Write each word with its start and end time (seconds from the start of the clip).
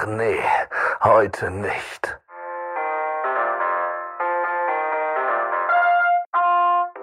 Ach 0.00 0.06
nee, 0.06 0.40
heute 1.04 1.50
nicht. 1.50 2.18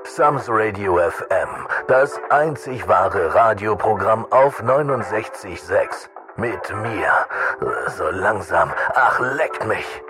Sams 0.04 0.50
Radio 0.50 0.98
FM, 0.98 1.68
das 1.88 2.20
einzig 2.32 2.88
wahre 2.88 3.36
Radioprogramm 3.36 4.26
auf 4.32 4.64
69.6. 4.64 6.10
Mit 6.38 6.76
mir, 6.76 7.12
so 7.90 8.10
langsam, 8.10 8.74
ach 8.96 9.20
leckt 9.20 9.68
mich. 9.68 10.02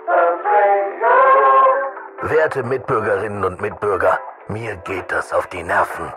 Werte 2.22 2.62
Mitbürgerinnen 2.62 3.44
und 3.44 3.60
Mitbürger, 3.60 4.18
mir 4.48 4.76
geht 4.76 5.12
das 5.12 5.34
auf 5.34 5.46
die 5.48 5.62
Nerven. 5.62 6.10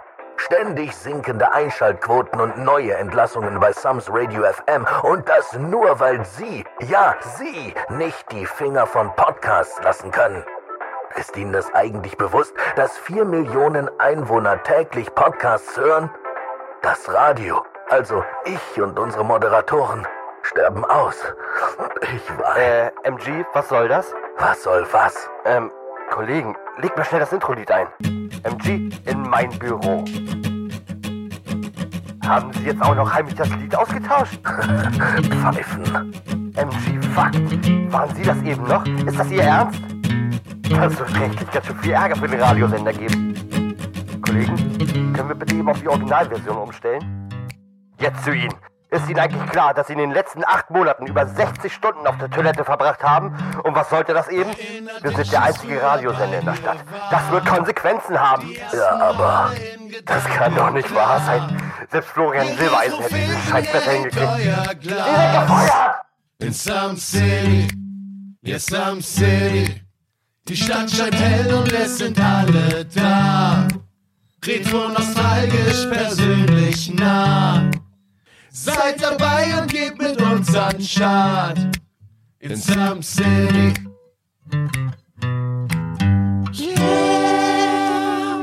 Ständig 0.46 0.96
sinkende 0.96 1.52
Einschaltquoten 1.52 2.42
und 2.42 2.58
neue 2.58 2.96
Entlassungen 2.96 3.60
bei 3.60 3.72
Sams 3.74 4.10
Radio 4.12 4.44
FM 4.44 4.88
und 5.04 5.30
das 5.30 5.54
nur, 5.54 6.00
weil 6.00 6.26
Sie, 6.26 6.66
ja 6.80 7.16
Sie, 7.38 7.76
nicht 7.90 8.32
die 8.32 8.48
Finger 8.48 8.88
von 8.88 9.16
Podcasts 9.16 9.80
lassen 9.84 10.10
können. 10.10 10.44
Ist 11.16 11.38
Ihnen 11.38 11.54
das 11.54 11.72
eigentlich 11.76 12.18
bewusst, 12.18 12.56
dass 12.76 12.98
vier 12.98 13.24
Millionen 13.24 13.88
Einwohner 14.00 14.64
täglich 14.64 15.14
Podcasts 15.14 15.78
hören? 15.78 16.10
Das 16.82 17.14
Radio, 17.14 17.64
also 17.90 18.24
ich 18.46 18.82
und 18.82 18.98
unsere 18.98 19.24
Moderatoren, 19.24 20.08
sterben 20.42 20.84
aus. 20.86 21.24
Ich 22.02 22.40
weiß. 22.40 22.58
Äh, 22.58 22.92
MG, 23.04 23.46
was 23.54 23.70
soll 23.70 23.88
das? 23.88 24.12
Was 24.40 24.64
soll 24.64 24.88
was? 24.92 25.30
Ähm, 25.46 25.72
Kollegen, 26.12 26.54
leg 26.82 26.96
mal 26.98 27.06
schnell 27.06 27.22
das 27.22 27.32
Intro-Lied 27.32 27.72
ein. 27.72 27.88
MG, 28.44 28.92
in 29.06 29.22
mein 29.22 29.50
Büro. 29.58 30.04
Haben 32.28 32.52
Sie 32.54 32.66
jetzt 32.66 32.82
auch 32.82 32.94
noch 32.94 33.14
heimlich 33.14 33.36
das 33.36 33.50
Lied 33.56 33.74
ausgetauscht? 33.74 34.38
Pfeifen. 34.44 36.14
MG, 36.56 37.02
fuck. 37.16 37.32
Waren 37.94 38.16
Sie 38.16 38.24
das 38.24 38.42
eben 38.44 38.64
noch? 38.68 38.86
Ist 38.86 39.18
das 39.18 39.32
Ihr 39.32 39.44
Ernst? 39.44 39.82
Das 40.70 41.00
wird 41.00 41.20
rechtlich 41.20 41.50
ganz 41.50 41.66
schön 41.66 41.78
viel 41.78 41.94
Ärger 41.94 42.16
für 42.18 42.28
den 42.28 42.42
Radiosender 42.42 42.92
geben. 42.92 43.34
Kollegen, 44.22 45.14
können 45.14 45.30
wir 45.30 45.36
bitte 45.36 45.56
eben 45.56 45.70
auf 45.70 45.80
die 45.80 45.88
Originalversion 45.88 46.58
umstellen? 46.58 47.30
Jetzt 48.00 48.26
zu 48.26 48.34
Ihnen. 48.34 48.54
Ist 48.94 49.08
Ihnen 49.10 49.20
eigentlich 49.20 49.50
klar, 49.50 49.74
dass 49.74 49.88
Sie 49.88 49.94
in 49.94 50.00
den 50.00 50.12
letzten 50.12 50.44
acht 50.44 50.70
Monaten 50.70 51.08
über 51.08 51.26
60 51.26 51.74
Stunden 51.74 52.06
auf 52.06 52.18
der 52.18 52.30
Toilette 52.30 52.66
verbracht 52.66 53.02
haben? 53.02 53.34
Und 53.64 53.74
was 53.74 53.90
sollte 53.90 54.14
das 54.14 54.28
eben? 54.28 54.52
Wir 55.02 55.12
sind 55.12 55.32
der 55.32 55.44
einzige 55.44 55.82
Radiosender 55.82 56.40
in 56.40 56.46
der 56.46 56.56
Stadt. 56.56 56.80
Das 57.10 57.32
wird 57.32 57.46
Konsequenzen 57.46 58.20
haben. 58.20 58.54
Ja, 58.74 59.00
aber 59.00 59.52
Das 60.04 60.26
kann 60.26 60.54
doch 60.56 60.72
nicht 60.72 60.94
wahr 60.94 61.22
sein. 61.22 61.58
Selbst 61.90 62.10
Florian 62.10 62.48
Silbereisen 62.48 63.00
hätte 63.00 63.16
diesen 63.16 63.42
Scheiß 63.50 63.72
besser 63.72 63.92
hingekriegt. 63.92 64.36
Sie 64.36 64.44
sind 64.44 65.40
gefeuert! 65.40 65.96
In 66.40 66.54
Some 66.54 66.98
City, 66.98 67.68
ja 68.42 68.60
Some 68.60 69.02
City. 69.02 69.82
Die 70.50 70.58
Stadt 70.58 70.90
scheint 70.92 71.16
hell 71.16 71.54
und 71.54 71.72
es 71.72 71.98
sind 71.98 72.20
alle 72.20 72.84
da. 72.94 73.68
Retro 74.44 74.90
nostalgisch 74.90 75.86
persönlich 75.90 76.94
nah. 76.96 77.70
Seid 78.54 79.02
dabei 79.02 79.62
und 79.62 79.72
geht 79.72 79.98
mit 79.98 80.22
uns 80.22 80.54
an 80.54 80.84
Start. 80.84 81.58
In 82.40 82.58
Some 82.58 83.02
City. 83.02 83.74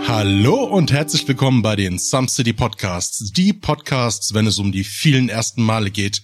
Hallo 0.06 0.65
und 0.65 0.91
herzlich 0.92 1.28
willkommen 1.28 1.61
bei 1.61 1.77
den 1.77 1.98
Some 1.98 2.27
City 2.27 2.55
Podcasts. 2.55 3.33
Die 3.33 3.53
Podcasts, 3.53 4.33
wenn 4.33 4.47
es 4.47 4.59
um 4.59 4.73
die 4.73 4.83
vielen 4.83 5.28
ersten 5.28 5.62
Male 5.62 5.91
geht. 5.91 6.22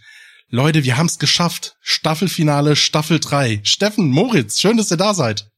Leute, 0.49 0.85
wir 0.85 0.97
haben 0.97 1.07
es 1.09 1.19
geschafft. 1.19 1.77
Staffelfinale, 1.83 2.77
Staffel 2.77 3.21
3. 3.21 3.61
Steffen, 3.65 4.09
Moritz, 4.09 4.61
schön, 4.61 4.79
dass 4.79 4.91
ihr 4.91 4.97
da 4.97 5.13
seid. 5.13 5.51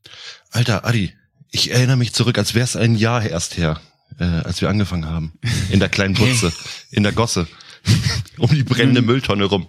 Alter, 0.50 0.84
Adi, 0.84 1.12
ich 1.53 1.71
erinnere 1.71 1.97
mich 1.97 2.12
zurück, 2.12 2.39
als 2.39 2.55
wäre 2.55 2.65
es 2.65 2.75
ein 2.75 2.97
Jahr 2.97 3.25
erst 3.25 3.56
her, 3.56 3.81
äh, 4.19 4.25
als 4.25 4.61
wir 4.61 4.69
angefangen 4.69 5.06
haben. 5.06 5.39
In 5.71 5.79
der 5.79 5.89
kleinen 5.89 6.15
Butze, 6.17 6.53
in 6.91 7.05
der 7.05 7.12
Gosse, 7.12 7.47
um 8.39 8.51
die 8.51 8.63
brennende 8.63 9.03
Mülltonne 9.03 9.45
rum. 9.45 9.69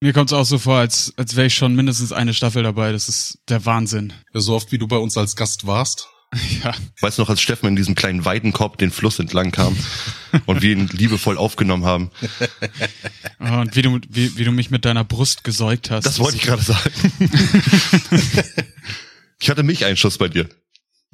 Mir 0.00 0.12
kommt's 0.12 0.32
auch 0.32 0.44
so 0.44 0.58
vor, 0.58 0.78
als, 0.78 1.14
als 1.16 1.34
wäre 1.36 1.46
ich 1.46 1.54
schon 1.54 1.74
mindestens 1.74 2.12
eine 2.12 2.34
Staffel 2.34 2.62
dabei. 2.62 2.92
Das 2.92 3.08
ist 3.08 3.38
der 3.48 3.64
Wahnsinn. 3.64 4.12
So 4.32 4.54
oft 4.54 4.70
wie 4.70 4.78
du 4.78 4.86
bei 4.86 4.96
uns 4.96 5.16
als 5.16 5.36
Gast 5.36 5.66
warst. 5.66 6.08
Ja. 6.64 6.74
Weißt 7.00 7.18
du 7.18 7.22
noch, 7.22 7.28
als 7.28 7.40
Steffen 7.40 7.68
in 7.68 7.76
diesem 7.76 7.94
kleinen 7.94 8.24
Weidenkorb 8.24 8.76
den 8.78 8.90
Fluss 8.90 9.20
entlang 9.20 9.52
kam 9.52 9.76
und 10.46 10.62
wir 10.62 10.72
ihn 10.72 10.88
liebevoll 10.88 11.38
aufgenommen 11.38 11.84
haben? 11.84 12.10
Oh, 13.38 13.60
Und 13.60 13.76
wie 13.76 13.82
du, 13.82 14.00
wie, 14.08 14.36
wie 14.36 14.42
du 14.42 14.50
mich 14.50 14.68
mit 14.68 14.84
deiner 14.84 15.04
Brust 15.04 15.44
gesäugt 15.44 15.92
hast. 15.92 16.04
Das 16.04 16.18
wollte 16.18 16.38
ich 16.38 16.42
gerade 16.42 16.62
sagen. 16.62 16.90
Ich 19.40 19.50
hatte 19.50 19.62
Milcheinschuss 19.62 20.18
bei 20.18 20.28
dir. 20.28 20.48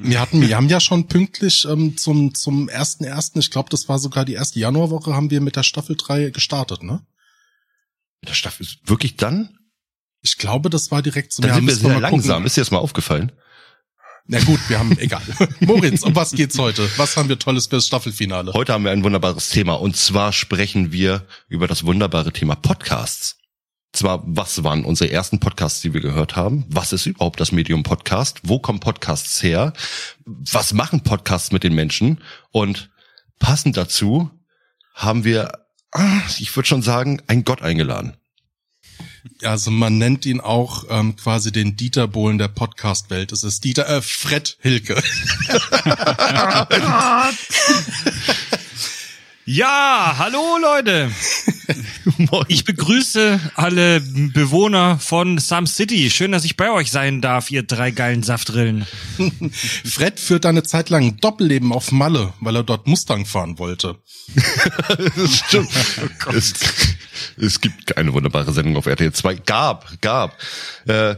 Wir 0.03 0.21
hatten, 0.21 0.41
wir 0.41 0.57
haben 0.57 0.69
ja 0.69 0.81
schon 0.81 1.09
pünktlich 1.09 1.67
ähm, 1.69 1.97
zum 1.97 2.35
zum 2.35 2.69
ersten 2.69 3.05
ersten. 3.05 3.39
Ich 3.39 3.51
glaube, 3.51 3.69
das 3.71 3.89
war 3.89 3.99
sogar 3.99 4.25
die 4.25 4.35
erste 4.35 4.59
Januarwoche, 4.59 5.15
haben 5.15 5.31
wir 5.31 5.41
mit 5.41 5.57
der 5.57 5.63
Staffel 5.63 5.97
3 5.97 6.31
gestartet, 6.31 6.83
ne? 6.83 7.05
Der 8.27 8.35
Staffel 8.35 8.67
wirklich 8.85 9.17
dann? 9.17 9.59
Ich 10.23 10.37
glaube, 10.39 10.71
das 10.71 10.91
war 10.91 11.03
direkt 11.03 11.33
zum 11.33 11.45
Dann 11.45 11.55
sind 11.55 11.67
wir 11.67 11.75
sehr 11.75 11.89
mal 11.89 11.95
gucken. 11.95 12.11
langsam. 12.13 12.47
Ist 12.47 12.57
dir 12.57 12.61
das 12.63 12.71
mal 12.71 12.79
aufgefallen? 12.79 13.33
Na 14.27 14.39
gut, 14.41 14.61
wir 14.69 14.79
haben, 14.79 14.97
egal. 14.99 15.23
Moritz, 15.61 16.03
um 16.03 16.15
was 16.15 16.33
geht's 16.33 16.59
heute? 16.59 16.89
Was 16.99 17.17
haben 17.17 17.29
wir 17.29 17.39
Tolles 17.39 17.67
fürs 17.67 17.87
Staffelfinale? 17.87 18.53
Heute 18.53 18.73
haben 18.73 18.85
wir 18.85 18.93
ein 18.93 19.03
wunderbares 19.03 19.49
Thema 19.49 19.75
und 19.75 19.97
zwar 19.97 20.33
sprechen 20.33 20.93
wir 20.93 21.27
über 21.49 21.67
das 21.67 21.85
wunderbare 21.85 22.33
Thema 22.33 22.55
Podcasts. 22.55 23.40
Zwar, 23.93 24.23
was 24.25 24.63
waren 24.63 24.85
unsere 24.85 25.11
ersten 25.11 25.41
Podcasts, 25.41 25.81
die 25.81 25.93
wir 25.93 26.01
gehört 26.01 26.37
haben? 26.37 26.65
Was 26.69 26.93
ist 26.93 27.07
überhaupt 27.07 27.41
das 27.41 27.51
Medium 27.51 27.83
Podcast? 27.83 28.41
Wo 28.45 28.61
kommen 28.61 28.79
Podcasts 28.79 29.43
her? 29.43 29.73
Was 30.25 30.73
machen 30.73 31.03
Podcasts 31.03 31.51
mit 31.51 31.65
den 31.65 31.75
Menschen? 31.75 32.21
Und 32.53 32.91
passend 33.41 33.77
dazu 33.77 34.31
haben 34.95 35.25
wir, 35.25 35.53
ah, 35.91 36.23
ich 36.39 36.55
würde 36.55 36.69
schon 36.69 36.83
sagen, 36.83 37.21
einen 37.27 37.45
Gott 37.45 37.63
eingeladen. 37.63 38.17
Also 39.43 39.71
man 39.71 39.99
nennt 39.99 40.25
ihn 40.25 40.41
auch 40.41 40.85
ähm, 40.89 41.17
quasi 41.17 41.51
den 41.51 41.77
Dieter 41.77 42.07
Bohlen 42.07 42.39
der 42.39 42.49
Podcast-Welt. 42.49 43.33
Es 43.33 43.43
ist 43.43 43.65
Dieter, 43.65 43.89
äh, 43.89 44.03
Fred 44.03 44.57
Hilke. 44.61 44.95
Ja, 49.53 50.15
hallo 50.17 50.59
Leute. 50.63 51.11
Ich 52.49 52.65
begrüße 52.65 53.41
alle 53.55 54.01
Bewohner 54.01 54.99
von 54.99 55.39
Some 55.39 55.67
City. 55.67 56.11
Schön, 56.11 56.33
dass 56.33 56.45
ich 56.45 56.57
bei 56.57 56.71
euch 56.71 56.91
sein 56.91 57.21
darf, 57.21 57.51
ihr 57.51 57.63
drei 57.63 57.91
geilen 57.91 58.23
Saftrillen. 58.23 58.87
Fred 59.85 60.21
führt 60.21 60.47
eine 60.47 60.63
Zeit 60.63 60.91
lang 60.91 61.05
ein 61.05 61.17
Doppelleben 61.19 61.73
auf 61.73 61.93
Malle, 61.93 62.33
weil 62.41 62.57
er 62.57 62.63
dort 62.63 62.87
Mustang 62.87 63.27
fahren 63.27 63.59
wollte. 63.59 63.99
Das 65.17 65.39
stimmt. 65.39 65.71
es, 66.35 66.55
es 67.37 67.61
gibt 67.61 67.87
keine 67.87 68.13
wunderbare 68.13 68.53
Sendung 68.53 68.77
auf 68.77 68.87
RTL 68.87 69.13
2. 69.13 69.35
Gab, 69.37 70.01
gab. 70.01 70.37
Äh, 70.87 71.17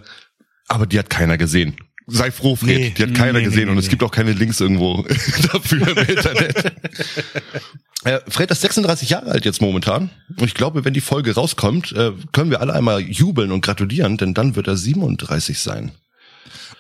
aber 0.69 0.87
die 0.87 0.99
hat 0.99 1.11
keiner 1.11 1.37
gesehen. 1.37 1.77
Sei 2.07 2.31
froh, 2.31 2.57
Fred. 2.57 2.79
Nee, 2.79 2.95
die 2.97 3.03
hat 3.03 3.15
keiner 3.15 3.39
nee, 3.39 3.45
gesehen 3.45 3.67
nee, 3.67 3.71
und 3.71 3.79
es 3.79 3.89
gibt 3.89 4.03
auch 4.03 4.11
keine 4.11 4.33
Links 4.33 4.61
irgendwo 4.61 5.03
dafür 5.53 5.89
im 5.89 5.99
Internet. 5.99 6.73
Äh, 8.05 8.19
Fred 8.27 8.51
ist 8.51 8.63
36 8.63 9.11
Jahre 9.11 9.31
alt 9.31 9.45
jetzt 9.45 9.61
momentan. 9.61 10.11
Und 10.37 10.45
ich 10.45 10.55
glaube, 10.55 10.85
wenn 10.85 10.93
die 10.93 11.01
Folge 11.01 11.37
rauskommt, 11.37 11.93
äh, 11.93 12.11
können 12.33 12.51
wir 12.51 12.61
alle 12.61 12.73
einmal 12.73 13.01
jubeln 13.01 13.53
und 13.53 13.65
gratulieren, 13.65 14.17
denn 14.17 14.35
dann 14.35 14.57
wird 14.57 14.67
er 14.67 14.77
37 14.77 15.61
sein. 15.61 15.93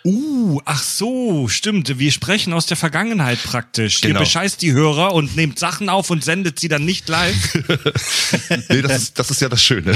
Uh, 0.05 0.61
ach 0.65 0.83
so, 0.83 1.47
stimmt. 1.47 1.99
Wir 2.01 2.11
sprechen 2.11 2.53
aus 2.53 2.67
der 2.67 2.77
Vergangenheit 2.77 3.41
praktisch. 3.41 4.01
Genau. 4.01 4.19
Ihr 4.19 4.25
bescheißt 4.25 4.61
die 4.61 4.73
Hörer 4.73 5.15
und 5.15 5.37
nehmt 5.37 5.61
Sachen 5.61 5.89
auf 5.89 6.11
und 6.11 6.25
sendet 6.25 6.59
sie 6.59 6.69
dann 6.69 6.85
nicht 6.85 7.09
live. 7.09 7.59
Nee, 8.69 8.83
das 8.83 9.03
ist, 9.03 9.19
das 9.19 9.31
ist 9.31 9.41
ja 9.41 9.49
das 9.49 9.63
Schöne. 9.63 9.95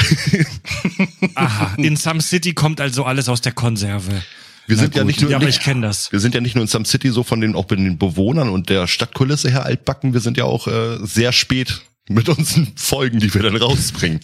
Aha, 1.34 1.75
in 1.79 1.96
Some 1.96 2.20
City 2.20 2.55
kommt 2.55 2.81
also 2.81 3.05
alles 3.05 3.29
aus 3.29 3.40
der 3.40 3.52
Konserve. 3.52 4.22
Wir 4.67 4.77
sind 4.77 4.95
ja 4.95 5.03
gut. 5.03 5.07
nicht 5.09 5.21
nur 5.21 5.31
Ja, 5.31 5.37
aber 5.37 5.49
ich 5.49 5.61
kenn 5.61 5.83
das. 5.83 6.11
Wir 6.13 6.21
sind 6.21 6.35
ja 6.35 6.41
nicht 6.41 6.55
nur 6.55 6.63
in 6.63 6.69
Some 6.69 6.85
City 6.85 7.11
so 7.11 7.23
von 7.23 7.41
den 7.41 7.55
auch 7.55 7.67
bei 7.67 7.77
den 7.77 7.99
Bewohnern 7.99 8.49
und 8.49 8.69
der 8.69 8.87
Stadtkulisse 8.87 9.51
her 9.51 9.65
altbacken. 9.65 10.13
Wir 10.13 10.21
sind 10.21 10.37
ja 10.37 10.45
auch 10.45 10.67
äh, 10.67 10.99
sehr 11.03 11.33
spät 11.33 11.83
mit 12.09 12.29
unseren 12.29 12.73
Folgen, 12.77 13.21
die 13.21 13.33
wir 13.33 13.43
dann 13.43 13.57
rausbringen. 13.57 14.21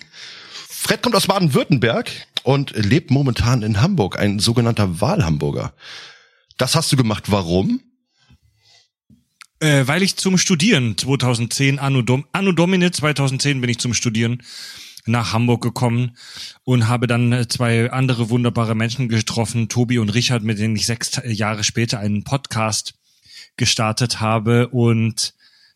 Fred 0.68 1.02
kommt 1.02 1.14
aus 1.14 1.28
Baden-Württemberg 1.28 2.10
und 2.42 2.72
lebt 2.74 3.10
momentan 3.10 3.62
in 3.62 3.80
Hamburg, 3.80 4.18
ein 4.18 4.40
sogenannter 4.40 5.00
Wahlhamburger. 5.00 5.74
Das 6.56 6.74
hast 6.74 6.90
du 6.90 6.96
gemacht. 6.96 7.24
Warum? 7.30 7.80
Äh, 9.60 9.86
weil 9.86 10.02
ich 10.02 10.16
zum 10.16 10.38
Studieren 10.38 10.98
2010, 10.98 11.78
Anno, 11.78 12.02
Dom, 12.02 12.24
Anno 12.32 12.50
Domine 12.50 12.90
2010 12.90 13.60
bin 13.60 13.70
ich 13.70 13.78
zum 13.78 13.94
Studieren 13.94 14.42
nach 15.06 15.32
Hamburg 15.32 15.62
gekommen 15.62 16.16
und 16.64 16.88
habe 16.88 17.06
dann 17.06 17.32
äh, 17.32 17.48
zwei 17.48 17.90
andere 17.90 18.30
wunderbare 18.30 18.74
Menschen 18.74 19.08
getroffen, 19.08 19.68
Tobi 19.68 19.98
und 19.98 20.10
Richard, 20.10 20.42
mit 20.42 20.58
denen 20.58 20.76
ich 20.76 20.86
sechs 20.86 21.20
Jahre 21.24 21.64
später 21.64 21.98
einen 21.98 22.24
Podcast 22.24 22.94
gestartet 23.56 24.20
habe 24.20 24.68
und 24.68 25.34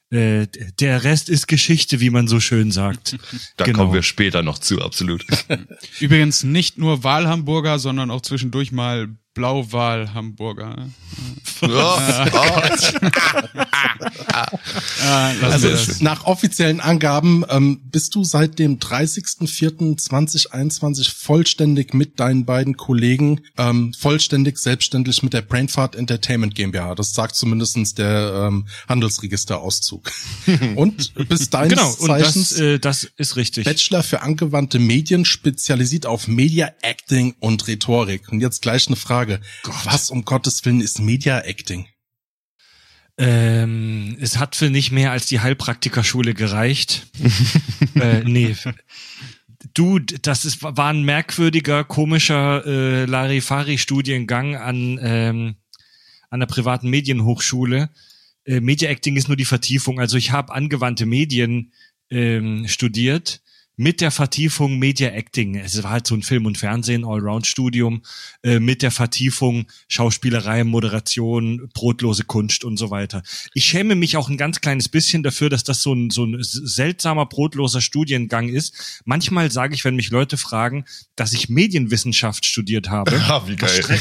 Äh, 0.08 0.46
der 0.78 1.02
Rest 1.02 1.28
ist 1.28 1.48
Geschichte, 1.48 1.98
wie 1.98 2.10
man 2.10 2.28
so 2.28 2.38
schön 2.38 2.70
sagt. 2.70 3.16
Da 3.56 3.64
Genau. 3.64 3.78
kommen 3.78 3.92
wir 3.92 4.04
später 4.04 4.40
noch 4.44 4.60
zu, 4.60 4.80
absolut. 4.80 5.26
Übrigens 6.00 6.44
nicht 6.44 6.78
nur 6.78 7.02
Wahlhamburger, 7.02 7.80
sondern 7.80 8.12
auch 8.12 8.20
zwischendurch 8.22 8.70
mal 8.70 9.08
Blauwahl-Hamburger. 9.36 10.88
Ja, 11.62 12.26
Also 15.42 15.70
das. 15.70 16.00
nach 16.00 16.24
offiziellen 16.24 16.80
Angaben 16.80 17.44
ähm, 17.48 17.80
bist 17.84 18.14
du 18.14 18.24
seit 18.24 18.58
dem 18.58 18.78
30.04.2021 18.78 21.14
vollständig 21.14 21.92
mit 21.94 22.18
deinen 22.18 22.46
beiden 22.46 22.76
Kollegen 22.76 23.42
ähm, 23.58 23.92
vollständig 23.94 24.58
selbstständig 24.58 25.22
mit 25.22 25.32
der 25.32 25.42
Brainfart 25.42 25.94
Entertainment 25.96 26.54
GmbH. 26.54 26.94
Das 26.94 27.14
sagt 27.14 27.34
zumindestens 27.36 27.94
der 27.94 28.48
ähm, 28.48 28.66
Handelsregisterauszug. 28.88 30.10
Und 30.76 31.12
bis 31.28 31.50
deines 31.50 31.74
Genau, 31.74 31.90
und 31.90 32.06
Zeichens 32.06 32.50
das, 32.50 32.60
äh, 32.60 32.78
das 32.78 33.08
ist 33.16 33.36
richtig. 33.36 33.64
Bachelor 33.64 34.02
für 34.02 34.22
angewandte 34.22 34.78
Medien, 34.78 35.24
spezialisiert 35.24 36.06
auf 36.06 36.28
Media 36.28 36.70
Acting 36.82 37.34
und 37.40 37.66
Rhetorik. 37.68 38.28
Und 38.30 38.40
jetzt 38.40 38.60
gleich 38.62 38.86
eine 38.86 38.96
Frage. 38.96 39.25
Was 39.84 40.10
um 40.10 40.24
Gottes 40.24 40.64
Willen 40.64 40.80
ist 40.80 41.00
Media 41.00 41.40
Acting? 41.40 41.86
Ähm, 43.18 44.16
es 44.20 44.36
hat 44.36 44.56
für 44.56 44.68
nicht 44.68 44.92
mehr 44.92 45.10
als 45.10 45.26
die 45.26 45.40
Heilpraktikerschule 45.40 46.34
gereicht. 46.34 47.06
äh, 47.94 48.22
nee. 48.24 48.54
Du, 49.72 49.98
das 49.98 50.44
ist, 50.44 50.62
war 50.62 50.90
ein 50.90 51.02
merkwürdiger, 51.02 51.84
komischer 51.84 52.64
äh, 52.66 53.04
Larifari-Studiengang 53.06 54.56
an, 54.56 54.98
ähm, 55.02 55.56
an 56.30 56.40
der 56.40 56.46
privaten 56.46 56.90
Medienhochschule. 56.90 57.90
Äh, 58.44 58.60
Media 58.60 58.90
Acting 58.90 59.16
ist 59.16 59.28
nur 59.28 59.36
die 59.36 59.44
Vertiefung. 59.44 59.98
Also 59.98 60.18
ich 60.18 60.30
habe 60.32 60.52
angewandte 60.52 61.06
Medien 61.06 61.72
ähm, 62.10 62.68
studiert 62.68 63.40
mit 63.78 64.00
der 64.00 64.10
Vertiefung 64.10 64.78
Media 64.78 65.10
Acting. 65.10 65.56
Es 65.56 65.82
war 65.82 65.90
halt 65.90 66.06
so 66.06 66.14
ein 66.14 66.22
Film- 66.22 66.46
und 66.46 66.56
Fernsehen, 66.56 67.04
Allround-Studium, 67.04 68.02
äh, 68.42 68.58
mit 68.58 68.80
der 68.82 68.90
Vertiefung 68.90 69.66
Schauspielerei, 69.88 70.64
Moderation, 70.64 71.68
brotlose 71.74 72.24
Kunst 72.24 72.64
und 72.64 72.76
so 72.78 72.90
weiter. 72.90 73.22
Ich 73.52 73.64
schäme 73.66 73.94
mich 73.94 74.16
auch 74.16 74.28
ein 74.30 74.38
ganz 74.38 74.60
kleines 74.60 74.88
bisschen 74.88 75.22
dafür, 75.22 75.50
dass 75.50 75.62
das 75.64 75.82
so 75.82 75.92
ein, 75.94 76.08
so 76.10 76.24
ein 76.24 76.38
seltsamer, 76.40 77.26
brotloser 77.26 77.80
Studiengang 77.82 78.48
ist. 78.48 79.02
Manchmal 79.04 79.50
sage 79.50 79.74
ich, 79.74 79.84
wenn 79.84 79.96
mich 79.96 80.10
Leute 80.10 80.36
fragen, 80.38 80.84
dass 81.14 81.32
ich 81.34 81.48
Medienwissenschaft 81.50 82.46
studiert 82.46 82.88
habe, 82.88 83.12
Ah, 83.28 83.42
wie 83.46 83.56
geil. 83.56 84.00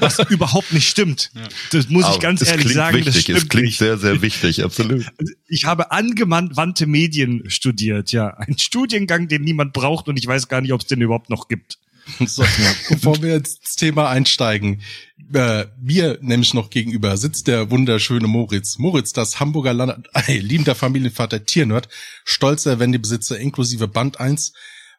was 0.00 0.18
überhaupt 0.30 0.72
nicht 0.72 0.88
stimmt. 0.88 1.30
Das 1.70 1.88
muss 1.88 2.02
ich 2.04 2.08
Aber 2.10 2.18
ganz 2.18 2.42
es 2.42 2.48
ehrlich 2.48 2.72
sagen, 2.72 2.98
das 3.04 3.14
wichtig. 3.14 3.22
stimmt 3.22 3.38
Es 3.38 3.48
klingt 3.48 3.66
nicht. 3.66 3.78
sehr, 3.78 3.98
sehr 3.98 4.20
wichtig, 4.22 4.64
absolut. 4.64 5.04
Ich 5.54 5.66
habe 5.66 5.90
angewandte 5.92 6.86
Medien 6.86 7.42
studiert, 7.50 8.10
ja. 8.10 8.28
Ein 8.38 8.56
Studiengang, 8.56 9.11
den 9.18 9.42
niemand 9.42 9.72
braucht 9.72 10.08
und 10.08 10.18
ich 10.18 10.26
weiß 10.26 10.48
gar 10.48 10.60
nicht, 10.60 10.72
ob 10.72 10.80
es 10.80 10.86
den 10.86 11.00
überhaupt 11.00 11.30
noch 11.30 11.48
gibt. 11.48 11.78
So, 12.26 12.44
bevor 12.88 13.22
wir 13.22 13.32
jetzt 13.32 13.62
ins 13.62 13.76
Thema 13.76 14.10
einsteigen, 14.10 14.82
äh, 15.32 15.66
mir 15.80 16.18
nämlich 16.20 16.52
noch 16.54 16.70
gegenüber 16.70 17.16
sitzt 17.16 17.46
der 17.46 17.70
wunderschöne 17.70 18.26
Moritz. 18.26 18.78
Moritz, 18.78 19.12
das 19.12 19.40
Hamburger 19.40 19.72
Land, 19.72 20.08
äh, 20.14 20.38
liebender 20.38 20.74
Familienvater 20.74 21.44
Tiernerd, 21.44 21.88
stolzer 22.24 22.78
Wendebesitzer 22.78 23.38
inklusive 23.38 23.88
Band 23.88 24.20
1, 24.20 24.52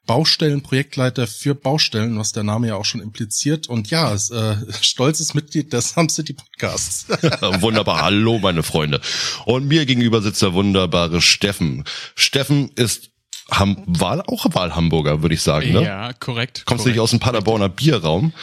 Baustellenprojektleiter 0.05 1.27
für 1.27 1.55
Baustellen, 1.55 2.17
was 2.19 2.33
der 2.33 2.43
Name 2.43 2.67
ja 2.67 2.75
auch 2.75 2.83
schon 2.83 2.99
impliziert. 2.99 3.67
Und 3.67 3.89
ja, 3.89 4.13
ist, 4.13 4.31
äh, 4.31 4.57
stolzes 4.81 5.33
Mitglied 5.33 5.71
des 5.71 5.89
Sam 5.91 6.09
City 6.09 6.33
Podcasts. 6.33 7.07
Wunderbar. 7.61 8.01
Hallo, 8.01 8.39
meine 8.39 8.63
Freunde. 8.63 8.99
Und 9.45 9.67
mir 9.67 9.85
gegenüber 9.85 10.21
sitzt 10.21 10.41
der 10.41 10.53
wunderbare 10.53 11.21
Steffen. 11.21 11.85
Steffen 12.15 12.71
ist 12.75 13.12
Ham 13.51 13.83
Wahl, 13.85 14.21
auch 14.21 14.45
Wahlhamburger, 14.53 15.21
würde 15.21 15.35
ich 15.35 15.41
sagen. 15.41 15.73
Ne? 15.73 15.83
Ja, 15.83 16.13
korrekt. 16.13 16.63
Kommst 16.65 16.85
du 16.85 16.89
nicht 16.89 16.97
korrekt. 16.97 17.03
aus 17.03 17.09
dem 17.11 17.19
Paderborner 17.19 17.69
Bierraum? 17.69 18.33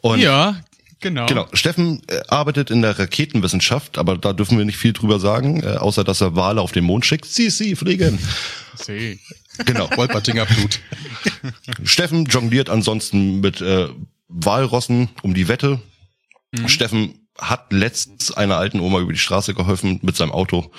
Und 0.00 0.20
Ja, 0.20 0.60
genau. 1.00 1.26
Genau, 1.26 1.46
Steffen 1.52 2.02
äh, 2.08 2.20
arbeitet 2.28 2.70
in 2.70 2.82
der 2.82 2.98
Raketenwissenschaft, 2.98 3.98
aber 3.98 4.18
da 4.18 4.32
dürfen 4.32 4.58
wir 4.58 4.64
nicht 4.64 4.76
viel 4.76 4.92
drüber 4.92 5.18
sagen, 5.18 5.62
äh, 5.62 5.76
außer 5.76 6.04
dass 6.04 6.20
er 6.20 6.36
Wale 6.36 6.60
auf 6.60 6.72
den 6.72 6.84
Mond 6.84 7.06
schickt. 7.06 7.26
Sie, 7.26 7.50
sie, 7.50 7.74
fliegen. 7.74 8.18
See. 8.74 9.18
Genau. 9.64 9.88
Wolpertinger 9.96 10.46
Blut. 10.46 10.80
Steffen 11.84 12.26
jongliert 12.26 12.70
ansonsten 12.70 13.40
mit 13.40 13.60
äh, 13.60 13.88
Walrossen 14.28 15.08
um 15.22 15.34
die 15.34 15.48
Wette. 15.48 15.80
Steffen 16.66 17.28
hat 17.38 17.72
letztens 17.72 18.32
einer 18.32 18.56
alten 18.56 18.80
Oma 18.80 19.00
über 19.00 19.12
die 19.12 19.18
Straße 19.18 19.54
geholfen 19.54 20.00
mit 20.02 20.16
seinem 20.16 20.32
Auto 20.32 20.70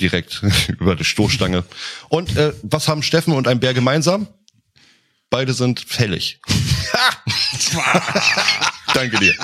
direkt 0.00 0.42
über 0.80 0.96
die 0.96 1.04
Stoßstange. 1.04 1.64
Und 2.08 2.36
äh, 2.36 2.52
was 2.62 2.88
haben 2.88 3.02
Steffen 3.02 3.34
und 3.34 3.48
ein 3.48 3.60
Bär 3.60 3.74
gemeinsam? 3.74 4.28
Beide 5.30 5.52
sind 5.52 5.80
fällig. 5.80 6.40
Danke 8.94 9.18
dir. 9.18 9.34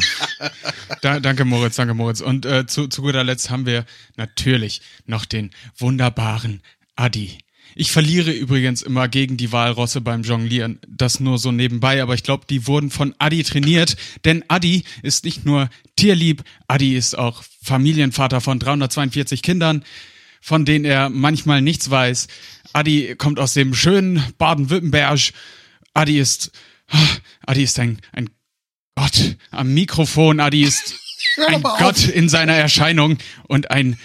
Da, 1.02 1.20
danke 1.20 1.44
Moritz, 1.44 1.76
danke 1.76 1.92
Moritz. 1.94 2.22
Und 2.22 2.46
äh, 2.46 2.66
zu, 2.66 2.88
zu 2.88 3.02
guter 3.02 3.22
Letzt 3.22 3.50
haben 3.50 3.66
wir 3.66 3.84
natürlich 4.16 4.80
noch 5.06 5.26
den 5.26 5.50
wunderbaren 5.76 6.62
Adi. 6.96 7.38
Ich 7.76 7.90
verliere 7.90 8.30
übrigens 8.30 8.82
immer 8.82 9.08
gegen 9.08 9.36
die 9.36 9.52
Walrosse 9.52 10.00
beim 10.00 10.22
Jonglieren. 10.22 10.78
Das 10.88 11.20
nur 11.20 11.38
so 11.38 11.50
nebenbei, 11.50 12.02
aber 12.02 12.14
ich 12.14 12.22
glaube, 12.22 12.44
die 12.48 12.66
wurden 12.66 12.90
von 12.90 13.14
Adi 13.18 13.42
trainiert. 13.42 13.96
Denn 14.24 14.44
Adi 14.48 14.84
ist 15.02 15.24
nicht 15.24 15.44
nur 15.44 15.68
tierlieb, 15.96 16.44
Adi 16.68 16.96
ist 16.96 17.18
auch 17.18 17.42
Familienvater 17.62 18.40
von 18.40 18.58
342 18.58 19.42
Kindern, 19.42 19.84
von 20.44 20.66
denen 20.66 20.84
er 20.84 21.08
manchmal 21.08 21.62
nichts 21.62 21.88
weiß. 21.88 22.26
Adi 22.74 23.14
kommt 23.16 23.40
aus 23.40 23.54
dem 23.54 23.72
schönen 23.72 24.22
Baden-Württemberg. 24.36 25.32
Adi 25.94 26.20
ist, 26.20 26.50
Adi 27.46 27.62
ist 27.62 27.78
ein, 27.78 27.98
ein 28.12 28.28
Gott 28.94 29.36
am 29.50 29.72
Mikrofon. 29.72 30.40
Adi 30.40 30.64
ist 30.64 30.96
ein 31.48 31.62
Gott 31.62 32.06
in 32.08 32.28
seiner 32.28 32.52
Erscheinung 32.52 33.16
und 33.48 33.70
ein, 33.70 33.98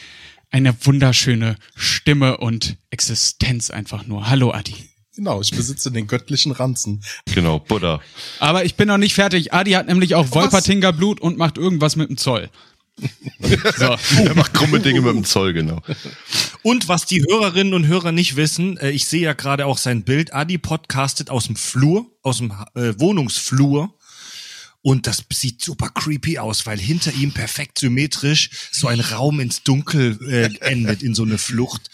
eine 0.50 0.74
wunderschöne 0.86 1.58
Stimme 1.76 2.38
und 2.38 2.78
Existenz 2.90 3.70
einfach 3.70 4.08
nur. 4.08 4.30
Hallo 4.30 4.54
Adi. 4.54 4.76
Genau, 5.18 5.42
ich 5.42 5.52
besitze 5.52 5.92
den 5.92 6.08
göttlichen 6.08 6.54
Ranzen. 6.54 7.04
Genau, 7.36 7.60
Buddha. 7.60 8.00
Aber 8.40 8.64
ich 8.64 8.76
bin 8.76 8.88
noch 8.88 8.98
nicht 8.98 9.14
fertig. 9.14 9.54
Adi 9.54 9.72
hat 9.72 9.88
nämlich 9.88 10.16
auch 10.16 10.32
Wolpertinger 10.32 10.94
Blut 10.94 11.20
und 11.20 11.38
macht 11.38 11.58
irgendwas 11.58 11.98
mit 11.98 12.08
dem 12.08 12.16
Zoll. 12.16 12.50
So. 13.78 13.96
Er 14.26 14.36
macht 14.36 14.54
krumme 14.54 14.80
Dinge 14.80 15.02
mit 15.02 15.14
dem 15.14 15.24
Zoll, 15.24 15.54
genau. 15.54 15.82
Und 16.62 16.88
was 16.88 17.06
die 17.06 17.24
Hörerinnen 17.24 17.74
und 17.74 17.88
Hörer 17.88 18.12
nicht 18.12 18.36
wissen, 18.36 18.78
äh, 18.78 18.92
ich 18.92 19.06
sehe 19.06 19.22
ja 19.22 19.34
gerade 19.34 19.66
auch 19.66 19.78
sein 19.78 20.04
Bild, 20.04 20.34
Adi 20.34 20.58
podcastet 20.58 21.30
aus 21.30 21.46
dem 21.46 21.56
Flur, 21.56 22.06
aus 22.22 22.40
dem 22.40 22.52
äh, 22.76 22.94
Wohnungsflur. 23.00 23.96
Und 24.82 25.08
das 25.08 25.26
sieht 25.32 25.62
super 25.62 25.90
creepy 25.90 26.40
aus, 26.40 26.66
weil 26.66 26.80
hinter 26.80 27.14
ihm 27.14 27.34
perfekt 27.34 27.80
symmetrisch 27.80 28.50
so 28.72 28.88
ein 28.88 29.02
Raum 29.02 29.40
ins 29.40 29.64
Dunkel 29.64 30.18
äh, 30.30 30.66
endet 30.66 31.04
in 31.04 31.16
so 31.16 31.24
eine 31.24 31.38
Flucht. 31.38 31.90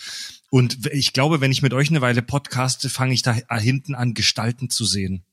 Und 0.51 0.85
ich 0.93 1.13
glaube, 1.13 1.41
wenn 1.41 1.51
ich 1.51 1.61
mit 1.61 1.73
euch 1.73 1.89
eine 1.89 2.01
Weile 2.01 2.21
podcaste, 2.21 2.89
fange 2.89 3.13
ich 3.13 3.23
da 3.23 3.33
hinten 3.57 3.95
an, 3.95 4.13
Gestalten 4.13 4.69
zu 4.69 4.85
sehen. 4.85 5.23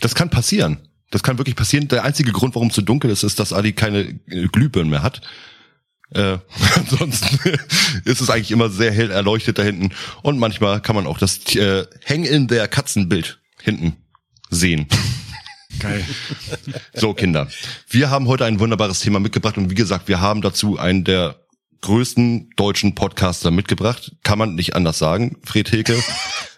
Das 0.00 0.14
kann 0.14 0.30
passieren. 0.30 0.88
Das 1.12 1.22
kann 1.22 1.38
wirklich 1.38 1.56
passieren. 1.56 1.88
Der 1.88 2.04
einzige 2.04 2.32
Grund, 2.32 2.54
warum 2.54 2.68
es 2.68 2.74
so 2.74 2.82
dunkel 2.82 3.10
ist, 3.10 3.22
ist, 3.22 3.38
dass 3.38 3.52
Adi 3.52 3.72
keine 3.74 4.00
äh, 4.00 4.48
Glühbirnen 4.50 4.90
mehr 4.90 5.02
hat. 5.02 5.20
Äh, 6.14 6.38
ansonsten 6.74 7.38
ist 8.06 8.20
es 8.20 8.30
eigentlich 8.30 8.50
immer 8.50 8.70
sehr 8.70 8.90
hell 8.90 9.10
erleuchtet 9.10 9.58
da 9.58 9.62
hinten. 9.62 9.90
Und 10.22 10.38
manchmal 10.38 10.80
kann 10.80 10.96
man 10.96 11.06
auch 11.06 11.18
das 11.18 11.54
äh, 11.54 11.84
Hang 12.08 12.24
in 12.24 12.48
der 12.48 12.66
Katzenbild 12.66 13.40
hinten 13.60 13.96
sehen. 14.50 14.88
Geil. 15.78 16.04
So, 16.94 17.14
Kinder. 17.14 17.48
Wir 17.88 18.10
haben 18.10 18.28
heute 18.28 18.44
ein 18.44 18.60
wunderbares 18.60 19.00
Thema 19.00 19.20
mitgebracht 19.20 19.56
und 19.56 19.70
wie 19.70 19.74
gesagt, 19.74 20.08
wir 20.08 20.20
haben 20.20 20.42
dazu 20.42 20.78
einen 20.78 21.04
der 21.04 21.36
größten 21.80 22.50
deutschen 22.56 22.94
Podcaster 22.94 23.50
mitgebracht. 23.50 24.12
Kann 24.22 24.38
man 24.38 24.54
nicht 24.54 24.76
anders 24.76 24.98
sagen, 24.98 25.36
Fred 25.44 25.68
Hilke. 25.68 26.02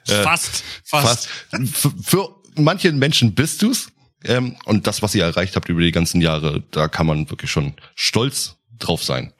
fast, 0.05 0.65
fast. 0.85 1.29
Für, 1.73 1.93
für 2.03 2.29
manche 2.57 2.93
Menschen 2.93 3.35
bist 3.35 3.63
du's. 3.63 3.89
Ähm, 4.25 4.57
und 4.65 4.87
das, 4.87 5.03
was 5.03 5.15
ihr 5.15 5.25
erreicht 5.25 5.57
habt 5.57 5.69
über 5.69 5.81
die 5.81 5.93
ganzen 5.93 6.21
Jahre, 6.21 6.63
da 6.71 6.89
kann 6.89 7.07
man 7.07 7.31
wirklich 7.31 7.51
schon 7.51 7.75
stolz 7.95 8.57
drauf 8.79 9.03
sein. 9.03 9.33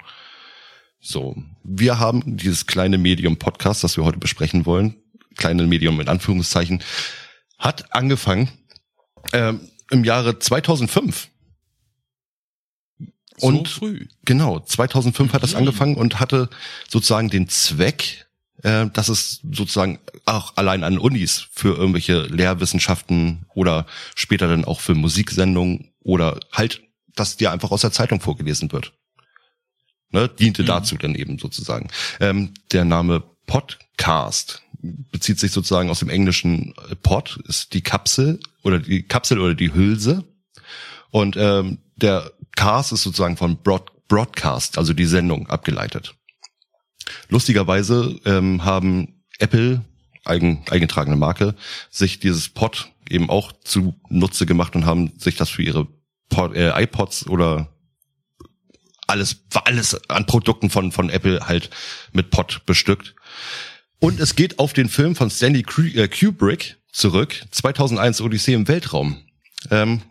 So, 1.01 1.37
wir 1.63 1.99
haben 1.99 2.37
dieses 2.37 2.67
kleine 2.67 2.99
Medium 2.99 3.37
Podcast, 3.37 3.85
das 3.85 3.97
wir 3.97 4.05
heute 4.05 4.19
besprechen 4.19 4.65
wollen, 4.67 4.97
kleine 5.37 5.67
Medium 5.67 6.01
in 6.01 6.09
Anführungszeichen, 6.09 6.83
hat 7.59 7.95
angefangen 7.95 8.49
ähm, 9.33 9.69
im 9.91 10.05
Jahre 10.05 10.39
2005. 10.39 11.29
So 13.37 13.47
Und 13.47 13.69
früh. 13.69 14.07
Genau, 14.25 14.61
2005 14.61 15.33
hat 15.33 15.43
das 15.43 15.55
angefangen 15.55 15.97
und 15.97 16.21
hatte 16.21 16.49
sozusagen 16.89 17.31
den 17.31 17.49
Zweck, 17.49 18.24
äh, 18.65 18.87
dass 18.93 19.09
es 19.09 19.41
sozusagen 19.53 20.01
auch 20.25 20.57
allein 20.57 20.83
an 20.83 20.99
Unis 20.99 21.47
für 21.53 21.77
irgendwelche 21.77 22.23
Lehrwissenschaften 22.23 23.47
oder 23.55 23.87
später 24.15 24.49
dann 24.49 24.65
auch 24.65 24.81
für 24.81 24.95
Musiksendungen 24.95 25.93
oder 26.01 26.41
halt, 26.51 26.83
dass 27.15 27.37
dir 27.37 27.53
einfach 27.53 27.71
aus 27.71 27.83
der 27.83 27.93
Zeitung 27.93 28.21
vorgelesen 28.21 28.73
wird. 28.73 28.93
Ne, 30.11 30.29
diente 30.29 30.65
dazu 30.65 30.97
dann 30.97 31.15
eben 31.15 31.39
sozusagen. 31.39 31.89
Ähm, 32.21 32.55
der 32.73 32.85
Name 32.85 33.23
Podcast 33.47 34.63
bezieht 34.81 35.39
sich 35.41 35.53
sozusagen 35.53 35.91
aus 35.91 35.99
dem 35.99 36.09
englischen 36.09 36.75
äh, 36.91 36.95
Pod, 36.97 37.41
ist 37.47 37.75
die 37.75 37.83
Kapsel 37.83 38.41
oder 38.63 38.79
die 38.79 39.03
Kapsel 39.03 39.41
oder 39.41 39.55
die 39.55 39.75
Hülse. 39.75 40.25
Und 41.11 41.37
ähm, 41.37 41.79
der 41.97 42.33
Cast 42.57 42.93
ist 42.93 43.03
sozusagen 43.03 43.37
von 43.37 43.63
Broad, 43.63 43.91
Broadcast, 44.09 44.79
also 44.79 44.93
die 44.93 45.05
Sendung, 45.05 45.49
abgeleitet. 45.49 46.15
Lustigerweise 47.29 48.19
ähm, 48.25 48.65
haben 48.65 49.23
Apple, 49.39 49.85
eigen, 50.25 50.65
eingetragene 50.71 51.17
Marke, 51.17 51.55
sich 51.91 52.21
dieses 52.21 52.49
Pod 52.49 52.91
eben 53.09 53.31
auch 53.31 53.53
zu 53.65 53.95
Nutze 54.09 54.47
gemacht 54.47 54.75
und 54.75 54.87
haben 54.87 55.13
sich 55.19 55.37
das 55.37 55.51
für 55.51 55.63
ihre 55.63 55.87
Pod, 56.29 56.55
äh, 56.55 56.71
iPods 56.83 57.27
oder 57.27 57.69
alles, 59.07 59.37
alles 59.65 60.09
an 60.09 60.27
Produkten 60.27 60.71
von, 60.71 60.93
von 60.93 61.11
Apple 61.11 61.47
halt 61.47 61.71
mit 62.13 62.31
Pod 62.31 62.63
bestückt. 62.67 63.15
Und 63.99 64.21
es 64.21 64.37
geht 64.37 64.59
auf 64.59 64.73
den 64.73 64.89
Film 64.89 65.15
von 65.15 65.31
Stanley 65.31 65.65
äh, 65.95 66.09
Kubrick 66.09 66.77
zurück, 66.93 67.45
2001 67.51 68.21
Odyssee 68.21 68.55
im 68.55 68.69
Weltraum. 68.69 69.19
Ähm, 69.71 70.03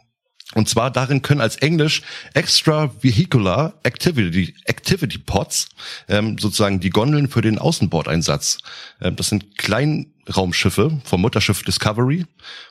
und 0.56 0.70
zwar 0.70 0.92
darin 0.92 1.22
können 1.22 1.42
als 1.42 1.56
Englisch 1.58 2.02
Extravehicular 2.34 3.74
Activity, 3.84 4.54
Activity 4.66 5.18
Pods, 5.18 5.70
ähm, 6.08 6.38
sozusagen 6.38 6.80
die 6.80 6.90
Gondeln 6.90 7.28
für 7.28 7.42
den 7.42 7.58
Außenbordeinsatz. 7.58 8.60
Ähm, 9.02 9.16
das 9.16 9.30
sind 9.30 9.58
Kleinraumschiffe 9.58 11.02
vom 11.04 11.22
Mutterschiff 11.22 11.64
Discovery 11.64 12.26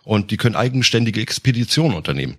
und 0.05 0.31
die 0.31 0.37
können 0.37 0.57
eigenständige 0.57 1.21
Expeditionen 1.21 1.97
unternehmen. 1.97 2.39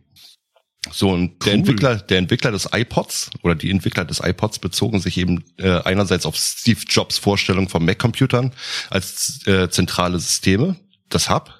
So, 0.91 1.11
und 1.11 1.45
der 1.45 1.53
Entwickler, 1.53 1.95
der 1.95 2.17
Entwickler 2.17 2.51
des 2.51 2.67
iPods 2.73 3.29
oder 3.41 3.55
die 3.55 3.71
Entwickler 3.71 4.03
des 4.03 4.19
iPods 4.19 4.59
bezogen 4.59 4.99
sich 4.99 5.17
eben 5.17 5.43
äh, 5.57 5.79
einerseits 5.81 6.25
auf 6.25 6.35
Steve 6.35 6.81
Jobs 6.87 7.17
Vorstellung 7.17 7.69
von 7.69 7.85
Mac-Computern 7.85 8.51
als 8.89 9.47
äh, 9.47 9.69
zentrale 9.69 10.19
Systeme, 10.19 10.75
das 11.07 11.29
Hub, 11.29 11.53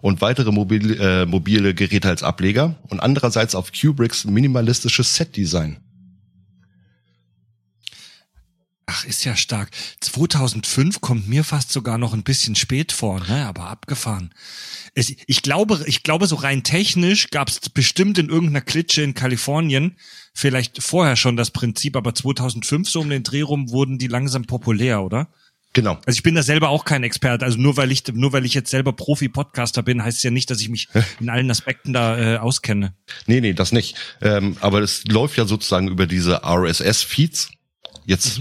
und 0.00 0.20
weitere 0.20 0.52
mobile, 0.52 1.22
äh, 1.22 1.26
mobile 1.26 1.74
Geräte 1.74 2.08
als 2.08 2.22
Ableger 2.22 2.76
und 2.88 3.00
andererseits 3.00 3.54
auf 3.54 3.72
Kubricks 3.72 4.24
minimalistisches 4.24 5.14
Set-Design. 5.14 5.78
Ach, 8.92 9.04
ist 9.04 9.24
ja 9.24 9.36
stark. 9.36 9.70
2005 10.00 11.00
kommt 11.00 11.28
mir 11.28 11.44
fast 11.44 11.70
sogar 11.70 11.96
noch 11.96 12.12
ein 12.12 12.24
bisschen 12.24 12.56
spät 12.56 12.90
vor, 12.90 13.20
ne? 13.20 13.46
aber 13.46 13.68
abgefahren. 13.68 14.34
Es, 14.96 15.14
ich 15.28 15.42
glaube, 15.42 15.80
ich 15.86 16.02
glaube, 16.02 16.26
so 16.26 16.34
rein 16.34 16.64
technisch 16.64 17.30
gab 17.30 17.48
es 17.48 17.60
bestimmt 17.70 18.18
in 18.18 18.28
irgendeiner 18.28 18.62
Klitsche 18.62 19.02
in 19.02 19.14
Kalifornien 19.14 19.96
vielleicht 20.34 20.82
vorher 20.82 21.14
schon 21.14 21.36
das 21.36 21.52
Prinzip, 21.52 21.96
aber 21.96 22.16
2005 22.16 22.90
so 22.90 23.00
um 23.00 23.10
den 23.10 23.22
Dreh 23.22 23.42
rum 23.42 23.70
wurden 23.70 23.98
die 23.98 24.08
langsam 24.08 24.44
populär, 24.44 25.02
oder? 25.02 25.28
Genau. 25.72 25.98
Also 26.04 26.18
ich 26.18 26.22
bin 26.22 26.34
da 26.34 26.42
selber 26.42 26.68
auch 26.68 26.84
kein 26.84 27.04
Experte. 27.04 27.44
Also 27.44 27.58
nur 27.58 27.76
weil 27.76 27.92
ich 27.92 28.02
nur 28.12 28.32
weil 28.32 28.44
ich 28.44 28.54
jetzt 28.54 28.70
selber 28.70 28.92
Profi-Podcaster 28.92 29.82
bin, 29.82 30.02
heißt 30.02 30.18
es 30.18 30.22
ja 30.22 30.30
nicht, 30.30 30.50
dass 30.50 30.60
ich 30.60 30.68
mich 30.68 30.88
in 31.20 31.30
allen 31.30 31.50
Aspekten 31.50 31.92
da 31.92 32.18
äh, 32.18 32.38
auskenne. 32.38 32.94
Nee, 33.26 33.40
nee, 33.40 33.52
das 33.52 33.70
nicht. 33.70 33.96
Ähm, 34.20 34.56
aber 34.60 34.80
es 34.80 35.04
läuft 35.04 35.36
ja 35.36 35.44
sozusagen 35.44 35.88
über 35.88 36.06
diese 36.06 36.42
RSS-Feeds. 36.44 37.50
Jetzt 38.04 38.40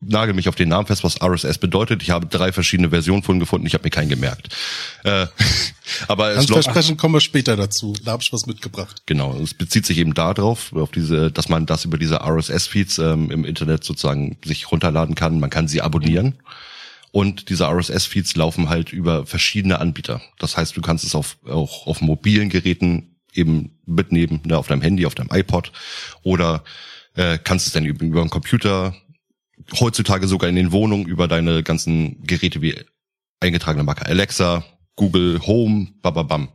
nagel 0.00 0.34
mich 0.34 0.48
auf 0.48 0.54
den 0.54 0.68
Namen 0.68 0.86
fest, 0.86 1.02
was 1.02 1.20
RSS 1.20 1.58
bedeutet. 1.58 2.02
Ich 2.02 2.10
habe 2.10 2.26
drei 2.26 2.52
verschiedene 2.52 2.90
Versionen 2.90 3.22
von 3.22 3.40
gefunden. 3.40 3.66
Ich 3.66 3.74
habe 3.74 3.84
mir 3.84 3.90
keinen 3.90 4.08
gemerkt. 4.08 4.54
Äh, 5.04 5.26
aber 6.08 6.30
es 6.30 6.36
Ganz 6.36 6.48
läuft, 6.48 6.64
versprechen 6.64 6.96
kommen 6.96 7.14
wir 7.14 7.20
später 7.20 7.56
dazu. 7.56 7.94
Da 8.04 8.12
habe 8.12 8.22
ich 8.22 8.32
was 8.32 8.46
mitgebracht. 8.46 9.02
Genau, 9.06 9.36
es 9.40 9.54
bezieht 9.54 9.86
sich 9.86 9.98
eben 9.98 10.14
darauf, 10.14 10.72
auf 10.72 10.90
diese, 10.90 11.30
dass 11.30 11.48
man 11.48 11.66
das 11.66 11.84
über 11.84 11.98
diese 11.98 12.20
RSS-Feeds 12.20 12.98
ähm, 12.98 13.30
im 13.30 13.44
Internet 13.44 13.84
sozusagen 13.84 14.36
sich 14.44 14.70
runterladen 14.70 15.14
kann. 15.14 15.40
Man 15.40 15.50
kann 15.50 15.68
sie 15.68 15.82
abonnieren. 15.82 16.34
Und 17.10 17.48
diese 17.48 17.64
RSS-Feeds 17.64 18.36
laufen 18.36 18.68
halt 18.68 18.92
über 18.92 19.26
verschiedene 19.26 19.80
Anbieter. 19.80 20.20
Das 20.38 20.56
heißt, 20.56 20.76
du 20.76 20.82
kannst 20.82 21.04
es 21.04 21.14
auf, 21.14 21.38
auch 21.48 21.86
auf 21.86 22.00
mobilen 22.00 22.50
Geräten 22.50 23.16
eben 23.32 23.78
mitnehmen, 23.86 24.40
ne, 24.44 24.58
auf 24.58 24.68
deinem 24.68 24.82
Handy, 24.82 25.06
auf 25.06 25.14
deinem 25.14 25.30
iPod 25.32 25.72
oder 26.22 26.64
äh, 27.14 27.38
kannst 27.42 27.66
es 27.66 27.72
dann 27.72 27.84
über, 27.84 28.04
über 28.04 28.20
einen 28.20 28.30
Computer, 28.30 28.94
heutzutage 29.78 30.26
sogar 30.26 30.48
in 30.48 30.56
den 30.56 30.72
Wohnungen 30.72 31.06
über 31.06 31.28
deine 31.28 31.62
ganzen 31.62 32.22
Geräte 32.24 32.62
wie 32.62 32.74
eingetragene 33.40 33.84
Marke 33.84 34.06
Alexa, 34.06 34.64
Google 34.96 35.40
Home, 35.46 35.88
bababam. 36.02 36.48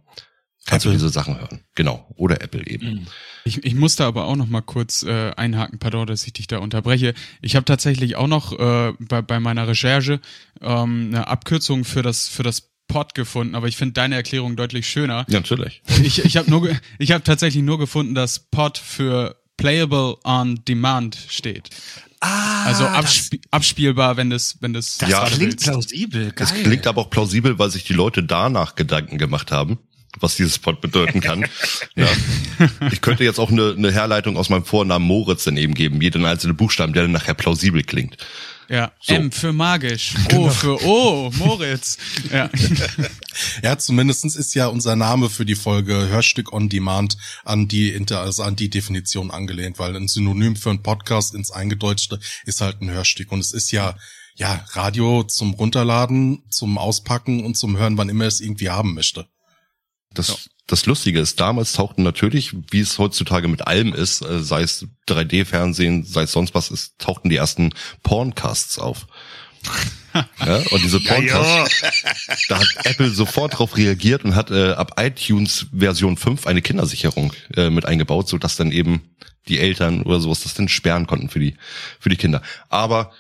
Kannst 0.66 0.86
du 0.86 0.90
Apple. 0.90 1.00
diese 1.00 1.10
Sachen 1.10 1.38
hören. 1.40 1.62
Genau. 1.76 2.08
Oder 2.16 2.42
Apple 2.42 2.66
eben. 2.66 3.08
Ich, 3.44 3.64
ich 3.66 3.76
musste 3.76 4.06
aber 4.06 4.26
auch 4.26 4.38
noch 4.38 4.48
mal 4.48 4.62
kurz 4.62 5.04
äh, 5.04 5.32
einhaken, 5.36 5.78
pardon, 5.78 6.08
dass 6.08 6.26
ich 6.26 6.34
dich 6.34 6.48
da 6.48 6.60
unterbreche. 6.60 7.14
Ich 7.42 7.56
habe 7.56 7.66
tatsächlich 7.66 8.16
auch 8.16 8.28
noch 8.28 8.58
äh, 8.58 8.94
bei, 9.00 9.22
bei 9.22 9.40
meiner 9.42 9.68
Recherche 9.68 10.22
ähm, 10.62 11.08
eine 11.10 11.28
Abkürzung 11.28 11.84
für 11.84 12.02
das 12.02 12.30
für 12.30 12.44
das 12.44 12.70
Pod 12.88 13.14
gefunden, 13.14 13.56
aber 13.56 13.68
ich 13.68 13.76
finde 13.76 13.94
deine 13.94 14.16
Erklärung 14.16 14.56
deutlich 14.56 14.88
schöner. 14.88 15.26
Ja, 15.30 15.40
natürlich. 15.40 15.82
Ich, 16.04 16.24
ich 16.24 16.38
habe 16.38 16.50
nur 16.50 16.70
ich 17.00 17.12
habe 17.12 17.24
tatsächlich 17.24 17.64
nur 17.64 17.80
gefunden, 17.80 18.16
dass 18.16 18.40
Pod 18.40 18.78
für 18.78 19.36
Playable 19.58 20.18
on 20.24 20.64
Demand 20.66 21.18
steht. 21.30 21.70
Ah, 22.24 22.64
Also 22.66 22.86
absp 22.86 23.36
abspielbar, 23.52 24.16
wenn 24.18 24.30
das 24.30 24.58
wenn 24.62 24.74
das, 24.74 24.98
das 24.98 25.10
Ja, 25.10 25.26
klingt 25.26 25.42
willst. 25.42 25.66
plausibel. 25.66 26.32
Geil. 26.32 26.48
Es 26.48 26.54
klingt 26.64 26.88
aber 26.88 27.02
auch 27.02 27.10
plausibel, 27.10 27.60
weil 27.60 27.70
sich 27.70 27.84
die 27.84 27.94
Leute 27.94 28.24
danach 28.24 28.76
Gedanken 28.76 29.18
gemacht 29.18 29.52
haben, 29.52 29.78
was 30.20 30.36
dieses 30.38 30.58
Pod 30.60 30.80
bedeuten 30.80 31.20
kann. 31.22 31.46
ja. 31.96 32.08
Ich 32.92 33.02
könnte 33.02 33.24
jetzt 33.24 33.40
auch 33.40 33.52
eine, 33.52 33.74
eine 33.78 33.92
Herleitung 33.92 34.38
aus 34.38 34.50
meinem 34.50 34.64
Vornamen 34.66 35.06
Moritz 35.06 35.44
daneben 35.44 35.74
geben, 35.74 36.02
jeden 36.02 36.26
einzelnen 36.26 36.56
Buchstaben, 36.56 36.94
der 36.94 37.04
dann 37.04 37.12
nachher 37.12 37.34
plausibel 37.34 37.84
klingt. 37.84 38.16
Ja, 38.70 38.92
So. 39.02 39.16
M 39.16 39.32
für 39.32 39.54
magisch, 39.54 40.14
O 40.34 40.50
für 40.50 40.84
O, 40.86 41.32
Moritz. 41.36 41.98
Ja. 42.32 42.50
Ja, 43.64 43.78
zumindestens 43.78 44.36
ist 44.36 44.54
ja 44.54 44.68
unser 44.68 44.96
Name 44.96 45.30
für 45.30 45.46
die 45.46 45.56
Folge 45.56 46.08
Hörstück 46.08 46.54
on 46.54 46.70
Demand 46.70 47.18
an 47.44 47.68
die 47.68 47.90
Inter, 47.90 48.22
also 48.22 48.44
an 48.44 48.56
die 48.56 48.70
Definition 48.70 49.32
angelehnt, 49.32 49.80
weil 49.80 49.96
ein 49.96 50.08
Synonym 50.08 50.56
für 50.56 50.70
ein 50.70 50.84
Podcast 50.84 51.34
ins 51.34 51.52
Eingedeutschte 51.52 52.20
ist 52.46 52.62
halt 52.62 52.82
ein 52.82 52.92
Hörstück. 52.92 53.32
Und 53.32 53.40
es 53.40 53.52
ist 53.52 53.72
ja, 53.72 53.98
ja, 54.36 54.64
Radio 54.74 55.24
zum 55.24 55.54
Runterladen, 55.54 56.44
zum 56.50 56.78
Auspacken 56.78 57.44
und 57.44 57.58
zum 57.58 57.78
Hören, 57.78 57.98
wann 57.98 58.10
immer 58.10 58.26
es 58.26 58.40
irgendwie 58.40 58.70
haben 58.70 58.94
möchte. 58.94 59.28
Das, 60.14 60.50
das 60.68 60.86
Lustige 60.86 61.20
ist, 61.20 61.40
damals 61.40 61.74
tauchten 61.74 62.04
natürlich, 62.04 62.56
wie 62.72 62.80
es 62.80 62.98
heutzutage 62.98 63.48
mit 63.48 63.68
allem 63.68 63.94
ist, 63.94 64.22
äh, 64.22 64.42
sei 64.42 64.62
es 64.62 64.88
3D-Fernsehen, 65.08 66.06
sei 66.06 66.24
es 66.24 66.32
sonst 66.32 66.56
was, 66.56 66.72
es 66.72 66.96
tauchten 66.98 67.30
die 67.30 67.36
ersten 67.36 67.74
Porncasts 68.04 68.80
auf. 68.80 69.08
ja, 70.46 70.58
und 70.58 70.84
diese 70.84 71.00
Porncasts, 71.00 71.82
da 72.50 72.60
hat 72.60 72.68
Apple 72.86 73.10
sofort 73.10 73.54
darauf 73.54 73.76
reagiert 73.78 74.24
und 74.24 74.36
hat 74.36 74.52
äh, 74.52 74.72
ab 74.72 75.00
iTunes 75.00 75.68
Version 75.78 76.18
5 76.18 76.48
eine 76.48 76.62
Kindersicherung 76.62 77.34
äh, 77.56 77.70
mit 77.70 77.86
eingebaut, 77.86 78.30
so 78.30 78.38
dass 78.38 78.56
dann 78.56 78.72
eben 78.72 79.16
die 79.48 79.60
Eltern 79.60 80.04
oder 80.04 80.22
sowas 80.22 80.44
das 80.44 80.54
dann 80.54 80.70
sperren 80.70 81.08
konnten 81.08 81.30
für 81.30 81.40
die 81.40 81.56
für 82.00 82.10
die 82.10 82.16
Kinder. 82.16 82.42
Aber 82.70 83.12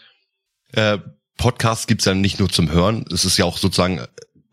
äh, 0.72 0.98
Podcasts 1.38 1.88
gibt's 1.88 2.06
ja 2.06 2.14
nicht 2.14 2.40
nur 2.40 2.50
zum 2.50 2.72
Hören, 2.72 3.06
es 3.12 3.26
ist 3.26 3.38
ja 3.38 3.46
auch 3.46 3.58
sozusagen 3.58 4.02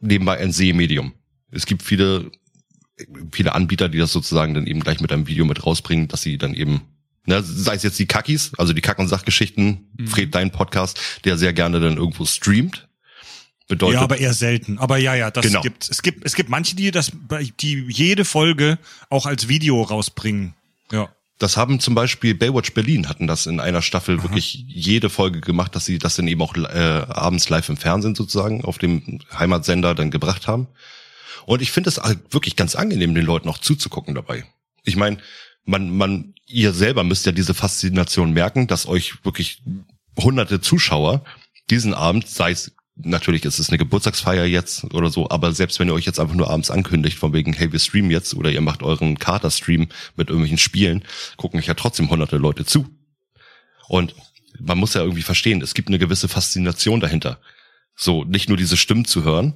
nebenbei 0.01 0.39
ein 0.39 0.53
Sehmedium. 0.53 1.15
Es 1.53 1.67
gibt 1.67 1.83
viele 1.83 2.31
viele 3.33 3.55
Anbieter, 3.55 3.89
die 3.89 3.99
das 3.99 4.13
sozusagen 4.13 4.55
dann 4.55 4.67
eben 4.67 4.81
gleich 4.81 5.01
mit 5.01 5.13
einem 5.13 5.27
Video 5.27 5.45
mit 5.45 5.65
rausbringen, 5.65 6.09
dass 6.09 6.23
sie 6.23 6.39
dann 6.39 6.55
eben 6.55 6.83
Ne, 7.27 7.43
sei 7.43 7.75
es 7.75 7.83
jetzt 7.83 7.99
die 7.99 8.07
Kackis, 8.07 8.53
also 8.57 8.73
die 8.73 8.81
Kack- 8.81 8.99
und 8.99 9.09
Sachgeschichten, 9.09 9.91
Fred, 10.07 10.35
dein 10.35 10.51
Podcast, 10.51 10.99
der 11.25 11.37
sehr 11.37 11.53
gerne 11.53 11.79
dann 11.79 11.99
irgendwo 11.99 12.25
streamt. 12.25 12.89
Bedeutet, 13.69 13.97
Ja, 13.97 14.01
aber 14.01 14.19
eher 14.19 14.33
selten. 14.35 14.79
Aber 14.79 14.97
ja, 14.97 15.15
ja, 15.15 15.31
das 15.31 15.45
Genau. 15.47 15.61
gibt 15.61 15.89
es 15.89 16.03
gibt 16.03 16.25
es 16.25 16.35
gibt 16.35 16.49
manche, 16.49 16.75
die 16.75 16.91
das 16.91 17.13
die 17.61 17.85
jede 17.89 18.25
Folge 18.25 18.79
auch 19.11 19.27
als 19.27 19.49
Video 19.49 19.83
rausbringen. 19.83 20.55
Ja. 20.91 21.11
Das 21.39 21.57
haben 21.57 21.79
zum 21.79 21.95
Beispiel 21.95 22.35
Baywatch 22.35 22.73
Berlin 22.73 23.09
hatten 23.09 23.27
das 23.27 23.47
in 23.47 23.61
einer 23.61 23.81
Staffel 23.81 24.23
wirklich 24.23 24.65
jede 24.67 25.09
Folge 25.09 25.41
gemacht, 25.41 25.77
dass 25.77 25.85
sie 25.85 25.99
das 25.99 26.17
dann 26.17 26.27
eben 26.27 26.43
auch 26.43 26.57
äh, 26.57 27.05
abends 27.09 27.49
live 27.49 27.69
im 27.69 27.77
Fernsehen 27.77 28.15
sozusagen 28.15 28.65
auf 28.65 28.79
dem 28.79 29.21
Heimatsender 29.39 29.95
dann 29.95 30.11
gebracht 30.11 30.49
haben. 30.49 30.67
Und 31.47 31.63
ich 31.63 31.71
finde 31.71 31.91
es 31.91 32.01
wirklich 32.31 32.57
ganz 32.57 32.75
angenehm, 32.75 33.15
den 33.15 33.25
Leuten 33.25 33.49
auch 33.49 33.59
zuzugucken 33.59 34.15
dabei. 34.15 34.45
Ich 34.85 34.97
meine, 34.97 35.19
man, 35.65 35.97
man, 35.97 36.35
ihr 36.47 36.73
selber 36.73 37.05
müsst 37.05 37.27
ja 37.27 37.33
diese 37.33 37.55
Faszination 37.55 38.33
merken, 38.33 38.67
dass 38.67 38.87
euch 38.87 39.25
wirklich 39.25 39.63
hunderte 40.17 40.61
Zuschauer 40.61 41.25
diesen 41.71 41.95
Abend, 41.95 42.29
sei 42.29 42.51
es 42.51 42.73
natürlich 43.03 43.45
ist 43.45 43.59
es 43.59 43.69
eine 43.69 43.79
Geburtstagsfeier 43.79 44.45
jetzt 44.45 44.85
oder 44.93 45.11
so, 45.11 45.31
aber 45.31 45.53
selbst 45.53 45.79
wenn 45.79 45.89
ihr 45.89 45.95
euch 45.95 46.07
jetzt 46.07 46.21
einfach 46.21 46.35
nur 46.35 46.51
abends 46.51 46.71
ankündigt, 46.71 47.19
von 47.19 47.33
wegen, 47.33 47.53
hey, 47.53 47.73
wir 47.73 47.79
streamen 47.79 48.11
jetzt 48.11 48.35
oder 48.35 48.51
ihr 48.51 48.61
macht 48.61 48.83
euren 48.83 49.19
Kater-Stream 49.19 49.89
mit 50.17 50.29
irgendwelchen 50.29 50.59
Spielen, 50.59 51.05
gucken 51.37 51.59
euch 51.59 51.67
ja 51.67 51.75
trotzdem 51.75 52.11
hunderte 52.11 52.37
Leute 52.37 52.65
zu. 52.65 52.89
Und 53.89 54.15
man 54.59 54.79
muss 54.79 54.95
ja 54.95 55.03
irgendwie 55.03 55.23
verstehen, 55.23 55.63
es 55.63 55.75
gibt 55.75 55.89
eine 55.89 55.99
gewisse 55.99 56.29
Faszination 56.29 57.01
dahinter. 57.01 57.41
So, 57.97 58.25
nicht 58.25 58.49
nur 58.49 58.59
diese 58.59 58.77
Stimmen 58.77 59.05
zu 59.05 59.25
hören. 59.25 59.55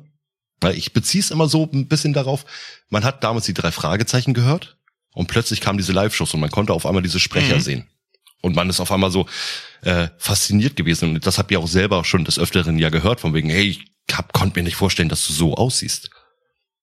Ich 0.72 0.92
beziehe 0.92 1.22
es 1.22 1.30
immer 1.30 1.48
so 1.48 1.68
ein 1.72 1.88
bisschen 1.88 2.12
darauf, 2.12 2.44
man 2.88 3.04
hat 3.04 3.22
damals 3.24 3.46
die 3.46 3.54
drei 3.54 3.70
Fragezeichen 3.70 4.34
gehört 4.34 4.76
und 5.12 5.26
plötzlich 5.28 5.60
kamen 5.60 5.78
diese 5.78 5.92
Live-Shows 5.92 6.34
und 6.34 6.40
man 6.40 6.50
konnte 6.50 6.72
auf 6.72 6.86
einmal 6.86 7.02
diese 7.02 7.20
Sprecher 7.20 7.60
sehen. 7.60 7.88
Und 8.40 8.54
man 8.54 8.68
ist 8.68 8.78
auf 8.80 8.92
einmal 8.92 9.10
so 9.10 9.26
äh, 9.80 10.08
fasziniert 10.18 10.76
gewesen. 10.76 11.14
Und 11.14 11.26
das 11.26 11.38
habt 11.38 11.50
ihr 11.50 11.58
auch 11.58 11.66
selber 11.66 12.04
schon 12.04 12.24
des 12.26 12.38
Öfteren 12.38 12.78
ja 12.78 12.90
gehört, 12.90 13.20
von 13.20 13.32
wegen, 13.32 13.48
hey, 13.48 13.68
ich 13.70 13.80
hab, 14.14 14.34
konnte 14.34 14.58
mir 14.58 14.64
nicht 14.64 14.76
vorstellen, 14.76 15.08
dass 15.08 15.26
du 15.26 15.32
so 15.32 15.54
aussiehst. 15.54 16.10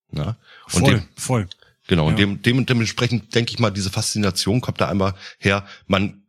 Na? 0.09 0.37
Und 0.73 0.81
Voll, 0.81 0.93
dem, 0.95 1.07
voll. 1.15 1.47
Genau, 1.87 2.07
und 2.07 2.13
Ja. 2.13 2.25
dem, 2.25 2.41
dem, 2.41 2.65
dementsprechend 2.65 3.35
denke 3.35 3.51
ich 3.51 3.59
mal, 3.59 3.69
diese 3.69 3.91
Faszination 3.91 4.61
kommt 4.61 4.81
da 4.81 4.87
einmal 4.89 5.13
her. 5.37 5.67
Man 5.85 6.23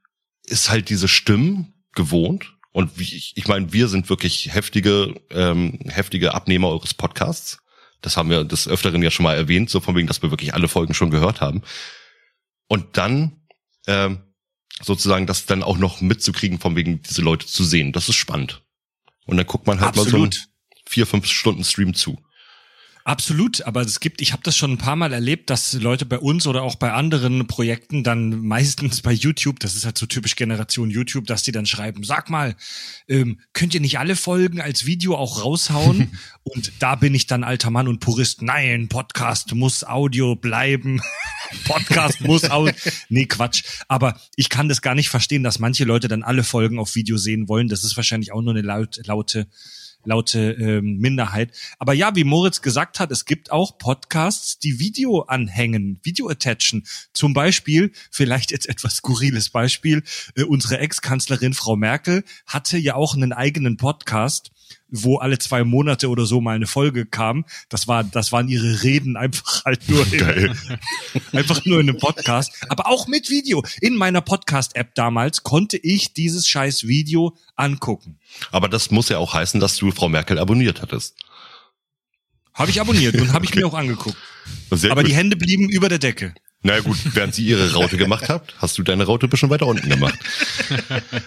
ist 0.44 0.70
halt 0.70 0.90
diese 0.90 1.08
Stimmen 1.08 1.72
gewohnt. 1.94 2.52
Und 2.72 2.98
wie 2.98 3.02
ich, 3.02 3.32
ich 3.36 3.46
meine, 3.48 3.72
wir 3.72 3.88
sind 3.88 4.08
wirklich 4.08 4.52
heftige, 4.52 5.14
ähm, 5.30 5.78
heftige 5.86 6.34
Abnehmer 6.34 6.68
eures 6.68 6.94
Podcasts. 6.94 7.58
Das 8.00 8.16
haben 8.16 8.30
wir 8.30 8.44
des 8.44 8.66
Öfteren 8.66 9.02
ja 9.02 9.10
schon 9.10 9.24
mal 9.24 9.36
erwähnt, 9.36 9.70
so 9.70 9.80
von 9.80 9.94
wegen, 9.94 10.08
dass 10.08 10.22
wir 10.22 10.30
wirklich 10.30 10.54
alle 10.54 10.68
Folgen 10.68 10.94
schon 10.94 11.10
gehört 11.10 11.40
haben. 11.40 11.62
Und 12.66 12.96
dann 12.96 13.42
ähm, 13.86 14.22
sozusagen 14.80 15.26
das 15.26 15.46
dann 15.46 15.62
auch 15.62 15.78
noch 15.78 16.00
mitzukriegen, 16.00 16.58
von 16.58 16.74
wegen 16.74 17.02
diese 17.02 17.22
Leute 17.22 17.46
zu 17.46 17.62
sehen. 17.62 17.92
Das 17.92 18.08
ist 18.08 18.16
spannend. 18.16 18.62
Und 19.26 19.36
dann 19.36 19.46
guckt 19.46 19.66
man 19.66 19.80
halt 19.80 19.94
mal 19.94 20.02
so 20.02 20.08
Absolut. 20.08 20.34
einen 20.34 20.46
vier, 20.86 21.06
fünf 21.06 21.26
Stunden 21.26 21.64
Stream 21.64 21.94
zu. 21.94 22.18
Absolut, 23.04 23.62
aber 23.62 23.80
es 23.80 23.98
gibt, 23.98 24.20
ich 24.20 24.32
habe 24.32 24.44
das 24.44 24.56
schon 24.56 24.72
ein 24.72 24.78
paar 24.78 24.94
Mal 24.94 25.12
erlebt, 25.12 25.50
dass 25.50 25.72
Leute 25.72 26.06
bei 26.06 26.18
uns 26.18 26.46
oder 26.46 26.62
auch 26.62 26.76
bei 26.76 26.92
anderen 26.92 27.48
Projekten 27.48 28.04
dann 28.04 28.46
meistens 28.46 29.02
bei 29.02 29.12
YouTube, 29.12 29.58
das 29.58 29.74
ist 29.74 29.84
halt 29.84 29.98
so 29.98 30.06
typisch 30.06 30.36
Generation 30.36 30.88
YouTube, 30.88 31.26
dass 31.26 31.42
die 31.42 31.50
dann 31.50 31.66
schreiben, 31.66 32.04
sag 32.04 32.30
mal, 32.30 32.54
ähm, 33.08 33.40
könnt 33.54 33.74
ihr 33.74 33.80
nicht 33.80 33.98
alle 33.98 34.14
Folgen 34.14 34.60
als 34.60 34.86
Video 34.86 35.16
auch 35.16 35.44
raushauen? 35.44 36.16
und 36.44 36.72
da 36.78 36.94
bin 36.94 37.12
ich 37.14 37.26
dann 37.26 37.42
alter 37.42 37.70
Mann 37.70 37.88
und 37.88 37.98
Purist, 37.98 38.40
nein, 38.40 38.88
Podcast 38.88 39.52
muss 39.52 39.82
Audio 39.82 40.36
bleiben. 40.36 41.00
Podcast 41.64 42.20
muss 42.20 42.48
Audio. 42.50 42.72
Nee, 43.08 43.26
Quatsch. 43.26 43.64
Aber 43.88 44.20
ich 44.36 44.48
kann 44.48 44.68
das 44.68 44.80
gar 44.80 44.94
nicht 44.94 45.08
verstehen, 45.08 45.42
dass 45.42 45.58
manche 45.58 45.84
Leute 45.84 46.06
dann 46.06 46.22
alle 46.22 46.44
Folgen 46.44 46.78
auf 46.78 46.94
Video 46.94 47.16
sehen 47.16 47.48
wollen. 47.48 47.66
Das 47.66 47.82
ist 47.82 47.96
wahrscheinlich 47.96 48.32
auch 48.32 48.42
nur 48.42 48.52
eine 48.52 48.62
laut, 48.62 49.00
laute 49.06 49.48
laute 50.04 50.52
ähm, 50.52 50.98
Minderheit. 50.98 51.52
Aber 51.78 51.92
ja, 51.92 52.14
wie 52.14 52.24
Moritz 52.24 52.62
gesagt 52.62 53.00
hat, 53.00 53.10
es 53.10 53.24
gibt 53.24 53.50
auch 53.50 53.78
Podcasts, 53.78 54.58
die 54.58 54.78
Video 54.78 55.22
anhängen, 55.22 55.98
Video 56.02 56.28
attachen. 56.28 56.84
Zum 57.12 57.34
Beispiel, 57.34 57.92
vielleicht 58.10 58.52
jetzt 58.52 58.68
etwas 58.68 58.96
skurriles 58.96 59.50
Beispiel, 59.50 60.02
äh, 60.36 60.44
unsere 60.44 60.78
Ex-Kanzlerin 60.78 61.54
Frau 61.54 61.76
Merkel 61.76 62.24
hatte 62.46 62.78
ja 62.78 62.94
auch 62.94 63.14
einen 63.14 63.32
eigenen 63.32 63.76
Podcast, 63.76 64.51
wo 64.92 65.16
alle 65.16 65.38
zwei 65.38 65.64
Monate 65.64 66.08
oder 66.08 66.26
so 66.26 66.40
mal 66.40 66.54
eine 66.54 66.66
Folge 66.66 67.06
kam. 67.06 67.44
Das 67.68 67.88
war, 67.88 68.04
das 68.04 68.30
waren 68.30 68.48
ihre 68.48 68.82
Reden 68.82 69.16
einfach 69.16 69.64
halt 69.64 69.88
nur 69.88 70.04
Geil. 70.10 70.54
einfach 71.32 71.64
nur 71.64 71.80
in 71.80 71.88
einem 71.88 71.98
Podcast, 71.98 72.52
aber 72.68 72.86
auch 72.86 73.08
mit 73.08 73.30
Video. 73.30 73.64
In 73.80 73.96
meiner 73.96 74.20
Podcast-App 74.20 74.94
damals 74.94 75.42
konnte 75.42 75.78
ich 75.78 76.12
dieses 76.12 76.46
scheiß 76.46 76.86
Video 76.86 77.36
angucken. 77.56 78.18
Aber 78.50 78.68
das 78.68 78.90
muss 78.90 79.08
ja 79.08 79.18
auch 79.18 79.34
heißen, 79.34 79.58
dass 79.58 79.76
du 79.78 79.90
Frau 79.90 80.08
Merkel 80.08 80.38
abonniert 80.38 80.82
hattest. 80.82 81.16
Habe 82.54 82.70
ich 82.70 82.80
abonniert 82.80 83.18
und 83.18 83.32
habe 83.32 83.46
ich 83.46 83.54
mir 83.54 83.66
auch 83.66 83.74
angeguckt. 83.74 84.16
Sehr 84.70 84.92
Aber 84.92 85.02
gut. 85.02 85.10
die 85.10 85.16
Hände 85.16 85.36
blieben 85.36 85.70
über 85.70 85.88
der 85.88 85.98
Decke. 85.98 86.34
Na 86.64 86.78
gut, 86.78 86.96
während 87.14 87.34
sie 87.34 87.44
ihre 87.44 87.72
Raute 87.72 87.96
gemacht 87.96 88.28
hat, 88.28 88.54
hast 88.58 88.78
du 88.78 88.84
deine 88.84 89.04
Raute 89.04 89.26
ein 89.26 89.30
bisschen 89.30 89.50
weiter 89.50 89.66
unten 89.66 89.88
gemacht. 89.88 90.18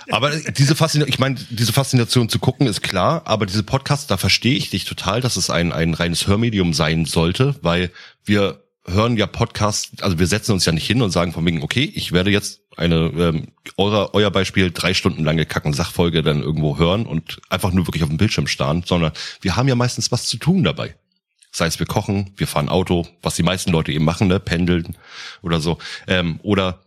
Aber 0.09 0.31
diese 0.31 0.75
Faszination, 0.75 1.09
ich 1.09 1.19
meine, 1.19 1.35
diese 1.49 1.73
Faszination 1.73 2.29
zu 2.29 2.39
gucken 2.39 2.67
ist 2.67 2.81
klar, 2.81 3.23
aber 3.25 3.45
diese 3.45 3.63
Podcasts, 3.63 4.07
da 4.07 4.15
verstehe 4.15 4.55
ich 4.55 4.69
dich 4.69 4.85
total, 4.85 5.19
dass 5.19 5.35
es 5.35 5.49
ein, 5.49 5.73
ein 5.73 5.93
reines 5.93 6.27
Hörmedium 6.27 6.73
sein 6.73 7.05
sollte, 7.05 7.55
weil 7.61 7.91
wir 8.23 8.61
hören 8.87 9.17
ja 9.17 9.25
Podcasts, 9.27 10.01
also 10.01 10.19
wir 10.19 10.27
setzen 10.27 10.53
uns 10.53 10.65
ja 10.65 10.71
nicht 10.71 10.87
hin 10.87 11.01
und 11.01 11.11
sagen 11.11 11.33
von 11.33 11.45
wegen, 11.45 11.63
okay, 11.63 11.91
ich 11.93 12.11
werde 12.11 12.29
jetzt 12.29 12.61
eine, 12.77 13.11
ähm, 13.17 13.47
euer, 13.77 14.11
euer 14.13 14.31
Beispiel, 14.31 14.71
drei 14.71 14.93
Stunden 14.93 15.23
lange 15.23 15.45
Kacken-Sachfolge 15.45 16.21
dann 16.21 16.41
irgendwo 16.41 16.77
hören 16.77 17.05
und 17.05 17.41
einfach 17.49 17.71
nur 17.71 17.87
wirklich 17.87 18.03
auf 18.03 18.09
dem 18.09 18.17
Bildschirm 18.17 18.47
starren, 18.47 18.83
sondern 18.85 19.11
wir 19.41 19.55
haben 19.55 19.67
ja 19.67 19.75
meistens 19.75 20.11
was 20.11 20.27
zu 20.27 20.37
tun 20.37 20.63
dabei. 20.63 20.95
Sei 21.55 21.67
es 21.67 21.79
wir 21.79 21.85
kochen, 21.85 22.33
wir 22.35 22.47
fahren 22.47 22.67
Auto, 22.67 23.07
was 23.21 23.35
die 23.35 23.43
meisten 23.43 23.71
Leute 23.71 23.93
eben 23.93 24.03
machen, 24.03 24.27
ne, 24.27 24.41
pendeln 24.41 24.97
oder 25.41 25.61
so. 25.61 25.77
Ähm, 26.05 26.41
oder 26.43 26.83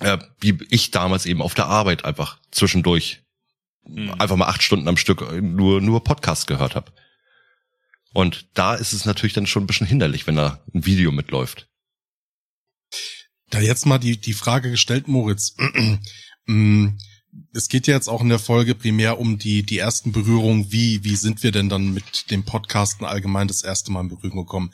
äh, 0.00 0.18
wie 0.40 0.58
ich 0.68 0.90
damals 0.90 1.24
eben 1.24 1.40
auf 1.40 1.54
der 1.54 1.68
Arbeit 1.68 2.04
einfach 2.04 2.38
zwischendurch 2.50 3.22
einfach 4.18 4.36
mal 4.36 4.48
acht 4.48 4.62
Stunden 4.62 4.88
am 4.88 4.98
Stück 4.98 5.22
nur 5.40 5.80
nur 5.80 6.04
Podcast 6.04 6.46
gehört 6.46 6.74
habe. 6.74 6.92
Und 8.12 8.46
da 8.52 8.74
ist 8.74 8.92
es 8.92 9.06
natürlich 9.06 9.32
dann 9.32 9.46
schon 9.46 9.64
ein 9.64 9.66
bisschen 9.66 9.86
hinderlich, 9.86 10.26
wenn 10.26 10.36
da 10.36 10.62
ein 10.74 10.84
Video 10.84 11.10
mitläuft. 11.10 11.68
Da 13.48 13.60
jetzt 13.60 13.86
mal 13.86 13.98
die, 13.98 14.20
die 14.20 14.34
Frage 14.34 14.70
gestellt, 14.70 15.08
Moritz. 15.08 15.56
Es 17.52 17.68
geht 17.68 17.86
ja 17.86 17.94
jetzt 17.94 18.08
auch 18.08 18.20
in 18.20 18.28
der 18.28 18.38
Folge 18.38 18.74
primär 18.74 19.18
um 19.18 19.38
die, 19.38 19.64
die 19.64 19.78
ersten 19.78 20.12
Berührungen. 20.12 20.70
Wie, 20.70 21.04
wie 21.04 21.16
sind 21.16 21.42
wir 21.42 21.52
denn 21.52 21.68
dann 21.68 21.92
mit 21.92 22.30
dem 22.30 22.44
Podcasten 22.44 23.04
allgemein 23.06 23.48
das 23.48 23.62
erste 23.62 23.92
Mal 23.92 24.02
in 24.02 24.08
Berührung 24.08 24.38
gekommen? 24.38 24.72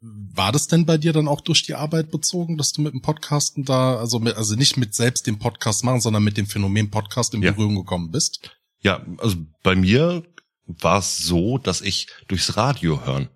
War 0.00 0.50
das 0.52 0.66
denn 0.66 0.84
bei 0.84 0.98
dir 0.98 1.12
dann 1.12 1.28
auch 1.28 1.40
durch 1.40 1.62
die 1.62 1.74
Arbeit 1.74 2.10
bezogen, 2.10 2.56
dass 2.56 2.72
du 2.72 2.82
mit 2.82 2.92
dem 2.92 3.02
Podcasten 3.02 3.64
da, 3.64 3.96
also 3.96 4.18
mit, 4.18 4.36
also 4.36 4.56
nicht 4.56 4.76
mit 4.76 4.94
selbst 4.94 5.26
dem 5.26 5.38
Podcast 5.38 5.84
machen, 5.84 6.00
sondern 6.00 6.24
mit 6.24 6.36
dem 6.36 6.46
Phänomen 6.46 6.90
Podcast 6.90 7.34
in 7.34 7.42
Ja. 7.42 7.52
Berührung 7.52 7.76
gekommen 7.76 8.10
bist? 8.10 8.50
Ja, 8.80 9.04
also 9.18 9.36
bei 9.62 9.76
mir 9.76 10.24
war 10.66 10.98
es 10.98 11.18
so, 11.18 11.58
dass 11.58 11.80
ich 11.80 12.08
durchs 12.26 12.56
Radio 12.56 13.04
hören 13.04 13.28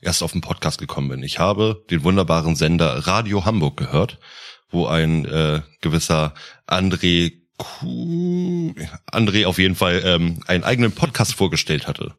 erst 0.00 0.22
auf 0.22 0.32
den 0.32 0.40
Podcast 0.40 0.78
gekommen 0.78 1.08
bin. 1.08 1.22
Ich 1.22 1.38
habe 1.38 1.84
den 1.90 2.02
wunderbaren 2.02 2.56
Sender 2.56 3.06
Radio 3.06 3.44
Hamburg 3.44 3.76
gehört, 3.76 4.18
wo 4.70 4.86
ein 4.86 5.26
äh, 5.26 5.62
gewisser 5.80 6.34
André 6.66 7.39
Kuh, 7.64 8.74
André 9.12 9.46
auf 9.46 9.58
jeden 9.58 9.74
Fall 9.74 10.02
ähm, 10.04 10.40
einen 10.46 10.64
eigenen 10.64 10.92
Podcast 10.92 11.34
vorgestellt 11.34 11.86
hatte. 11.86 12.14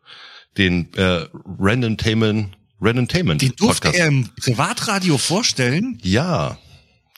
Den 0.58 0.94
äh, 0.96 1.26
Randomtainment 1.60 2.58
Randomtainment 2.80 3.42
Den 3.42 3.56
durfte 3.56 3.88
Podcast. 3.90 4.00
er 4.00 4.08
im 4.08 4.30
Privatradio 4.36 5.18
vorstellen. 5.18 6.00
ja, 6.04 6.58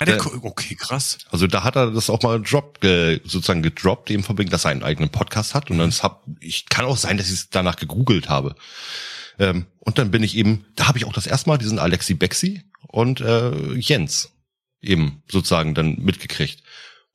der, 0.06 0.18
ko- 0.18 0.38
okay, 0.42 0.76
krass. 0.76 1.18
Also 1.30 1.48
da 1.48 1.64
hat 1.64 1.78
er 1.78 1.92
das 1.92 2.10
auch 2.10 2.22
mal 2.24 2.42
drop, 2.42 2.82
ge, 2.82 3.22
sozusagen 3.24 3.62
gedroppt, 3.64 4.12
eben 4.12 4.24
von 4.24 4.38
wegen, 4.38 4.50
dass 4.50 4.66
er 4.66 4.72
einen 4.72 4.84
eigenen 4.84 5.10
Podcast 5.10 5.54
hat. 5.56 5.70
Und 5.72 5.78
dann 5.78 5.92
hab, 5.92 6.24
ich 6.42 6.66
kann 6.68 6.84
auch 6.84 6.98
sein, 6.98 7.18
dass 7.18 7.28
ich 7.28 7.34
es 7.34 7.50
danach 7.50 7.78
gegoogelt 7.78 8.28
habe. 8.28 8.56
Ähm, 9.40 9.66
und 9.80 9.98
dann 10.00 10.12
bin 10.12 10.22
ich 10.22 10.36
eben, 10.36 10.66
da 10.76 10.88
habe 10.90 10.98
ich 10.98 11.06
auch 11.06 11.14
das 11.14 11.26
erste 11.28 11.50
Mal 11.50 11.58
diesen 11.58 11.80
Alexi 11.80 12.16
Bexi 12.16 12.64
und 12.88 13.22
äh, 13.22 13.74
Jens 13.76 14.32
eben 14.82 15.24
sozusagen 15.32 15.74
dann 15.74 15.96
mitgekriegt. 16.00 16.62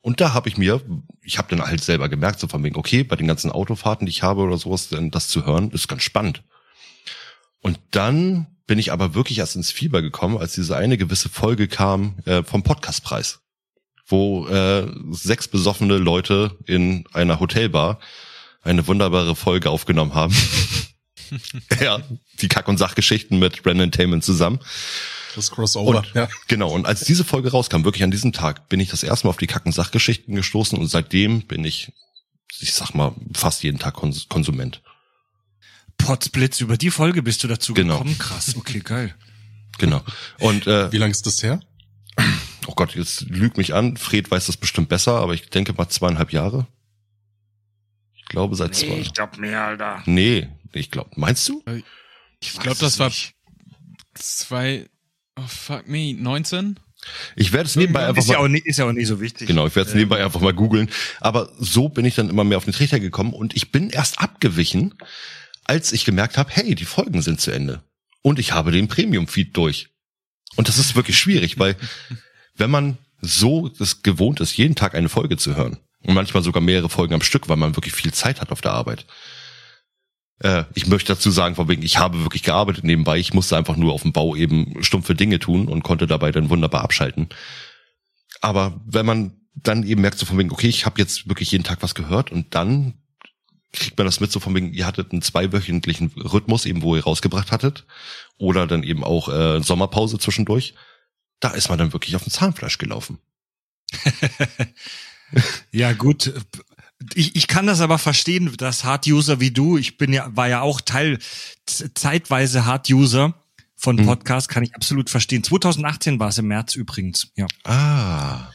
Und 0.01 0.21
da 0.21 0.33
habe 0.33 0.47
ich 0.47 0.57
mir, 0.57 0.81
ich 1.21 1.37
habe 1.37 1.53
dann 1.55 1.65
halt 1.65 1.83
selber 1.83 2.07
gemerkt, 2.07 2.39
so 2.39 2.47
von 2.47 2.63
wegen, 2.63 2.77
okay, 2.77 3.03
bei 3.03 3.15
den 3.15 3.27
ganzen 3.27 3.51
Autofahrten, 3.51 4.05
die 4.05 4.11
ich 4.11 4.23
habe 4.23 4.41
oder 4.41 4.57
sowas, 4.57 4.89
dann 4.89 5.11
das 5.11 5.27
zu 5.27 5.45
hören, 5.45 5.71
ist 5.71 5.87
ganz 5.87 6.03
spannend. 6.03 6.43
Und 7.61 7.79
dann 7.91 8.47
bin 8.65 8.79
ich 8.79 8.91
aber 8.91 9.13
wirklich 9.13 9.39
erst 9.39 9.55
ins 9.55 9.71
Fieber 9.71 10.01
gekommen, 10.01 10.37
als 10.37 10.53
diese 10.53 10.77
eine 10.77 10.97
gewisse 10.97 11.27
Folge 11.27 11.67
kam 11.67 12.19
äh, 12.25 12.43
vom 12.43 12.63
Podcastpreis, 12.63 13.41
wo 14.05 14.47
äh, 14.47 14.87
sechs 15.11 15.47
besoffene 15.47 15.97
Leute 15.97 16.57
in 16.65 17.05
einer 17.11 17.39
Hotelbar 17.39 17.99
eine 18.61 18.87
wunderbare 18.87 19.35
Folge 19.35 19.69
aufgenommen 19.69 20.13
haben. 20.13 20.33
ja, 21.81 22.01
die 22.41 22.47
Kack- 22.47 22.67
und 22.67 22.77
Sachgeschichten 22.77 23.39
mit 23.39 23.63
Brandon 23.63 23.91
Taman 23.91 24.21
zusammen. 24.21 24.59
Das 25.35 25.51
Crossover, 25.51 25.99
Und, 25.99 26.13
ja. 26.15 26.27
Genau, 26.47 26.71
und 26.71 26.85
als 26.85 27.01
diese 27.01 27.23
Folge 27.23 27.51
rauskam, 27.51 27.83
wirklich 27.83 28.03
an 28.03 28.11
diesem 28.11 28.33
Tag, 28.33 28.67
bin 28.69 28.79
ich 28.79 28.89
das 28.89 29.03
erste 29.03 29.27
Mal 29.27 29.31
auf 29.31 29.37
die 29.37 29.47
Kack- 29.47 29.65
und 29.65 29.71
Sachgeschichten 29.73 30.33
gestoßen 30.35 30.77
und 30.77 30.87
seitdem 30.87 31.41
bin 31.43 31.63
ich, 31.65 31.91
ich 32.59 32.73
sag 32.73 32.93
mal, 32.95 33.13
fast 33.35 33.63
jeden 33.63 33.77
Tag 33.79 33.93
Kons 33.95 34.27
Konsument. 34.29 34.81
Potzblitz, 35.97 36.61
über 36.61 36.77
die 36.77 36.91
Folge 36.91 37.21
bist 37.21 37.43
du 37.43 37.47
dazu 37.47 37.73
Genau. 37.73 37.97
gekommen. 37.97 38.17
Krass, 38.17 38.55
okay, 38.55 38.79
geil. 38.79 39.13
Genau. 39.77 40.01
Und 40.39 40.65
äh, 40.67 40.91
Wie 40.91 40.97
lange 40.97 41.11
ist 41.11 41.25
das 41.25 41.43
her? 41.43 41.59
oh 42.67 42.73
Gott, 42.75 42.95
jetzt 42.95 43.21
lügt 43.29 43.57
mich 43.57 43.73
an. 43.73 43.97
Fred 43.97 44.29
weiß 44.31 44.47
das 44.47 44.57
bestimmt 44.57 44.89
besser, 44.89 45.15
aber 45.19 45.33
ich 45.33 45.49
denke 45.49 45.73
mal 45.73 45.89
zweieinhalb 45.89 46.31
Jahre. 46.33 46.67
Ich 48.17 48.25
glaube 48.25 48.55
seit 48.55 48.75
zwei. 48.75 49.03
glaub 49.13 49.37
mehr, 49.37 49.63
Alter. 49.63 50.03
Nee, 50.05 50.49
ich 50.73 50.91
glaube. 50.91 51.09
Meinst 51.15 51.47
du? 51.49 51.63
Ich 52.41 52.57
glaube, 52.59 52.77
das 52.79 52.99
war 52.99 53.11
zwei, 54.13 54.89
oh 55.39 55.47
fuck 55.47 55.87
me, 55.87 56.13
19? 56.13 56.79
Ich 57.35 57.53
werde 57.53 57.67
es 57.67 57.75
nebenbei 57.75 58.05
einfach 58.05 58.21
Ist 58.21 58.29
ja, 58.29 58.37
mal. 58.37 58.45
auch 58.45 58.47
nie, 58.49 58.61
ist 58.63 58.77
ja 58.77 58.85
auch 58.85 58.91
nie 58.91 59.05
so 59.05 59.21
wichtig. 59.21 59.47
Genau, 59.47 59.65
ich 59.67 59.75
werde 59.75 59.89
es 59.89 59.95
nebenbei 59.95 60.23
einfach 60.23 60.41
mal 60.41 60.53
googeln. 60.53 60.89
Aber 61.21 61.49
so 61.57 61.89
bin 61.89 62.05
ich 62.05 62.15
dann 62.15 62.29
immer 62.29 62.43
mehr 62.43 62.57
auf 62.57 62.65
den 62.65 62.73
Trichter 62.73 62.99
gekommen 62.99 63.33
und 63.33 63.55
ich 63.55 63.71
bin 63.71 63.89
erst 63.89 64.19
abgewichen, 64.19 64.93
als 65.63 65.93
ich 65.93 66.03
gemerkt 66.03 66.37
habe, 66.37 66.49
hey, 66.51 66.75
die 66.75 66.85
Folgen 66.85 67.21
sind 67.21 67.39
zu 67.39 67.51
Ende. 67.51 67.81
Und 68.21 68.37
ich 68.37 68.51
habe 68.51 68.71
den 68.71 68.87
Premium-Feed 68.87 69.55
durch. 69.55 69.89
Und 70.55 70.67
das 70.67 70.77
ist 70.77 70.95
wirklich 70.95 71.17
schwierig, 71.17 71.57
weil 71.57 71.75
wenn 72.55 72.69
man 72.69 72.97
so 73.21 73.69
das 73.69 74.03
gewohnt 74.03 74.39
ist, 74.41 74.57
jeden 74.57 74.75
Tag 74.75 74.95
eine 74.95 75.09
Folge 75.09 75.37
zu 75.37 75.55
hören 75.55 75.77
und 76.03 76.13
manchmal 76.13 76.43
sogar 76.43 76.61
mehrere 76.61 76.89
Folgen 76.89 77.13
am 77.13 77.21
Stück, 77.21 77.49
weil 77.49 77.57
man 77.57 77.75
wirklich 77.75 77.93
viel 77.93 78.13
Zeit 78.13 78.41
hat 78.41 78.51
auf 78.51 78.61
der 78.61 78.71
Arbeit. 78.71 79.05
Äh, 80.39 80.63
ich 80.73 80.87
möchte 80.87 81.13
dazu 81.13 81.31
sagen, 81.31 81.55
von 81.55 81.67
wegen, 81.67 81.83
ich 81.83 81.97
habe 81.97 82.23
wirklich 82.23 82.43
gearbeitet 82.43 82.83
nebenbei. 82.83 83.17
Ich 83.17 83.33
musste 83.33 83.57
einfach 83.57 83.75
nur 83.75 83.93
auf 83.93 84.03
dem 84.03 84.13
Bau 84.13 84.35
eben 84.35 84.83
stumpfe 84.83 85.15
Dinge 85.15 85.39
tun 85.39 85.67
und 85.67 85.83
konnte 85.83 86.07
dabei 86.07 86.31
dann 86.31 86.49
wunderbar 86.49 86.81
abschalten. 86.81 87.29
Aber 88.41 88.79
wenn 88.85 89.05
man 89.05 89.33
dann 89.53 89.83
eben 89.85 90.01
merkst 90.01 90.21
du 90.21 90.25
von 90.25 90.37
wegen, 90.37 90.51
okay, 90.51 90.67
ich 90.67 90.85
habe 90.85 91.01
jetzt 91.01 91.27
wirklich 91.27 91.51
jeden 91.51 91.63
Tag 91.63 91.81
was 91.81 91.95
gehört 91.95 92.31
und 92.31 92.55
dann 92.55 92.93
kriegt 93.71 93.97
man 93.97 94.05
das 94.05 94.19
mit 94.19 94.31
so 94.31 94.39
von 94.39 94.55
wegen, 94.55 94.73
ihr 94.73 94.85
hattet 94.85 95.11
einen 95.11 95.21
zweiwöchentlichen 95.21 96.11
Rhythmus, 96.15 96.65
eben 96.65 96.81
wo 96.81 96.95
ihr 96.95 97.03
rausgebracht 97.03 97.51
hattet, 97.51 97.85
oder 98.37 98.65
dann 98.65 98.83
eben 98.83 99.03
auch 99.03 99.29
äh, 99.29 99.61
Sommerpause 99.61 100.17
zwischendurch. 100.17 100.73
Da 101.39 101.49
ist 101.51 101.69
man 101.69 101.77
dann 101.77 101.93
wirklich 101.93 102.15
auf 102.15 102.23
dem 102.23 102.31
Zahnfleisch 102.31 102.77
gelaufen. 102.77 103.19
ja, 105.71 105.93
gut. 105.93 106.33
Ich, 107.13 107.35
ich 107.35 107.47
kann 107.47 107.67
das 107.67 107.79
aber 107.81 107.97
verstehen, 107.97 108.53
dass 108.57 108.83
Hard-User 108.83 109.39
wie 109.39 109.51
du, 109.51 109.77
ich 109.77 109.97
bin 109.97 110.11
ja, 110.11 110.29
war 110.35 110.49
ja 110.49 110.61
auch 110.61 110.81
Teil, 110.81 111.19
zeitweise 111.65 112.65
Hard-User 112.65 113.33
von 113.75 113.97
Hm. 113.97 114.05
Podcast, 114.05 114.49
kann 114.49 114.63
ich 114.63 114.75
absolut 114.75 115.09
verstehen. 115.09 115.43
2018 115.43 116.19
war 116.19 116.29
es 116.29 116.37
im 116.37 116.47
März 116.47 116.75
übrigens, 116.75 117.31
ja. 117.35 117.47
Ah. 117.63 118.51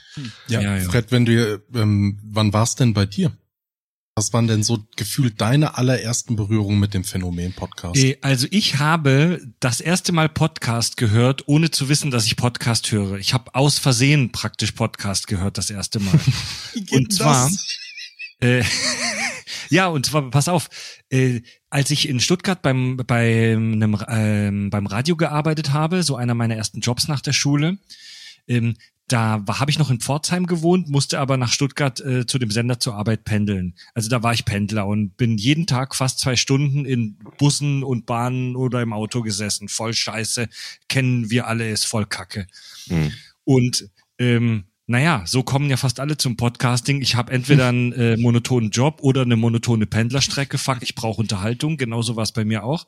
Ja, 0.49 0.61
Ja, 0.61 0.77
ja. 0.77 0.85
Fred, 0.91 1.11
wenn 1.11 1.25
du, 1.25 1.63
ähm, 1.75 2.19
wann 2.23 2.53
war's 2.53 2.75
denn 2.77 2.93
bei 2.93 3.07
dir? 3.07 3.33
Was 4.17 4.33
waren 4.33 4.47
denn 4.47 4.63
so 4.63 4.87
gefühlt 4.95 5.41
deine 5.41 5.77
allerersten 5.77 6.37
Berührungen 6.37 6.79
mit 6.79 6.95
dem 6.95 7.03
Phänomen 7.03 7.53
Podcast? 7.53 7.97
Äh, 7.97 8.19
Also 8.21 8.47
ich 8.53 8.79
habe 8.79 9.41
das 9.59 9.81
erste 9.81 10.13
Mal 10.13 10.29
Podcast 10.29 10.97
gehört, 10.97 11.49
ohne 11.49 11.73
zu 11.73 11.89
wissen, 11.89 12.13
dass 12.13 12.27
ich 12.27 12.37
Podcast 12.37 12.93
höre. 12.93 13.19
Ich 13.19 13.35
habe 13.35 13.53
aus 13.57 13.79
Versehen 13.81 14.31
praktisch 14.31 14.71
Podcast 14.73 15.27
gehört 15.27 15.59
das 15.59 15.69
erste 15.71 15.99
Mal. 15.99 16.21
und 16.91 17.13
zwar, 17.13 17.51
äh, 18.45 18.63
ja, 19.71 19.89
und 19.89 20.07
zwar, 20.07 20.31
pass 20.31 20.49
auf, 20.49 20.69
äh, 21.11 21.41
als 21.71 21.91
ich 21.91 22.09
in 22.09 22.21
Stuttgart 22.21 22.63
beim, 22.63 22.97
bei 22.97 23.53
einem, 23.53 23.99
ähm, 24.09 24.71
beim 24.71 24.87
Radio 24.87 25.17
gearbeitet 25.17 25.73
habe, 25.73 26.03
so 26.03 26.17
einer 26.17 26.35
meiner 26.35 26.57
ersten 26.57 26.81
Jobs 26.81 27.09
nach 27.09 27.21
der 27.21 27.33
Schule, 27.33 27.79
ähm, 28.47 28.77
da 29.09 29.45
habe 29.49 29.71
ich 29.71 29.79
noch 29.79 29.91
in 29.91 30.01
Pforzheim 30.01 30.47
gewohnt, 30.47 30.89
musste 30.89 31.19
aber 31.19 31.37
nach 31.37 31.53
Stuttgart 31.53 32.01
äh, 32.01 32.27
zu 32.27 32.39
dem 32.39 32.51
Sender 32.51 32.81
zur 32.81 32.95
Arbeit 32.95 33.25
pendeln. 33.25 33.75
Also 33.93 34.09
da 34.09 34.23
war 34.23 34.33
ich 34.33 34.47
Pendler 34.47 34.87
und 34.87 35.17
bin 35.17 35.37
jeden 35.37 35.67
Tag 35.67 35.95
fast 35.95 36.21
zwei 36.21 36.37
Stunden 36.37 36.87
in 36.87 37.19
Bussen 37.37 37.83
und 37.83 38.07
Bahnen 38.07 38.57
oder 38.57 38.81
im 38.81 38.95
Auto 38.95 39.21
gesessen. 39.21 39.69
Voll 39.69 39.93
scheiße, 39.93 40.49
kennen 40.89 41.31
wir 41.31 41.47
alle, 41.47 41.71
ist 41.71 41.85
voll 41.85 42.07
Kacke. 42.07 42.47
Hm. 42.89 43.13
Und 43.45 43.91
ähm, 44.19 44.65
naja, 44.87 45.23
so 45.27 45.43
kommen 45.43 45.71
ja 45.71 45.77
fast 45.77 45.99
alle 45.99 46.17
zum 46.17 46.37
Podcasting. 46.37 47.01
Ich 47.01 47.15
habe 47.15 47.33
entweder 47.33 47.69
einen 47.69 47.93
äh, 47.93 48.17
monotonen 48.17 48.71
Job 48.71 48.99
oder 49.01 49.23
eine 49.23 49.37
monotone 49.37 49.87
Pendlerstrecke. 49.87 50.59
Fuck, 50.59 50.79
ich 50.83 50.95
brauche 50.95 51.21
Unterhaltung. 51.21 51.79
Genauso 51.79 52.17
war 52.17 52.25
es 52.25 52.33
bei 52.33 52.45
mir 52.45 52.65
auch. 52.65 52.87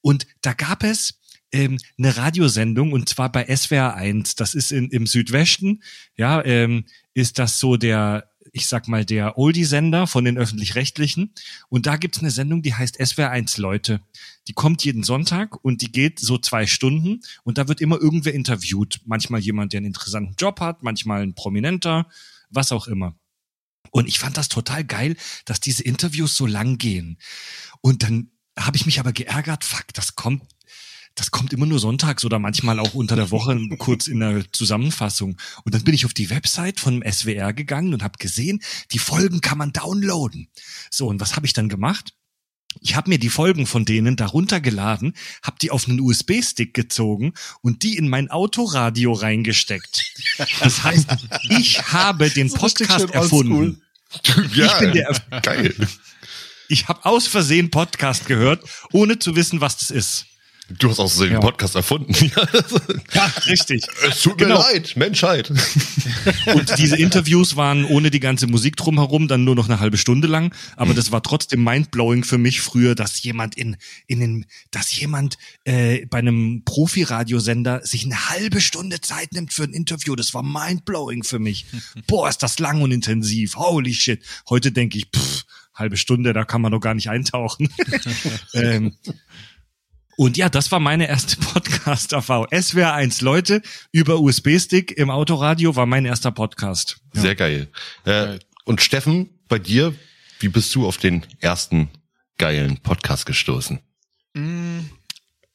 Und 0.00 0.26
da 0.40 0.52
gab 0.52 0.82
es 0.82 1.20
ähm, 1.52 1.78
eine 1.96 2.16
Radiosendung 2.16 2.92
und 2.92 3.08
zwar 3.08 3.30
bei 3.30 3.44
SWR 3.54 3.94
1. 3.94 4.34
Das 4.34 4.54
ist 4.54 4.72
in, 4.72 4.88
im 4.88 5.06
Südwesten. 5.06 5.82
Ja, 6.16 6.44
ähm, 6.44 6.86
ist 7.14 7.38
das 7.38 7.60
so 7.60 7.76
der, 7.76 8.31
ich 8.52 8.66
sag 8.66 8.86
mal, 8.86 9.04
der 9.04 9.38
Oldie-Sender 9.38 10.06
von 10.06 10.24
den 10.24 10.36
öffentlich-rechtlichen. 10.36 11.32
Und 11.70 11.86
da 11.86 11.96
gibt's 11.96 12.20
eine 12.20 12.30
Sendung, 12.30 12.62
die 12.62 12.74
heißt 12.74 12.98
SWR 13.04 13.30
1 13.30 13.56
Leute. 13.56 14.02
Die 14.46 14.52
kommt 14.52 14.84
jeden 14.84 15.02
Sonntag 15.02 15.56
und 15.64 15.80
die 15.80 15.90
geht 15.90 16.20
so 16.20 16.36
zwei 16.36 16.66
Stunden 16.66 17.22
und 17.44 17.56
da 17.56 17.66
wird 17.68 17.80
immer 17.80 17.98
irgendwer 17.98 18.34
interviewt. 18.34 19.00
Manchmal 19.06 19.40
jemand, 19.40 19.72
der 19.72 19.78
einen 19.78 19.86
interessanten 19.86 20.36
Job 20.38 20.60
hat, 20.60 20.82
manchmal 20.82 21.22
ein 21.22 21.34
Prominenter, 21.34 22.06
was 22.50 22.72
auch 22.72 22.86
immer. 22.86 23.16
Und 23.90 24.06
ich 24.06 24.18
fand 24.18 24.36
das 24.36 24.48
total 24.48 24.84
geil, 24.84 25.16
dass 25.46 25.60
diese 25.60 25.82
Interviews 25.82 26.36
so 26.36 26.46
lang 26.46 26.76
gehen. 26.78 27.18
Und 27.80 28.02
dann 28.02 28.30
habe 28.58 28.76
ich 28.76 28.84
mich 28.84 29.00
aber 29.00 29.12
geärgert, 29.12 29.64
fuck, 29.64 29.86
das 29.94 30.14
kommt 30.14 30.42
das 31.14 31.30
kommt 31.30 31.52
immer 31.52 31.66
nur 31.66 31.78
sonntags 31.78 32.24
oder 32.24 32.38
manchmal 32.38 32.78
auch 32.78 32.94
unter 32.94 33.16
der 33.16 33.30
Woche 33.30 33.60
kurz 33.78 34.06
in 34.06 34.20
der 34.20 34.44
Zusammenfassung. 34.52 35.36
Und 35.64 35.74
dann 35.74 35.84
bin 35.84 35.94
ich 35.94 36.06
auf 36.06 36.14
die 36.14 36.30
Website 36.30 36.80
von 36.80 37.02
SWR 37.08 37.52
gegangen 37.52 37.92
und 37.94 38.02
habe 38.02 38.18
gesehen, 38.18 38.62
die 38.92 38.98
Folgen 38.98 39.40
kann 39.40 39.58
man 39.58 39.72
downloaden. 39.72 40.48
So, 40.90 41.08
und 41.08 41.20
was 41.20 41.36
habe 41.36 41.46
ich 41.46 41.52
dann 41.52 41.68
gemacht? 41.68 42.14
Ich 42.80 42.96
habe 42.96 43.10
mir 43.10 43.18
die 43.18 43.28
Folgen 43.28 43.66
von 43.66 43.84
denen 43.84 44.16
darunter 44.16 44.58
geladen, 44.60 45.14
habe 45.42 45.58
die 45.60 45.70
auf 45.70 45.86
einen 45.86 46.00
USB-Stick 46.00 46.72
gezogen 46.72 47.34
und 47.60 47.82
die 47.82 47.98
in 47.98 48.08
mein 48.08 48.30
Autoradio 48.30 49.12
reingesteckt. 49.12 50.14
Das 50.60 50.82
heißt, 50.82 51.06
ich 51.50 51.92
habe 51.92 52.30
den 52.30 52.50
Podcast 52.50 53.10
erfunden. 53.10 53.82
Ja, 54.54 54.78
bin 54.78 54.92
der- 54.92 55.16
geil. 55.42 55.74
Ich 56.68 56.86
habe 56.88 57.04
aus 57.06 57.26
Versehen 57.26 57.70
Podcast 57.70 58.26
gehört, 58.26 58.62
ohne 58.92 59.18
zu 59.18 59.36
wissen, 59.36 59.60
was 59.62 59.78
das 59.78 59.90
ist. 59.90 60.26
Du 60.78 60.90
hast 60.90 60.98
auch 61.00 61.08
so 61.08 61.24
den 61.24 61.34
Ja. 61.34 61.40
Podcast 61.40 61.74
erfunden. 61.74 62.14
Ja, 63.14 63.26
richtig. 63.46 63.84
es 64.08 64.22
tut 64.22 64.38
mir 64.40 64.46
Genau. 64.46 64.60
leid, 64.60 64.96
Menschheit. 64.96 65.50
Und 66.54 66.78
diese 66.78 66.96
Interviews 66.96 67.56
waren 67.56 67.84
ohne 67.84 68.10
die 68.10 68.20
ganze 68.20 68.46
Musik 68.46 68.76
drumherum 68.76 69.28
dann 69.28 69.44
nur 69.44 69.54
noch 69.54 69.68
eine 69.68 69.80
halbe 69.80 69.98
Stunde 69.98 70.28
lang. 70.28 70.54
Aber 70.76 70.94
das 70.94 71.12
war 71.12 71.22
trotzdem 71.22 71.62
mindblowing 71.62 72.24
für 72.24 72.38
mich 72.38 72.60
früher, 72.60 72.94
dass 72.94 73.22
jemand 73.22 73.56
in, 73.56 73.76
in 74.06 74.20
den, 74.20 74.46
dass 74.70 74.98
jemand 74.98 75.36
äh, 75.64 76.06
bei 76.06 76.18
einem 76.18 76.62
Profi-Radiosender 76.64 77.84
sich 77.84 78.04
eine 78.04 78.30
halbe 78.30 78.60
Stunde 78.60 79.00
Zeit 79.00 79.32
nimmt 79.32 79.52
für 79.52 79.64
ein 79.64 79.72
Interview. 79.74 80.16
Das 80.16 80.32
war 80.34 80.42
mindblowing 80.42 81.22
für 81.22 81.38
mich. 81.38 81.66
Boah, 82.06 82.28
ist 82.28 82.42
das 82.42 82.58
lang 82.58 82.80
und 82.82 82.92
intensiv. 82.92 83.56
Holy 83.56 83.94
shit. 83.94 84.22
Heute 84.48 84.72
denke 84.72 84.96
ich, 84.98 85.06
pff, 85.14 85.44
halbe 85.74 85.96
Stunde, 85.96 86.32
da 86.32 86.44
kann 86.44 86.62
man 86.62 86.72
doch 86.72 86.80
gar 86.80 86.94
nicht 86.94 87.10
eintauchen. 87.10 87.68
ähm, 88.54 88.94
und 90.16 90.36
ja, 90.36 90.48
das 90.48 90.70
war 90.72 90.80
meine 90.80 91.08
erste 91.08 91.36
Podcast-Erfahrung. 91.40 92.46
SWR 92.52 92.94
1 92.94 93.20
Leute 93.22 93.62
über 93.92 94.20
USB-Stick 94.20 94.92
im 94.92 95.10
Autoradio 95.10 95.74
war 95.76 95.86
mein 95.86 96.04
erster 96.04 96.30
Podcast. 96.32 96.98
Sehr 97.12 97.34
geil. 97.34 97.68
Äh, 98.04 98.38
und 98.64 98.80
Steffen, 98.82 99.30
bei 99.48 99.58
dir, 99.58 99.94
wie 100.40 100.48
bist 100.48 100.74
du 100.74 100.86
auf 100.86 100.96
den 100.98 101.24
ersten 101.40 101.88
geilen 102.38 102.78
Podcast 102.78 103.26
gestoßen? 103.26 103.80
Mm, 104.34 104.80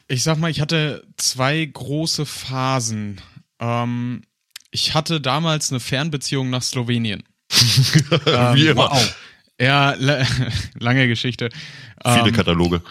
Ich 0.07 0.23
sag 0.23 0.37
mal, 0.37 0.49
ich 0.51 0.61
hatte 0.61 1.03
zwei 1.17 1.65
große 1.65 2.25
Phasen. 2.25 3.19
Ähm, 3.59 4.23
ich 4.71 4.93
hatte 4.93 5.19
damals 5.21 5.71
eine 5.71 5.79
Fernbeziehung 5.79 6.49
nach 6.49 6.61
Slowenien. 6.63 7.23
Ähm, 8.25 8.55
wie 8.55 8.67
immer. 8.67 8.89
wow. 8.91 9.15
Ja, 9.59 9.93
la 9.97 10.25
lange 10.79 11.07
Geschichte. 11.07 11.49
Viele 12.05 12.27
Ähm, 12.29 12.35
Kataloge. 12.35 12.81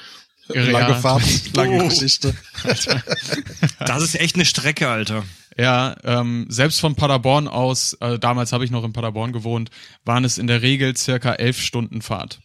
Lange 0.49 0.71
ja, 0.73 0.95
Fahrt, 0.95 1.23
lange 1.57 1.83
Oh. 1.85 1.89
Geschichte. 1.89 2.35
Das 3.79 4.03
ist 4.03 4.19
echt 4.19 4.35
eine 4.37 4.45
Strecke, 4.45 4.89
Alter. 4.89 5.25
Ja, 5.59 5.97
ähm, 6.05 6.47
selbst 6.49 6.81
von 6.81 6.95
Paderborn 6.97 7.49
aus, 7.49 7.95
äh, 7.95 8.19
damals 8.19 8.53
habe 8.53 8.65
ich 8.65 8.71
noch 8.71 8.85
in 8.85 8.93
Paderborn 8.93 9.33
gewohnt, 9.33 9.71
waren 10.05 10.25
es 10.25 10.39
in 10.39 10.47
der 10.47 10.63
Regel 10.63 10.97
circa 10.97 11.33
elf 11.35 11.61
Stunden 11.61 12.03
Fahrt. 12.03 12.41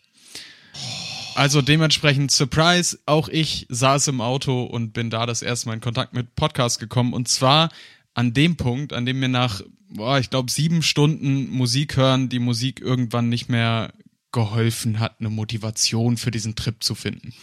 Also 1.36 1.62
dementsprechend 1.62 2.32
Surprise, 2.32 3.00
auch 3.06 3.28
ich 3.30 3.66
saß 3.70 4.08
im 4.10 4.22
Auto 4.22 4.64
und 4.64 4.94
bin 4.94 5.10
da 5.10 5.26
das 5.26 5.42
erste 5.42 5.68
Mal 5.68 5.76
in 5.76 5.82
Kontakt 5.82 6.14
mit 6.14 6.36
Podcast 6.36 6.80
gekommen 6.80 7.14
und 7.14 7.28
zwar 7.28 7.70
an 8.14 8.34
dem 8.34 8.58
Punkt, 8.58 8.94
an 8.94 9.06
dem 9.06 9.20
mir 9.20 9.30
nach, 9.30 9.62
boah, 9.90 10.20
ich 10.20 10.30
glaube 10.30 10.52
sieben 10.52 10.82
Stunden 10.82 11.50
Musik 11.50 11.98
hören, 11.98 12.30
die 12.30 12.40
Musik 12.40 12.82
irgendwann 12.82 13.30
nicht 13.30 13.50
mehr 13.50 13.94
geholfen 14.32 15.00
hat, 15.00 15.20
eine 15.20 15.30
Motivation 15.30 16.18
für 16.18 16.32
diesen 16.32 16.56
Trip 16.56 16.82
zu 16.84 16.96
finden. 16.96 17.34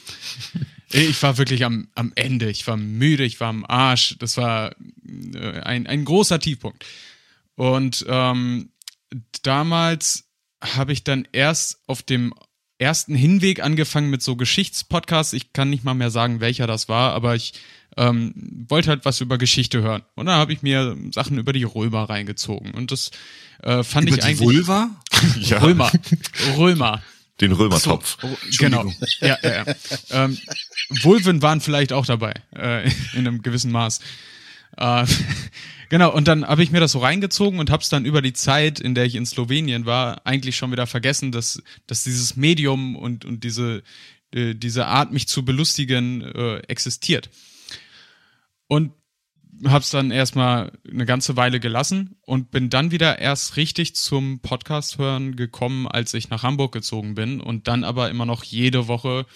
Ich 0.91 1.23
war 1.23 1.37
wirklich 1.37 1.67
am, 1.67 1.89
am 1.95 2.13
Ende. 2.15 2.49
Ich 2.49 2.67
war 2.67 2.79
müde, 2.79 3.25
ich 3.25 3.41
war 3.41 3.49
am 3.49 3.67
Arsch. 3.67 4.17
Das 4.21 4.39
war 4.39 4.75
äh, 5.35 5.61
ein, 5.61 5.87
ein 5.87 6.07
großer 6.07 6.41
Tiefpunkt. 6.41 6.85
Und 7.57 8.07
ähm, 8.09 8.71
damals 9.43 10.25
habe 10.63 10.93
ich 10.93 11.05
dann 11.05 11.29
erst 11.33 11.83
auf 11.87 12.03
dem 12.03 12.33
ersten 12.79 13.15
Hinweg 13.15 13.63
angefangen 13.63 14.09
mit 14.09 14.23
so 14.23 14.37
Geschichtspodcasts. 14.37 15.33
Ich 15.33 15.53
kann 15.53 15.69
nicht 15.69 15.85
mal 15.85 15.95
mehr 15.95 16.11
sagen, 16.11 16.41
welcher 16.41 16.67
das 16.67 16.89
war, 16.89 17.13
aber 17.13 17.35
ich 17.35 17.53
ähm, 17.97 18.33
wollte 18.69 18.91
halt 18.91 19.05
was 19.05 19.21
über 19.21 19.39
Geschichte 19.39 19.83
hören. 19.83 20.03
Und 20.15 20.27
dann 20.27 20.37
habe 20.37 20.53
ich 20.53 20.63
mir 20.63 20.97
Sachen 21.13 21.39
über 21.39 21.53
die 21.53 21.65
Römer 21.65 22.09
reingezogen. 22.09 22.73
Und 22.73 22.93
das 22.93 23.11
äh, 23.63 23.83
fand 23.83 24.09
Über 24.09 24.17
ich 24.17 24.25
die 24.25 24.31
eigentlich. 24.31 24.49
Vulva? 24.49 24.91
Ja, 25.41 25.59
Römer. 25.59 25.91
Römer. 26.57 27.03
den 27.41 27.51
Römertopf. 27.53 28.19
Oh, 28.23 28.37
genau. 28.59 28.93
Ja, 29.21 29.37
ja, 29.43 29.65
ja. 29.65 29.75
Ähm, 30.11 30.39
Vulven 31.03 31.43
waren 31.43 31.61
vielleicht 31.61 31.93
auch 31.93 32.07
dabei, 32.07 32.35
äh, 32.55 32.89
in 33.15 33.27
einem 33.27 33.43
gewissen 33.43 33.73
Maß. 33.73 34.01
Äh, 34.77 35.07
genau, 35.89 36.13
und 36.13 36.29
dann 36.29 36.47
habe 36.47 36.63
ich 36.63 36.71
mir 36.71 36.81
das 36.81 36.93
so 36.93 37.01
reingezogen 37.01 37.59
und 37.59 37.71
habe 37.71 37.83
es 37.83 37.89
dann 37.89 38.05
über 38.05 38.23
die 38.23 38.33
Zeit, 38.33 38.79
in 38.79 38.95
der 38.95 39.05
ich 39.07 39.17
in 39.17 39.27
Slowenien 39.27 39.87
war, 39.87 40.25
eigentlich 40.25 40.57
schon 40.57 40.71
wieder 40.71 40.87
vergessen, 40.87 41.33
dass, 41.33 41.63
dass 41.87 42.05
dieses 42.05 42.37
Medium 42.37 42.95
und, 42.95 43.25
und 43.25 43.43
diese, 43.43 43.83
äh, 44.33 44.55
diese 44.55 44.87
Art, 44.87 45.13
mich 45.13 45.27
zu 45.27 45.45
belustigen, 45.45 46.23
äh, 46.23 46.59
existiert. 46.69 47.29
Und 48.69 48.93
hab's 49.65 49.91
dann 49.91 50.11
erstmal 50.11 50.73
eine 50.91 51.07
ganze 51.07 51.37
Weile 51.37 51.61
gelassen 51.61 52.17
und 52.23 52.51
bin 52.51 52.71
dann 52.71 52.91
wieder 52.91 53.19
erst 53.19 53.57
richtig 53.57 53.95
zum 53.97 54.41
Podcast 54.41 54.99
hören 54.99 55.37
gekommen, 55.37 55.87
als 55.87 56.15
ich 56.15 56.31
nach 56.31 56.43
Hamburg 56.43 56.73
gezogen 56.73 57.15
bin 57.15 57.41
und 57.41 57.69
dann 57.69 57.85
aber 57.85 58.11
immer 58.11 58.27
noch 58.27 58.45
jede 58.45 58.89
Woche 58.89 59.27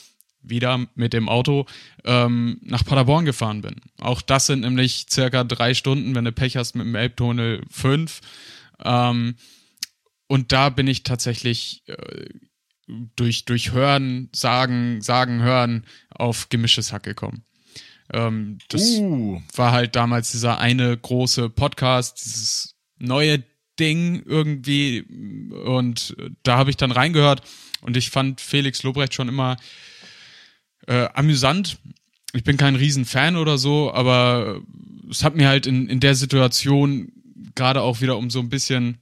wieder 0.42 0.86
mit 0.94 1.12
dem 1.12 1.28
Auto 1.28 1.66
ähm, 2.04 2.58
nach 2.62 2.84
Paderborn 2.84 3.24
gefahren 3.24 3.62
bin. 3.62 3.76
Auch 4.00 4.22
das 4.22 4.46
sind 4.46 4.60
nämlich 4.60 5.06
circa 5.10 5.44
drei 5.44 5.74
Stunden, 5.74 6.14
wenn 6.14 6.24
du 6.24 6.32
Pech 6.32 6.56
hast 6.56 6.74
mit 6.74 6.86
dem 6.86 6.94
Elbtunnel 6.94 7.62
fünf. 7.70 8.20
Ähm, 8.84 9.36
und 10.26 10.52
da 10.52 10.68
bin 10.68 10.86
ich 10.86 11.02
tatsächlich 11.04 11.82
äh, 11.86 12.26
durch, 13.16 13.44
durch 13.44 13.72
Hören, 13.72 14.30
Sagen, 14.34 15.00
Sagen, 15.00 15.42
Hören 15.42 15.86
auf 16.10 16.48
gemischtes 16.48 16.92
Hack 16.92 17.04
gekommen. 17.04 17.44
Ähm, 18.12 18.58
das 18.68 18.82
Uh. 18.98 19.40
war 19.54 19.72
halt 19.72 19.96
damals 19.96 20.32
dieser 20.32 20.58
eine 20.58 20.96
große 20.96 21.48
Podcast, 21.48 22.24
dieses 22.24 22.74
neue 22.98 23.42
Ding 23.78 24.22
irgendwie. 24.24 25.02
Und 25.64 26.16
da 26.42 26.58
habe 26.58 26.70
ich 26.70 26.76
dann 26.76 26.92
reingehört 26.92 27.42
und 27.80 27.96
ich 27.96 28.10
fand 28.10 28.40
Felix 28.40 28.82
Lobrecht 28.82 29.14
schon 29.14 29.28
immer 29.28 29.56
äh, 30.86 31.08
amüsant. 31.14 31.78
Ich 32.34 32.44
bin 32.44 32.56
kein 32.56 32.76
Riesenfan 32.76 33.36
oder 33.36 33.58
so, 33.58 33.92
aber 33.92 34.60
es 35.10 35.24
hat 35.24 35.36
mir 35.36 35.48
halt 35.48 35.66
in, 35.66 35.88
in 35.88 36.00
der 36.00 36.14
Situation 36.14 37.12
gerade 37.54 37.82
auch 37.82 38.00
wieder 38.00 38.16
um 38.16 38.30
so 38.30 38.40
ein 38.40 38.48
bisschen, 38.48 38.98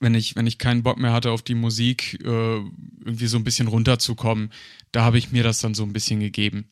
wenn 0.00 0.14
ich, 0.14 0.36
wenn 0.36 0.46
ich 0.46 0.58
keinen 0.58 0.82
Bock 0.82 0.98
mehr 0.98 1.12
hatte 1.12 1.30
auf 1.30 1.42
die 1.42 1.54
Musik, 1.54 2.18
äh, 2.22 2.26
irgendwie 2.26 3.26
so 3.26 3.36
ein 3.36 3.44
bisschen 3.44 3.68
runterzukommen, 3.68 4.52
da 4.92 5.02
habe 5.02 5.18
ich 5.18 5.32
mir 5.32 5.42
das 5.42 5.60
dann 5.60 5.74
so 5.74 5.82
ein 5.82 5.92
bisschen 5.92 6.20
gegeben. 6.20 6.68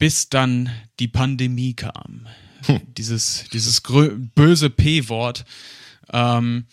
Bis 0.00 0.28
dann 0.28 0.70
die 0.98 1.06
Pandemie 1.08 1.74
kam. 1.74 2.26
Dieses, 2.98 3.44
dieses 3.52 3.84
grö- 3.84 4.16
böse 4.34 4.68
P-Wort. 4.70 5.44
Ähm, 6.12 6.64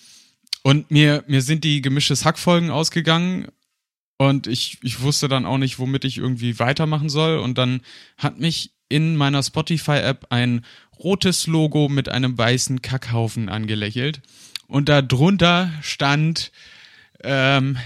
und 0.63 0.89
mir, 0.91 1.23
mir 1.27 1.41
sind 1.41 1.63
die 1.63 1.81
gemischtes 1.81 2.25
Hackfolgen 2.25 2.71
ausgegangen 2.71 3.47
und 4.17 4.47
ich, 4.47 4.79
ich 4.81 5.01
wusste 5.01 5.27
dann 5.27 5.45
auch 5.45 5.57
nicht, 5.57 5.77
womit 5.79 6.03
ich 6.03 6.17
irgendwie 6.17 6.57
weitermachen 6.59 7.09
soll. 7.09 7.37
Und 7.37 7.57
dann 7.57 7.81
hat 8.17 8.39
mich 8.39 8.71
in 8.89 9.15
meiner 9.15 9.43
Spotify-App 9.43 10.27
ein 10.29 10.65
rotes 10.99 11.47
Logo 11.47 11.89
mit 11.89 12.09
einem 12.09 12.37
weißen 12.37 12.81
Kackhaufen 12.81 13.49
angelächelt. 13.49 14.21
Und 14.67 14.89
da 14.89 15.01
drunter 15.01 15.71
stand 15.81 16.51
ähm, 17.23 17.77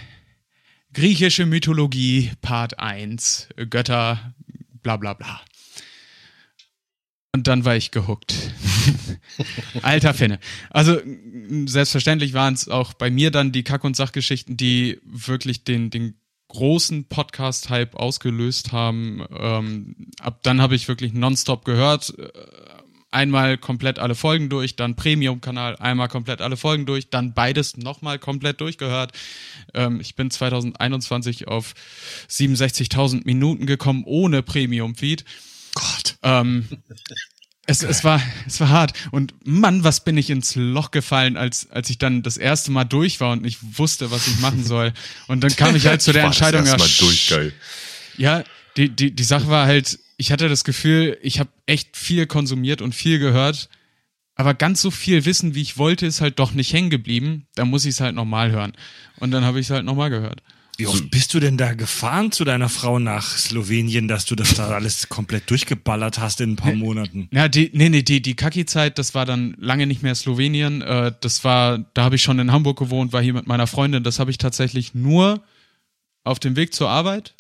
griechische 0.94 1.46
Mythologie 1.46 2.32
Part 2.42 2.80
1, 2.80 3.50
Götter, 3.70 4.34
bla 4.82 4.98
bla 4.98 5.14
bla. 5.14 5.42
Und 7.34 7.48
dann 7.48 7.64
war 7.64 7.78
ich 7.78 7.92
gehuckt. 7.92 8.36
Alter 9.82 10.14
Finne. 10.14 10.40
Also 10.70 11.00
selbstverständlich 11.66 12.34
waren 12.34 12.54
es 12.54 12.68
auch 12.68 12.94
bei 12.94 13.10
mir 13.10 13.32
dann 13.32 13.54
die 13.54 13.64
Kack- 13.64 13.86
und 13.86 13.96
Sachgeschichten, 13.96 14.58
die 14.58 15.00
wirklich 15.06 15.64
den, 15.64 15.90
den 15.90 16.20
großen 16.50 17.06
Podcast-Hype 17.06 17.96
ausgelöst 17.96 18.74
haben. 18.74 19.26
Ähm, 19.38 19.96
ab 20.20 20.40
dann 20.44 20.62
habe 20.62 20.76
ich 20.76 20.90
wirklich 20.90 21.14
nonstop 21.14 21.64
gehört. 21.64 22.14
Einmal 23.12 23.58
komplett 23.58 24.00
alle 24.00 24.16
Folgen 24.16 24.48
durch, 24.48 24.78
dann 24.78 24.96
Premium-Kanal, 24.96 25.76
einmal 25.78 26.08
komplett 26.08 26.42
alle 26.42 26.56
Folgen 26.56 26.86
durch, 26.86 27.10
dann 27.10 27.34
beides 27.34 27.76
nochmal 27.76 28.20
komplett 28.20 28.62
durchgehört. 28.62 29.12
Ähm, 29.74 30.00
ich 30.00 30.16
bin 30.16 30.32
2021 30.32 31.50
auf 31.50 31.74
67.000 32.30 33.26
Minuten 33.26 33.66
gekommen 33.66 34.04
ohne 34.06 34.42
Premium-Feed. 34.42 35.26
Gott. 35.74 36.18
Ähm, 36.24 36.68
es, 37.68 37.84
es 37.84 38.04
war, 38.04 38.22
es 38.48 38.60
war 38.60 38.70
hart. 38.70 38.94
Und 39.12 39.34
Mann, 39.44 39.84
was 39.84 40.04
bin 40.04 40.18
ich 40.18 40.30
ins 40.30 40.56
Loch 40.56 40.92
gefallen, 40.92 41.38
als, 41.38 41.70
als 41.70 41.90
ich 41.90 41.98
dann 41.98 42.24
das 42.24 42.38
erste 42.38 42.72
Mal 42.72 42.86
durch 42.86 43.20
war 43.20 43.32
und 43.34 43.42
nicht 43.42 43.60
wusste, 43.78 44.10
was 44.12 44.28
ich 44.28 44.40
machen 44.40 44.64
soll. 44.64 44.94
Und 45.28 45.44
dann 45.44 45.56
kam 45.56 45.76
ich 45.76 45.86
halt 45.86 46.02
zu 46.02 46.12
der 46.12 46.24
War 46.24 46.30
das 46.30 46.38
Entscheidung, 46.38 46.66
erst 46.66 46.80
mal 46.80 47.08
durch, 47.08 47.30
geil. 47.30 47.54
ja, 48.18 48.44
die, 48.78 48.90
die, 48.90 49.12
die 49.12 49.24
Sache 49.24 49.48
war 49.48 49.68
halt, 49.68 50.00
ich 50.22 50.32
hatte 50.32 50.48
das 50.50 50.64
Gefühl, 50.64 51.18
ich 51.24 51.40
habe 51.40 51.50
echt 51.66 51.98
viel 51.98 52.28
konsumiert 52.28 52.84
und 52.84 52.94
viel 52.94 53.18
gehört, 53.18 53.70
aber 54.36 54.54
ganz 54.54 54.80
so 54.80 54.92
viel 54.92 55.26
Wissen, 55.26 55.56
wie 55.56 55.64
ich 55.64 55.80
wollte, 55.80 56.06
ist 56.06 56.22
halt 56.22 56.38
doch 56.38 56.52
nicht 56.52 56.72
hängen 56.74 56.92
geblieben. 56.92 57.48
Da 57.56 57.66
muss 57.66 57.86
ich 57.86 57.96
es 57.96 58.02
halt 58.02 58.14
nochmal 58.14 58.52
hören. 58.52 58.74
Und 59.18 59.32
dann 59.32 59.44
habe 59.44 59.60
ich 59.60 59.66
es 59.66 59.72
halt 59.72 59.84
nochmal 59.84 60.12
gehört. 60.12 60.44
Wie 60.78 60.86
oft 60.86 61.10
bist 61.10 61.34
du 61.34 61.40
denn 61.40 61.58
da 61.58 61.74
gefahren 61.74 62.32
zu 62.32 62.44
deiner 62.44 62.70
Frau 62.70 63.00
nach 63.00 63.36
Slowenien, 63.36 64.08
dass 64.08 64.26
du 64.26 64.36
das 64.36 64.54
da 64.54 64.70
alles 64.70 65.10
komplett 65.10 65.50
durchgeballert 65.50 66.20
hast 66.20 66.40
in 66.40 66.52
ein 66.52 66.56
paar 66.56 66.76
Monaten? 66.76 67.28
Ja, 67.32 67.48
die, 67.48 67.72
nee, 67.74 67.90
nee, 67.90 68.04
die, 68.04 68.22
die 68.22 68.36
Kaki-Zeit, 68.36 69.00
das 69.00 69.16
war 69.16 69.26
dann 69.26 69.56
lange 69.58 69.88
nicht 69.88 70.04
mehr 70.04 70.14
Slowenien. 70.14 70.84
Äh, 70.84 71.14
das 71.20 71.44
war, 71.44 71.80
da 71.96 72.04
habe 72.04 72.16
ich 72.16 72.22
schon 72.22 72.38
in 72.38 72.52
Hamburg 72.52 72.78
gewohnt, 72.78 73.12
war 73.12 73.24
hier 73.24 73.34
mit 73.34 73.48
meiner 73.48 73.66
Freundin. 73.66 74.04
Das 74.04 74.20
habe 74.20 74.30
ich 74.30 74.38
tatsächlich 74.38 74.94
nur 74.94 75.44
auf 76.24 76.38
dem 76.38 76.56
Weg 76.56 76.76
zur 76.76 76.90
Arbeit, 76.90 77.34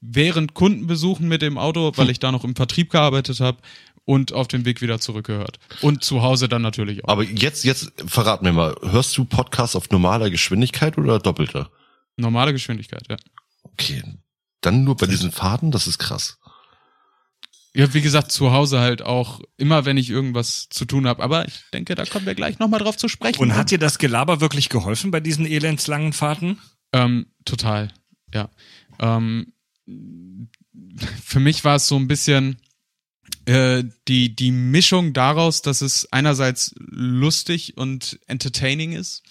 während 0.00 0.54
Kundenbesuchen 0.54 1.28
mit 1.28 1.42
dem 1.42 1.58
Auto, 1.58 1.92
weil 1.96 2.10
ich 2.10 2.18
da 2.18 2.32
noch 2.32 2.44
im 2.44 2.56
Vertrieb 2.56 2.90
gearbeitet 2.90 3.40
habe 3.40 3.58
und 4.04 4.32
auf 4.32 4.48
dem 4.48 4.64
Weg 4.64 4.80
wieder 4.80 4.98
zurückgehört. 4.98 5.58
Und 5.82 6.02
zu 6.02 6.22
Hause 6.22 6.48
dann 6.48 6.62
natürlich 6.62 7.04
auch. 7.04 7.08
Aber 7.08 7.22
jetzt, 7.22 7.64
jetzt 7.64 7.92
verrat 8.06 8.42
mir 8.42 8.52
mal, 8.52 8.74
hörst 8.82 9.16
du 9.16 9.24
Podcasts 9.24 9.76
auf 9.76 9.90
normaler 9.90 10.30
Geschwindigkeit 10.30 10.98
oder 10.98 11.18
doppelter? 11.18 11.70
Normale 12.16 12.52
Geschwindigkeit, 12.52 13.04
ja. 13.08 13.16
Okay. 13.62 14.02
Dann 14.62 14.84
nur 14.84 14.96
bei 14.96 15.06
diesen 15.06 15.32
Faden, 15.32 15.70
das 15.70 15.86
ist 15.86 15.98
krass. 15.98 16.38
Ja, 17.72 17.94
wie 17.94 18.00
gesagt, 18.00 18.32
zu 18.32 18.52
Hause 18.52 18.80
halt 18.80 19.02
auch 19.02 19.40
immer, 19.56 19.84
wenn 19.84 19.96
ich 19.96 20.10
irgendwas 20.10 20.68
zu 20.70 20.86
tun 20.86 21.06
habe. 21.06 21.22
Aber 21.22 21.46
ich 21.46 21.62
denke, 21.72 21.94
da 21.94 22.04
kommen 22.04 22.26
wir 22.26 22.34
gleich 22.34 22.58
nochmal 22.58 22.80
drauf 22.80 22.96
zu 22.96 23.08
sprechen. 23.08 23.40
Und 23.40 23.54
hat 23.54 23.70
dir 23.70 23.78
das 23.78 23.98
Gelaber 23.98 24.40
wirklich 24.40 24.68
geholfen 24.68 25.12
bei 25.12 25.20
diesen 25.20 25.46
elendslangen 25.46 26.12
Fahrten? 26.12 26.58
Ähm, 26.92 27.26
total, 27.44 27.92
ja. 28.34 28.50
Ähm, 28.98 29.52
für 31.22 31.40
mich 31.40 31.64
war 31.64 31.76
es 31.76 31.88
so 31.88 31.96
ein 31.96 32.08
bisschen 32.08 32.60
äh, 33.46 33.84
die, 34.08 34.34
die 34.34 34.50
Mischung 34.50 35.12
daraus, 35.12 35.62
dass 35.62 35.80
es 35.80 36.12
einerseits 36.12 36.74
lustig 36.78 37.76
und 37.76 38.18
entertaining 38.26 38.92
ist, 38.92 39.22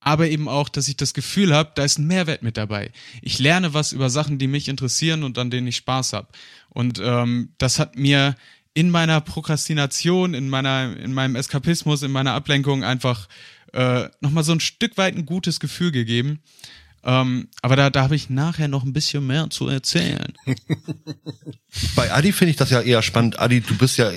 aber 0.00 0.28
eben 0.28 0.48
auch, 0.48 0.68
dass 0.68 0.88
ich 0.88 0.96
das 0.96 1.14
Gefühl 1.14 1.54
habe, 1.54 1.72
da 1.74 1.84
ist 1.84 1.98
ein 1.98 2.06
Mehrwert 2.06 2.42
mit 2.42 2.56
dabei. 2.56 2.92
Ich 3.20 3.38
lerne 3.38 3.74
was 3.74 3.92
über 3.92 4.10
Sachen, 4.10 4.38
die 4.38 4.46
mich 4.46 4.68
interessieren 4.68 5.24
und 5.24 5.38
an 5.38 5.50
denen 5.50 5.66
ich 5.66 5.76
Spaß 5.76 6.12
habe. 6.12 6.28
Und 6.70 7.00
ähm, 7.02 7.54
das 7.58 7.78
hat 7.78 7.96
mir 7.96 8.36
in 8.74 8.90
meiner 8.90 9.20
Prokrastination, 9.20 10.34
in 10.34 10.48
meiner, 10.48 10.96
in 10.96 11.12
meinem 11.12 11.34
Eskapismus, 11.34 12.02
in 12.02 12.12
meiner 12.12 12.34
Ablenkung 12.34 12.84
einfach 12.84 13.28
äh, 13.72 14.08
nochmal 14.20 14.44
so 14.44 14.52
ein 14.52 14.60
Stück 14.60 14.96
weit 14.96 15.16
ein 15.16 15.26
gutes 15.26 15.58
Gefühl 15.58 15.90
gegeben. 15.90 16.40
Ähm, 17.08 17.48
aber 17.62 17.74
da, 17.74 17.88
da 17.88 18.02
habe 18.02 18.16
ich 18.16 18.28
nachher 18.28 18.68
noch 18.68 18.84
ein 18.84 18.92
bisschen 18.92 19.26
mehr 19.26 19.48
zu 19.48 19.66
erzählen. 19.66 20.34
Bei 21.96 22.12
Adi 22.12 22.32
finde 22.32 22.50
ich 22.50 22.58
das 22.58 22.68
ja 22.68 22.82
eher 22.82 23.00
spannend. 23.00 23.38
Adi, 23.38 23.62
du 23.62 23.78
bist 23.78 23.96
ja 23.96 24.12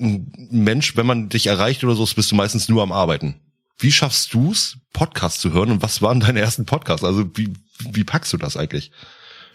ein 0.00 0.32
Mensch, 0.50 0.96
wenn 0.96 1.04
man 1.04 1.28
dich 1.28 1.46
erreicht 1.46 1.84
oder 1.84 1.94
so, 1.94 2.06
bist 2.06 2.30
du 2.30 2.34
meistens 2.34 2.70
nur 2.70 2.82
am 2.82 2.90
Arbeiten. 2.90 3.34
Wie 3.78 3.92
schaffst 3.92 4.32
du's, 4.32 4.78
Podcasts 4.94 5.42
zu 5.42 5.52
hören 5.52 5.72
und 5.72 5.82
was 5.82 6.00
waren 6.00 6.20
deine 6.20 6.40
ersten 6.40 6.64
Podcasts? 6.64 7.04
Also 7.04 7.30
wie, 7.36 7.52
wie 7.90 8.04
packst 8.04 8.32
du 8.32 8.38
das 8.38 8.56
eigentlich? 8.56 8.90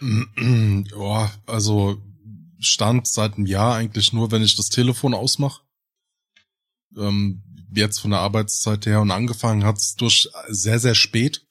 Ja, 0.96 1.32
also 1.46 2.00
stand 2.60 3.08
seit 3.08 3.34
einem 3.34 3.46
Jahr 3.46 3.74
eigentlich 3.74 4.12
nur, 4.12 4.30
wenn 4.30 4.42
ich 4.42 4.54
das 4.54 4.68
Telefon 4.68 5.14
ausmache. 5.14 5.62
Ähm, 6.96 7.42
jetzt 7.74 7.98
von 7.98 8.12
der 8.12 8.20
Arbeitszeit 8.20 8.86
her 8.86 9.00
und 9.00 9.10
angefangen 9.10 9.64
hat's 9.64 9.96
durch 9.96 10.28
sehr, 10.48 10.78
sehr 10.78 10.94
spät. 10.94 11.47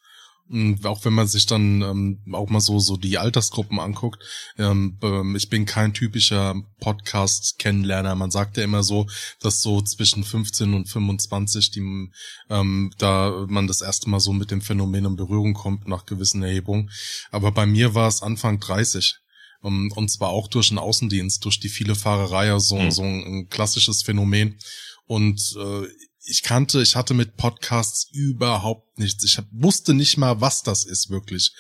Und 0.50 0.86
auch 0.86 1.04
wenn 1.04 1.14
man 1.14 1.28
sich 1.28 1.46
dann 1.46 1.82
ähm, 1.82 2.20
auch 2.34 2.50
mal 2.50 2.62
so 2.62 2.80
so 2.80 2.96
die 2.96 3.18
Altersgruppen 3.18 3.80
anguckt, 3.80 4.24
ähm, 4.58 4.98
ähm, 5.02 5.36
ich 5.36 5.50
bin 5.50 5.66
kein 5.66 5.94
typischer 5.94 6.56
Podcast-Kennenlerner. 6.80 8.16
Man 8.16 8.32
sagt 8.32 8.58
ja 8.58 8.64
immer 8.64 8.84
so, 8.84 9.08
dass 9.42 9.62
so 9.62 9.82
zwischen 9.82 10.24
15 10.24 10.74
und 10.74 10.88
25 10.88 11.72
die, 11.72 12.10
ähm, 12.50 12.92
da 12.98 13.46
man 13.50 13.68
das 13.68 13.82
erste 13.82 14.10
Mal 14.10 14.20
so 14.22 14.32
mit 14.32 14.52
dem 14.52 14.62
Phänomen 14.62 15.06
in 15.06 15.16
Berührung 15.18 15.54
kommt 15.54 15.88
nach 15.88 16.06
gewissen 16.06 16.44
Erhebungen. 16.44 16.92
Aber 17.32 17.52
bei 17.52 17.66
mir 17.66 17.94
war 17.94 18.08
es 18.08 18.22
Anfang 18.22 18.60
30. 18.60 19.16
Um, 19.64 19.92
und 19.94 20.10
zwar 20.12 20.30
auch 20.30 20.48
durch 20.48 20.70
den 20.70 20.78
Außendienst, 20.78 21.44
durch 21.44 21.60
die 21.60 21.70
viele 21.70 21.96
Fahrerei, 21.96 22.52
also 22.52 22.78
Mhm. 22.78 22.92
so 22.92 23.02
ein, 23.02 23.24
ein 23.26 23.50
klassisches 23.50 24.04
Phänomen. 24.04 24.60
Und 25.08 25.56
äh, 25.58 25.88
ich 26.28 26.44
kannte, 26.44 26.82
ich 26.82 26.96
hatte 26.96 27.14
mit 27.14 27.38
Podcasts 27.38 28.10
überhaupt 28.12 29.00
nichts. 29.00 29.24
Ich 29.24 29.38
hab, 29.38 29.46
wusste 29.52 29.94
nicht 29.94 30.18
mal, 30.18 30.42
was 30.42 30.64
das 30.64 30.84
ist 30.86 31.10
wirklich. 31.10 31.54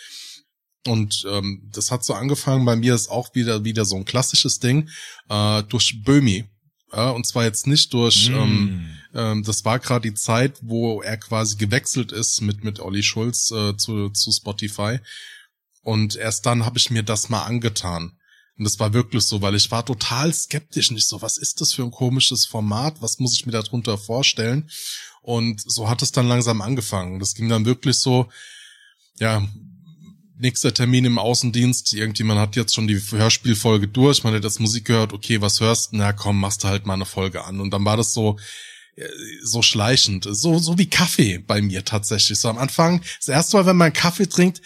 Und 0.85 1.25
ähm, 1.29 1.69
das 1.73 1.91
hat 1.91 2.03
so 2.03 2.13
angefangen. 2.13 2.65
Bei 2.65 2.75
mir 2.75 2.95
ist 2.95 3.09
auch 3.09 3.33
wieder 3.35 3.63
wieder 3.63 3.85
so 3.85 3.95
ein 3.95 4.05
klassisches 4.05 4.59
Ding 4.59 4.89
äh, 5.29 5.63
durch 5.63 6.01
Böhmi. 6.03 6.45
Ja, 6.93 7.09
und 7.09 7.25
zwar 7.25 7.43
jetzt 7.43 7.67
nicht 7.67 7.93
durch. 7.93 8.29
Ähm, 8.29 8.97
ähm, 9.13 9.43
das 9.43 9.65
war 9.65 9.79
gerade 9.79 10.09
die 10.09 10.15
Zeit, 10.15 10.59
wo 10.61 11.01
er 11.01 11.17
quasi 11.17 11.57
gewechselt 11.57 12.11
ist 12.11 12.41
mit 12.41 12.63
mit 12.63 12.79
Olli 12.79 13.03
Schulz 13.03 13.51
äh, 13.51 13.75
zu 13.75 14.09
zu 14.09 14.31
Spotify. 14.31 14.99
Und 15.81 16.15
erst 16.15 16.45
dann 16.45 16.65
habe 16.65 16.77
ich 16.77 16.89
mir 16.89 17.03
das 17.03 17.29
mal 17.29 17.43
angetan. 17.43 18.16
Und 18.57 18.63
das 18.63 18.79
war 18.79 18.93
wirklich 18.93 19.23
so, 19.23 19.41
weil 19.41 19.55
ich 19.55 19.69
war 19.69 19.85
total 19.85 20.33
skeptisch. 20.33 20.91
Nicht 20.91 21.07
so, 21.07 21.21
was 21.21 21.37
ist 21.37 21.61
das 21.61 21.73
für 21.73 21.83
ein 21.83 21.91
komisches 21.91 22.45
Format? 22.45 23.01
Was 23.01 23.19
muss 23.19 23.35
ich 23.35 23.45
mir 23.45 23.51
darunter 23.51 23.97
vorstellen? 23.97 24.69
Und 25.21 25.61
so 25.61 25.89
hat 25.89 26.01
es 26.01 26.11
dann 26.11 26.27
langsam 26.27 26.61
angefangen. 26.61 27.19
Das 27.19 27.35
ging 27.35 27.49
dann 27.49 27.65
wirklich 27.65 27.97
so, 27.97 28.29
ja, 29.19 29.47
nächster 30.39 30.73
Termin 30.73 31.05
im 31.05 31.19
Außendienst. 31.19 31.93
Irgendjemand 31.93 32.39
hat 32.39 32.55
jetzt 32.55 32.73
schon 32.73 32.87
die 32.87 32.99
Hörspielfolge 32.99 33.87
durch. 33.87 34.23
Man 34.23 34.33
hat 34.33 34.43
jetzt 34.43 34.59
Musik 34.59 34.85
gehört. 34.85 35.13
Okay, 35.13 35.41
was 35.41 35.59
hörst 35.59 35.91
du? 35.91 35.97
Na 35.97 36.13
komm, 36.13 36.39
machst 36.39 36.63
du 36.63 36.67
halt 36.67 36.85
mal 36.85 36.93
eine 36.93 37.05
Folge 37.05 37.43
an. 37.43 37.59
Und 37.59 37.71
dann 37.71 37.85
war 37.85 37.97
das 37.97 38.13
so, 38.13 38.37
so 39.43 39.61
schleichend, 39.61 40.27
so 40.29 40.57
so 40.57 40.77
wie 40.77 40.89
Kaffee 40.89 41.37
bei 41.37 41.61
mir 41.61 41.85
tatsächlich. 41.85 42.39
So 42.39 42.49
am 42.49 42.57
Anfang, 42.57 43.01
das 43.19 43.27
erste 43.27 43.57
Mal, 43.57 43.65
wenn 43.67 43.77
man 43.77 43.93
Kaffee 43.93 44.27
trinkt, 44.27 44.61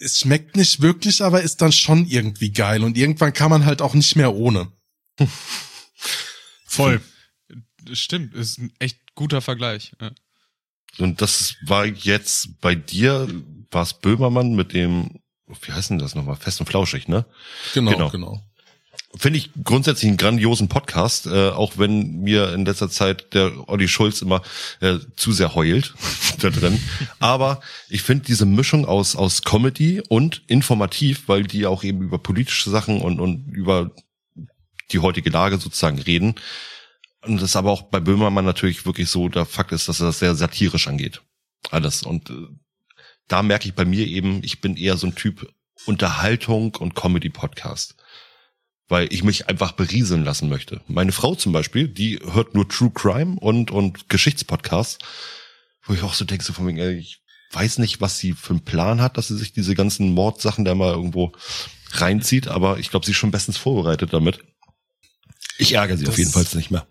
es 0.00 0.18
schmeckt 0.18 0.56
nicht 0.56 0.80
wirklich, 0.80 1.22
aber 1.22 1.42
ist 1.42 1.60
dann 1.62 1.72
schon 1.72 2.06
irgendwie 2.06 2.50
geil 2.52 2.82
und 2.82 2.96
irgendwann 2.96 3.32
kann 3.32 3.50
man 3.50 3.64
halt 3.66 3.82
auch 3.82 3.94
nicht 3.94 4.16
mehr 4.16 4.34
ohne. 4.34 4.72
Voll. 6.64 7.00
Stimmt, 7.92 8.34
ist 8.34 8.58
ein 8.58 8.72
echt 8.78 8.98
guter 9.14 9.40
Vergleich. 9.40 9.92
Ja. 10.00 10.10
Und 10.98 11.20
das 11.20 11.56
war 11.62 11.84
jetzt 11.86 12.60
bei 12.60 12.74
dir, 12.74 13.28
war 13.70 13.82
es 13.82 13.94
Böhmermann 13.94 14.54
mit 14.54 14.72
dem, 14.72 15.20
wie 15.46 15.72
heißt 15.72 15.90
denn 15.90 15.98
das 15.98 16.14
nochmal? 16.14 16.36
Fest 16.36 16.60
und 16.60 16.66
flauschig, 16.66 17.08
ne? 17.08 17.26
Genau, 17.74 17.92
Genau. 17.92 18.10
genau. 18.10 18.49
Finde 19.16 19.38
ich 19.40 19.50
grundsätzlich 19.64 20.08
einen 20.08 20.18
grandiosen 20.18 20.68
Podcast, 20.68 21.26
äh, 21.26 21.48
auch 21.48 21.78
wenn 21.78 22.20
mir 22.20 22.52
in 22.54 22.64
letzter 22.64 22.88
Zeit 22.88 23.34
der 23.34 23.68
Olli 23.68 23.88
Schulz 23.88 24.22
immer 24.22 24.40
äh, 24.80 24.98
zu 25.16 25.32
sehr 25.32 25.56
heult 25.56 25.94
da 26.38 26.50
drin. 26.50 26.80
Aber 27.18 27.60
ich 27.88 28.02
finde 28.02 28.24
diese 28.24 28.46
Mischung 28.46 28.86
aus, 28.86 29.16
aus 29.16 29.42
Comedy 29.42 30.00
und 30.08 30.42
informativ, 30.46 31.24
weil 31.26 31.42
die 31.42 31.66
auch 31.66 31.82
eben 31.82 32.02
über 32.02 32.18
politische 32.18 32.70
Sachen 32.70 33.00
und, 33.00 33.18
und 33.18 33.48
über 33.48 33.90
die 34.92 35.00
heutige 35.00 35.30
Lage 35.30 35.58
sozusagen 35.58 35.98
reden. 36.00 36.36
Und 37.22 37.36
das 37.36 37.50
ist 37.50 37.56
aber 37.56 37.72
auch 37.72 37.82
bei 37.82 37.98
Böhmermann 37.98 38.44
natürlich 38.44 38.86
wirklich 38.86 39.08
so, 39.10 39.28
der 39.28 39.44
Fakt 39.44 39.72
ist, 39.72 39.88
dass 39.88 40.00
er 40.00 40.06
das 40.06 40.20
sehr 40.20 40.36
satirisch 40.36 40.86
angeht. 40.86 41.20
Alles. 41.72 42.04
Und 42.04 42.30
äh, 42.30 42.46
da 43.26 43.42
merke 43.42 43.66
ich 43.66 43.74
bei 43.74 43.84
mir 43.84 44.06
eben, 44.06 44.42
ich 44.44 44.60
bin 44.60 44.76
eher 44.76 44.96
so 44.96 45.08
ein 45.08 45.16
Typ 45.16 45.52
Unterhaltung 45.86 46.76
und 46.76 46.94
Comedy-Podcast 46.94 47.96
weil 48.90 49.10
ich 49.12 49.24
mich 49.24 49.48
einfach 49.48 49.72
berieseln 49.72 50.24
lassen 50.24 50.48
möchte. 50.50 50.82
Meine 50.88 51.12
Frau 51.12 51.34
zum 51.36 51.52
Beispiel, 51.52 51.88
die 51.88 52.18
hört 52.32 52.54
nur 52.54 52.68
True 52.68 52.90
Crime 52.92 53.38
und, 53.40 53.70
und 53.70 54.08
Geschichtspodcasts, 54.10 54.98
wo 55.84 55.94
ich 55.94 56.02
auch 56.02 56.12
so 56.14 56.24
denke, 56.26 56.44
so 56.44 56.52
von 56.52 56.66
wegen, 56.66 56.78
ey, 56.78 56.96
ich 56.98 57.22
weiß 57.52 57.78
nicht, 57.78 58.00
was 58.00 58.18
sie 58.18 58.32
für 58.32 58.50
einen 58.50 58.64
Plan 58.64 59.00
hat, 59.00 59.16
dass 59.16 59.28
sie 59.28 59.36
sich 59.38 59.52
diese 59.52 59.74
ganzen 59.74 60.12
Mordsachen 60.12 60.64
da 60.64 60.74
mal 60.74 60.92
irgendwo 60.92 61.32
reinzieht, 61.92 62.48
aber 62.48 62.78
ich 62.78 62.90
glaube, 62.90 63.06
sie 63.06 63.12
ist 63.12 63.18
schon 63.18 63.30
bestens 63.30 63.56
vorbereitet 63.56 64.12
damit. 64.12 64.40
Ich 65.58 65.72
ärgere 65.72 65.96
sie 65.96 66.04
Das- 66.04 66.14
auf 66.14 66.18
jeden 66.18 66.30
Fall 66.32 66.44
nicht 66.54 66.70
mehr. 66.70 66.86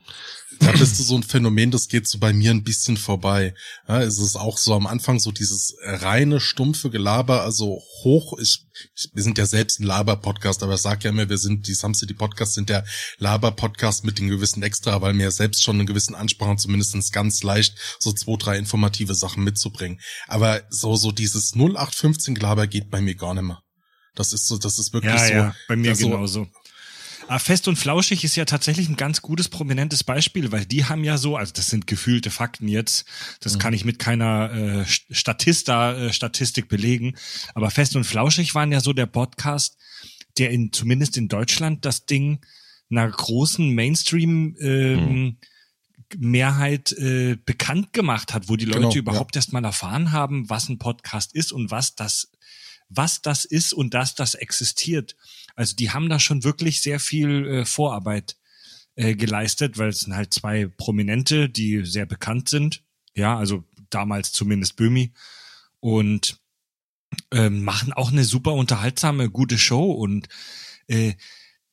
Da 0.60 0.72
bist 0.74 1.00
du 1.00 1.04
so 1.04 1.16
ein 1.16 1.24
Phänomen, 1.24 1.72
das 1.72 1.88
geht 1.88 2.08
so 2.08 2.20
bei 2.20 2.34
mir 2.34 2.52
ein 2.52 2.64
bisschen 2.64 2.98
vorbei. 2.98 3.54
Ja, 3.88 4.02
es 4.02 4.20
ist 4.20 4.36
auch 4.36 4.58
so 4.58 4.74
am 4.74 4.88
Anfang 4.88 5.20
so 5.20 5.32
dieses 5.32 5.76
reine, 5.82 6.42
stumpfe 6.42 6.90
Gelaber, 6.90 7.44
also 7.44 7.82
hoch, 8.04 8.38
ich, 8.40 8.66
ich 8.96 9.10
wir 9.14 9.24
sind 9.24 9.38
ja 9.38 9.46
selbst 9.46 9.80
ein 9.80 9.86
Laber-Podcast, 9.86 10.62
aber 10.62 10.74
ich 10.74 10.82
sag 10.82 11.04
ja 11.04 11.12
immer, 11.12 11.30
wir 11.30 11.38
sind, 11.38 11.68
die 11.68 11.74
Some 11.74 11.96
City 11.96 12.14
Podcasts 12.14 12.56
sind 12.56 12.68
der 12.68 12.86
Laber-Podcast 13.20 14.04
mit 14.04 14.20
den 14.20 14.28
gewissen 14.28 14.62
Extra, 14.62 15.02
weil 15.02 15.16
wir 15.16 15.26
ja 15.26 15.32
selbst 15.32 15.64
schon 15.64 15.78
einen 15.78 15.88
gewissen 15.88 16.14
Anspruch 16.14 16.48
haben, 16.48 16.58
zumindest 16.58 17.14
ganz 17.14 17.42
leicht 17.42 17.76
so 18.00 18.12
zwei, 18.12 18.36
drei 18.38 18.58
informative 18.58 19.16
Sachen 19.16 19.44
mitzubringen. 19.44 20.00
Aber 20.28 20.62
so, 20.70 20.96
so 20.98 21.12
dieses 21.12 21.54
0815 21.56 22.36
Gelaber 22.36 22.68
geht 22.68 22.90
bei 22.90 23.00
mir 23.00 23.16
gar 23.16 23.34
nicht 23.34 23.44
mehr. 23.44 23.62
Das 24.16 24.34
ist 24.34 24.48
so, 24.48 24.58
das 24.58 24.80
ist 24.80 24.92
wirklich 24.92 25.14
Ja, 25.14 25.26
so. 25.26 25.34
ja, 25.34 25.56
bei 25.70 25.78
mir 25.78 25.92
also, 25.92 26.10
genauso. 26.10 26.48
Aber 27.30 27.38
Fest 27.38 27.68
und 27.68 27.76
Flauschig 27.76 28.24
ist 28.24 28.36
ja 28.36 28.46
tatsächlich 28.46 28.90
ein 28.90 28.96
ganz 28.96 29.22
gutes, 29.22 29.50
prominentes 29.50 30.04
Beispiel, 30.04 30.52
weil 30.52 30.66
die 30.66 30.86
haben 30.86 31.04
ja 31.04 31.20
so, 31.20 31.38
also 31.38 31.54
das 31.54 31.70
sind 31.70 31.86
gefühlte 31.86 32.32
Fakten 32.32 32.68
jetzt, 32.68 33.06
das 33.40 33.60
kann 33.60 33.72
ich 33.72 33.86
mit 33.86 34.00
keiner 34.00 34.52
äh, 34.52 34.86
Statista, 34.88 35.94
äh, 35.94 36.12
Statistik 36.12 36.70
belegen, 36.70 37.16
aber 37.54 37.70
Fest 37.70 37.96
und 37.96 38.06
Flauschig 38.06 38.56
waren 38.56 38.72
ja 38.72 38.80
so 38.80 38.94
der 38.94 39.06
Podcast, 39.06 39.78
der 40.40 40.50
in 40.50 40.74
zumindest 40.74 41.18
in 41.18 41.28
Deutschland 41.28 41.86
das 41.86 42.08
Ding 42.08 42.40
einer 42.90 43.08
großen 43.08 43.76
Mainstream 43.76 44.56
ähm, 44.60 45.38
Mehrheit 46.18 46.94
äh, 46.94 47.38
bekannt 47.46 47.94
gemacht 47.94 48.34
hat, 48.34 48.50
wo 48.50 48.56
die 48.56 48.66
Leute 48.66 48.80
Genau, 48.80 48.92
ja. 48.92 48.98
überhaupt 48.98 49.36
erst 49.36 49.54
mal 49.54 49.64
erfahren 49.64 50.12
haben, 50.12 50.50
was 50.50 50.68
ein 50.68 50.80
Podcast 50.80 51.36
ist 51.36 51.52
und 51.52 51.70
was 51.70 51.94
das 51.94 52.32
was 52.90 53.22
das 53.22 53.46
ist 53.46 53.72
und 53.72 53.94
dass 53.94 54.16
das 54.16 54.34
existiert. 54.34 55.16
Also 55.60 55.76
die 55.76 55.92
haben 55.92 56.08
da 56.08 56.22
schon 56.22 56.46
wirklich 56.46 56.82
sehr 56.82 57.02
viel 57.02 57.46
äh, 57.46 57.66
Vorarbeit 57.66 58.38
äh, 58.96 59.14
geleistet, 59.14 59.78
weil 59.78 59.90
es 59.90 60.00
sind 60.00 60.16
halt 60.16 60.34
zwei 60.34 60.68
Prominente, 60.68 61.50
die 61.50 61.86
sehr 61.86 62.06
bekannt 62.06 62.48
sind. 62.48 62.82
Ja, 63.14 63.38
also 63.38 63.66
damals 63.90 64.32
zumindest 64.32 64.78
Böhmi. 64.78 65.12
Und 65.82 66.40
ähm, 67.32 67.66
machen 67.66 67.92
auch 67.92 68.10
eine 68.10 68.24
super 68.24 68.54
unterhaltsame, 68.54 69.30
gute 69.30 69.58
Show. 69.58 69.92
Und 69.92 70.30
äh, 70.88 71.16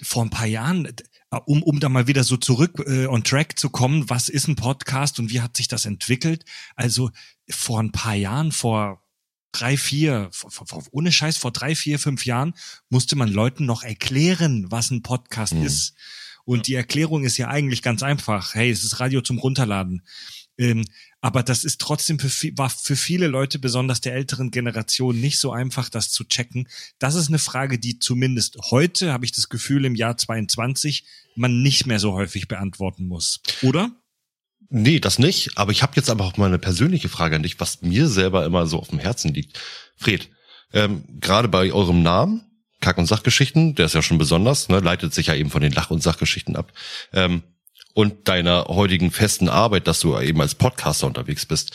vor 0.02 0.24
ein 0.24 0.30
paar 0.30 0.48
Jahren, 0.48 0.86
äh, 0.86 1.36
um, 1.44 1.62
um 1.62 1.78
da 1.78 1.88
mal 1.88 2.08
wieder 2.08 2.24
so 2.24 2.36
zurück 2.36 2.82
äh, 2.88 3.06
on 3.06 3.22
track 3.22 3.56
zu 3.56 3.70
kommen, 3.70 4.10
was 4.10 4.28
ist 4.28 4.48
ein 4.48 4.56
Podcast 4.56 5.20
und 5.20 5.30
wie 5.30 5.42
hat 5.42 5.56
sich 5.56 5.68
das 5.68 5.86
entwickelt? 5.86 6.44
Also 6.74 7.12
vor 7.48 7.78
ein 7.78 7.92
paar 7.92 8.16
Jahren, 8.16 8.50
vor 8.50 9.05
drei, 9.60 9.76
vier, 9.76 10.28
vor, 10.32 10.50
vor, 10.50 10.84
ohne 10.90 11.12
Scheiß, 11.12 11.36
vor 11.36 11.52
drei, 11.52 11.74
vier, 11.74 11.98
fünf 11.98 12.26
Jahren 12.26 12.54
musste 12.88 13.16
man 13.16 13.28
Leuten 13.28 13.66
noch 13.66 13.82
erklären, 13.82 14.66
was 14.70 14.90
ein 14.90 15.02
Podcast 15.02 15.54
Mhm. 15.54 15.64
ist. 15.64 15.94
Und 16.44 16.68
die 16.68 16.74
Erklärung 16.74 17.24
ist 17.24 17.38
ja 17.38 17.48
eigentlich 17.48 17.82
ganz 17.82 18.02
einfach. 18.02 18.54
Hey, 18.54 18.70
es 18.70 18.84
ist 18.84 19.00
Radio 19.00 19.20
zum 19.20 19.38
Runterladen. 19.38 20.02
Ähm, 20.58 20.84
aber 21.20 21.42
das 21.42 21.64
ist 21.64 21.80
trotzdem 21.80 22.18
für, 22.18 22.30
war 22.56 22.70
für 22.70 22.96
viele 22.96 23.26
Leute, 23.26 23.58
besonders 23.58 24.00
der 24.00 24.14
älteren 24.14 24.50
Generation, 24.50 25.20
nicht 25.20 25.38
so 25.38 25.50
einfach, 25.52 25.88
das 25.88 26.10
zu 26.10 26.24
checken. 26.24 26.68
Das 26.98 27.14
ist 27.14 27.28
eine 27.28 27.38
Frage, 27.40 27.78
die 27.78 27.98
zumindest 27.98 28.56
heute, 28.70 29.12
habe 29.12 29.24
ich 29.24 29.32
das 29.32 29.48
Gefühl, 29.48 29.84
im 29.84 29.94
Jahr 29.96 30.16
22 30.16 31.04
man 31.34 31.62
nicht 31.62 31.86
mehr 31.86 31.98
so 31.98 32.12
häufig 32.12 32.48
beantworten 32.48 33.06
muss. 33.06 33.40
Oder? 33.62 33.90
Nee, 34.68 35.00
das 35.00 35.18
nicht. 35.18 35.56
Aber 35.56 35.72
ich 35.72 35.82
habe 35.82 35.92
jetzt 35.96 36.10
aber 36.10 36.24
auch 36.24 36.36
mal 36.36 36.46
eine 36.46 36.58
persönliche 36.58 37.08
Frage 37.08 37.36
an 37.36 37.42
dich, 37.42 37.60
was 37.60 37.82
mir 37.82 38.08
selber 38.08 38.44
immer 38.44 38.66
so 38.66 38.78
auf 38.78 38.88
dem 38.88 38.98
Herzen 38.98 39.32
liegt. 39.32 39.60
Fred, 39.96 40.28
ähm, 40.72 41.04
gerade 41.20 41.48
bei 41.48 41.72
eurem 41.72 42.02
Namen, 42.02 42.42
Kack- 42.80 42.98
und 42.98 43.06
Sachgeschichten, 43.06 43.74
der 43.74 43.86
ist 43.86 43.94
ja 43.94 44.02
schon 44.02 44.18
besonders, 44.18 44.68
ne, 44.68 44.80
leitet 44.80 45.14
sich 45.14 45.28
ja 45.28 45.34
eben 45.34 45.50
von 45.50 45.62
den 45.62 45.72
Lach- 45.72 45.90
und 45.90 46.02
Sachgeschichten 46.02 46.56
ab. 46.56 46.72
Ähm, 47.12 47.42
und 47.94 48.28
deiner 48.28 48.66
heutigen 48.66 49.10
festen 49.10 49.48
Arbeit, 49.48 49.86
dass 49.86 50.00
du 50.00 50.18
eben 50.18 50.40
als 50.42 50.54
Podcaster 50.54 51.06
unterwegs 51.06 51.46
bist. 51.46 51.74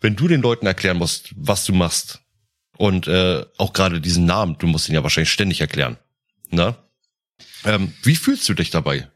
Wenn 0.00 0.16
du 0.16 0.26
den 0.26 0.42
Leuten 0.42 0.66
erklären 0.66 0.96
musst, 0.96 1.30
was 1.36 1.64
du 1.64 1.72
machst 1.72 2.20
und 2.76 3.06
äh, 3.06 3.44
auch 3.56 3.72
gerade 3.72 4.00
diesen 4.00 4.24
Namen, 4.24 4.56
du 4.58 4.66
musst 4.66 4.88
ihn 4.88 4.94
ja 4.94 5.04
wahrscheinlich 5.04 5.30
ständig 5.30 5.60
erklären. 5.60 5.98
Ne? 6.50 6.74
Ähm, 7.64 7.94
wie 8.02 8.16
fühlst 8.16 8.48
du 8.48 8.54
dich 8.54 8.70
dabei? 8.70 9.08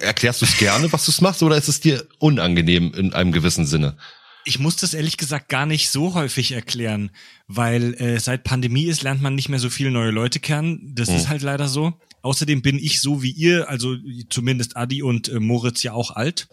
Erklärst 0.00 0.40
du 0.40 0.46
es 0.46 0.56
gerne, 0.56 0.90
was 0.92 1.04
du 1.06 1.12
machst, 1.22 1.42
oder 1.42 1.56
ist 1.56 1.68
es 1.68 1.80
dir 1.80 2.06
unangenehm 2.18 2.92
in 2.94 3.12
einem 3.12 3.32
gewissen 3.32 3.66
Sinne? 3.66 3.96
Ich 4.44 4.58
muss 4.58 4.76
das 4.76 4.94
ehrlich 4.94 5.18
gesagt 5.18 5.48
gar 5.50 5.66
nicht 5.66 5.90
so 5.90 6.14
häufig 6.14 6.52
erklären, 6.52 7.10
weil 7.48 7.94
äh, 8.00 8.18
seit 8.18 8.44
Pandemie 8.44 8.84
ist, 8.84 9.02
lernt 9.02 9.20
man 9.20 9.34
nicht 9.34 9.48
mehr 9.50 9.58
so 9.58 9.68
viele 9.68 9.90
neue 9.90 10.10
Leute 10.10 10.40
kennen. 10.40 10.92
Das 10.94 11.08
Hm. 11.08 11.16
ist 11.16 11.28
halt 11.28 11.42
leider 11.42 11.68
so. 11.68 11.92
Außerdem 12.22 12.62
bin 12.62 12.78
ich 12.78 13.00
so 13.00 13.22
wie 13.22 13.30
ihr, 13.30 13.68
also 13.68 13.94
zumindest 14.30 14.76
Adi 14.76 15.02
und 15.02 15.28
äh, 15.28 15.38
Moritz 15.38 15.82
ja 15.82 15.92
auch 15.92 16.12
alt. 16.12 16.48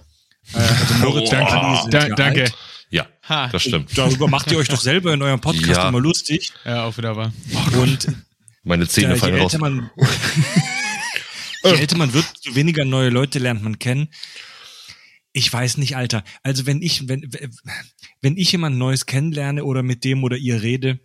Äh, 0.53 0.57
also 0.57 0.93
Moritz 0.99 1.31
und 1.31 1.37
Adi 1.37 1.81
sind 1.83 1.93
Da, 1.93 2.07
ja 2.07 2.15
danke. 2.15 2.41
alt. 2.43 2.53
Ja, 2.89 3.07
Ha. 3.29 3.47
das 3.47 3.63
stimmt. 3.63 3.97
Darüber 3.97 4.27
macht 4.27 4.51
ihr 4.51 4.57
euch 4.57 4.67
doch 4.67 4.79
selber 4.81 5.13
in 5.13 5.21
eurem 5.21 5.39
Podcast 5.41 5.67
Ja. 5.67 5.87
immer 5.89 5.99
lustig. 6.01 6.51
Ja, 6.65 6.83
auch 6.83 6.97
wieder 6.97 7.15
wahr. 7.15 7.33
Und 7.81 8.07
Meine 8.63 8.87
Zähne 8.87 9.13
ja, 9.13 9.15
fallen 9.15 9.39
raus. 9.39 9.57
man, 11.65 11.75
je 11.75 11.81
älter 11.81 11.97
man 11.97 12.13
wird, 12.13 12.25
desto 12.33 12.55
weniger 12.55 12.85
neue 12.85 13.09
Leute 13.09 13.39
lernt 13.39 13.63
man 13.63 13.79
kennen. 13.79 14.09
Ich 15.33 15.51
weiß 15.51 15.77
nicht, 15.77 15.97
Alter. 15.97 16.23
Also 16.43 16.65
wenn 16.65 16.81
ich, 16.81 17.09
wenn, 17.09 17.29
wenn 18.21 18.37
ich 18.37 18.51
jemand 18.51 18.77
Neues 18.77 19.05
kennenlerne 19.05 19.65
oder 19.65 19.83
mit 19.83 20.03
dem 20.03 20.23
oder 20.23 20.37
ihr 20.37 20.61
rede, 20.61 20.99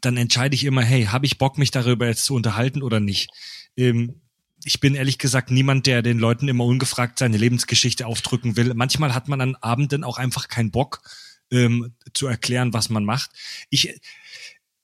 dann 0.00 0.16
entscheide 0.16 0.54
ich 0.54 0.64
immer, 0.64 0.82
hey, 0.82 1.06
habe 1.06 1.26
ich 1.26 1.38
Bock, 1.38 1.58
mich 1.58 1.70
darüber 1.70 2.06
jetzt 2.06 2.24
zu 2.24 2.34
unterhalten 2.34 2.82
oder 2.82 3.00
nicht? 3.00 3.30
Ähm, 3.76 4.20
ich 4.64 4.80
bin 4.80 4.94
ehrlich 4.94 5.18
gesagt 5.18 5.50
niemand, 5.50 5.86
der 5.86 6.02
den 6.02 6.18
Leuten 6.18 6.48
immer 6.48 6.64
ungefragt 6.64 7.18
seine 7.18 7.36
Lebensgeschichte 7.36 8.06
aufdrücken 8.06 8.56
will. 8.56 8.74
Manchmal 8.74 9.14
hat 9.14 9.28
man 9.28 9.40
an 9.40 9.56
Abenden 9.56 10.04
auch 10.04 10.18
einfach 10.18 10.48
keinen 10.48 10.70
Bock 10.70 11.00
ähm, 11.50 11.94
zu 12.12 12.26
erklären, 12.26 12.72
was 12.72 12.90
man 12.90 13.04
macht. 13.04 13.30
Ich, 13.70 13.94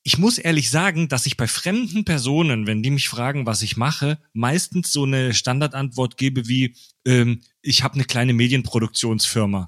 ich 0.06 0.18
muss 0.18 0.36
ehrlich 0.36 0.70
sagen, 0.70 1.08
dass 1.08 1.24
ich 1.24 1.38
bei 1.38 1.48
fremden 1.48 2.04
Personen, 2.04 2.66
wenn 2.66 2.82
die 2.82 2.90
mich 2.90 3.08
fragen, 3.08 3.46
was 3.46 3.62
ich 3.62 3.78
mache, 3.78 4.18
meistens 4.34 4.92
so 4.92 5.04
eine 5.04 5.32
Standardantwort 5.32 6.18
gebe 6.18 6.46
wie, 6.46 6.76
ähm, 7.06 7.40
ich 7.62 7.82
habe 7.82 7.94
eine 7.94 8.04
kleine 8.04 8.34
Medienproduktionsfirma. 8.34 9.66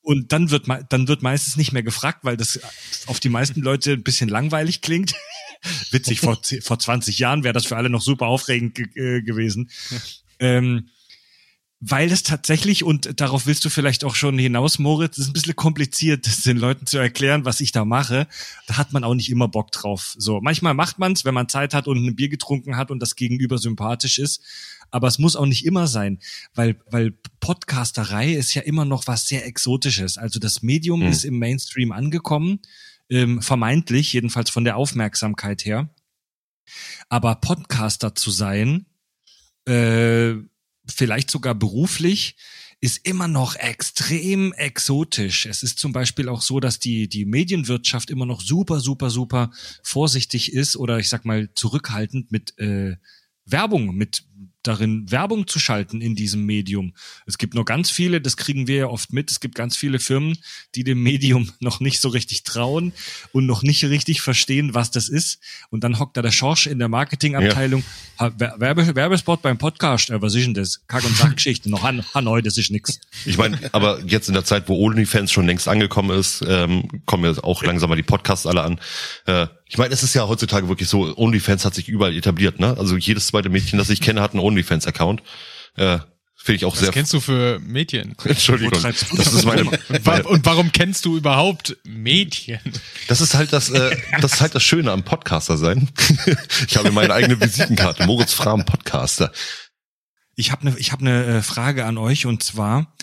Und 0.00 0.32
dann 0.32 0.50
wird, 0.50 0.68
dann 0.90 1.08
wird 1.08 1.22
meistens 1.22 1.56
nicht 1.56 1.72
mehr 1.72 1.82
gefragt, 1.82 2.20
weil 2.22 2.36
das 2.36 2.60
auf 3.06 3.18
die 3.18 3.30
meisten 3.30 3.62
Leute 3.62 3.94
ein 3.94 4.04
bisschen 4.04 4.28
langweilig 4.28 4.80
klingt. 4.80 5.14
Witzig, 5.90 6.20
vor, 6.20 6.38
vor 6.60 6.78
20 6.78 7.18
Jahren 7.18 7.42
wäre 7.42 7.54
das 7.54 7.66
für 7.66 7.76
alle 7.76 7.90
noch 7.90 8.02
super 8.02 8.26
aufregend 8.26 8.76
ge 8.76 8.86
äh, 8.94 9.22
gewesen. 9.22 9.70
Ähm, 10.38 10.88
weil 11.86 12.10
es 12.10 12.22
tatsächlich, 12.22 12.82
und 12.82 13.20
darauf 13.20 13.44
willst 13.44 13.62
du 13.66 13.68
vielleicht 13.68 14.04
auch 14.04 14.14
schon 14.14 14.38
hinaus, 14.38 14.78
Moritz, 14.78 15.18
ist 15.18 15.26
ein 15.28 15.32
bisschen 15.34 15.54
kompliziert, 15.54 16.26
das 16.26 16.40
den 16.40 16.56
Leuten 16.56 16.86
zu 16.86 16.96
erklären, 16.96 17.44
was 17.44 17.60
ich 17.60 17.72
da 17.72 17.84
mache. 17.84 18.26
Da 18.66 18.78
hat 18.78 18.94
man 18.94 19.04
auch 19.04 19.12
nicht 19.12 19.30
immer 19.30 19.48
Bock 19.48 19.70
drauf. 19.70 20.14
So, 20.16 20.40
manchmal 20.40 20.72
macht 20.72 20.98
man 20.98 21.12
es, 21.12 21.26
wenn 21.26 21.34
man 21.34 21.46
Zeit 21.50 21.74
hat 21.74 21.86
und 21.86 22.02
ein 22.02 22.16
Bier 22.16 22.30
getrunken 22.30 22.78
hat 22.78 22.90
und 22.90 23.00
das 23.00 23.16
Gegenüber 23.16 23.58
sympathisch 23.58 24.18
ist. 24.18 24.40
Aber 24.90 25.08
es 25.08 25.18
muss 25.18 25.36
auch 25.36 25.44
nicht 25.44 25.66
immer 25.66 25.86
sein, 25.86 26.20
weil, 26.54 26.80
weil 26.88 27.12
Podcasterei 27.40 28.32
ist 28.32 28.54
ja 28.54 28.62
immer 28.62 28.86
noch 28.86 29.06
was 29.06 29.28
sehr 29.28 29.44
Exotisches. 29.44 30.16
Also 30.16 30.40
das 30.40 30.62
Medium 30.62 31.02
Hm. 31.02 31.08
ist 31.10 31.24
im 31.24 31.38
Mainstream 31.38 31.92
angekommen, 31.92 32.60
ähm, 33.10 33.42
vermeintlich, 33.42 34.14
jedenfalls 34.14 34.48
von 34.48 34.64
der 34.64 34.78
Aufmerksamkeit 34.78 35.66
her. 35.66 35.90
Aber 37.10 37.34
Podcaster 37.34 38.14
zu 38.14 38.30
sein, 38.30 38.86
äh, 39.68 40.36
vielleicht 40.86 41.30
sogar 41.30 41.54
beruflich, 41.54 42.36
ist 42.80 43.06
immer 43.06 43.28
noch 43.28 43.56
extrem 43.56 44.52
exotisch. 44.52 45.46
Es 45.46 45.62
ist 45.62 45.78
zum 45.78 45.92
Beispiel 45.92 46.28
auch 46.28 46.42
so, 46.42 46.60
dass 46.60 46.78
die, 46.78 47.08
die 47.08 47.24
Medienwirtschaft 47.24 48.10
immer 48.10 48.26
noch 48.26 48.42
super, 48.42 48.80
super, 48.80 49.08
super 49.08 49.50
vorsichtig 49.82 50.52
ist 50.52 50.76
oder 50.76 50.98
ich 50.98 51.08
sag 51.08 51.24
mal 51.24 51.48
zurückhaltend 51.54 52.30
mit 52.30 52.58
äh, 52.58 52.96
Werbung, 53.46 53.94
mit 53.94 54.24
darin 54.66 55.10
Werbung 55.10 55.46
zu 55.46 55.58
schalten 55.58 56.00
in 56.00 56.14
diesem 56.14 56.44
Medium. 56.44 56.92
Es 57.26 57.38
gibt 57.38 57.54
nur 57.54 57.64
ganz 57.64 57.90
viele, 57.90 58.20
das 58.20 58.36
kriegen 58.36 58.66
wir 58.66 58.76
ja 58.76 58.86
oft 58.86 59.12
mit, 59.12 59.30
es 59.30 59.40
gibt 59.40 59.54
ganz 59.54 59.76
viele 59.76 59.98
Firmen, 59.98 60.36
die 60.74 60.84
dem 60.84 61.02
Medium 61.02 61.50
noch 61.60 61.80
nicht 61.80 62.00
so 62.00 62.08
richtig 62.08 62.42
trauen 62.44 62.92
und 63.32 63.46
noch 63.46 63.62
nicht 63.62 63.84
richtig 63.84 64.20
verstehen, 64.20 64.74
was 64.74 64.90
das 64.90 65.08
ist. 65.08 65.38
Und 65.70 65.84
dann 65.84 65.98
hockt 65.98 66.16
da 66.16 66.22
der 66.22 66.32
Schorsch 66.32 66.66
in 66.66 66.78
der 66.78 66.88
Marketingabteilung, 66.88 67.84
Wer- 68.18 68.54
Werbe, 68.58 68.94
Werbespot 68.94 69.42
beim 69.42 69.58
Podcast, 69.58 70.10
äh, 70.10 70.20
was 70.22 70.34
ist 70.34 70.44
denn 70.46 70.54
das? 70.54 70.80
Kack- 70.86 71.04
und 71.04 71.16
Sachgeschichten, 71.16 71.70
noch 71.70 71.82
Han, 71.82 72.04
Hanoi, 72.14 72.42
das 72.42 72.56
ist 72.58 72.70
nix. 72.70 73.00
Ich 73.24 73.38
meine, 73.38 73.58
aber 73.72 74.00
jetzt 74.06 74.28
in 74.28 74.34
der 74.34 74.44
Zeit, 74.44 74.68
wo 74.68 74.76
OnlyFans 74.84 75.30
schon 75.32 75.46
längst 75.46 75.68
angekommen 75.68 76.18
ist, 76.18 76.44
ähm, 76.46 76.88
kommen 77.06 77.24
ja 77.24 77.42
auch 77.42 77.62
langsam 77.64 77.90
mal 77.90 77.96
die 77.96 78.02
Podcasts 78.02 78.46
alle 78.46 78.62
an. 78.62 78.80
Äh, 79.26 79.46
ich 79.74 79.78
meine, 79.78 79.92
es 79.92 80.04
ist 80.04 80.14
ja 80.14 80.28
heutzutage 80.28 80.68
wirklich 80.68 80.88
so, 80.88 81.18
OnlyFans 81.18 81.64
hat 81.64 81.74
sich 81.74 81.88
überall 81.88 82.16
etabliert, 82.16 82.60
ne? 82.60 82.76
Also 82.78 82.96
jedes 82.96 83.26
zweite 83.26 83.48
Mädchen, 83.48 83.76
das 83.76 83.90
ich 83.90 84.00
kenne, 84.00 84.20
hat 84.20 84.30
einen 84.30 84.38
OnlyFans-Account. 84.38 85.20
Äh, 85.74 85.98
Finde 86.36 86.56
ich 86.58 86.64
auch 86.64 86.74
Was 86.74 86.78
sehr. 86.78 86.92
kennst 86.92 87.12
du 87.12 87.18
für 87.18 87.58
Mädchen? 87.58 88.14
Entschuldigung. 88.24 88.72
Wo 88.72 88.80
treibst 88.80 89.10
du 89.10 89.16
Das 89.16 89.32
ist 89.32 89.44
meine, 89.44 89.64
Und, 89.64 89.76
wa 90.06 90.20
und 90.20 90.46
warum 90.46 90.70
kennst 90.70 91.04
du 91.06 91.16
überhaupt 91.16 91.76
Mädchen? 91.82 92.60
das 93.08 93.20
ist 93.20 93.34
halt 93.34 93.52
das, 93.52 93.68
äh, 93.70 93.96
das 94.20 94.34
ist 94.34 94.40
halt 94.42 94.54
das 94.54 94.62
Schöne 94.62 94.92
am 94.92 95.02
Podcaster 95.02 95.56
sein. 95.56 95.88
ich 96.68 96.76
habe 96.76 96.92
meine 96.92 97.12
eigene 97.12 97.40
Visitenkarte, 97.40 98.06
Moritz 98.06 98.32
Frahm 98.32 98.64
Podcaster. 98.64 99.32
Ich 100.36 100.52
habe 100.52 100.68
eine 100.68 100.78
ich 100.78 100.92
hab 100.92 101.00
ne, 101.02 101.38
äh, 101.38 101.42
Frage 101.42 101.84
an 101.84 101.98
euch 101.98 102.26
und 102.26 102.44
zwar, 102.44 102.94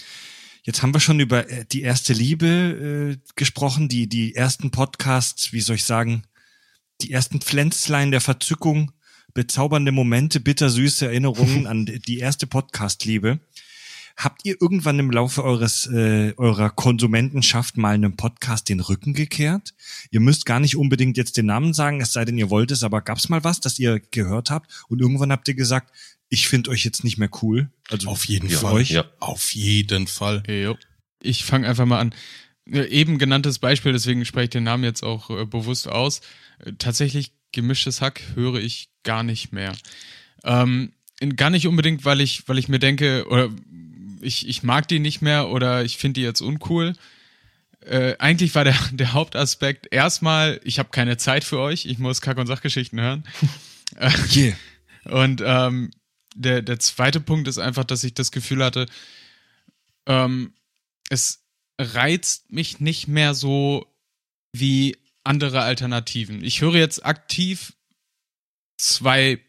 jetzt 0.63 0.83
haben 0.83 0.93
wir 0.93 1.01
schon 1.01 1.19
über 1.19 1.49
äh, 1.49 1.65
die 1.69 1.81
erste 1.81 2.13
Liebe 2.13 3.17
äh, 3.19 3.31
gesprochen, 3.35 3.89
die, 3.89 4.07
die 4.07 4.35
ersten 4.35 4.71
Podcasts, 4.71 5.51
wie 5.51 5.59
soll 5.59 5.75
ich 5.75 5.83
sagen, 5.83 6.23
die 7.03 7.11
ersten 7.11 7.41
Pflänzlein 7.41 8.11
der 8.11 8.21
Verzückung, 8.21 8.91
bezaubernde 9.33 9.91
Momente, 9.91 10.39
bittersüße 10.39 11.05
Erinnerungen 11.05 11.67
an 11.67 11.85
die 11.85 12.19
erste 12.19 12.47
Podcast-Liebe. 12.47 13.39
Habt 14.17 14.45
ihr 14.45 14.57
irgendwann 14.59 14.99
im 14.99 15.09
Laufe 15.09 15.43
eures 15.43 15.87
äh, 15.87 16.33
eurer 16.37 16.69
Konsumentenschaft 16.69 17.77
mal 17.77 17.95
einem 17.95 18.17
Podcast 18.17 18.69
den 18.69 18.81
Rücken 18.81 19.13
gekehrt? 19.13 19.73
Ihr 20.11 20.19
müsst 20.19 20.45
gar 20.45 20.59
nicht 20.59 20.75
unbedingt 20.75 21.17
jetzt 21.17 21.37
den 21.37 21.45
Namen 21.45 21.73
sagen, 21.73 22.01
es 22.01 22.13
sei 22.13 22.25
denn, 22.25 22.37
ihr 22.37 22.49
wollt 22.49 22.71
es, 22.71 22.83
aber 22.83 23.01
gab's 23.01 23.29
mal 23.29 23.43
was, 23.43 23.61
das 23.61 23.79
ihr 23.79 23.99
gehört 24.11 24.51
habt 24.51 24.69
und 24.89 24.99
irgendwann 24.99 25.31
habt 25.31 25.47
ihr 25.47 25.55
gesagt, 25.55 25.91
ich 26.29 26.47
finde 26.47 26.71
euch 26.71 26.85
jetzt 26.85 27.03
nicht 27.03 27.17
mehr 27.17 27.29
cool? 27.41 27.69
Also 27.89 28.09
Auf 28.09 28.25
jeden 28.25 28.49
Fall. 28.49 28.73
euch? 28.73 28.91
ja. 28.91 29.05
Auf 29.19 29.53
jeden 29.53 30.07
Fall. 30.07 30.43
Ich 31.21 31.43
fange 31.43 31.67
einfach 31.67 31.85
mal 31.85 31.99
an. 31.99 32.13
Äh, 32.71 32.85
Eben 32.85 33.17
genanntes 33.17 33.59
Beispiel, 33.59 33.93
deswegen 33.93 34.25
spreche 34.25 34.45
ich 34.45 34.49
den 34.51 34.63
Namen 34.63 34.83
jetzt 34.83 35.03
auch 35.03 35.29
äh, 35.29 35.45
bewusst 35.45 35.87
aus. 35.87 36.21
Äh, 36.59 36.73
tatsächlich 36.77 37.31
gemischtes 37.51 38.01
Hack 38.01 38.21
höre 38.35 38.59
ich 38.59 38.89
gar 39.03 39.23
nicht 39.23 39.51
mehr. 39.51 39.73
Ähm, 40.43 40.93
gar 41.35 41.49
nicht 41.49 41.67
unbedingt, 41.67 42.05
weil 42.05 42.21
ich, 42.21 42.47
weil 42.47 42.57
ich 42.57 42.69
mir 42.69 42.79
denke, 42.79 43.25
oder 43.29 43.49
ich, 44.21 44.47
ich 44.47 44.63
mag 44.63 44.87
die 44.87 44.99
nicht 44.99 45.21
mehr 45.21 45.49
oder 45.49 45.83
ich 45.83 45.97
finde 45.97 46.19
die 46.19 46.25
jetzt 46.25 46.41
uncool. 46.41 46.93
Äh, 47.81 48.15
eigentlich 48.19 48.55
war 48.55 48.63
der, 48.63 48.77
der 48.91 49.13
Hauptaspekt 49.13 49.87
erstmal, 49.91 50.59
ich 50.63 50.79
habe 50.79 50.89
keine 50.89 51.17
Zeit 51.17 51.43
für 51.43 51.59
euch, 51.59 51.85
ich 51.85 51.99
muss 51.99 52.21
Kack- 52.21 52.37
und 52.37 52.47
Sachgeschichten 52.47 52.99
hören. 52.99 53.23
Yeah. 54.33 54.55
und 55.03 55.43
ähm, 55.45 55.91
der, 56.33 56.61
der 56.61 56.79
zweite 56.79 57.19
Punkt 57.19 57.49
ist 57.49 57.57
einfach, 57.57 57.83
dass 57.83 58.05
ich 58.05 58.13
das 58.13 58.31
Gefühl 58.31 58.63
hatte, 58.63 58.85
ähm, 60.05 60.53
es 61.09 61.40
reizt 61.81 62.51
mich 62.51 62.79
nicht 62.79 63.07
mehr 63.07 63.33
so 63.33 63.85
wie 64.53 64.97
andere 65.23 65.61
Alternativen. 65.61 66.43
Ich 66.43 66.61
höre 66.61 66.75
jetzt 66.75 67.05
aktiv 67.05 67.73
zwei 68.77 69.39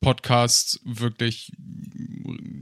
Podcasts 0.00 0.80
wirklich 0.84 1.52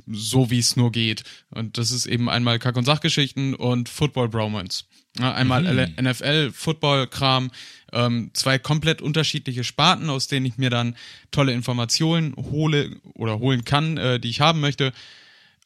so, 0.06 0.50
wie 0.50 0.58
es 0.58 0.76
nur 0.76 0.90
geht. 0.90 1.22
Und 1.50 1.78
das 1.78 1.90
ist 1.90 2.06
eben 2.06 2.28
einmal 2.28 2.58
Kack- 2.58 2.76
und 2.76 2.84
Sachgeschichten 2.84 3.54
und 3.54 3.88
Football 3.88 4.28
Bromance. 4.28 4.84
Einmal 5.20 5.62
Mhm. 5.62 5.94
NFL, 6.04 6.52
Football-Kram, 6.52 7.50
ähm, 7.92 8.30
zwei 8.34 8.58
komplett 8.58 9.02
unterschiedliche 9.02 9.64
Sparten, 9.64 10.10
aus 10.10 10.28
denen 10.28 10.46
ich 10.46 10.58
mir 10.58 10.70
dann 10.70 10.96
tolle 11.30 11.52
Informationen 11.52 12.34
hole 12.36 13.00
oder 13.14 13.38
holen 13.38 13.64
kann, 13.64 13.96
äh, 13.96 14.20
die 14.20 14.30
ich 14.30 14.40
haben 14.40 14.60
möchte. 14.60 14.92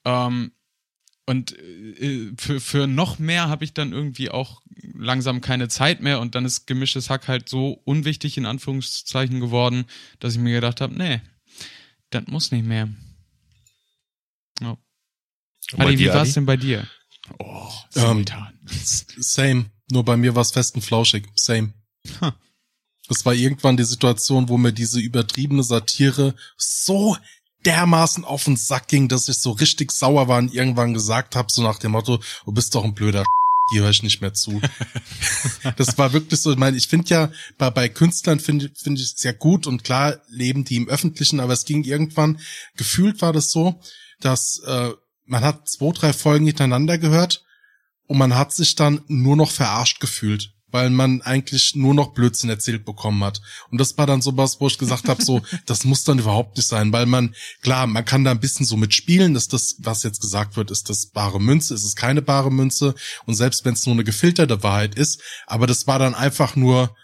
Ähm, 0.05 0.53
und 1.27 1.57
äh, 1.59 2.33
für, 2.37 2.61
für 2.61 2.87
noch 2.87 3.19
mehr 3.19 3.49
habe 3.49 3.65
ich 3.65 3.75
dann 3.75 3.93
irgendwie 3.93 4.31
auch 4.31 4.63
langsam 4.95 5.41
keine 5.41 5.69
Zeit 5.69 6.01
mehr 6.01 6.21
und 6.21 6.35
dann 6.35 6.45
ist 6.45 6.67
gemischtes 6.67 7.11
Hack 7.11 7.29
halt 7.29 7.49
so 7.49 7.81
unwichtig 7.85 8.37
in 8.37 8.47
Anführungszeichen 8.47 9.41
geworden, 9.41 9.85
dass 10.19 10.35
ich 10.35 10.41
mir 10.41 10.53
gedacht 10.55 10.81
habe, 10.81 10.95
nee, 10.97 11.21
das 12.11 12.27
muss 12.27 12.51
nicht 12.51 12.67
mehr. 12.67 12.89
Bei 15.77 15.87
Adi, 15.87 15.99
wie 15.99 16.09
war 16.09 16.23
es 16.23 16.35
denn 16.35 16.47
bei 16.47 16.57
dir? 16.57 16.87
Oh. 17.39 17.71
S- 18.67 19.07
Same. 19.17 19.71
Nur 19.91 20.05
bei 20.05 20.17
mir 20.17 20.35
war 20.35 20.43
es 20.43 20.51
fest 20.51 20.75
und 20.75 20.83
flauschig. 20.83 21.29
Same. 21.35 21.73
Ha. 22.21 22.35
Das 23.09 23.25
war 23.25 23.35
irgendwann 23.35 23.77
die 23.77 23.85
Situation, 23.85 24.49
wo 24.49 24.59
mir 24.59 24.73
diese 24.73 25.01
übertriebene 25.01 25.63
Satire 25.63 26.35
so 26.57 27.17
dermaßen 27.65 28.25
auf 28.25 28.45
den 28.45 28.57
Sack 28.57 28.89
ging, 28.89 29.09
dass 29.09 29.29
ich 29.29 29.39
so 29.39 29.53
richtig 29.53 29.93
sauer 29.93 30.29
war 30.29 30.39
und 30.39 30.53
irgendwann 30.53 30.95
gesagt 30.95 31.37
habe, 31.37 31.51
so 31.51 31.63
nach 31.63 31.79
dem 31.79 31.93
Motto, 31.93 32.21
du 32.45 32.53
bist 32.53 32.75
doch 32.75 32.85
ein 32.85 32.95
blöder 32.95 33.25
die 33.73 33.81
höre 33.81 33.91
ich 33.91 34.03
nicht 34.03 34.21
mehr 34.21 34.35
zu. 34.35 34.61
das 35.77 35.97
war 35.99 36.13
wirklich 36.13 36.41
so, 36.41 36.53
ich 36.53 36.59
meine, 36.59 36.77
ich 36.77 36.89
finde 36.89 37.09
ja, 37.09 37.31
bei, 37.59 37.71
bei 37.71 37.89
Künstlern 37.89 38.41
finde 38.41 38.71
finde 38.75 39.01
ich 39.01 39.15
sehr 39.17 39.33
gut 39.33 39.67
und 39.67 39.85
klar 39.85 40.21
leben 40.29 40.65
die 40.65 40.77
im 40.77 40.89
Öffentlichen, 40.89 41.41
aber 41.41 41.53
es 41.53 41.65
ging 41.65 41.85
irgendwann, 41.85 42.41
gefühlt 42.77 43.23
war 43.23 43.33
das 43.33 43.51
so, 43.51 43.81
dass 44.21 44.61
äh, 44.67 44.91
man 45.27 45.45
hat 45.45 45.69
zwei, 45.69 45.93
drei 45.93 46.13
Folgen 46.13 46.47
hintereinander 46.47 46.99
gehört 46.99 47.45
und 48.07 48.19
man 48.19 48.35
hat 48.35 48.53
sich 48.53 48.75
dann 48.75 49.03
nur 49.07 49.37
noch 49.37 49.51
verarscht 49.51 50.01
gefühlt, 50.01 50.53
weil 50.73 50.91
man 50.91 51.23
eigentlich 51.23 51.75
nur 51.75 51.95
noch 51.95 52.13
Blödsinn 52.15 52.51
erzählt 52.51 52.85
bekommen 52.85 53.23
hat. 53.23 53.41
Und 53.71 53.81
das 53.81 53.97
war 53.99 54.07
dann 54.07 54.23
so 54.23 54.37
was, 54.37 54.61
wo 54.61 54.67
ich 54.67 54.79
gesagt 54.79 55.09
habe, 55.09 55.23
so, 55.23 55.43
das 55.67 55.85
muss 55.85 56.05
dann 56.05 56.19
überhaupt 56.19 56.57
nicht 56.57 56.67
sein, 56.67 56.93
weil 56.93 57.07
man, 57.07 57.35
klar, 57.63 57.87
man 57.87 58.05
kann 58.05 58.25
da 58.25 58.31
ein 58.31 58.41
bisschen 58.41 58.67
so 58.67 58.77
mitspielen, 58.77 59.35
dass 59.35 59.49
das, 59.49 59.77
was 59.79 60.03
jetzt 60.03 60.21
gesagt 60.21 60.57
wird, 60.57 60.71
ist 60.71 60.89
das 60.89 61.07
bare 61.07 61.41
Münze, 61.41 61.75
ist 61.75 61.85
es 61.85 61.97
keine 61.97 62.23
bare 62.23 62.51
Münze 62.51 62.95
und 63.27 63.35
selbst 63.35 63.65
wenn 63.65 63.75
es 63.75 63.87
nur 63.87 63.95
eine 63.95 64.05
gefilterte 64.05 64.63
Wahrheit 64.63 64.95
ist, 64.95 65.21
aber 65.47 65.67
das 65.67 65.87
war 65.87 65.99
dann 65.99 66.15
einfach 66.15 66.57
nur, 66.57 66.95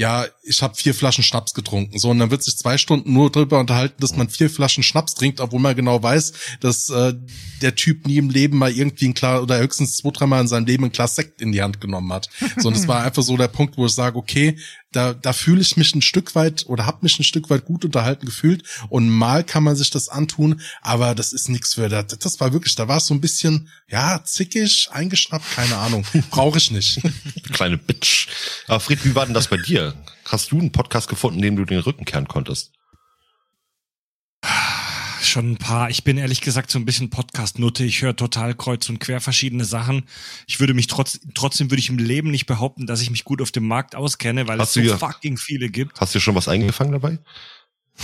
ja, 0.00 0.24
ich 0.42 0.62
habe 0.62 0.74
vier 0.74 0.94
Flaschen 0.94 1.22
Schnaps 1.22 1.52
getrunken. 1.52 1.98
So, 1.98 2.08
und 2.08 2.20
dann 2.20 2.30
wird 2.30 2.42
sich 2.42 2.56
zwei 2.56 2.78
Stunden 2.78 3.12
nur 3.12 3.30
drüber 3.30 3.60
unterhalten, 3.60 4.00
dass 4.00 4.16
man 4.16 4.30
vier 4.30 4.48
Flaschen 4.48 4.82
Schnaps 4.82 5.12
trinkt, 5.12 5.42
obwohl 5.42 5.60
man 5.60 5.76
genau 5.76 6.02
weiß, 6.02 6.32
dass 6.60 6.88
äh, 6.88 7.12
der 7.60 7.74
Typ 7.74 8.06
nie 8.06 8.16
im 8.16 8.30
Leben 8.30 8.56
mal 8.56 8.72
irgendwie 8.72 9.08
ein 9.08 9.12
Glas 9.12 9.42
oder 9.42 9.58
höchstens 9.58 9.98
zwei, 9.98 10.08
dreimal 10.08 10.40
in 10.40 10.48
seinem 10.48 10.64
Leben 10.64 10.84
ein 10.84 10.92
Glas 10.92 11.16
Sekt 11.16 11.42
in 11.42 11.52
die 11.52 11.60
Hand 11.60 11.82
genommen 11.82 12.10
hat. 12.14 12.30
So, 12.56 12.68
und 12.68 12.78
das 12.78 12.88
war 12.88 13.02
einfach 13.02 13.22
so 13.22 13.36
der 13.36 13.48
Punkt, 13.48 13.76
wo 13.76 13.84
ich 13.84 13.92
sage, 13.92 14.16
okay, 14.16 14.56
da, 14.92 15.14
da 15.14 15.32
fühle 15.32 15.60
ich 15.60 15.76
mich 15.76 15.94
ein 15.94 16.02
Stück 16.02 16.34
weit 16.34 16.66
oder 16.66 16.86
habe 16.86 16.98
mich 17.02 17.18
ein 17.18 17.24
Stück 17.24 17.48
weit 17.50 17.64
gut 17.64 17.84
unterhalten 17.84 18.26
gefühlt. 18.26 18.64
Und 18.88 19.08
mal 19.08 19.44
kann 19.44 19.62
man 19.62 19.76
sich 19.76 19.90
das 19.90 20.08
antun, 20.08 20.60
aber 20.82 21.14
das 21.14 21.32
ist 21.32 21.48
nichts 21.48 21.74
für 21.74 21.88
das. 21.88 22.06
Das 22.18 22.40
war 22.40 22.52
wirklich, 22.52 22.74
da 22.74 22.88
war 22.88 22.96
es 22.96 23.06
so 23.06 23.14
ein 23.14 23.20
bisschen, 23.20 23.68
ja, 23.88 24.22
zickig, 24.24 24.88
eingeschnappt, 24.90 25.50
keine 25.54 25.76
Ahnung. 25.76 26.04
Brauche 26.30 26.58
ich 26.58 26.70
nicht. 26.70 27.00
Kleine 27.52 27.78
Bitch. 27.78 28.28
Aber 28.66 28.80
Fried, 28.80 29.04
wie 29.04 29.14
war 29.14 29.24
denn 29.24 29.34
das 29.34 29.48
bei 29.48 29.58
dir? 29.58 29.94
Hast 30.24 30.52
du 30.52 30.58
einen 30.58 30.72
Podcast 30.72 31.08
gefunden, 31.08 31.40
dem 31.40 31.56
du 31.56 31.64
den 31.64 31.80
Rücken 31.80 32.04
kehren 32.04 32.28
konntest? 32.28 32.72
Schon 35.22 35.52
ein 35.52 35.56
paar. 35.58 35.90
Ich 35.90 36.02
bin 36.02 36.16
ehrlich 36.16 36.40
gesagt 36.40 36.70
so 36.70 36.78
ein 36.78 36.84
bisschen 36.86 37.10
Podcast-Nutte. 37.10 37.84
Ich 37.84 38.00
höre 38.02 38.16
total 38.16 38.54
kreuz 38.54 38.88
und 38.88 39.00
quer 39.00 39.20
verschiedene 39.20 39.64
Sachen. 39.64 40.04
Ich 40.46 40.60
würde 40.60 40.72
mich 40.74 40.86
trotz, 40.86 41.20
trotzdem 41.34 41.70
würde 41.70 41.80
ich 41.80 41.90
im 41.90 41.98
Leben 41.98 42.30
nicht 42.30 42.46
behaupten, 42.46 42.86
dass 42.86 43.02
ich 43.02 43.10
mich 43.10 43.24
gut 43.24 43.42
auf 43.42 43.52
dem 43.52 43.66
Markt 43.68 43.94
auskenne, 43.94 44.48
weil 44.48 44.58
Hast 44.58 44.68
es 44.76 44.82
so 44.84 44.90
ja- 44.90 44.96
fucking 44.98 45.36
viele 45.36 45.68
gibt. 45.68 46.00
Hast 46.00 46.14
du 46.14 46.20
schon 46.20 46.34
was 46.34 46.48
eingefangen 46.48 46.92
dabei? 46.92 47.18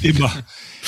Immer. 0.08 0.44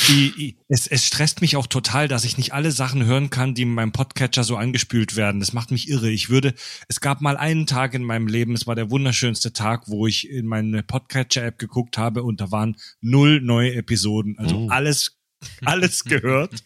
Die, 0.09 0.33
die, 0.37 0.57
es, 0.69 0.87
es 0.87 1.07
stresst 1.07 1.41
mich 1.43 1.57
auch 1.57 1.67
total, 1.67 2.09
dass 2.09 2.25
ich 2.25 2.39
nicht 2.39 2.53
alle 2.55 2.73
Sachen 2.73 3.05
hören 3.05 3.31
kann, 3.31 3.55
die 3.55 3.63
in 3.63 3.75
meinem 3.75 3.93
Podcatcher 3.93 4.43
so 4.43 4.57
angespült 4.57 5.17
werden. 5.17 5.41
Das 5.41 5.53
macht 5.53 5.71
mich 5.71 5.89
irre. 5.89 6.11
Ich 6.11 6.31
würde, 6.31 6.55
es 6.89 7.01
gab 7.01 7.21
mal 7.21 7.37
einen 7.37 7.67
Tag 7.67 7.95
in 7.95 8.03
meinem 8.03 8.27
Leben, 8.27 8.55
es 8.55 8.67
war 8.67 8.75
der 8.75 8.91
wunderschönste 8.91 9.53
Tag, 9.53 9.89
wo 9.89 10.07
ich 10.07 10.29
in 10.29 10.47
meine 10.47 10.83
Podcatcher-App 10.83 11.59
geguckt 11.59 11.99
habe 11.99 12.23
und 12.23 12.41
da 12.41 12.51
waren 12.51 12.77
null 13.01 13.41
neue 13.41 13.75
Episoden. 13.75 14.39
Also 14.39 14.57
Oh. 14.57 14.69
alles, 14.71 15.19
alles 15.65 16.05
gehört. 16.05 16.63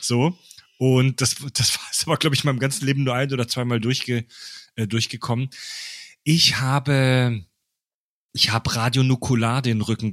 So. 0.00 0.36
Und 0.78 1.20
das, 1.22 1.36
das 1.54 1.74
war, 1.74 1.84
das 1.90 2.06
war 2.06 2.16
glaube 2.18 2.36
ich, 2.36 2.44
in 2.44 2.48
meinem 2.48 2.58
ganzen 2.58 2.84
Leben 2.84 3.04
nur 3.04 3.14
ein 3.14 3.32
oder 3.32 3.48
zweimal 3.48 3.80
durchge, 3.80 4.26
äh, 4.76 4.86
durchgekommen. 4.86 5.48
Ich 6.24 6.58
habe, 6.60 7.42
ich 8.34 8.50
habe 8.50 8.76
Radio 8.76 9.02
Nukular 9.02 9.62
den 9.62 9.80
Rücken 9.80 10.12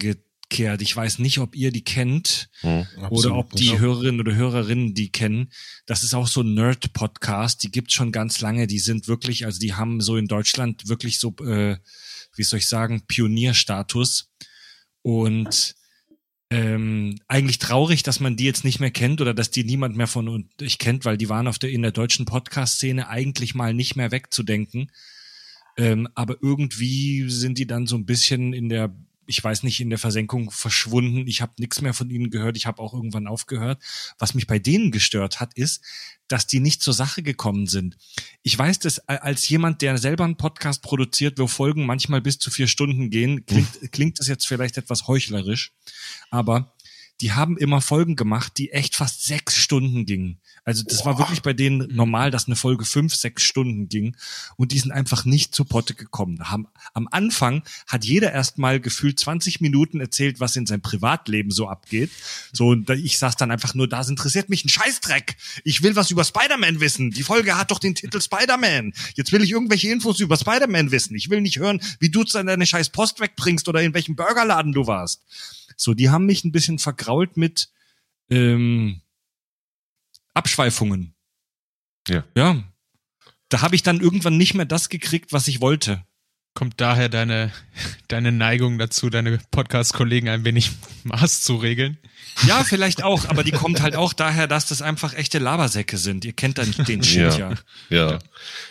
gekehrt. 0.54 0.84
Ich 0.84 0.96
weiß 0.96 1.18
nicht, 1.20 1.40
ob 1.40 1.56
ihr 1.56 1.72
die 1.72 1.84
kennt 1.84 2.50
Hm. 2.62 2.86
oder 3.10 3.36
ob 3.36 3.54
die 3.54 3.80
Hörerinnen 3.80 4.22
oder 4.22 4.36
Hörerinnen 4.36 4.94
die 4.94 5.12
kennen. 5.12 5.52
Das 5.88 6.04
ist 6.04 6.14
auch 6.14 6.28
so 6.28 6.42
ein 6.42 6.54
Nerd-Podcast. 6.54 7.64
Die 7.64 7.72
gibt's 7.72 7.94
schon 7.94 8.12
ganz 8.12 8.40
lange. 8.40 8.68
Die 8.68 8.80
sind 8.80 9.08
wirklich, 9.08 9.46
also 9.46 9.60
die 9.60 9.74
haben 9.74 10.00
so 10.00 10.16
in 10.16 10.28
Deutschland 10.28 10.88
wirklich 10.88 11.20
so, 11.20 11.36
äh, 11.44 11.78
wie 12.36 12.44
soll 12.44 12.60
ich 12.60 12.68
sagen, 12.68 13.02
Pionierstatus. 13.08 14.32
Und 15.02 15.76
ähm, 16.52 17.20
eigentlich 17.28 17.58
traurig, 17.58 18.04
dass 18.04 18.20
man 18.20 18.38
die 18.38 18.46
jetzt 18.46 18.64
nicht 18.64 18.80
mehr 18.80 18.92
kennt 18.92 19.22
oder 19.22 19.34
dass 19.34 19.50
die 19.50 19.64
niemand 19.64 19.98
mehr 19.98 20.08
von 20.08 20.48
euch 20.62 20.78
kennt, 20.78 21.04
weil 21.04 21.18
die 21.18 21.30
waren 21.30 21.48
auf 21.48 21.58
der 21.58 21.72
in 21.72 21.82
der 21.82 21.92
deutschen 21.92 22.26
Podcast-Szene 22.26 23.10
eigentlich 23.10 23.56
mal 23.56 23.74
nicht 23.74 23.96
mehr 23.96 24.12
wegzudenken. 24.12 24.92
Ähm, 25.78 26.08
aber 26.14 26.38
irgendwie 26.42 27.28
sind 27.28 27.58
die 27.58 27.66
dann 27.66 27.88
so 27.88 27.96
ein 27.96 28.06
bisschen 28.06 28.54
in 28.54 28.70
der, 28.70 28.96
ich 29.26 29.44
weiß 29.44 29.64
nicht, 29.64 29.80
in 29.80 29.90
der 29.90 30.00
Versenkung 30.00 30.52
verschwunden. 30.52 31.28
Ich 31.28 31.42
habe 31.42 31.54
nichts 31.58 31.82
mehr 31.82 31.94
von 31.94 32.10
ihnen 32.10 32.30
gehört. 32.30 32.58
Ich 32.58 32.66
habe 32.66 32.82
auch 32.82 32.94
irgendwann 32.94 33.28
aufgehört. 33.28 33.82
Was 34.20 34.34
mich 34.34 34.48
bei 34.48 34.60
denen 34.60 34.92
gestört 34.92 35.40
hat, 35.40 35.54
ist, 35.56 35.82
dass 36.28 36.48
die 36.48 36.60
nicht 36.60 36.82
zur 36.82 36.94
Sache 36.94 37.24
gekommen 37.24 37.68
sind. 37.68 37.98
Ich 38.42 38.58
weiß 38.58 38.80
das 38.80 39.08
a- 39.08 39.16
als 39.16 39.48
jemand, 39.50 39.82
der 39.82 39.98
selber 39.98 40.24
einen 40.24 40.38
Podcast 40.38 40.82
produziert, 40.82 41.40
wo 41.40 41.48
Folgen 41.48 41.86
manchmal 41.86 42.22
bis 42.22 42.40
zu 42.40 42.50
vier 42.52 42.68
Stunden 42.68 43.10
gehen, 43.10 43.46
klingt, 43.46 43.92
klingt 43.92 44.20
das 44.20 44.28
jetzt 44.28 44.48
vielleicht 44.48 44.78
etwas 44.78 45.08
heuchlerisch, 45.08 45.74
aber 46.30 46.74
die 47.22 47.32
haben 47.32 47.58
immer 47.58 47.80
Folgen 47.82 48.16
gemacht, 48.16 48.54
die 48.58 48.72
echt 48.72 48.96
fast 48.96 49.26
sechs 49.26 49.56
Stunden 49.56 50.06
gingen. 50.06 50.40
Also 50.66 50.84
das 50.84 51.06
war 51.06 51.18
wirklich 51.20 51.42
bei 51.42 51.54
denen 51.54 51.94
normal, 51.94 52.32
dass 52.32 52.48
eine 52.48 52.56
Folge 52.56 52.86
fünf, 52.86 53.14
sechs 53.16 53.44
Stunden 53.44 53.90
ging 53.90 54.16
und 54.56 54.72
die 54.72 54.80
sind 54.80 54.92
einfach 54.92 55.26
nicht 55.26 55.54
zu 55.54 55.66
Potte 55.66 55.94
gekommen. 55.94 56.50
Haben, 56.50 56.68
am 56.94 57.08
Anfang 57.12 57.64
hat 57.88 58.06
jeder 58.06 58.32
erst 58.32 58.58
mal 58.58 58.80
gefühlt 58.80 59.20
20 59.20 59.60
Minuten 59.62 60.00
erzählt, 60.00 60.40
was 60.40 60.56
in 60.56 60.66
seinem 60.66 60.82
Privatleben 60.82 61.52
so 61.52 61.68
abgeht. 61.68 62.12
So, 62.54 62.68
und 62.70 62.90
da- 62.90 62.94
ich 62.94 63.18
saß 63.20 63.36
dann 63.36 63.52
einfach 63.52 63.74
nur, 63.74 63.88
das 63.90 64.08
interessiert 64.10 64.50
mich 64.50 64.64
ein 64.64 64.70
Scheißdreck. 64.70 65.36
Ich 65.66 65.84
will 65.84 65.96
was 65.98 66.12
über 66.12 66.24
Spider-Man 66.24 66.80
wissen. 66.80 67.12
Die 67.12 67.24
Folge 67.24 67.58
hat 67.58 67.72
doch 67.72 67.80
den 67.80 67.96
Titel 67.96 68.22
Spider-Man. 68.22 68.94
Jetzt 69.16 69.32
will 69.34 69.44
ich 69.44 69.52
irgendwelche 69.52 69.90
Infos 69.90 70.20
über 70.22 70.38
Spider-Man 70.38 70.92
wissen. 70.92 71.16
Ich 71.16 71.30
will 71.30 71.42
nicht 71.42 71.60
hören, 71.60 71.82
wie 72.00 72.10
du 72.10 72.24
deine 72.24 72.66
scheiß 72.66 72.90
Post 72.90 73.20
wegbringst 73.20 73.68
oder 73.68 73.82
in 73.82 73.94
welchem 73.94 74.16
Burgerladen 74.16 74.72
du 74.72 74.88
warst. 74.88 75.22
So, 75.78 75.94
die 75.94 76.10
haben 76.10 76.26
mich 76.26 76.44
ein 76.44 76.52
bisschen 76.52 76.80
vergrault 76.80 77.38
mit 77.38 77.70
ähm, 78.30 79.02
Abschweifungen. 80.34 81.16
Ja. 82.08 82.24
Ja. 82.36 82.64
Da 83.50 83.62
habe 83.62 83.76
ich 83.76 83.84
dann 83.84 84.02
irgendwann 84.02 84.38
nicht 84.38 84.54
mehr 84.54 84.66
das 84.66 84.90
gekriegt, 84.90 85.32
was 85.32 85.48
ich 85.48 85.62
wollte. 85.62 86.06
Kommt 86.54 86.76
daher 86.78 87.10
deine, 87.10 87.52
deine 88.08 88.32
Neigung 88.32 88.78
dazu, 88.78 89.10
deine 89.10 89.40
Podcast-Kollegen 89.50 90.30
ein 90.30 90.46
wenig 90.46 90.72
Maß 91.04 91.42
zu 91.42 91.56
regeln? 91.56 91.98
Ja, 92.48 92.64
vielleicht 92.64 93.04
auch, 93.04 93.28
aber 93.28 93.44
die 93.44 93.52
kommt 93.52 93.82
halt 93.82 93.96
auch 93.96 94.14
daher, 94.14 94.48
dass 94.48 94.68
das 94.68 94.82
einfach 94.82 95.14
echte 95.14 95.40
Labersäcke 95.40 95.98
sind. 95.98 96.26
Ihr 96.26 96.34
kennt 96.34 96.58
dann 96.58 96.72
den 96.88 97.04
Shit 97.04 97.38
ja. 97.38 97.54
Ja. 97.90 98.20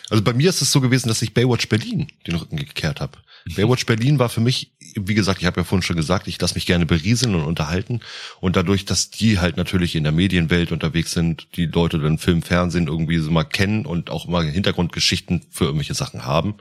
Also 0.09 0.23
bei 0.23 0.33
mir 0.33 0.49
ist 0.49 0.61
es 0.61 0.71
so 0.71 0.81
gewesen, 0.81 1.07
dass 1.07 1.21
ich 1.21 1.33
Baywatch 1.33 1.67
Berlin 1.67 2.07
den 2.25 2.35
Rücken 2.35 2.57
gekehrt 2.57 3.01
habe. 3.01 3.17
Baywatch 3.55 3.85
Berlin 3.85 4.19
war 4.19 4.29
für 4.29 4.39
mich, 4.39 4.71
wie 4.95 5.13
gesagt, 5.13 5.41
ich 5.41 5.45
habe 5.45 5.61
ja 5.61 5.63
vorhin 5.65 5.83
schon 5.83 5.97
gesagt, 5.97 6.27
ich 6.27 6.39
lasse 6.39 6.55
mich 6.55 6.65
gerne 6.65 6.85
berieseln 6.85 7.35
und 7.35 7.43
unterhalten. 7.43 7.99
Und 8.39 8.55
dadurch, 8.55 8.85
dass 8.85 9.09
die 9.09 9.39
halt 9.39 9.57
natürlich 9.57 9.95
in 9.95 10.03
der 10.03 10.13
Medienwelt 10.13 10.71
unterwegs 10.71 11.11
sind, 11.11 11.47
die 11.55 11.65
Leute 11.65 11.99
dann 11.99 12.17
Film, 12.17 12.41
Fernsehen 12.41 12.87
irgendwie 12.87 13.17
so 13.17 13.31
mal 13.31 13.43
kennen 13.43 13.85
und 13.85 14.09
auch 14.09 14.27
mal 14.27 14.45
Hintergrundgeschichten 14.45 15.45
für 15.51 15.65
irgendwelche 15.65 15.93
Sachen 15.93 16.25
haben. 16.25 16.55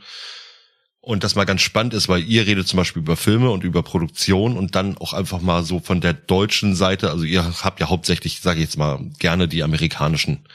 Und 1.04 1.24
das 1.24 1.34
mal 1.34 1.44
ganz 1.44 1.62
spannend 1.62 1.94
ist, 1.94 2.08
weil 2.08 2.22
ihr 2.22 2.46
redet 2.46 2.68
zum 2.68 2.76
Beispiel 2.76 3.02
über 3.02 3.16
Filme 3.16 3.50
und 3.50 3.64
über 3.64 3.82
Produktion 3.82 4.56
und 4.56 4.76
dann 4.76 4.96
auch 4.96 5.12
einfach 5.12 5.40
mal 5.40 5.64
so 5.64 5.80
von 5.80 6.00
der 6.00 6.12
deutschen 6.12 6.76
Seite, 6.76 7.10
also 7.10 7.24
ihr 7.24 7.44
habt 7.64 7.80
ja 7.80 7.88
hauptsächlich, 7.88 8.40
sage 8.40 8.60
ich 8.60 8.66
jetzt 8.66 8.78
mal, 8.78 9.00
gerne 9.18 9.48
die 9.48 9.64
amerikanischen 9.64 10.46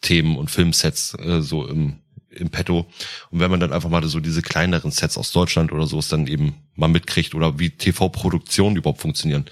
Themen 0.00 0.36
und 0.36 0.52
Filmsets 0.52 1.14
äh, 1.18 1.42
so 1.42 1.66
im, 1.66 1.98
im 2.30 2.50
Petto. 2.50 2.86
Und 3.30 3.40
wenn 3.40 3.50
man 3.50 3.58
dann 3.58 3.72
einfach 3.72 3.90
mal 3.90 4.06
so 4.06 4.20
diese 4.20 4.40
kleineren 4.40 4.92
Sets 4.92 5.18
aus 5.18 5.32
Deutschland 5.32 5.72
oder 5.72 5.88
so 5.88 5.98
es 5.98 6.06
dann 6.06 6.28
eben 6.28 6.54
mal 6.76 6.86
mitkriegt 6.86 7.34
oder 7.34 7.58
wie 7.58 7.70
TV-Produktionen 7.70 8.76
überhaupt 8.76 9.00
funktionieren, 9.00 9.46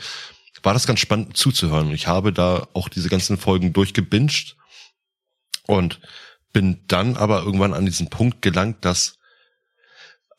war 0.66 0.74
das 0.74 0.86
ganz 0.88 0.98
spannend 0.98 1.36
zuzuhören. 1.36 1.92
Ich 1.92 2.08
habe 2.08 2.32
da 2.32 2.66
auch 2.72 2.88
diese 2.88 3.08
ganzen 3.08 3.38
Folgen 3.38 3.72
durchgebinged 3.72 4.56
und 5.68 6.00
bin 6.52 6.80
dann 6.88 7.16
aber 7.16 7.44
irgendwann 7.44 7.72
an 7.72 7.86
diesen 7.86 8.10
Punkt 8.10 8.42
gelangt, 8.42 8.84
dass 8.84 9.18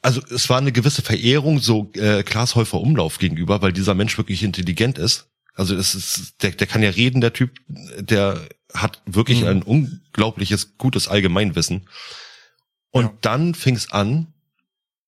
also 0.02 0.22
es 0.30 0.50
war 0.50 0.58
eine 0.60 0.72
gewisse 0.72 1.02
Verehrung 1.02 1.60
so 1.60 1.92
äh, 1.94 2.24
Klaas 2.24 2.56
Häufer 2.56 2.80
Umlauf 2.80 3.18
gegenüber, 3.18 3.62
weil 3.62 3.74
dieser 3.74 3.94
Mensch 3.94 4.18
wirklich 4.18 4.44
intelligent 4.44 4.98
ist. 4.98 5.28
Also 5.54 5.76
es 5.76 5.96
ist, 5.96 6.44
der, 6.44 6.52
der 6.52 6.68
kann 6.68 6.84
ja 6.84 6.92
reden, 6.92 7.20
der 7.20 7.34
Typ, 7.34 7.60
der 8.00 8.48
hat 8.74 9.02
wirklich 9.06 9.42
Mhm. 9.42 9.48
ein 9.48 9.64
unglaubliches, 9.64 10.78
gutes 10.78 11.08
Allgemeinwissen. 11.08 11.88
Und 12.92 13.04
Ja. 13.06 13.14
dann 13.22 13.56
fing 13.56 13.76
es 13.76 13.92
an, 13.92 14.28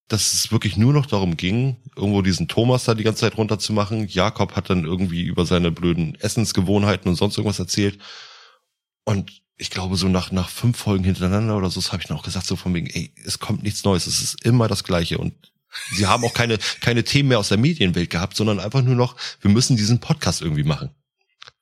dass 0.08 0.34
es 0.34 0.52
wirklich 0.52 0.76
nur 0.76 0.92
noch 0.92 1.06
darum 1.06 1.38
ging, 1.38 1.78
irgendwo 1.96 2.24
diesen 2.24 2.48
Thomas 2.48 2.84
da 2.86 2.96
die 2.96 3.04
ganze 3.04 3.22
Zeit 3.22 3.38
runterzumachen. 3.38 4.08
Jakob 4.08 4.56
hat 4.56 4.72
dann 4.72 4.86
irgendwie 4.86 5.22
über 5.22 5.46
seine 5.46 5.70
blöden 5.70 6.16
Essensgewohnheiten 6.16 7.10
und 7.10 7.16
sonst 7.16 7.38
irgendwas 7.38 7.60
erzählt. 7.60 8.00
Und 9.06 9.42
ich 9.60 9.70
glaube, 9.70 9.98
so 9.98 10.08
nach, 10.08 10.32
nach 10.32 10.50
fünf 10.50 10.78
Folgen 10.78 11.04
hintereinander 11.04 11.56
oder 11.58 11.70
so, 11.70 11.82
das 11.82 11.92
habe 11.92 12.02
ich 12.02 12.08
dann 12.08 12.18
auch 12.18 12.24
gesagt, 12.24 12.48
so 12.48 12.56
von 12.56 12.74
wegen, 12.74 12.88
ey, 12.88 13.14
es 13.26 13.40
kommt 13.40 13.62
nichts 13.62 13.84
Neues, 13.84 14.08
es 14.08 14.22
ist 14.22 14.46
immer 14.46 14.70
das 14.70 14.86
Gleiche. 14.86 15.18
Und 15.18 15.34
sie 15.92 16.08
haben 16.08 16.24
auch 16.24 16.34
keine, 16.34 16.58
keine 16.80 17.04
Themen 17.04 17.30
mehr 17.30 17.40
aus 17.40 17.50
der 17.50 17.58
Medienwelt 17.58 18.10
gehabt, 18.10 18.38
sondern 18.38 18.60
einfach 18.60 18.82
nur 18.82 18.96
noch, 18.96 19.18
wir 19.42 19.52
müssen 19.52 19.76
diesen 19.76 20.00
Podcast 20.00 20.42
irgendwie 20.42 20.64
machen. 20.64 20.92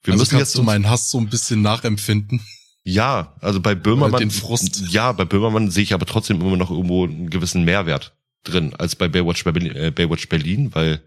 Wir 0.04 0.14
also 0.14 0.22
müssen 0.22 0.38
kannst 0.38 0.52
jetzt 0.52 0.58
du 0.58 0.64
meinen 0.64 0.88
Hass 0.88 1.10
so 1.10 1.18
ein 1.18 1.28
bisschen 1.28 1.64
nachempfinden. 1.64 2.40
ja, 2.84 3.36
also 3.42 3.60
bei 3.60 3.74
Böhmermann, 3.74 4.20
den 4.20 4.32
Frust. 4.32 4.84
ja, 4.90 5.12
bei 5.12 5.26
Böhmermann 5.26 5.72
sehe 5.72 5.84
ich 5.84 5.94
aber 5.94 6.06
trotzdem 6.06 6.40
immer 6.40 6.56
noch 6.56 6.70
irgendwo 6.70 7.06
einen 7.06 7.32
gewissen 7.32 7.66
Mehrwert 7.66 8.16
drin, 8.44 8.76
als 8.76 8.96
bei 8.96 9.08
Baywatch 9.08 9.44
Berlin, 9.44 9.76
äh, 9.76 9.92
Baywatch 9.92 10.30
Berlin 10.30 10.74
weil 10.76 11.02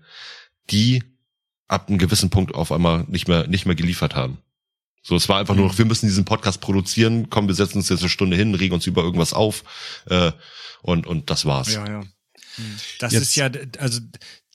die 0.70 1.04
ab 1.68 1.88
einem 1.88 1.98
gewissen 1.98 2.30
Punkt 2.30 2.52
auf 2.52 2.72
einmal 2.72 3.04
nicht 3.06 3.28
mehr, 3.28 3.46
nicht 3.46 3.64
mehr 3.64 3.76
geliefert 3.76 4.16
haben. 4.16 4.38
So, 5.02 5.16
es 5.16 5.28
war 5.28 5.38
einfach 5.38 5.54
nur 5.54 5.66
noch, 5.66 5.78
wir 5.78 5.84
müssen 5.86 6.06
diesen 6.06 6.24
Podcast 6.24 6.60
produzieren, 6.60 7.30
komm, 7.30 7.46
wir 7.48 7.54
setzen 7.54 7.78
uns 7.78 7.88
jetzt 7.88 8.00
eine 8.00 8.08
Stunde 8.10 8.36
hin, 8.36 8.54
regen 8.54 8.74
uns 8.74 8.86
über 8.86 9.02
irgendwas 9.02 9.32
auf, 9.32 9.64
äh, 10.06 10.32
und, 10.82 11.06
und 11.06 11.30
das 11.30 11.46
war's. 11.46 11.72
Ja, 11.72 11.86
ja. 11.88 12.02
Das 12.98 13.12
Jetzt- 13.12 13.22
ist 13.22 13.36
ja, 13.36 13.50
also 13.78 14.00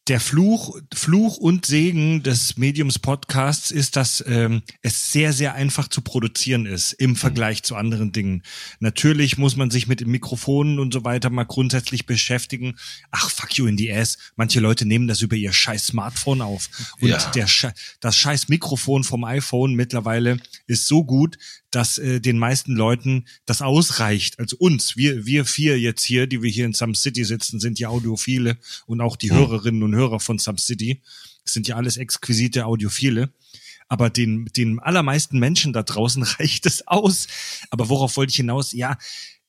der 0.08 0.20
Fluch, 0.20 0.80
Fluch 0.94 1.38
und 1.38 1.66
Segen 1.66 2.22
des 2.22 2.58
Mediums 2.58 3.00
Podcasts 3.00 3.72
ist, 3.72 3.96
dass 3.96 4.24
ähm, 4.28 4.62
es 4.84 5.12
sehr, 5.12 5.34
sehr 5.34 5.56
einfach 5.56 5.88
zu 5.88 6.02
produzieren 6.02 6.68
ist 6.68 6.94
im 6.94 7.16
Vergleich 7.16 7.64
zu 7.64 7.76
anderen 7.76 8.12
Dingen. 8.12 8.44
Natürlich 8.80 9.40
muss 9.40 9.56
man 9.56 9.72
sich 9.72 9.88
mit 9.88 10.02
den 10.02 10.12
Mikrofonen 10.12 10.78
und 10.78 10.94
so 10.94 11.04
weiter 11.04 11.32
mal 11.32 11.46
grundsätzlich 11.46 12.06
beschäftigen. 12.06 12.76
Ach, 13.10 13.32
fuck 13.32 13.58
you 13.58 13.66
in 13.66 13.80
the 13.80 13.92
ass. 13.92 14.20
Manche 14.36 14.60
Leute 14.60 14.86
nehmen 14.86 15.08
das 15.08 15.22
über 15.22 15.36
ihr 15.36 15.52
scheiß 15.52 15.88
Smartphone 15.88 16.42
auf. 16.42 16.70
Und 17.02 17.10
Ja. 17.10 17.32
der 17.32 17.48
das 18.00 18.16
scheiß 18.16 18.48
Mikrofon 18.48 19.04
vom 19.04 19.24
iPhone 19.24 19.74
mittlerweile 19.74 20.38
ist 20.68 20.88
so 20.88 21.04
gut, 21.04 21.38
dass 21.76 21.98
äh, 21.98 22.22
den 22.22 22.38
meisten 22.38 22.74
Leuten 22.74 23.26
das 23.46 23.62
ausreicht. 23.62 24.40
Also 24.40 24.56
uns, 24.58 24.96
wir, 24.96 25.26
wir 25.26 25.44
vier 25.44 25.78
jetzt 25.78 26.04
hier, 26.04 26.26
die 26.26 26.42
wir 26.42 26.50
hier 26.50 26.66
in 26.66 26.74
Some 26.74 26.96
City 26.96 27.26
sitzen, 27.26 27.60
sind 27.60 27.80
ja 27.80 27.90
Audiophile 27.90 28.58
und 28.86 29.02
auch 29.02 29.18
die 29.18 29.32
Hörerinnen 29.32 29.84
und 29.84 29.94
Hörer 29.94 30.22
von 30.22 30.40
Some 30.40 30.58
City 30.58 31.02
sind 31.44 31.68
ja 31.68 31.76
alles 31.76 31.98
exquisite 31.98 32.66
Audiophile. 32.66 33.30
Aber 33.90 34.10
den, 34.10 34.46
den 34.56 34.80
allermeisten 34.80 35.38
Menschen 35.38 35.74
da 35.74 35.84
draußen 35.84 36.24
reicht 36.40 36.66
es 36.66 36.88
aus. 36.88 37.28
Aber 37.70 37.90
worauf 37.90 38.16
wollte 38.16 38.32
ich 38.32 38.38
hinaus? 38.38 38.72
Ja, 38.72 38.98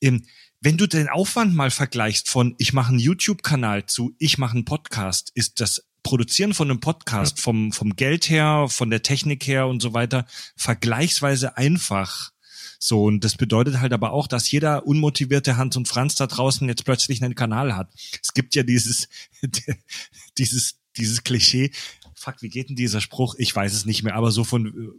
ähm, 0.00 0.24
wenn 0.60 0.76
du 0.76 0.88
den 0.88 1.08
Aufwand 1.08 1.54
mal 1.54 1.70
vergleichst 1.70 2.28
von 2.28 2.56
ich 2.58 2.72
mache 2.72 2.88
einen 2.88 2.98
YouTube-Kanal 2.98 3.86
zu 3.86 4.16
ich 4.18 4.36
mache 4.36 4.54
einen 4.54 4.64
Podcast, 4.64 5.30
ist 5.34 5.60
das 5.60 5.84
Produzieren 6.06 6.54
von 6.54 6.70
einem 6.70 6.78
Podcast 6.78 7.40
vom, 7.40 7.72
vom 7.72 7.96
Geld 7.96 8.30
her, 8.30 8.68
von 8.68 8.90
der 8.90 9.02
Technik 9.02 9.44
her 9.44 9.66
und 9.66 9.82
so 9.82 9.92
weiter 9.92 10.24
vergleichsweise 10.54 11.56
einfach. 11.56 12.30
So, 12.78 13.02
und 13.02 13.24
das 13.24 13.34
bedeutet 13.34 13.80
halt 13.80 13.92
aber 13.92 14.12
auch, 14.12 14.28
dass 14.28 14.48
jeder 14.48 14.86
unmotivierte 14.86 15.56
Hans 15.56 15.76
und 15.76 15.88
Franz 15.88 16.14
da 16.14 16.28
draußen 16.28 16.68
jetzt 16.68 16.84
plötzlich 16.84 17.24
einen 17.24 17.34
Kanal 17.34 17.74
hat. 17.74 17.90
Es 18.22 18.34
gibt 18.34 18.54
ja 18.54 18.62
dieses, 18.62 19.08
dieses, 20.38 20.76
dieses 20.96 21.24
Klischee, 21.24 21.72
fuck, 22.14 22.40
wie 22.40 22.50
geht 22.50 22.68
denn 22.68 22.76
dieser 22.76 23.00
Spruch? 23.00 23.34
Ich 23.38 23.54
weiß 23.56 23.74
es 23.74 23.84
nicht 23.84 24.04
mehr, 24.04 24.14
aber 24.14 24.30
so 24.30 24.44
von, 24.44 24.92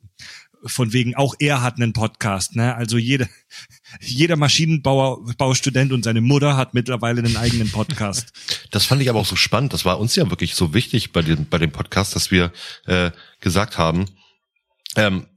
von 0.65 0.93
wegen, 0.93 1.15
auch 1.15 1.35
er 1.39 1.61
hat 1.61 1.77
einen 1.77 1.93
Podcast, 1.93 2.55
ne? 2.55 2.75
Also 2.75 2.97
jeder, 2.97 3.27
jeder 4.01 4.35
Maschinenbauer, 4.35 5.23
Baustudent 5.37 5.91
und 5.91 6.03
seine 6.03 6.21
Mutter 6.21 6.57
hat 6.57 6.73
mittlerweile 6.73 7.19
einen 7.23 7.37
eigenen 7.37 7.71
Podcast. 7.71 8.31
Das 8.71 8.85
fand 8.85 9.01
ich 9.01 9.09
aber 9.09 9.19
auch 9.19 9.25
so 9.25 9.35
spannend. 9.35 9.73
Das 9.73 9.85
war 9.85 9.99
uns 9.99 10.15
ja 10.15 10.29
wirklich 10.29 10.55
so 10.55 10.73
wichtig 10.73 11.11
bei 11.11 11.21
dem, 11.21 11.47
bei 11.47 11.57
dem 11.57 11.71
Podcast, 11.71 12.15
dass 12.15 12.31
wir 12.31 12.51
äh, 12.85 13.11
gesagt 13.39 13.77
haben, 13.77 14.05
ähm, 14.95 15.27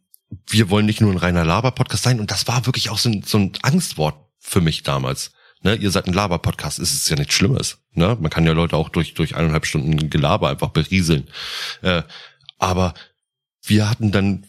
wir 0.49 0.71
wollen 0.71 0.87
nicht 0.87 1.01
nur 1.01 1.11
ein 1.11 1.19
reiner 1.19 1.45
Laber-Podcast 1.45 2.03
sein. 2.03 2.21
Und 2.21 2.31
das 2.31 2.47
war 2.49 2.67
wirklich 2.67 2.91
auch 2.91 2.99
so 2.99 3.11
ein, 3.11 3.23
so 3.25 3.39
ein 3.39 3.53
Angstwort 3.63 4.17
für 4.39 4.61
mich 4.61 4.83
damals. 4.83 5.33
Ne, 5.63 5.75
ihr 5.75 5.91
seid 5.91 6.07
ein 6.07 6.15
Laber-Podcast, 6.15 6.79
ist 6.79 6.95
es 6.95 7.09
ja 7.09 7.17
nichts 7.17 7.35
Schlimmes. 7.35 7.79
Ne? 7.93 8.17
Man 8.19 8.31
kann 8.31 8.47
ja 8.47 8.53
Leute 8.53 8.77
auch 8.77 8.89
durch, 8.89 9.13
durch 9.13 9.37
eineinhalb 9.37 9.67
Stunden 9.67 10.09
Gelaber 10.09 10.49
einfach 10.49 10.71
berieseln. 10.71 11.29
Äh, 11.83 12.03
aber 12.59 12.95
wir 13.71 13.89
hatten 13.89 14.11
dann 14.11 14.45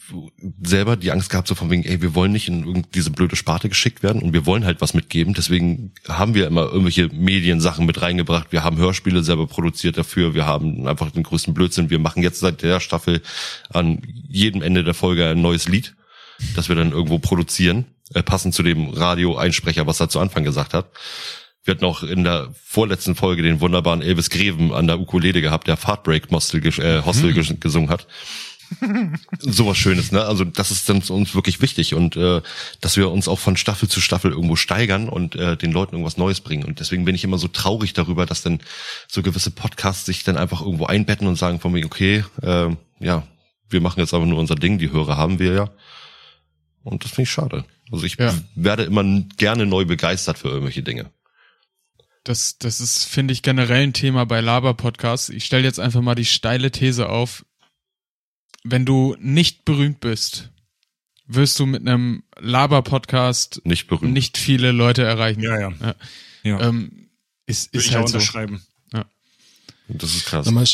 selber 0.63 0.95
die 0.95 1.11
Angst 1.11 1.30
gehabt, 1.30 1.47
so 1.47 1.53
von 1.53 1.69
wegen, 1.69 1.84
ey, 1.84 2.01
wir 2.01 2.15
wollen 2.15 2.32
nicht 2.32 2.47
in 2.47 2.88
diese 2.95 3.11
blöde 3.11 3.36
Sparte 3.36 3.69
geschickt 3.69 4.01
werden 4.01 4.19
und 4.19 4.34
wir 4.34 4.47
wollen 4.47 4.65
halt 4.65 4.82
was 4.82 4.95
mitgeben. 4.95 5.36
Deswegen 5.36 5.93
haben 6.09 6.34
wir 6.34 6.47
immer 6.47 6.63
irgendwelche 6.63 7.07
Mediensachen 7.09 7.86
mit 7.86 8.01
reingebracht. 8.01 8.51
Wir 8.51 8.63
haben 8.63 8.78
Hörspiele 8.78 9.22
selber 9.22 9.45
produziert 9.45 9.99
dafür. 9.99 10.34
Wir 10.34 10.47
haben 10.47 10.88
einfach 10.88 11.11
den 11.11 11.22
größten 11.22 11.53
Blödsinn. 11.53 11.91
Wir 11.91 11.99
machen 11.99 12.24
jetzt 12.24 12.39
seit 12.39 12.63
der 12.63 12.80
Staffel 12.80 13.22
an 13.69 14.01
jedem 14.28 14.63
Ende 14.63 14.84
der 14.84 14.95
Folge 14.95 15.28
ein 15.28 15.41
neues 15.41 15.67
Lied, 15.67 15.95
das 16.55 16.67
wir 16.67 16.76
dann 16.76 16.91
irgendwo 16.91 17.19
produzieren, 17.19 17.86
äh, 18.15 18.24
passend 18.24 18.55
zu 18.55 18.63
dem 18.63 18.89
Radio-Einsprecher, 18.89 19.86
was 19.86 19.99
er 19.99 20.09
zu 20.09 20.19
Anfang 20.19 20.43
gesagt 20.43 20.74
hat. 20.74 20.88
Wir 21.63 21.76
hatten 21.76 21.86
auch 21.86 22.01
in 22.01 22.24
der 22.24 22.49
vorletzten 22.65 23.13
Folge 23.13 23.43
den 23.43 23.61
wunderbaren 23.61 24.01
Elvis 24.01 24.32
Greven 24.32 24.74
an 24.74 24.88
der 24.88 24.99
Ukulele 24.99 25.41
gehabt, 25.41 25.67
der 25.67 25.78
Fahrtbreak 25.78 26.32
Hostel, 26.32 26.65
äh, 26.65 27.03
Hostel 27.05 27.36
mhm. 27.36 27.59
gesungen 27.59 27.91
hat 27.91 28.07
sowas 29.39 29.78
Schönes, 29.78 30.11
ne? 30.11 30.24
Also 30.24 30.43
das 30.45 30.72
ist 30.72 30.88
dann 30.89 31.01
uns 31.01 31.36
wirklich 31.36 31.61
wichtig 31.61 31.93
und 31.93 32.15
äh, 32.15 32.41
dass 32.80 32.97
wir 32.97 33.11
uns 33.11 33.28
auch 33.28 33.39
von 33.39 33.57
Staffel 33.57 33.89
zu 33.89 34.01
Staffel 34.01 34.32
irgendwo 34.32 34.55
steigern 34.55 35.09
und 35.09 35.36
äh, 35.36 35.57
den 35.57 35.72
Leuten 35.72 35.95
irgendwas 35.95 36.17
Neues 36.17 36.41
bringen. 36.41 36.63
Und 36.63 36.80
deswegen 36.80 37.05
bin 37.05 37.15
ich 37.15 37.24
immer 37.24 37.38
so 37.38 37.47
traurig 37.47 37.93
darüber, 37.93 38.26
dass 38.26 38.41
dann 38.41 38.59
so 39.07 39.22
gewisse 39.22 39.51
Podcasts 39.51 40.05
sich 40.05 40.24
dann 40.24 40.38
einfach 40.38 40.61
irgendwo 40.61 40.86
einbetten 40.86 41.28
und 41.28 41.36
sagen 41.36 41.59
von 41.59 41.72
mir, 41.72 41.86
okay, 41.86 42.24
äh, 42.41 42.69
ja, 42.99 43.28
wir 43.69 43.82
machen 43.82 43.99
jetzt 43.99 44.13
aber 44.13 44.26
nur 44.26 44.39
unser 44.39 44.55
Ding, 44.55 44.78
die 44.78 44.91
Hörer 44.91 45.17
haben 45.17 45.39
wir 45.39 45.53
ja. 45.53 45.69
Und 46.84 47.03
das 47.03 47.11
finde 47.11 47.24
ich 47.24 47.32
schade. 47.32 47.65
Also 47.91 48.05
ich 48.05 48.17
ja. 48.17 48.34
werde 48.55 48.84
immer 48.84 49.03
gerne 49.38 49.65
neu 49.65 49.86
begeistert 49.86 50.38
für 50.38 50.47
irgendwelche 50.47 50.84
Dinge. 50.84 51.11
Das, 52.24 52.57
das 52.59 52.80
ist, 52.80 53.05
finde 53.05 53.34
ich, 53.34 53.41
generell 53.41 53.84
ein 53.84 53.93
Thema 53.93 54.26
bei 54.26 54.41
Laber-Podcasts. 54.41 55.30
Ich 55.30 55.45
stelle 55.45 55.63
jetzt 55.63 55.80
einfach 55.80 56.01
mal 56.01 56.15
die 56.15 56.26
steile 56.26 56.72
These 56.72 57.09
auf 57.09 57.45
wenn 58.64 58.86
du 58.86 59.16
nicht 59.20 59.66
berühmt 59.66 59.99
bist, 59.99 60.51
wirst 61.28 61.59
du 61.59 61.66
mit 61.66 61.88
einem 61.88 62.24
Laber-Podcast 62.39 63.62
nicht, 63.64 63.88
berühmt. 63.88 64.14
nicht 64.14 64.38
viele 64.38 64.72
Leute 64.72 65.03
erreichen. 65.03 65.41
Ja, 65.41 65.59
ja. 65.59 65.72
ja. 65.82 65.95
ja. 66.43 66.59
Ähm, 66.62 67.09
ist, 67.45 67.74
ist 67.74 67.93
halt 67.93 68.09
so. 68.09 68.16
unterschreiben. 68.16 68.62
Ja. 68.93 69.05
Das 69.88 70.16
ist 70.16 70.26
krass. 70.26 70.49
Mal, 70.51 70.66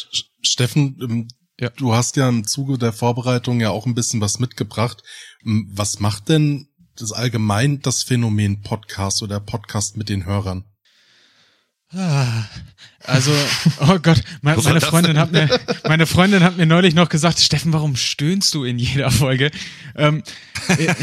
Steffen, 0.42 0.98
ähm, 1.02 1.28
ja. 1.60 1.70
du 1.70 1.94
hast 1.94 2.18
ja 2.18 2.28
im 2.30 2.46
Zuge 2.46 2.78
der 2.78 2.94
Vorbereitung 2.94 3.60
ja 3.60 3.70
auch 3.70 3.86
ein 3.86 3.96
bisschen 3.96 4.22
was 4.22 4.40
mitgebracht. 4.40 5.04
Ähm, 5.46 5.70
was 5.72 6.00
macht 6.00 6.30
denn 6.30 6.68
das 6.96 7.12
allgemein 7.12 7.82
das 7.82 8.04
Phänomen 8.04 8.62
Podcast 8.62 9.22
oder 9.22 9.40
Podcast 9.40 9.98
mit 9.98 10.10
den 10.10 10.26
Hörern? 10.26 10.66
Ah, 11.96 12.44
also, 13.06 13.32
oh 13.80 13.98
Gott, 14.00 14.22
meine, 14.42 14.62
meine 14.62 14.82
Freundin 14.82 15.18
hat 15.18 15.32
mir, 15.32 15.48
meine 15.88 16.06
Freundin 16.06 16.44
hat 16.44 16.58
mir 16.58 16.66
neulich 16.66 16.94
noch 16.94 17.08
gesagt, 17.08 17.40
Steffen, 17.40 17.72
warum 17.72 17.96
stöhnst 17.96 18.54
du 18.54 18.66
in 18.66 18.78
jeder 18.78 19.10
Folge? 19.10 19.52
Ähm, 19.96 20.22
äh, 20.68 20.94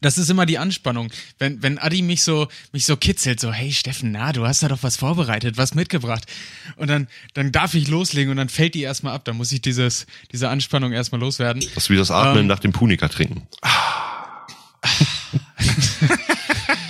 das 0.00 0.18
ist 0.18 0.30
immer 0.30 0.46
die 0.46 0.58
Anspannung. 0.58 1.12
Wenn, 1.38 1.62
wenn 1.62 1.78
Adi 1.78 2.02
mich 2.02 2.24
so, 2.24 2.48
mich 2.72 2.86
so 2.86 2.96
kitzelt, 2.96 3.38
so, 3.38 3.52
hey 3.52 3.72
Steffen, 3.72 4.10
na, 4.10 4.32
du 4.32 4.46
hast 4.46 4.64
da 4.64 4.68
doch 4.68 4.82
was 4.82 4.96
vorbereitet, 4.96 5.56
was 5.56 5.74
mitgebracht. 5.74 6.24
Und 6.76 6.88
dann, 6.88 7.06
dann 7.34 7.52
darf 7.52 7.74
ich 7.74 7.86
loslegen 7.86 8.32
und 8.32 8.36
dann 8.36 8.48
fällt 8.48 8.74
die 8.74 8.82
erstmal 8.82 9.14
ab. 9.14 9.24
Dann 9.24 9.36
muss 9.36 9.52
ich 9.52 9.62
dieses, 9.62 10.06
diese 10.32 10.48
Anspannung 10.48 10.92
erstmal 10.92 11.20
loswerden. 11.20 11.62
Das 11.74 11.84
ist 11.84 11.90
wie 11.90 11.96
das 11.96 12.10
Atmen 12.10 12.40
ähm, 12.40 12.46
nach 12.48 12.58
dem 12.58 12.72
Punika 12.72 13.08
trinken. 13.08 13.46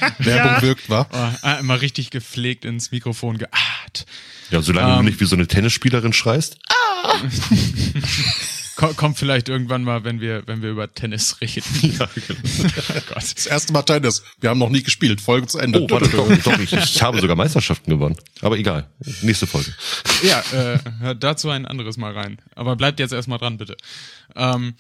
Ah. 0.01 0.11
Werbung 0.18 0.53
ja. 0.53 0.62
wirkt, 0.62 0.91
wa? 0.91 1.07
Oh, 1.12 1.61
immer 1.61 1.81
richtig 1.81 2.11
gepflegt 2.11 2.64
ins 2.64 2.91
Mikrofon 2.91 3.39
geahrt. 3.39 4.07
Ja, 4.51 4.62
solange 4.62 4.89
um, 4.89 4.95
du 4.95 4.99
ähm. 5.01 5.05
nicht 5.07 5.20
wie 5.20 5.26
so 5.26 5.37
eine 5.37 5.47
Tennisspielerin 5.47 6.12
schreist. 6.12 6.59
Ah! 6.68 7.14
Kommt 8.97 9.18
vielleicht 9.18 9.51
irgendwann 9.51 9.85
mal, 9.85 10.05
wenn 10.05 10.22
wir, 10.22 10.43
wenn 10.47 10.62
wir 10.62 10.70
über 10.70 10.93
Tennis 10.93 11.39
reden. 11.43 11.62
Ja, 11.99 12.09
genau. 12.14 12.41
oh 13.11 13.14
das 13.14 13.45
erste 13.45 13.74
Mal 13.74 13.83
Tennis. 13.83 14.22
Wir 14.41 14.49
haben 14.49 14.59
noch 14.59 14.70
nie 14.70 14.83
gespielt. 14.83 15.20
Folge 15.20 15.47
zu 15.49 15.59
Ende. 15.59 15.83
Oh, 15.83 15.91
warte, 15.91 16.09
doch, 16.09 16.26
doch 16.43 16.59
ich, 16.59 16.72
ich 16.72 17.03
habe 17.03 17.20
sogar 17.20 17.37
Meisterschaften 17.37 17.91
gewonnen. 17.91 18.16
Aber 18.41 18.57
egal. 18.57 18.89
Nächste 19.20 19.47
Folge. 19.47 19.74
Ja, 20.22 20.43
äh, 20.53 20.78
hört 21.01 21.22
dazu 21.22 21.51
ein 21.51 21.66
anderes 21.66 21.99
Mal 21.99 22.12
rein. 22.12 22.41
Aber 22.55 22.74
bleibt 22.74 23.01
jetzt 23.01 23.12
erstmal 23.12 23.39
dran, 23.39 23.59
bitte. 23.59 23.76
Ähm, 24.35 24.74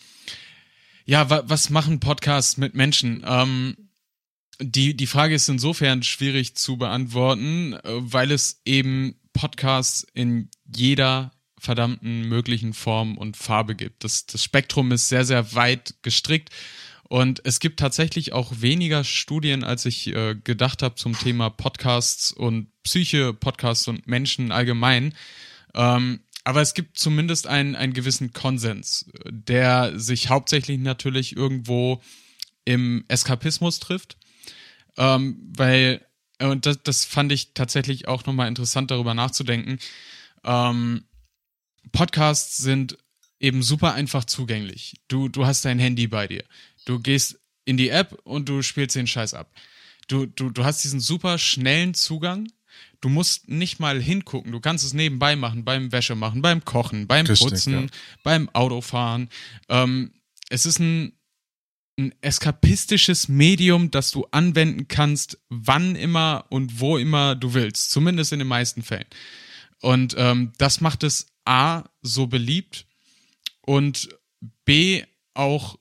ja, 1.04 1.28
wa 1.28 1.42
was 1.44 1.68
machen 1.68 2.00
Podcasts 2.00 2.56
mit 2.56 2.74
Menschen? 2.74 3.22
Ähm, 3.26 3.76
die, 4.60 4.96
die 4.96 5.06
Frage 5.06 5.34
ist 5.34 5.48
insofern 5.48 6.02
schwierig 6.02 6.54
zu 6.54 6.76
beantworten, 6.76 7.74
äh, 7.74 7.80
weil 7.84 8.30
es 8.30 8.60
eben 8.64 9.16
Podcasts 9.32 10.06
in 10.14 10.50
jeder 10.64 11.32
verdammten 11.58 12.28
möglichen 12.28 12.72
Form 12.72 13.18
und 13.18 13.36
Farbe 13.36 13.74
gibt. 13.74 14.04
Das, 14.04 14.26
das 14.26 14.42
Spektrum 14.42 14.92
ist 14.92 15.08
sehr, 15.08 15.24
sehr 15.24 15.54
weit 15.54 15.94
gestrickt 16.02 16.50
und 17.04 17.42
es 17.44 17.60
gibt 17.60 17.80
tatsächlich 17.80 18.32
auch 18.32 18.52
weniger 18.60 19.04
Studien, 19.04 19.64
als 19.64 19.84
ich 19.84 20.06
äh, 20.14 20.36
gedacht 20.36 20.82
habe 20.82 20.94
zum 20.94 21.18
Thema 21.18 21.50
Podcasts 21.50 22.32
und 22.32 22.68
Psyche, 22.82 23.34
Podcasts 23.34 23.88
und 23.88 24.06
Menschen 24.06 24.52
allgemein. 24.52 25.14
Ähm, 25.74 26.20
aber 26.44 26.62
es 26.62 26.72
gibt 26.72 26.98
zumindest 26.98 27.46
einen, 27.46 27.76
einen 27.76 27.92
gewissen 27.92 28.32
Konsens, 28.32 29.10
der 29.28 29.98
sich 29.98 30.30
hauptsächlich 30.30 30.78
natürlich 30.78 31.36
irgendwo 31.36 32.00
im 32.64 33.04
Eskapismus 33.08 33.80
trifft 33.80 34.16
ähm, 34.96 35.52
weil, 35.56 36.04
äh, 36.38 36.46
und 36.46 36.66
das, 36.66 36.82
das 36.82 37.04
fand 37.04 37.32
ich 37.32 37.54
tatsächlich 37.54 38.08
auch 38.08 38.24
nochmal 38.26 38.48
interessant, 38.48 38.90
darüber 38.90 39.14
nachzudenken. 39.14 39.78
Ähm, 40.44 41.04
Podcasts 41.92 42.56
sind 42.58 42.98
eben 43.38 43.62
super 43.62 43.94
einfach 43.94 44.24
zugänglich. 44.24 45.00
Du, 45.08 45.28
du 45.28 45.46
hast 45.46 45.64
dein 45.64 45.78
Handy 45.78 46.06
bei 46.06 46.26
dir. 46.28 46.44
Du 46.84 47.00
gehst 47.00 47.40
in 47.64 47.76
die 47.76 47.88
App 47.88 48.18
und 48.24 48.48
du 48.48 48.62
spielst 48.62 48.96
den 48.96 49.06
Scheiß 49.06 49.34
ab. 49.34 49.50
Du, 50.08 50.26
du, 50.26 50.50
du 50.50 50.64
hast 50.64 50.84
diesen 50.84 51.00
super 51.00 51.38
schnellen 51.38 51.94
Zugang. 51.94 52.48
Du 53.00 53.08
musst 53.08 53.48
nicht 53.48 53.80
mal 53.80 54.00
hingucken. 54.00 54.52
Du 54.52 54.60
kannst 54.60 54.84
es 54.84 54.92
nebenbei 54.92 55.36
machen, 55.36 55.64
beim 55.64 55.92
Wäsche 55.92 56.14
machen, 56.14 56.42
beim 56.42 56.64
Kochen, 56.64 57.06
beim 57.06 57.26
Richtig, 57.26 57.48
Putzen, 57.48 57.82
ja. 57.82 57.86
beim 58.22 58.48
Autofahren. 58.50 59.30
Ähm, 59.68 60.12
es 60.50 60.66
ist 60.66 60.80
ein 60.80 61.12
ein 61.98 62.14
eskapistisches 62.20 63.28
Medium, 63.28 63.90
das 63.90 64.10
du 64.10 64.26
anwenden 64.30 64.88
kannst, 64.88 65.38
wann 65.48 65.96
immer 65.96 66.46
und 66.48 66.80
wo 66.80 66.96
immer 66.96 67.34
du 67.34 67.54
willst. 67.54 67.90
Zumindest 67.90 68.32
in 68.32 68.38
den 68.38 68.48
meisten 68.48 68.82
Fällen. 68.82 69.06
Und 69.82 70.14
ähm, 70.18 70.52
das 70.58 70.80
macht 70.80 71.02
es 71.02 71.26
A 71.44 71.84
so 72.02 72.26
beliebt 72.26 72.86
und 73.62 74.08
B 74.64 75.04
auch 75.34 75.78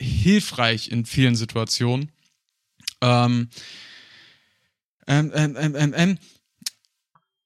hilfreich 0.00 0.90
in 0.90 1.06
vielen 1.06 1.36
Situationen. 1.36 2.12
Ähm, 3.00 3.48
ähm, 5.06 5.32
ähm, 5.34 5.56
ähm, 5.58 5.76
ähm, 5.76 5.94
ähm 5.96 6.18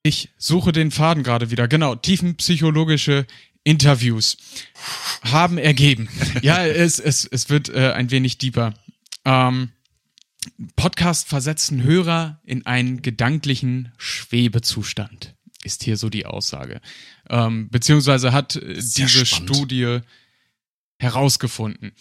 ich 0.03 0.29
suche 0.37 0.71
den 0.71 0.91
Faden 0.91 1.23
gerade 1.23 1.51
wieder. 1.51 1.67
Genau, 1.67 1.95
tiefenpsychologische 1.95 3.27
Interviews 3.67 4.37
haben 5.23 5.57
ergeben. 5.57 6.07
Ja, 6.41 6.65
es, 6.65 6.99
es, 6.99 7.25
es 7.25 7.49
wird 7.49 7.67
äh, 7.67 7.91
ein 7.91 8.09
wenig 8.11 8.37
deeper. 8.37 8.73
Ähm, 9.25 9.71
Podcast 10.77 11.27
versetzen 11.27 11.83
Hörer 11.83 12.39
in 12.45 12.65
einen 12.65 13.01
gedanklichen 13.01 13.91
Schwebezustand, 13.97 15.35
ist 15.63 15.83
hier 15.83 15.97
so 15.97 16.09
die 16.09 16.25
Aussage. 16.25 16.79
Ähm, 17.29 17.69
beziehungsweise 17.69 18.31
hat 18.31 18.55
äh, 18.55 18.75
diese 18.75 19.25
spannend. 19.25 19.55
Studie 19.55 19.99
herausgefunden. 20.97 21.91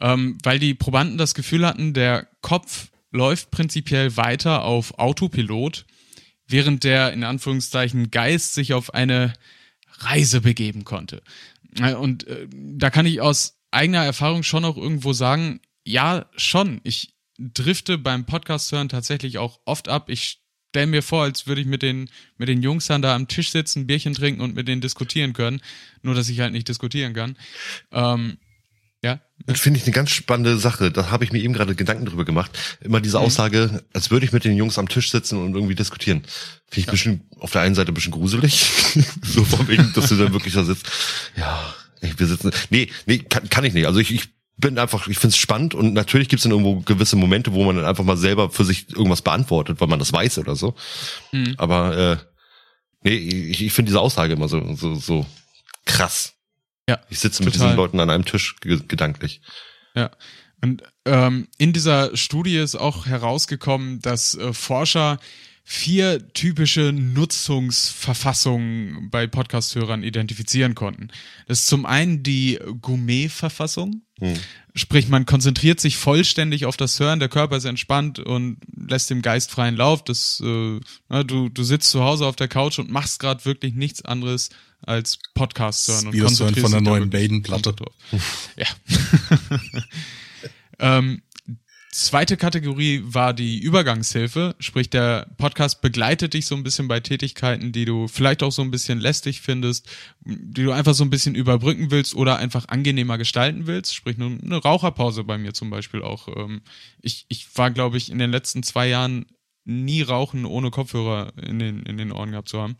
Ähm, 0.00 0.38
weil 0.42 0.58
die 0.58 0.72
Probanden 0.72 1.18
das 1.18 1.34
Gefühl 1.34 1.66
hatten, 1.66 1.92
der 1.92 2.28
Kopf 2.40 2.88
läuft 3.10 3.50
prinzipiell 3.50 4.16
weiter 4.16 4.64
auf 4.64 4.98
Autopilot, 4.98 5.84
während 6.46 6.82
der 6.84 7.12
in 7.12 7.24
Anführungszeichen 7.24 8.10
Geist 8.10 8.54
sich 8.54 8.72
auf 8.72 8.94
eine 8.94 9.34
Reise 10.00 10.40
begeben 10.40 10.84
konnte. 10.84 11.22
Äh, 11.78 11.94
und 11.94 12.26
äh, 12.26 12.48
da 12.50 12.90
kann 12.90 13.06
ich 13.06 13.20
aus 13.20 13.58
eigener 13.70 14.04
Erfahrung 14.04 14.42
schon 14.42 14.64
auch 14.64 14.76
irgendwo 14.76 15.12
sagen, 15.12 15.60
ja, 15.84 16.26
schon. 16.36 16.80
Ich 16.84 17.14
drifte 17.38 17.98
beim 17.98 18.26
Podcast 18.26 18.70
hören 18.72 18.88
tatsächlich 18.88 19.38
auch 19.38 19.60
oft 19.64 19.88
ab. 19.88 20.10
Ich 20.10 20.40
stell 20.70 20.86
mir 20.86 21.02
vor, 21.02 21.22
als 21.24 21.46
würde 21.46 21.60
ich 21.60 21.66
mit 21.66 21.82
den, 21.82 22.08
mit 22.36 22.48
den 22.48 22.62
Jungs 22.62 22.86
dann 22.86 23.02
da 23.02 23.14
am 23.14 23.28
Tisch 23.28 23.50
sitzen, 23.50 23.86
Bierchen 23.86 24.14
trinken 24.14 24.40
und 24.40 24.54
mit 24.54 24.68
denen 24.68 24.80
diskutieren 24.80 25.32
können. 25.32 25.60
Nur, 26.02 26.14
dass 26.14 26.28
ich 26.28 26.40
halt 26.40 26.52
nicht 26.52 26.68
diskutieren 26.68 27.14
kann. 27.14 27.36
Ähm, 27.92 28.38
ja. 29.02 29.20
Das 29.46 29.58
finde 29.58 29.78
ich 29.78 29.84
eine 29.84 29.92
ganz 29.92 30.10
spannende 30.10 30.58
Sache. 30.58 30.90
Da 30.90 31.10
habe 31.10 31.24
ich 31.24 31.32
mir 31.32 31.38
eben 31.40 31.54
gerade 31.54 31.74
Gedanken 31.74 32.04
drüber 32.04 32.24
gemacht. 32.24 32.50
Immer 32.82 33.00
diese 33.00 33.18
Mhm. 33.18 33.24
Aussage, 33.24 33.82
als 33.94 34.10
würde 34.10 34.26
ich 34.26 34.32
mit 34.32 34.44
den 34.44 34.56
Jungs 34.56 34.78
am 34.78 34.88
Tisch 34.88 35.10
sitzen 35.10 35.38
und 35.42 35.54
irgendwie 35.54 35.74
diskutieren. 35.74 36.22
Finde 36.68 36.80
ich 36.80 36.88
ein 36.88 36.90
bisschen, 36.90 37.30
auf 37.38 37.50
der 37.50 37.62
einen 37.62 37.74
Seite 37.74 37.90
ein 37.90 37.94
bisschen 37.94 38.12
gruselig. 38.12 38.66
so 39.22 39.44
von 39.44 39.66
wegen, 39.68 39.92
dass 39.94 40.08
du 40.10 40.16
dann 40.16 40.32
wirklich 40.32 40.54
da 40.54 40.64
sitzt. 40.64 40.86
Ja, 41.36 41.74
ey, 42.02 42.12
wir 42.16 42.26
sitzen. 42.26 42.50
Nee, 42.68 42.90
nee, 43.06 43.18
kann, 43.18 43.48
kann 43.48 43.64
ich 43.64 43.72
nicht. 43.72 43.86
Also 43.86 43.98
ich, 43.98 44.12
ich 44.12 44.28
bin 44.58 44.78
einfach, 44.78 45.08
ich 45.08 45.18
finde 45.18 45.32
es 45.32 45.38
spannend 45.38 45.74
und 45.74 45.94
natürlich 45.94 46.28
gibt 46.28 46.40
es 46.40 46.42
dann 46.42 46.52
irgendwo 46.52 46.80
gewisse 46.80 47.16
Momente, 47.16 47.54
wo 47.54 47.64
man 47.64 47.76
dann 47.76 47.86
einfach 47.86 48.04
mal 48.04 48.18
selber 48.18 48.50
für 48.50 48.66
sich 48.66 48.90
irgendwas 48.90 49.22
beantwortet, 49.22 49.80
weil 49.80 49.88
man 49.88 49.98
das 49.98 50.12
weiß 50.12 50.36
oder 50.38 50.54
so. 50.54 50.74
Mhm. 51.32 51.54
Aber 51.56 51.96
äh, 51.96 52.16
nee, 53.02 53.16
ich, 53.16 53.64
ich 53.64 53.72
finde 53.72 53.88
diese 53.88 54.00
Aussage 54.00 54.34
immer 54.34 54.48
so, 54.48 54.74
so, 54.74 54.94
so 54.96 55.24
krass. 55.86 56.34
Ja, 56.90 56.98
Ich 57.08 57.20
sitze 57.20 57.44
mit 57.44 57.52
total. 57.54 57.68
diesen 57.68 57.76
Leuten 57.76 58.00
an 58.00 58.10
einem 58.10 58.24
Tisch 58.24 58.56
ge 58.60 58.80
gedanklich. 58.88 59.40
Ja. 59.94 60.10
Und 60.60 60.82
ähm, 61.04 61.46
in 61.56 61.72
dieser 61.72 62.16
Studie 62.16 62.56
ist 62.56 62.74
auch 62.74 63.06
herausgekommen, 63.06 64.00
dass 64.00 64.34
äh, 64.34 64.52
Forscher 64.52 65.20
vier 65.62 66.32
typische 66.32 66.92
Nutzungsverfassungen 66.92 69.08
bei 69.10 69.28
Podcast-Hörern 69.28 70.02
identifizieren 70.02 70.74
konnten. 70.74 71.10
Das 71.46 71.60
ist 71.60 71.68
zum 71.68 71.86
einen 71.86 72.24
die 72.24 72.58
Gourmet-Verfassung. 72.82 74.02
Sprich, 74.74 75.08
man 75.08 75.24
konzentriert 75.26 75.80
sich 75.80 75.96
vollständig 75.96 76.66
auf 76.66 76.76
das 76.76 76.98
Hören, 77.00 77.20
der 77.20 77.28
Körper 77.30 77.56
ist 77.56 77.64
entspannt 77.64 78.18
und 78.18 78.58
lässt 78.76 79.08
dem 79.10 79.22
Geist 79.22 79.50
freien 79.50 79.76
Lauf. 79.76 80.04
Das, 80.04 80.42
äh, 80.44 80.80
na, 81.08 81.22
du, 81.22 81.48
du 81.48 81.62
sitzt 81.62 81.90
zu 81.90 82.02
Hause 82.02 82.26
auf 82.26 82.36
der 82.36 82.48
Couch 82.48 82.78
und 82.78 82.90
machst 82.90 83.20
gerade 83.20 83.44
wirklich 83.44 83.74
nichts 83.74 84.04
anderes 84.04 84.50
als 84.82 85.18
Podcast 85.34 85.88
hören. 85.88 86.08
und 86.08 86.18
konzentrierst 86.18 86.60
von 86.60 86.72
der 86.72 86.80
neuen 86.80 87.10
Baden-Platte. 87.10 87.74
Ja. 88.56 88.66
ähm, 90.78 91.22
zweite 91.92 92.36
Kategorie 92.36 93.02
war 93.04 93.34
die 93.34 93.58
Übergangshilfe, 93.58 94.54
sprich 94.58 94.90
der 94.90 95.26
Podcast 95.36 95.82
begleitet 95.82 96.34
dich 96.34 96.46
so 96.46 96.54
ein 96.54 96.62
bisschen 96.62 96.88
bei 96.88 97.00
Tätigkeiten, 97.00 97.72
die 97.72 97.84
du 97.84 98.08
vielleicht 98.08 98.42
auch 98.42 98.52
so 98.52 98.62
ein 98.62 98.70
bisschen 98.70 99.00
lästig 99.00 99.40
findest, 99.40 99.88
die 100.24 100.62
du 100.62 100.72
einfach 100.72 100.94
so 100.94 101.04
ein 101.04 101.10
bisschen 101.10 101.34
überbrücken 101.34 101.90
willst 101.90 102.14
oder 102.14 102.38
einfach 102.38 102.68
angenehmer 102.68 103.18
gestalten 103.18 103.66
willst, 103.66 103.94
sprich 103.94 104.16
eine, 104.16 104.38
eine 104.40 104.56
Raucherpause 104.56 105.24
bei 105.24 105.36
mir 105.36 105.52
zum 105.52 105.70
Beispiel 105.70 106.02
auch. 106.02 106.28
Ähm, 106.28 106.62
ich, 107.02 107.26
ich 107.28 107.46
war, 107.56 107.70
glaube 107.70 107.96
ich, 107.96 108.10
in 108.10 108.18
den 108.18 108.30
letzten 108.30 108.62
zwei 108.62 108.88
Jahren 108.88 109.26
nie 109.64 110.02
rauchen, 110.02 110.46
ohne 110.46 110.70
Kopfhörer 110.70 111.32
in 111.42 111.58
den, 111.58 111.82
in 111.82 111.96
den 111.96 112.12
Ohren 112.12 112.30
gehabt 112.30 112.48
zu 112.48 112.60
haben. 112.60 112.76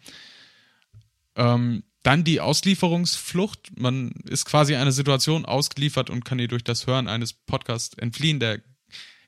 Ähm, 1.37 1.83
dann 2.03 2.25
die 2.25 2.41
Auslieferungsflucht. 2.41 3.79
Man 3.79 4.13
ist 4.25 4.45
quasi 4.45 4.75
einer 4.75 4.93
Situation 4.93 5.45
ausgeliefert 5.45 6.11
und 6.11 6.25
kann 6.25 6.39
ihr 6.39 6.49
durch 6.49 6.65
das 6.65 6.87
Hören 6.87 7.09
eines 7.09 7.33
Podcasts 7.33 7.97
entfliehen. 7.99 8.41
Der 8.41 8.61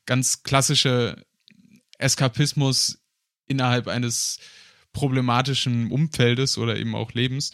ganz 0.06 0.42
klassische 0.42 1.24
Eskapismus 1.98 2.98
innerhalb 3.46 3.88
eines 3.88 4.38
problematischen 4.92 5.90
Umfeldes 5.90 6.58
oder 6.58 6.76
eben 6.76 6.94
auch 6.94 7.12
Lebens, 7.12 7.52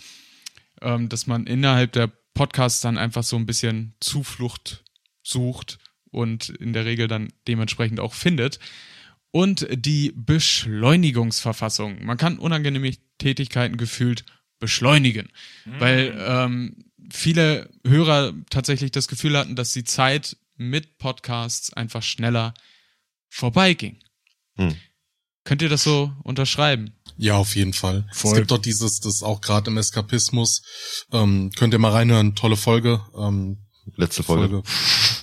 ähm, 0.80 1.08
dass 1.08 1.26
man 1.26 1.46
innerhalb 1.46 1.92
der 1.92 2.12
Podcasts 2.34 2.80
dann 2.80 2.98
einfach 2.98 3.22
so 3.22 3.36
ein 3.36 3.46
bisschen 3.46 3.94
Zuflucht 4.00 4.84
sucht 5.22 5.78
und 6.10 6.48
in 6.48 6.72
der 6.72 6.84
Regel 6.84 7.08
dann 7.08 7.32
dementsprechend 7.46 8.00
auch 8.00 8.14
findet. 8.14 8.58
Und 9.30 9.66
die 9.70 10.12
Beschleunigungsverfassung. 10.16 12.04
Man 12.04 12.16
kann 12.16 12.38
unangenehme 12.38 12.96
Tätigkeiten 13.18 13.76
gefühlt 13.76 14.24
beschleunigen, 14.58 15.28
weil 15.78 16.16
ähm, 16.18 16.84
viele 17.10 17.70
Hörer 17.86 18.34
tatsächlich 18.50 18.90
das 18.90 19.08
Gefühl 19.08 19.36
hatten, 19.36 19.56
dass 19.56 19.72
die 19.72 19.84
Zeit 19.84 20.36
mit 20.56 20.98
Podcasts 20.98 21.72
einfach 21.72 22.02
schneller 22.02 22.54
vorbeiging. 23.28 23.98
Hm. 24.56 24.74
Könnt 25.44 25.62
ihr 25.62 25.68
das 25.68 25.84
so 25.84 26.12
unterschreiben? 26.24 26.92
Ja, 27.16 27.36
auf 27.36 27.56
jeden 27.56 27.72
Fall. 27.72 28.06
Voll. 28.12 28.32
Es 28.32 28.38
gibt 28.38 28.50
doch 28.50 28.58
dieses, 28.58 29.00
das 29.00 29.22
auch 29.22 29.40
gerade 29.40 29.70
im 29.70 29.78
Eskapismus. 29.78 30.62
Ähm, 31.12 31.50
könnt 31.56 31.72
ihr 31.72 31.78
mal 31.78 31.92
reinhören, 31.92 32.34
tolle 32.34 32.56
Folge. 32.56 33.00
Ähm, 33.16 33.58
Letzte 33.96 34.22
Folge. 34.22 34.62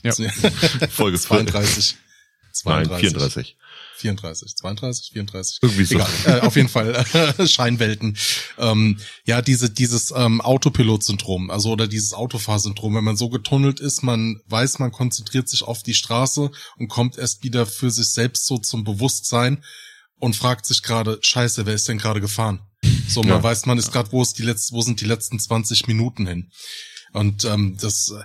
Ja. 0.03 0.13
Folge 0.89 1.19
32. 1.19 1.95
32. 2.51 2.65
Nein, 2.65 2.99
34. 2.99 3.57
34, 3.97 4.55
32, 4.55 5.11
34. 5.13 5.59
Irgendwie 5.61 5.85
so. 5.85 5.95
Egal, 5.95 6.09
äh, 6.25 6.39
auf 6.41 6.55
jeden 6.55 6.69
Fall 6.69 7.05
äh, 7.37 7.47
Scheinwelten. 7.47 8.17
Ähm, 8.57 8.99
ja, 9.25 9.41
diese 9.41 9.69
dieses 9.69 10.11
ähm, 10.15 10.41
Autopilot-Syndrom, 10.41 11.49
also 11.49 11.71
oder 11.71 11.87
dieses 11.87 12.13
Autofahrsyndrom, 12.13 12.95
wenn 12.95 13.03
man 13.03 13.17
so 13.17 13.29
getunnelt 13.29 13.79
ist, 13.79 14.03
man 14.03 14.41
weiß, 14.47 14.79
man 14.79 14.91
konzentriert 14.91 15.47
sich 15.49 15.63
auf 15.63 15.83
die 15.83 15.93
Straße 15.93 16.51
und 16.77 16.87
kommt 16.87 17.17
erst 17.17 17.43
wieder 17.43 17.65
für 17.65 17.91
sich 17.91 18.07
selbst 18.07 18.45
so 18.45 18.57
zum 18.57 18.83
Bewusstsein 18.83 19.63
und 20.19 20.35
fragt 20.35 20.65
sich 20.65 20.81
gerade, 20.83 21.19
Scheiße, 21.21 21.65
wer 21.65 21.73
ist 21.75 21.87
denn 21.87 21.97
gerade 21.97 22.21
gefahren? 22.21 22.59
So, 23.07 23.21
man 23.21 23.29
Ja. 23.37 23.43
weiß, 23.43 23.65
man 23.65 23.77
ist 23.77 23.91
gerade, 23.91 24.11
wo 24.11 24.21
ist 24.21 24.37
die 24.37 24.43
letzten, 24.43 24.75
wo 24.75 24.81
sind 24.81 25.01
die 25.01 25.05
letzten 25.05 25.39
20 25.39 25.87
Minuten 25.87 26.27
hin? 26.27 26.51
Und 27.13 27.45
ähm, 27.45 27.77
das 27.79 28.09
äh, 28.11 28.23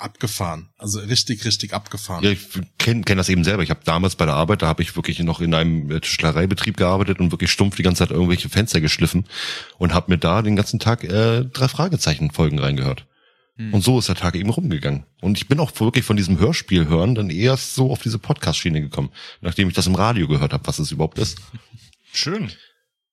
abgefahren, 0.00 0.68
also 0.78 1.00
richtig, 1.00 1.44
richtig 1.44 1.74
abgefahren. 1.74 2.24
Ja, 2.24 2.30
ich 2.30 2.40
kenne 2.78 3.02
kenn 3.02 3.18
das 3.18 3.28
eben 3.28 3.44
selber. 3.44 3.62
Ich 3.62 3.70
habe 3.70 3.80
damals 3.84 4.16
bei 4.16 4.26
der 4.26 4.34
Arbeit, 4.34 4.62
da 4.62 4.66
habe 4.66 4.82
ich 4.82 4.96
wirklich 4.96 5.18
noch 5.20 5.40
in 5.40 5.54
einem 5.54 5.90
äh, 5.90 6.00
Tischlereibetrieb 6.00 6.76
gearbeitet 6.76 7.20
und 7.20 7.30
wirklich 7.30 7.50
stumpf 7.50 7.76
die 7.76 7.82
ganze 7.82 8.00
Zeit 8.00 8.10
irgendwelche 8.10 8.48
Fenster 8.48 8.80
geschliffen 8.80 9.26
und 9.78 9.94
habe 9.94 10.12
mir 10.12 10.18
da 10.18 10.42
den 10.42 10.56
ganzen 10.56 10.78
Tag 10.78 11.04
äh, 11.04 11.44
drei 11.44 11.68
Fragezeichen 11.68 12.30
Folgen 12.30 12.58
reingehört. 12.58 13.06
Und 13.72 13.82
so 13.82 13.98
ist 13.98 14.08
der 14.08 14.14
Tag 14.14 14.36
eben 14.36 14.50
rumgegangen. 14.50 15.02
Und 15.20 15.36
ich 15.36 15.48
bin 15.48 15.58
auch 15.58 15.72
wirklich 15.80 16.04
von 16.04 16.16
diesem 16.16 16.38
Hörspiel 16.38 16.86
hören 16.86 17.16
dann 17.16 17.28
erst 17.28 17.74
so 17.74 17.90
auf 17.90 18.00
diese 18.00 18.20
Podcast-Schiene 18.20 18.80
gekommen, 18.80 19.10
nachdem 19.40 19.66
ich 19.66 19.74
das 19.74 19.88
im 19.88 19.96
Radio 19.96 20.28
gehört 20.28 20.52
habe, 20.52 20.64
was 20.68 20.78
es 20.78 20.92
überhaupt 20.92 21.18
ist. 21.18 21.38
Schön. 22.12 22.52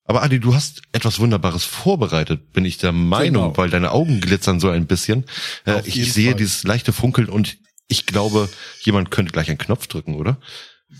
Aber 0.06 0.22
Adi, 0.22 0.38
du 0.38 0.54
hast 0.54 0.82
etwas 0.92 1.18
Wunderbares 1.18 1.64
vorbereitet, 1.64 2.52
bin 2.52 2.64
ich 2.64 2.78
der 2.78 2.92
Meinung, 2.92 3.44
Genau. 3.44 3.56
weil 3.56 3.70
deine 3.70 3.90
Augen 3.90 4.20
glitzern 4.20 4.60
so 4.60 4.68
ein 4.70 4.86
bisschen. 4.86 5.24
Äh, 5.64 5.72
Auf 5.74 5.86
ich 5.88 6.12
sehe 6.12 6.30
Fall. 6.30 6.38
dieses 6.38 6.62
leichte 6.62 6.92
Funkeln 6.92 7.28
und 7.28 7.56
ich 7.88 8.06
glaube, 8.06 8.48
jemand 8.82 9.10
könnte 9.10 9.32
gleich 9.32 9.48
einen 9.48 9.58
Knopf 9.58 9.86
drücken, 9.88 10.14
oder? 10.14 10.38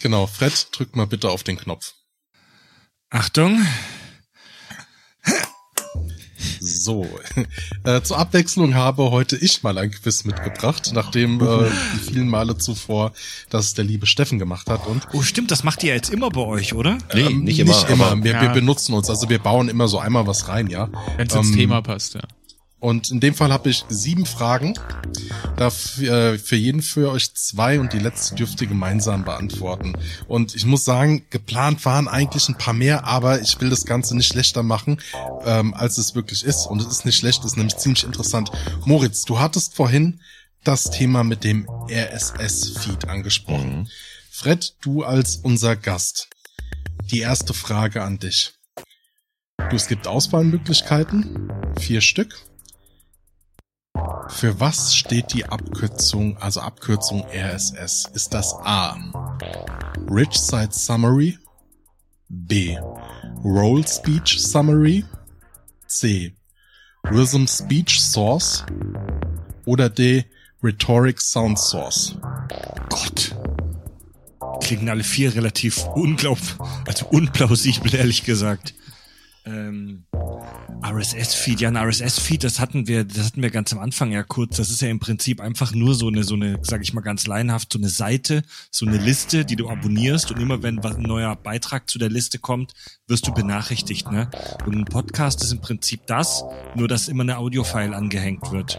Genau, 0.01 0.27
Fred, 0.27 0.69
drück 0.73 0.97
mal 0.97 1.07
bitte 1.07 1.31
auf 1.31 1.45
den 1.45 1.57
Knopf. 1.57 1.95
Achtung. 3.11 3.65
So, 6.87 7.05
äh, 7.82 8.01
zur 8.03 8.16
Abwechslung 8.18 8.74
habe 8.76 9.11
heute 9.11 9.37
ich 9.37 9.64
mal 9.64 9.76
ein 9.76 9.91
Quiz 9.91 10.22
mitgebracht, 10.24 10.93
nachdem 10.95 11.41
äh, 11.41 11.68
die 11.95 12.12
vielen 12.12 12.28
Male 12.28 12.57
zuvor 12.59 13.11
das 13.51 13.74
der 13.74 13.84
liebe 13.84 14.07
Steffen 14.07 14.39
gemacht 14.39 14.70
hat. 14.70 14.87
Und 14.87 15.03
Oh, 15.12 15.22
stimmt, 15.22 15.51
das 15.51 15.64
macht 15.64 15.82
ihr 15.82 15.93
jetzt 15.95 16.11
immer 16.11 16.30
bei 16.30 16.43
euch, 16.43 16.74
oder? 16.74 16.99
Nee, 17.12 17.22
ähm, 17.22 17.43
nicht 17.43 17.59
immer. 17.59 17.74
aber 17.91 18.22
Wir, 18.22 18.32
Ja. 18.34 18.43
wir 18.43 18.49
benutzen 18.51 18.95
uns, 18.95 19.11
also 19.11 19.28
wir 19.28 19.41
bauen 19.41 19.68
immer 19.68 19.89
so 19.89 19.99
einmal 19.99 20.28
was 20.28 20.47
rein, 20.47 20.68
ja. 20.68 20.89
Wenn 21.16 21.26
es 21.26 21.34
ins 21.34 21.49
Ähm, 21.49 21.57
Thema 21.57 21.82
passt, 21.82 22.14
ja. 22.14 22.20
Und 22.79 23.11
in 23.11 23.20
dem 23.20 23.35
Fall 23.35 23.53
habe 23.53 23.70
ich 23.70 23.85
sieben 23.89 24.27
Fragen. 24.27 24.79
Darf 25.57 25.99
äh, 25.99 26.39
für 26.39 26.57
jeden 26.57 26.83
für 26.83 27.11
euch 27.11 27.35
zwei 27.35 27.81
und 27.81 27.93
die 27.93 27.99
letzte 27.99 28.35
dürft 28.35 28.61
ihr 28.61 28.66
gemeinsam 28.66 29.24
beantworten. 29.24 29.95
Und 30.29 30.55
ich 30.55 30.66
muss 30.66 30.85
sagen, 30.85 31.24
geplant 31.31 31.85
waren 31.87 32.07
eigentlich 32.07 32.49
ein 32.49 32.59
paar 32.59 32.74
mehr, 32.74 33.05
aber 33.05 33.41
ich 33.41 33.59
will 33.61 33.70
das 33.70 33.87
Ganze 33.87 34.14
nicht 34.16 34.29
schlechter 34.29 34.62
machen, 34.62 35.01
ähm, 35.45 35.72
als 35.72 35.97
es 35.97 36.14
wirklich 36.14 36.45
ist. 36.45 36.66
Und 36.66 36.83
es 36.83 36.89
ist 36.89 37.07
nicht 37.07 37.16
schlecht, 37.16 37.41
es 37.41 37.53
ist 37.53 37.57
nämlich 37.57 37.77
ziemlich 37.77 38.05
interessant. 38.05 38.51
Moritz, 38.85 39.22
du 39.22 39.39
hattest 39.39 39.74
vorhin 39.74 40.20
das 40.62 40.91
Thema 40.91 41.24
mit 41.24 41.45
dem 41.45 41.66
RSS-Feed 41.89 43.09
angesprochen. 43.09 43.89
Fred, 44.31 44.74
du 44.83 45.03
als 45.03 45.37
unser 45.37 45.77
Gast. 45.77 46.29
Die 47.11 47.20
erste 47.20 47.55
Frage 47.55 48.03
an 48.03 48.18
dich. 48.18 48.53
Du, 49.70 49.77
es 49.77 49.87
gibt 49.87 50.07
Auswahlmöglichkeiten. 50.07 51.51
Vier 51.79 52.01
Stück. 52.01 52.46
Für 54.29 54.61
was 54.61 54.95
steht 54.95 55.33
die 55.33 55.45
Abkürzung, 55.47 56.37
also 56.39 56.61
Abkürzung 56.61 57.24
RSS? 57.33 58.11
Ist 58.14 58.35
das 58.35 58.55
A. 58.64 58.97
Rich 60.11 60.35
Site 60.35 60.72
Summary? 60.72 61.39
B. 62.29 62.77
Roll 63.45 63.87
Speech 63.87 64.41
Summary? 64.41 65.05
C. 65.87 66.35
Rhythm 67.05 67.47
Speech 67.47 68.01
Source? 68.01 68.64
Oder 69.64 69.89
D. 69.89 70.24
Rhetoric 70.62 71.20
Sound 71.20 71.59
Source? 71.59 72.16
Gott. 72.89 73.37
Klingen 74.61 74.89
alle 74.89 75.05
vier 75.05 75.35
relativ 75.35 75.87
unglaub, 75.95 76.39
also 76.87 77.07
unplausibel, 77.07 77.95
ehrlich 77.95 78.24
gesagt. 78.24 78.74
Ähm, 79.45 80.05
RSS-Feed, 80.85 81.61
ja, 81.61 81.68
ein 81.68 81.77
RSS-Feed, 81.77 82.45
das 82.45 82.61
hatten 82.61 82.87
wir, 82.87 83.05
das 83.05 83.27
hatten 83.27 83.43
wir 83.43 83.51
ganz 83.51 83.72
am 83.72 83.79
Anfang 83.79 84.12
ja 84.12 84.22
kurz. 84.22 84.57
Das 84.57 84.70
ist 84.70 84.83
ja 84.83 84.89
im 84.89 85.01
Prinzip 85.01 85.41
einfach 85.41 85.72
nur 85.72 85.95
so 85.95 86.09
eine, 86.09 86.24
so 86.24 86.35
eine, 86.35 86.59
sag 86.62 86.83
ich 86.83 86.93
mal 86.93 87.01
ganz 87.01 87.27
laienhaft, 87.27 87.72
so 87.72 87.79
eine 87.79 87.89
Seite, 87.89 88.43
so 88.70 88.87
eine 88.87 88.99
Liste, 88.99 89.45
die 89.45 89.57
du 89.57 89.68
abonnierst 89.68 90.31
und 90.31 90.41
immer 90.41 90.62
wenn 90.62 90.79
ein 90.79 91.03
neuer 91.03 91.35
Beitrag 91.37 91.89
zu 91.91 91.99
der 91.99 92.11
Liste 92.11 92.39
kommt, 92.39 92.72
wirst 93.07 93.27
du 93.27 93.33
benachrichtigt, 93.33 94.11
ne? 94.11 94.31
Und 94.64 94.74
ein 94.74 94.85
Podcast 94.85 95.43
ist 95.43 95.53
im 95.53 95.61
Prinzip 95.61 96.07
das, 96.07 96.45
nur 96.74 96.89
dass 96.89 97.09
immer 97.09 97.22
eine 97.22 97.39
Audiofile 97.39 97.95
angehängt 97.95 98.51
wird. 98.53 98.79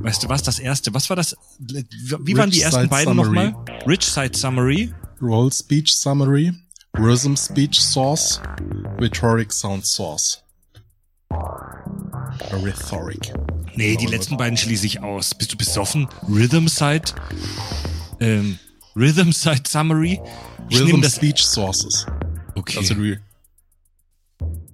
Weißt 0.00 0.22
du 0.22 0.28
was, 0.28 0.42
das 0.42 0.58
erste, 0.58 0.94
was 0.94 1.08
war 1.08 1.16
das, 1.16 1.36
wie 1.58 2.36
waren 2.36 2.50
die 2.50 2.62
ersten 2.62 2.82
Side 2.82 2.90
beiden 2.90 3.16
nochmal? 3.16 3.54
Rich 3.86 4.04
Side 4.04 4.36
Summary. 4.36 4.92
Roll 5.20 5.52
Speech 5.52 5.96
Summary, 5.96 6.52
Rhythm 6.96 7.34
Speech 7.34 7.80
Source, 7.80 8.40
Rhetoric 9.00 9.52
Sound 9.52 9.84
Source. 9.84 10.44
Rhetoric. 12.52 13.32
Nee, 13.74 13.96
die 13.96 14.06
letzten 14.06 14.36
beiden 14.36 14.56
schließe 14.56 14.86
ich 14.86 15.02
aus. 15.02 15.34
Bist 15.34 15.52
du 15.52 15.56
besoffen? 15.56 16.08
Rhythm 16.28 16.66
Side, 16.68 17.12
ähm, 18.20 18.58
Rhythm 18.96 19.32
Side 19.32 19.62
Summary. 19.66 20.20
Ich 20.68 20.78
Rhythm 20.78 20.86
nehme 20.86 21.02
das, 21.02 21.16
Speech 21.16 21.44
Sources. 21.44 22.06
okay. 22.54 22.80
Die 22.80 23.18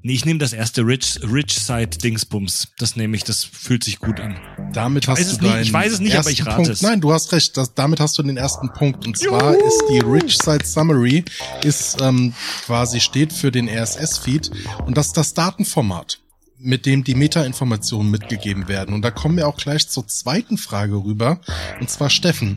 Nee, 0.07 0.13
ich 0.13 0.27
nehme 0.27 0.39
das 0.39 0.53
erste 0.53 0.83
Rich, 0.83 1.21
Rich 1.23 1.55
Side 1.55 1.97
Dingsbums. 1.97 2.69
Das 2.77 2.95
nehme 2.95 3.17
ich, 3.17 3.25
das 3.25 3.43
fühlt 3.43 3.83
sich 3.83 4.01
gut 4.01 4.21
an. 4.21 4.39
Damit 4.75 5.09
hast 5.09 5.19
du 5.19 5.31
nicht, 5.31 5.43
deinen 5.43 5.63
ich 5.63 5.73
weiß 5.73 5.95
es 5.95 6.01
nicht, 6.01 6.15
aber 6.15 6.31
ich 6.31 6.45
rate 6.45 6.57
Punkt. 6.57 6.71
es. 6.71 6.83
Nein, 6.83 7.01
du 7.01 7.11
hast 7.11 7.33
recht. 7.33 7.57
Das, 7.57 7.73
damit 7.73 8.01
hast 8.01 8.19
du 8.19 8.23
den 8.23 8.37
ersten 8.37 8.71
Punkt. 8.71 9.07
Und 9.07 9.17
zwar 9.17 9.57
ist 9.57 9.83
die 9.91 10.01
Rich 10.01 10.37
Side 10.37 10.67
Summary 10.67 11.25
ist 11.63 12.03
ähm, 12.03 12.35
quasi 12.67 13.01
steht 13.01 13.33
für 13.33 13.51
den 13.51 13.67
RSS-Feed 13.67 14.51
und 14.85 14.99
das 14.99 15.07
ist 15.07 15.17
das 15.17 15.33
Datenformat, 15.33 16.21
mit 16.65 16.87
dem 16.87 17.05
die 17.05 17.15
Metainformationen 17.15 18.11
mitgegeben 18.11 18.69
werden. 18.69 18.95
Und 18.95 19.03
da 19.03 19.11
kommen 19.11 19.37
wir 19.37 19.47
auch 19.47 19.59
gleich 19.59 19.87
zur 19.89 20.09
zweiten 20.09 20.57
Frage 20.57 20.97
rüber. 20.97 21.41
Und 21.79 21.91
zwar 21.91 22.09
Steffen. 22.09 22.57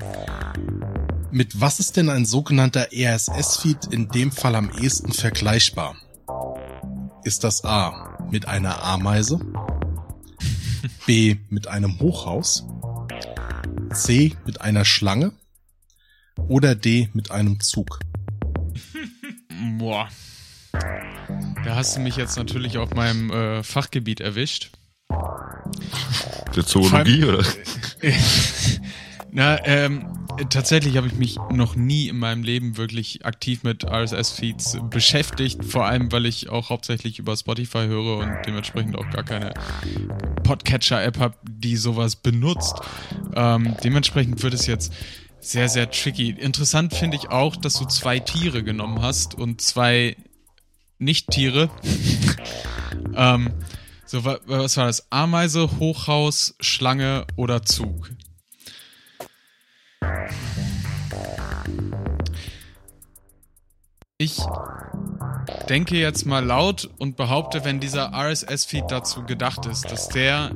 Mit 1.29 1.59
was 1.59 1.81
ist 1.81 1.97
denn 1.97 2.09
ein 2.09 2.25
sogenannter 2.25 2.87
RSS-Feed 2.93 3.87
in 3.91 4.07
dem 4.07 4.31
Fall 4.31 4.55
am 4.55 4.71
ehesten 4.71 5.11
vergleichbar? 5.11 5.97
Ist 7.25 7.43
das 7.43 7.65
A 7.65 8.17
mit 8.31 8.47
einer 8.47 8.81
Ameise? 8.81 9.41
B 11.05 11.35
mit 11.49 11.67
einem 11.67 11.99
Hochhaus? 11.99 12.65
C 13.93 14.37
mit 14.45 14.61
einer 14.61 14.85
Schlange? 14.85 15.33
Oder 16.47 16.75
D 16.75 17.09
mit 17.13 17.31
einem 17.31 17.59
Zug? 17.59 17.99
Boah. 19.77 20.07
Da 21.67 21.75
hast 21.75 21.97
du 21.97 21.99
mich 21.99 22.15
jetzt 22.15 22.37
natürlich 22.37 22.77
auf 22.77 22.93
meinem 22.93 23.29
äh, 23.29 23.61
Fachgebiet 23.61 24.21
erwischt. 24.21 24.69
Der 26.55 26.65
Zoologie, 26.65 27.25
oder? 27.25 27.43
Na, 29.31 29.65
ähm, 29.65 30.07
tatsächlich 30.49 30.95
habe 30.95 31.07
ich 31.07 31.15
mich 31.15 31.35
noch 31.51 31.75
nie 31.75 32.07
in 32.07 32.19
meinem 32.19 32.43
Leben 32.43 32.77
wirklich 32.77 33.25
aktiv 33.25 33.63
mit 33.63 33.83
RSS-Feeds 33.83 34.77
beschäftigt, 34.89 35.65
vor 35.65 35.85
allem 35.85 36.09
weil 36.09 36.25
ich 36.25 36.47
auch 36.47 36.69
hauptsächlich 36.69 37.19
über 37.19 37.35
Spotify 37.35 37.85
höre 37.87 38.19
und 38.19 38.31
dementsprechend 38.45 38.95
auch 38.95 39.09
gar 39.09 39.25
keine 39.25 39.53
Podcatcher-App 40.43 41.19
habe, 41.19 41.35
die 41.43 41.75
sowas 41.75 42.15
benutzt. 42.15 42.79
Ähm, 43.35 43.75
dementsprechend 43.83 44.41
wird 44.41 44.53
es 44.53 44.67
jetzt 44.67 44.93
sehr, 45.41 45.67
sehr 45.67 45.91
tricky. 45.91 46.29
Interessant 46.29 46.93
finde 46.93 47.17
ich 47.17 47.27
auch, 47.27 47.57
dass 47.57 47.73
du 47.73 47.83
zwei 47.85 48.19
Tiere 48.19 48.63
genommen 48.63 49.01
hast 49.01 49.35
und 49.35 49.59
zwei 49.59 50.15
Nicht-Tiere. 50.99 51.69
ähm, 53.15 53.53
so, 54.05 54.23
wa 54.23 54.39
was 54.45 54.77
war 54.77 54.85
das? 54.85 55.11
Ameise, 55.11 55.79
Hochhaus, 55.79 56.55
Schlange 56.59 57.25
oder 57.35 57.63
Zug? 57.63 58.11
Ich 64.17 64.39
denke 65.69 65.97
jetzt 65.97 66.25
mal 66.25 66.43
laut 66.43 66.89
und 66.97 67.17
behaupte, 67.17 67.63
wenn 67.65 67.79
dieser 67.79 68.13
RSS-Feed 68.13 68.85
dazu 68.89 69.23
gedacht 69.23 69.65
ist, 69.65 69.91
dass 69.91 70.09
der 70.09 70.51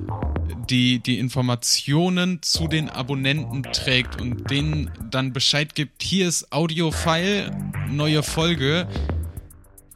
die, 0.70 1.00
die 1.00 1.20
Informationen 1.20 2.42
zu 2.42 2.68
den 2.68 2.90
Abonnenten 2.90 3.64
trägt 3.64 4.20
und 4.22 4.50
denen 4.50 4.92
dann 5.10 5.34
Bescheid 5.34 5.76
gibt, 5.76 6.02
hier 6.02 6.28
ist 6.28 6.52
Audio-File, 6.52 7.52
neue 7.90 8.24
Folge, 8.24 8.88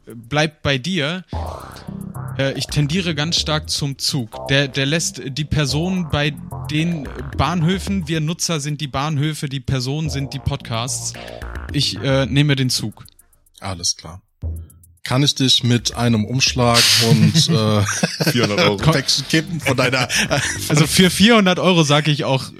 bleibt 0.06 0.62
bei 0.62 0.78
dir. 0.78 1.24
Äh, 2.38 2.52
ich 2.58 2.66
tendiere 2.66 3.14
ganz 3.14 3.38
stark 3.38 3.70
zum 3.70 3.98
Zug. 3.98 4.46
Der, 4.48 4.68
der 4.68 4.86
lässt 4.86 5.20
die 5.26 5.44
Personen 5.44 6.08
bei 6.10 6.34
den 6.70 7.08
Bahnhöfen, 7.36 8.08
wir 8.08 8.20
Nutzer 8.20 8.60
sind 8.60 8.80
die 8.80 8.88
Bahnhöfe, 8.88 9.48
die 9.48 9.60
Personen 9.60 10.10
sind 10.10 10.34
die 10.34 10.38
Podcasts. 10.38 11.12
Ich 11.72 11.96
äh, 12.02 12.26
nehme 12.26 12.56
den 12.56 12.70
Zug. 12.70 13.04
Alles 13.60 13.96
klar. 13.96 14.22
Kann 15.02 15.22
ich 15.22 15.36
dich 15.36 15.62
mit 15.62 15.94
einem 15.94 16.24
Umschlag 16.24 16.82
und 17.08 17.34
äh, 17.48 18.30
400 18.30 18.60
Euro. 18.60 18.76
Päckchen 18.76 19.28
kippen 19.28 19.60
von 19.60 19.76
deiner 19.76 20.08
Also 20.68 20.86
für 20.86 21.10
400 21.10 21.60
Euro 21.60 21.84
sage 21.84 22.10
ich 22.10 22.24
auch 22.24 22.50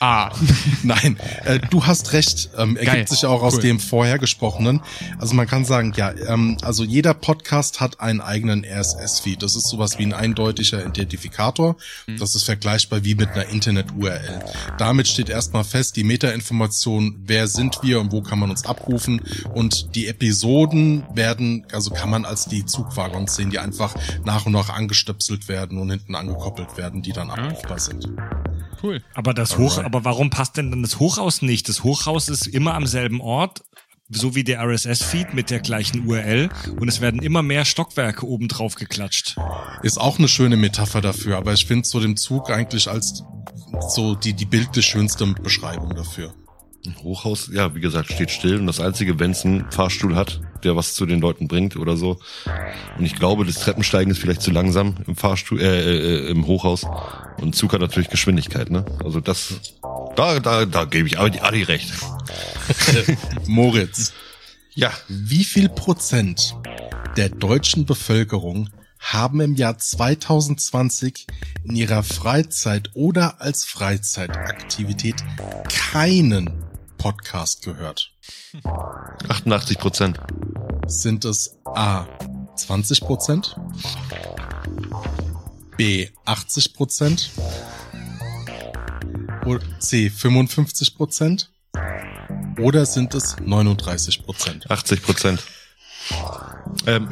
äh, 0.00 0.04
A. 0.04 0.32
Nein, 0.82 1.18
äh, 1.44 1.58
du 1.70 1.84
hast 1.86 2.12
recht. 2.12 2.50
Ähm, 2.56 2.76
ergibt 2.76 2.94
Geil. 2.94 3.08
sich 3.08 3.26
auch 3.26 3.42
aus 3.42 3.54
Cool. 3.56 3.62
dem 3.62 3.80
vorher 3.80 4.18
gesprochenen. 4.18 4.80
Also 5.18 5.34
man 5.34 5.46
kann 5.46 5.64
sagen, 5.64 5.92
ja, 5.96 6.12
ähm, 6.26 6.56
also 6.62 6.84
jeder 6.84 7.14
Podcast 7.14 7.80
hat 7.80 8.00
einen 8.00 8.20
eigenen 8.20 8.64
RSS-Feed. 8.64 9.42
Das 9.42 9.56
ist 9.56 9.68
sowas 9.68 9.98
wie 9.98 10.04
ein 10.04 10.12
eindeutiger 10.12 10.84
Identifikator. 10.84 11.76
Mhm. 12.06 12.18
Das 12.18 12.34
ist 12.34 12.44
vergleichbar 12.44 13.04
wie 13.04 13.14
mit 13.14 13.30
einer 13.30 13.46
Internet-URL. 13.46 14.40
Damit 14.78 15.08
steht 15.08 15.28
erstmal 15.28 15.64
fest 15.64 15.96
die 15.96 16.04
Metainformation, 16.04 17.16
wer 17.26 17.46
sind 17.46 17.78
wir 17.82 18.00
und 18.00 18.12
wo 18.12 18.22
kann 18.22 18.38
man 18.38 18.50
uns 18.50 18.64
abrufen. 18.64 19.20
Und 19.54 19.94
die 19.94 20.06
Episoden 20.08 21.04
werden, 21.14 21.66
also 21.72 21.90
kann 21.90 22.10
man 22.10 22.24
als 22.24 22.46
die 22.46 22.64
Zugwaggons 22.64 23.36
sehen, 23.36 23.50
die 23.50 23.58
einfach 23.58 23.94
nach 24.24 24.46
und 24.46 24.52
nach 24.52 24.70
angestöpselt 24.70 25.48
werden 25.48 25.78
und 25.78 25.90
hinten 25.90 26.14
angekoppelt 26.14 26.76
werden, 26.76 27.02
die 27.02 27.12
dann 27.12 27.30
abrufbar 27.30 27.78
sind. 27.78 28.08
Cool. 28.82 29.02
Aber 29.14 29.34
das 29.34 29.58
Hoch, 29.58 29.78
aber 29.90 30.04
warum 30.04 30.30
passt 30.30 30.56
denn 30.56 30.70
dann 30.70 30.82
das 30.82 31.00
Hochhaus 31.00 31.42
nicht? 31.42 31.68
Das 31.68 31.82
Hochhaus 31.82 32.28
ist 32.28 32.46
immer 32.46 32.74
am 32.74 32.86
selben 32.86 33.20
Ort, 33.20 33.64
so 34.08 34.36
wie 34.36 34.44
der 34.44 34.62
RSS-Feed 34.62 35.34
mit 35.34 35.50
der 35.50 35.58
gleichen 35.58 36.06
URL 36.06 36.48
und 36.78 36.86
es 36.86 37.00
werden 37.00 37.20
immer 37.20 37.42
mehr 37.42 37.64
Stockwerke 37.64 38.24
oben 38.24 38.46
drauf 38.46 38.76
geklatscht. 38.76 39.36
Ist 39.82 40.00
auch 40.00 40.20
eine 40.20 40.28
schöne 40.28 40.56
Metapher 40.56 41.00
dafür, 41.00 41.38
aber 41.38 41.54
ich 41.54 41.66
finde 41.66 41.88
so 41.88 41.98
den 41.98 42.16
Zug 42.16 42.50
eigentlich 42.50 42.88
als 42.88 43.24
so 43.88 44.14
die, 44.14 44.32
die 44.32 44.44
bildlich 44.44 44.86
schönste 44.86 45.26
Beschreibung 45.26 45.96
dafür. 45.96 46.34
Ein 46.86 46.96
Hochhaus, 47.02 47.50
ja, 47.52 47.74
wie 47.74 47.80
gesagt, 47.80 48.10
steht 48.10 48.30
still 48.30 48.58
und 48.58 48.66
das 48.66 48.80
Einzige, 48.80 49.20
wenn 49.20 49.32
es 49.32 49.44
einen 49.44 49.70
Fahrstuhl 49.70 50.16
hat, 50.16 50.40
der 50.64 50.76
was 50.76 50.94
zu 50.94 51.04
den 51.04 51.20
Leuten 51.20 51.46
bringt 51.46 51.76
oder 51.76 51.96
so. 51.98 52.18
Und 52.96 53.04
ich 53.04 53.16
glaube, 53.16 53.44
das 53.44 53.56
Treppensteigen 53.56 54.10
ist 54.10 54.18
vielleicht 54.18 54.40
zu 54.40 54.50
langsam 54.50 54.96
im 55.06 55.14
Fahrstuhl, 55.14 55.60
äh, 55.60 55.66
äh, 55.66 56.30
im 56.30 56.46
Hochhaus. 56.46 56.86
Und 57.36 57.54
Zug 57.54 57.74
hat 57.74 57.82
natürlich 57.82 58.08
Geschwindigkeit, 58.08 58.70
ne? 58.70 58.86
Also 59.04 59.20
das, 59.20 59.60
da, 60.16 60.40
da, 60.40 60.64
da 60.64 60.84
gebe 60.84 61.06
ich 61.06 61.18
Adi, 61.18 61.40
Adi 61.40 61.64
recht. 61.64 61.92
Moritz, 63.46 64.14
Ja, 64.74 64.90
wie 65.08 65.44
viel 65.44 65.68
Prozent 65.68 66.56
der 67.18 67.28
deutschen 67.28 67.84
Bevölkerung 67.84 68.70
haben 69.00 69.40
im 69.40 69.54
Jahr 69.54 69.76
2020 69.76 71.26
in 71.64 71.76
ihrer 71.76 72.02
Freizeit 72.02 72.90
oder 72.94 73.40
als 73.40 73.64
Freizeitaktivität 73.64 75.16
keinen 75.68 76.69
Podcast 77.00 77.62
gehört? 77.62 78.12
88 79.26 79.78
Prozent. 79.78 80.20
Sind 80.86 81.24
es 81.24 81.56
A 81.64 82.06
20 82.56 83.00
Prozent, 83.00 83.56
B 85.78 86.10
80 86.26 86.74
Prozent, 86.74 87.30
oder 89.46 89.60
C 89.78 90.10
55 90.10 90.94
Prozent 90.94 91.50
oder 92.58 92.84
sind 92.84 93.14
es 93.14 93.36
39 93.40 94.22
Prozent? 94.22 94.70
80 94.70 95.02
Prozent. 95.02 95.42
Ähm, 96.86 97.08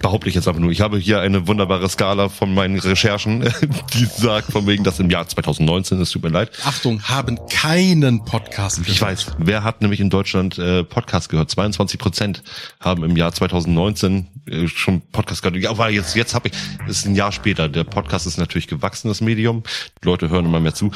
behaupte 0.00 0.28
ich 0.28 0.34
jetzt 0.34 0.48
aber 0.48 0.60
nur. 0.60 0.70
Ich 0.70 0.80
habe 0.80 0.98
hier 0.98 1.20
eine 1.20 1.46
wunderbare 1.46 1.88
Skala 1.88 2.28
von 2.28 2.54
meinen 2.54 2.78
Recherchen, 2.78 3.40
die 3.94 4.04
sagt 4.04 4.52
von 4.52 4.66
wegen, 4.66 4.84
dass 4.84 4.98
im 4.98 5.10
Jahr 5.10 5.26
2019, 5.28 6.00
es 6.00 6.10
tut 6.10 6.22
mir 6.22 6.30
leid, 6.30 6.50
Achtung, 6.64 7.02
haben 7.02 7.38
keinen 7.48 8.24
Podcast 8.24 8.78
gehört. 8.78 8.94
Ich 8.94 9.02
weiß, 9.02 9.26
wer 9.38 9.62
hat 9.64 9.82
nämlich 9.82 10.00
in 10.00 10.10
Deutschland 10.10 10.58
äh, 10.58 10.84
Podcast 10.84 11.28
gehört? 11.28 11.50
22 11.50 11.98
Prozent 11.98 12.42
haben 12.80 13.04
im 13.04 13.16
Jahr 13.16 13.32
2019 13.32 14.26
äh, 14.46 14.68
schon 14.68 15.00
Podcast 15.00 15.42
gehört. 15.42 15.62
Ja, 15.62 15.70
aber 15.70 15.90
jetzt, 15.90 16.16
jetzt 16.16 16.34
habe 16.34 16.48
ich, 16.48 16.54
ist 16.88 17.06
ein 17.06 17.14
Jahr 17.14 17.32
später. 17.32 17.68
Der 17.68 17.84
Podcast 17.84 18.26
ist 18.26 18.38
natürlich 18.38 18.68
gewachsen, 18.68 19.08
das 19.08 19.20
Medium. 19.20 19.62
Die 20.02 20.06
Leute 20.06 20.30
hören 20.30 20.46
immer 20.46 20.60
mehr 20.60 20.74
zu. 20.74 20.90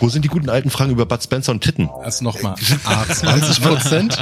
Wo 0.00 0.08
sind 0.08 0.24
die 0.24 0.28
guten 0.28 0.48
alten 0.48 0.70
Fragen 0.70 0.92
über 0.92 1.06
Bud 1.06 1.22
Spencer 1.22 1.52
und 1.52 1.62
Titten? 1.62 1.90
Also 2.02 2.24
nochmal, 2.24 2.54
A 2.84 3.04
20 3.08 3.62
Prozent, 3.62 4.18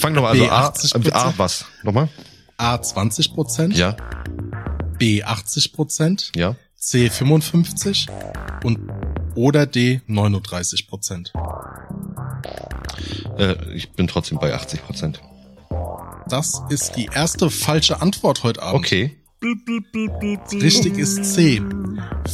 Fang 0.00 0.14
doch 0.14 0.22
mal, 0.22 0.30
also 0.30 0.44
B, 0.44 0.50
A, 0.50 0.68
80%? 0.68 1.12
A, 1.12 1.34
was? 1.36 1.64
Nochmal? 1.82 2.08
A 2.56 2.80
20 2.80 3.34
Prozent, 3.34 3.76
Ja. 3.76 3.96
B 4.98 5.22
80 5.22 5.72
Prozent, 5.72 6.32
Ja. 6.34 6.56
C 6.76 7.08
55% 7.08 8.08
und 8.64 8.78
oder 9.34 9.66
D 9.66 10.00
39 10.06 10.88
Prozent. 10.88 11.32
Äh, 13.38 13.56
ich 13.74 13.92
bin 13.92 14.06
trotzdem 14.06 14.38
bei 14.38 14.54
80 14.54 14.82
Prozent. 14.84 15.20
Das 16.28 16.62
ist 16.70 16.96
die 16.96 17.08
erste 17.12 17.50
falsche 17.50 18.00
Antwort 18.00 18.42
heute 18.42 18.62
Abend. 18.62 18.84
Okay. 18.84 19.16
Richtig 19.42 20.98
ist 20.98 21.34
C. 21.34 21.62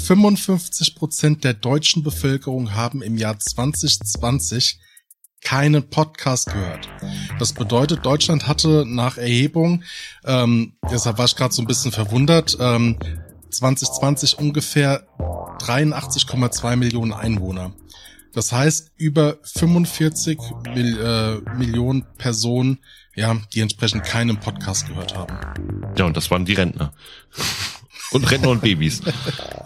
55 0.07 0.95
Prozent 0.95 1.45
der 1.45 1.53
deutschen 1.55 2.03
Bevölkerung 2.03 2.75
haben 2.75 3.03
im 3.03 3.19
Jahr 3.19 3.39
2020 3.39 4.79
keinen 5.43 5.89
Podcast 5.89 6.53
gehört. 6.53 6.89
Das 7.39 7.53
bedeutet, 7.53 8.07
Deutschland 8.07 8.47
hatte 8.47 8.85
nach 8.87 9.19
Erhebung, 9.19 9.83
ähm, 10.25 10.75
deshalb 10.91 11.19
war 11.19 11.27
ich 11.27 11.37
gerade 11.37 11.53
so 11.53 11.63
ein 11.63 11.67
bisschen 11.67 11.93
verwundert, 11.93 12.57
ähm, 12.61 12.97
2020 13.51 14.39
ungefähr 14.39 15.07
83,2 15.59 16.77
Millionen 16.77 17.13
Einwohner. 17.13 17.73
Das 18.33 18.51
heißt, 18.51 18.93
über 18.97 19.37
45 19.43 20.39
Mil, 20.75 20.99
äh, 20.99 21.57
Millionen 21.57 22.07
Personen, 22.17 22.79
ja, 23.15 23.37
die 23.53 23.61
entsprechend 23.61 24.05
keinen 24.05 24.41
Podcast 24.41 24.89
gehört 24.89 25.15
haben. 25.15 25.37
Ja, 25.99 26.07
und 26.07 26.17
das 26.17 26.31
waren 26.31 26.47
die 26.47 26.55
Rentner. 26.55 26.95
Und 28.13 28.31
Rentner 28.31 28.51
und 28.51 28.63
Babys. 28.63 29.01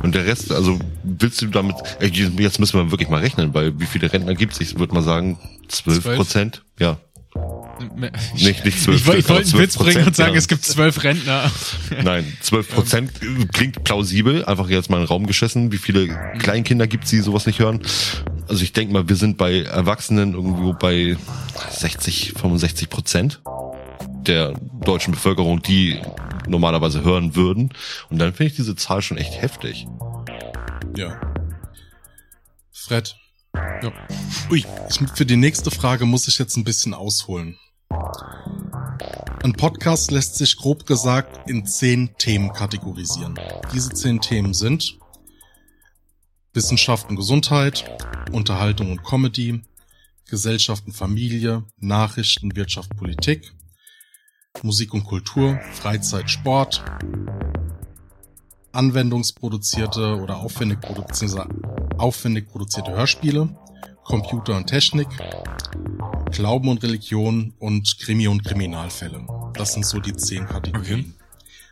Und 0.02 0.14
der 0.14 0.26
Rest, 0.26 0.52
also 0.52 0.78
willst 1.02 1.42
du 1.42 1.46
damit, 1.46 1.76
äh, 2.00 2.06
jetzt 2.06 2.58
müssen 2.58 2.78
wir 2.78 2.90
wirklich 2.90 3.08
mal 3.08 3.20
rechnen, 3.20 3.54
weil 3.54 3.78
wie 3.78 3.86
viele 3.86 4.12
Rentner 4.12 4.34
gibt 4.34 4.52
es? 4.52 4.60
Ich 4.60 4.78
würde 4.78 4.94
mal 4.94 5.02
sagen, 5.02 5.38
12 5.68 6.02
Zwölf? 6.02 6.16
Prozent. 6.16 6.62
Ja. 6.78 6.98
Nicht, 8.34 8.64
nicht 8.64 8.82
12 8.82 8.96
Ich, 8.96 9.14
ich 9.18 9.28
wollte 9.28 9.50
einen 9.50 9.58
Witz 9.62 9.76
bringen 9.76 10.06
und 10.06 10.16
sagen, 10.16 10.32
ja. 10.32 10.38
es 10.38 10.48
gibt 10.48 10.64
zwölf 10.64 11.02
Rentner. 11.02 11.50
Nein, 12.02 12.24
12 12.40 12.74
Prozent 12.74 13.12
klingt 13.52 13.84
plausibel, 13.84 14.44
einfach 14.46 14.68
jetzt 14.70 14.88
mal 14.88 14.96
in 14.98 15.02
den 15.02 15.08
Raum 15.08 15.26
geschissen. 15.26 15.72
Wie 15.72 15.78
viele 15.78 16.08
Kleinkinder 16.38 16.86
gibt's, 16.86 17.10
die 17.10 17.20
sowas 17.20 17.46
nicht 17.46 17.58
hören? 17.58 17.82
Also 18.48 18.62
ich 18.62 18.72
denke 18.72 18.94
mal, 18.94 19.08
wir 19.08 19.16
sind 19.16 19.36
bei 19.36 19.62
Erwachsenen 19.62 20.34
irgendwo 20.34 20.72
bei 20.72 21.16
60, 21.70 22.32
65 22.36 22.88
Prozent 22.88 23.40
der 24.26 24.54
deutschen 24.84 25.12
Bevölkerung, 25.12 25.62
die 25.62 26.00
normalerweise 26.46 27.04
hören 27.04 27.34
würden. 27.36 27.72
Und 28.10 28.18
dann 28.18 28.32
finde 28.32 28.50
ich 28.50 28.56
diese 28.56 28.76
Zahl 28.76 29.02
schon 29.02 29.18
echt 29.18 29.40
heftig. 29.40 29.86
Ja. 30.96 31.20
Fred. 32.72 33.16
Ja. 33.54 33.92
Ui. 34.50 34.64
Ich, 34.88 35.00
für 35.14 35.26
die 35.26 35.36
nächste 35.36 35.70
Frage 35.70 36.06
muss 36.06 36.28
ich 36.28 36.38
jetzt 36.38 36.56
ein 36.56 36.64
bisschen 36.64 36.94
ausholen. 36.94 37.58
Ein 39.42 39.52
Podcast 39.52 40.10
lässt 40.10 40.36
sich 40.36 40.56
grob 40.56 40.86
gesagt 40.86 41.48
in 41.48 41.66
zehn 41.66 42.16
Themen 42.18 42.52
kategorisieren. 42.52 43.38
Diese 43.72 43.90
zehn 43.90 44.20
Themen 44.20 44.54
sind 44.54 44.98
Wissenschaft 46.52 47.08
und 47.10 47.16
Gesundheit, 47.16 47.84
Unterhaltung 48.32 48.90
und 48.90 49.04
Comedy, 49.04 49.62
Gesellschaft 50.28 50.86
und 50.86 50.94
Familie, 50.94 51.64
Nachrichten, 51.78 52.56
Wirtschaft, 52.56 52.96
Politik, 52.96 53.52
Musik 54.62 54.94
und 54.94 55.04
Kultur, 55.04 55.58
Freizeit, 55.72 56.30
Sport, 56.30 56.84
anwendungsproduzierte 58.72 60.20
oder 60.20 60.38
aufwendig 60.38 60.80
produzierte, 60.80 61.46
aufwendig 61.98 62.48
produzierte 62.48 62.92
Hörspiele, 62.92 63.48
Computer 64.04 64.56
und 64.56 64.66
Technik, 64.66 65.08
Glauben 66.30 66.68
und 66.68 66.82
Religion 66.82 67.54
und 67.58 67.98
Krimi 67.98 68.28
und 68.28 68.44
Kriminalfälle. 68.44 69.26
Das 69.54 69.72
sind 69.72 69.86
so 69.86 70.00
die 70.00 70.14
zehn 70.14 70.46
Kategorien. 70.46 71.14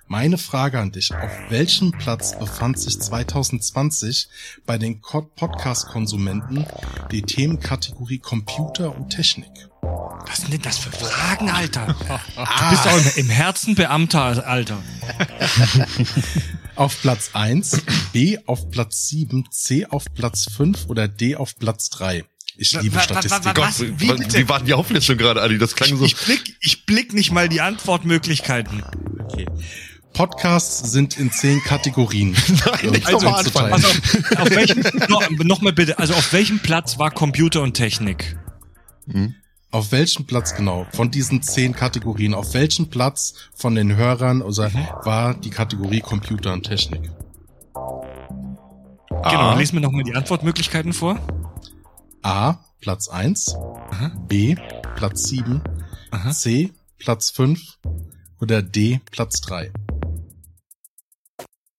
Meine 0.06 0.36
Frage 0.36 0.78
an 0.78 0.92
dich, 0.92 1.14
auf 1.14 1.30
welchem 1.48 1.92
Platz 1.92 2.38
befand 2.38 2.78
sich 2.78 3.00
2020 3.00 4.28
bei 4.66 4.76
den 4.76 5.00
Podcast-Konsumenten 5.00 6.66
die 7.10 7.22
Themenkategorie 7.22 8.18
Computer 8.18 8.94
und 8.94 9.08
Technik? 9.08 9.70
Was 10.26 10.40
sind 10.40 10.52
denn 10.52 10.62
das 10.62 10.78
für 10.78 10.90
Fragen, 10.90 11.50
Alter? 11.50 11.86
Du 12.36 12.70
bist 12.70 12.86
auch 12.86 13.16
im, 13.16 13.26
im 13.26 13.30
Herzen 13.30 13.74
Beamter, 13.74 14.46
Alter. 14.46 14.82
Auf 16.76 17.00
Platz 17.02 17.30
1, 17.34 17.82
B 18.12 18.36
auf 18.46 18.68
Platz 18.70 19.06
7, 19.06 19.44
C 19.52 19.86
auf 19.86 20.06
Platz 20.12 20.48
5 20.56 20.86
oder 20.88 21.06
D 21.06 21.36
auf 21.36 21.56
Platz 21.56 21.88
3? 21.90 22.24
Ich 22.56 22.80
liebe 22.80 22.98
Statistik. 22.98 23.56
was? 23.56 23.80
Wie? 23.80 24.00
Wie 24.00 24.48
war 24.48 24.58
denn 24.58 24.66
die 24.66 24.74
Auflistung 24.74 25.16
gerade, 25.16 25.40
Adi? 25.40 25.58
Das 25.58 25.76
klang 25.76 25.96
so. 25.96 26.04
Ich 26.04 26.16
blick, 26.16 26.56
ich 26.60 26.84
blick 26.84 27.12
nicht 27.12 27.30
mal 27.30 27.48
die 27.48 27.60
Antwortmöglichkeiten. 27.60 28.82
Okay. 29.22 29.46
Podcasts 30.12 30.92
sind 30.92 31.18
in 31.18 31.32
zehn 31.32 31.62
Kategorien. 31.62 32.36
Nein, 32.66 32.90
nicht 32.90 33.10
nochmal 33.10 33.40
anfangen. 33.40 33.70
Pass 33.70 33.84
auf, 33.84 34.38
auf 34.38 34.50
welchem, 34.50 34.82
noch, 35.08 35.28
noch 35.30 35.60
mal 35.60 35.72
bitte, 35.72 35.98
also 35.98 36.14
auf 36.14 36.32
welchem 36.32 36.60
Platz 36.60 36.98
war 36.98 37.10
Computer 37.10 37.62
und 37.62 37.74
Technik? 37.74 38.36
Auf 39.74 39.90
welchem 39.90 40.24
Platz 40.24 40.54
genau? 40.54 40.86
Von 40.92 41.10
diesen 41.10 41.42
zehn 41.42 41.74
Kategorien, 41.74 42.32
auf 42.32 42.54
welchem 42.54 42.90
Platz 42.90 43.34
von 43.56 43.74
den 43.74 43.96
Hörern 43.96 44.40
also 44.40 44.62
war 44.62 45.34
die 45.34 45.50
Kategorie 45.50 45.98
Computer 45.98 46.52
und 46.52 46.62
Technik? 46.62 47.10
Genau, 49.24 49.56
lesen 49.56 49.72
wir 49.72 49.80
noch 49.80 49.90
mal 49.90 50.04
die 50.04 50.14
Antwortmöglichkeiten 50.14 50.92
vor. 50.92 51.18
A, 52.22 52.58
Platz 52.80 53.08
1, 53.08 53.56
B, 54.28 54.54
Platz 54.94 55.24
7, 55.24 55.60
Aha. 56.12 56.30
C, 56.30 56.70
Platz 56.98 57.30
5 57.32 57.80
oder 58.40 58.62
D, 58.62 59.00
Platz 59.10 59.40
3. 59.40 59.72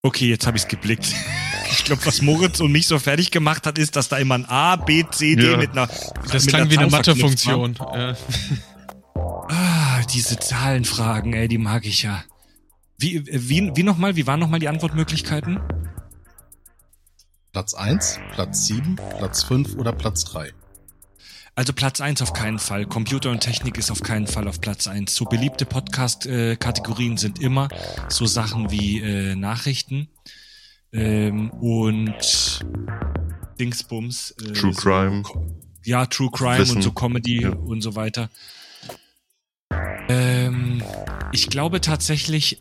Okay, 0.02 0.28
jetzt 0.28 0.46
habe 0.46 0.58
ich's 0.58 0.68
geblickt. 0.68 1.14
Ich 1.70 1.84
glaube, 1.84 2.04
was 2.06 2.22
Moritz 2.22 2.60
und 2.60 2.72
mich 2.72 2.86
so 2.86 2.98
fertig 2.98 3.30
gemacht 3.30 3.66
hat, 3.66 3.78
ist, 3.78 3.96
dass 3.96 4.08
da 4.08 4.16
immer 4.18 4.34
ein 4.36 4.44
A, 4.46 4.76
B, 4.76 5.04
C, 5.10 5.36
D 5.36 5.50
Ja. 5.52 5.56
mit 5.56 5.72
einer 5.72 5.86
Das 6.32 6.44
mit 6.44 6.48
klang 6.48 6.62
einer 6.62 6.70
wie 6.70 6.78
eine. 6.78 6.90
Mathefunktion. 6.90 7.76
Äh, 7.94 8.14
Ah, 9.48 10.02
diese 10.12 10.38
Zahlenfragen, 10.38 11.32
ey, 11.32 11.46
die 11.48 11.58
mag 11.58 11.86
ich 11.86 12.02
ja. 12.02 12.24
Wie, 12.98 13.24
wie, 13.26 13.70
wie 13.74 13.82
nochmal? 13.82 14.16
Wie 14.16 14.26
waren 14.26 14.40
nochmal 14.40 14.58
die 14.60 14.68
Antwortmöglichkeiten? 14.68 15.60
Platz 17.52 17.74
1, 17.74 18.18
Platz 18.32 18.66
7, 18.66 18.96
Platz 19.18 19.44
5 19.44 19.76
oder 19.76 19.92
Platz 19.92 20.24
3. 20.24 20.52
Also 21.54 21.72
Platz 21.72 22.00
eins 22.02 22.20
auf 22.20 22.34
keinen 22.34 22.58
Fall. 22.58 22.84
Computer 22.84 23.30
und 23.30 23.40
Technik 23.40 23.78
ist 23.78 23.90
auf 23.90 24.02
keinen 24.02 24.26
Fall 24.26 24.46
auf 24.46 24.60
Platz 24.60 24.86
eins. 24.86 25.14
So 25.14 25.24
beliebte 25.24 25.64
Podcast-Kategorien 25.64 27.16
sind 27.16 27.38
immer 27.40 27.68
so 28.10 28.26
Sachen 28.26 28.70
wie 28.70 29.00
äh, 29.00 29.34
Nachrichten 29.36 30.08
ähm, 30.96 31.50
und 31.50 32.64
Dingsbums. 33.60 34.32
Äh, 34.32 34.52
True 34.52 34.72
so, 34.72 34.80
Crime. 34.80 35.22
Ja, 35.84 36.06
True 36.06 36.30
Crime 36.32 36.58
Wissen. 36.58 36.76
und 36.76 36.82
so 36.82 36.92
Comedy 36.92 37.42
Ja. 37.42 37.50
und 37.50 37.80
so 37.82 37.94
weiter. 37.94 38.30
Ähm, 40.08 40.82
ich 41.32 41.48
glaube 41.48 41.80
tatsächlich, 41.80 42.60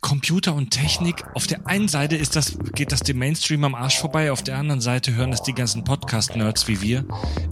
Computer 0.00 0.54
und 0.54 0.70
Technik, 0.70 1.24
auf 1.34 1.46
der 1.46 1.66
einen 1.68 1.86
Seite 1.86 2.16
ist 2.16 2.34
das, 2.34 2.58
geht 2.74 2.90
das 2.90 3.00
dem 3.04 3.18
Mainstream 3.18 3.62
am 3.62 3.76
Arsch 3.76 4.00
vorbei, 4.00 4.32
auf 4.32 4.42
der 4.42 4.58
anderen 4.58 4.80
Seite 4.80 5.14
hören 5.14 5.30
das 5.30 5.44
die 5.44 5.52
ganzen 5.54 5.84
Podcast-Nerds 5.84 6.66
wie 6.66 6.80
wir. 6.82 7.04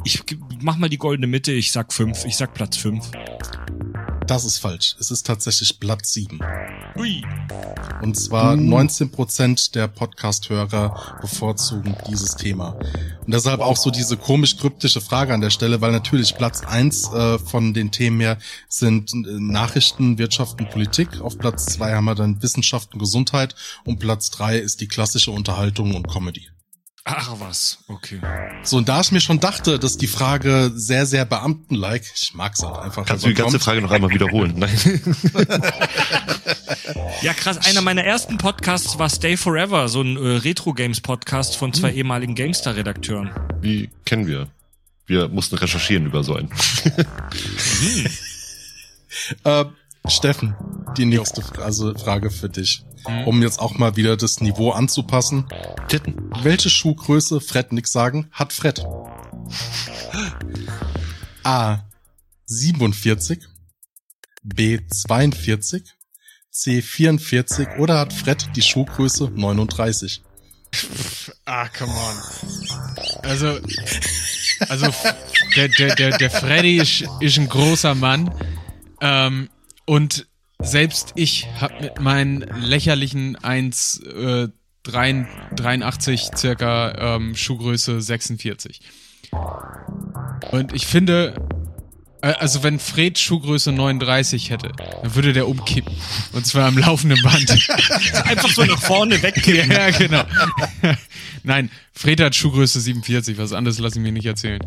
Ich 0.03 0.25
mach 0.61 0.77
mal 0.77 0.89
die 0.89 0.99
goldene 0.99 1.29
Mitte, 1.29 1.53
ich 1.53 1.71
sag 1.71 1.93
fünf, 1.93 2.25
ich 2.25 2.37
sag 2.37 2.53
Platz 2.53 2.77
fünf. 2.77 3.09
Das 4.31 4.45
ist 4.45 4.59
falsch. 4.59 4.95
Es 5.01 5.11
ist 5.11 5.27
tatsächlich 5.27 5.81
Platz 5.81 6.13
7. 6.13 6.39
Ui. 6.97 7.21
Und 8.01 8.15
zwar 8.15 8.55
19% 8.55 9.73
der 9.73 9.89
Podcast-Hörer 9.89 11.19
bevorzugen 11.21 11.97
dieses 12.09 12.37
Thema. 12.37 12.79
Und 13.27 13.35
deshalb 13.35 13.61
auch 13.61 13.77
so 13.77 13.91
diese 13.91 14.17
komisch 14.17 14.57
kryptische 14.57 15.01
Frage 15.01 15.35
an 15.35 15.41
der 15.41 15.51
Stelle, 15.51 15.81
weil 15.81 15.91
natürlich 15.91 16.37
Platz 16.37 16.63
1 16.63 17.13
äh, 17.13 17.39
von 17.41 17.75
den 17.75 17.91
Themen 17.91 18.21
her 18.21 18.39
sind 18.69 19.13
äh, 19.13 19.17
Nachrichten, 19.41 20.17
Wirtschaft 20.17 20.61
und 20.61 20.71
Politik. 20.71 21.21
Auf 21.21 21.37
Platz 21.37 21.67
2 21.67 21.95
haben 21.95 22.05
wir 22.05 22.15
dann 22.15 22.41
Wissenschaft 22.41 22.93
und 22.93 23.01
Gesundheit. 23.01 23.57
Und 23.85 23.99
Platz 23.99 24.31
3 24.31 24.59
ist 24.59 24.81
die 24.81 24.87
klassische 24.87 25.33
Unterhaltung 25.33 25.97
und 25.97 26.07
Comedy. 26.07 26.47
Ach 27.05 27.35
was, 27.39 27.79
okay. 27.89 28.21
So, 28.63 28.77
und 28.77 28.89
da 28.89 29.01
ich 29.01 29.11
mir 29.11 29.21
schon 29.21 29.41
dachte, 29.41 29.79
dass 29.79 29.97
die 29.97 30.07
Frage 30.07 30.71
sehr, 30.75 31.07
sehr 31.07 31.25
beamtenlike, 31.25 32.05
ich 32.15 32.35
mag's 32.35 32.63
halt 32.63 32.77
einfach. 32.77 33.07
Kannst 33.07 33.25
du 33.25 33.29
die 33.29 33.35
ganze. 33.35 33.59
Frage 33.59 33.81
noch 33.81 33.91
einmal 33.91 34.11
wiederholen? 34.11 34.55
Nein. 34.57 34.79
Ja, 37.23 37.35
krass. 37.35 37.59
Einer 37.67 37.83
meiner 37.83 38.05
ersten 38.05 38.39
Podcasts 38.39 38.99
war 38.99 39.11
Stay 39.11 39.37
Forever, 39.37 39.89
so 39.89 40.01
ein 40.01 40.17
äh, 40.17 40.37
Retro-Games-Podcast 40.37 41.57
von 41.57 41.73
zwei 41.75 41.93
ehemaligen 41.93 42.35
GameStar-Redakteuren. 42.35 43.31
Die 43.63 43.91
kennen 44.07 44.27
wir. 44.27 44.49
Wir 45.07 45.29
mussten 45.29 45.57
recherchieren 45.57 46.07
über 46.07 46.25
so 46.25 46.35
einen. 46.35 46.51
Äh, 49.45 49.65
Steffen, 50.07 50.55
die 50.97 51.05
nächste 51.05 51.43
also 51.61 51.95
Frage 51.95 52.31
für 52.31 52.49
dich. 52.49 52.85
Um 53.27 53.43
jetzt 53.43 53.61
auch 53.61 53.79
mal 53.79 53.97
wieder 53.97 54.17
das 54.17 54.41
Niveau 54.41 54.71
anzupassen. 54.71 55.47
Titten. 55.89 56.31
Welche 56.43 56.71
Schuhgröße, 56.71 57.41
Fred 57.41 57.73
nix 57.73 57.93
sagen, 57.93 58.29
hat 58.33 58.53
Fred? 58.53 58.85
A. 61.43 61.79
47, 62.47 63.41
B. 64.43 64.81
42, 64.89 65.85
C44 66.53 67.79
oder 67.79 67.99
hat 67.99 68.13
Fred 68.13 68.49
die 68.57 68.63
Schuhgröße 68.63 69.31
39? 69.35 70.23
Ah, 71.47 71.69
come 71.69 71.93
on. 71.93 72.17
Also, 73.23 73.59
also 74.69 74.87
der, 75.57 75.69
der, 75.69 75.95
der, 75.95 76.19
der 76.19 76.31
Freddy 76.31 76.79
ist, 76.79 77.05
ist 77.21 77.39
ein 77.39 77.49
großer 77.49 77.95
Mann. 77.95 78.35
Ähm, 79.01 79.49
und 79.87 80.27
selbst 80.63 81.13
ich 81.17 81.47
habe 81.61 81.75
mit 81.81 82.01
meinen 82.01 82.41
lächerlichen 82.61 83.37
1, 83.37 84.01
äh, 84.05 84.49
83 84.83 86.31
circa 86.37 87.17
ähm, 87.17 87.35
Schuhgröße 87.37 88.01
46. 88.01 88.81
Und 90.51 90.73
ich 90.73 90.87
finde, 90.87 91.35
äh, 92.23 92.33
also 92.33 92.63
wenn 92.63 92.79
Fred 92.79 93.19
Schuhgröße 93.19 93.73
39 93.73 94.51
hätte, 94.51 94.73
dann 94.77 95.15
würde 95.15 95.33
der 95.33 95.49
umkippen. 95.49 95.95
Und 96.33 96.47
zwar 96.47 96.67
am 96.67 96.79
laufenden 96.79 97.21
Band. 97.23 97.51
Einfach 98.25 98.51
so 98.51 98.65
nach 98.65 98.81
vorne 98.81 99.23
wegkippen. 99.23 99.71
ja, 99.71 99.91
genau. 99.91 100.25
Nein, 101.43 101.71
Fred 101.93 102.21
hat 102.21 102.35
Schuhgröße 102.35 102.81
47, 102.81 103.39
was 103.39 103.53
anderes 103.53 103.79
lasse 103.79 103.99
ich 103.99 104.03
mir 104.03 104.13
nicht 104.13 104.27
erzählen. 104.27 104.61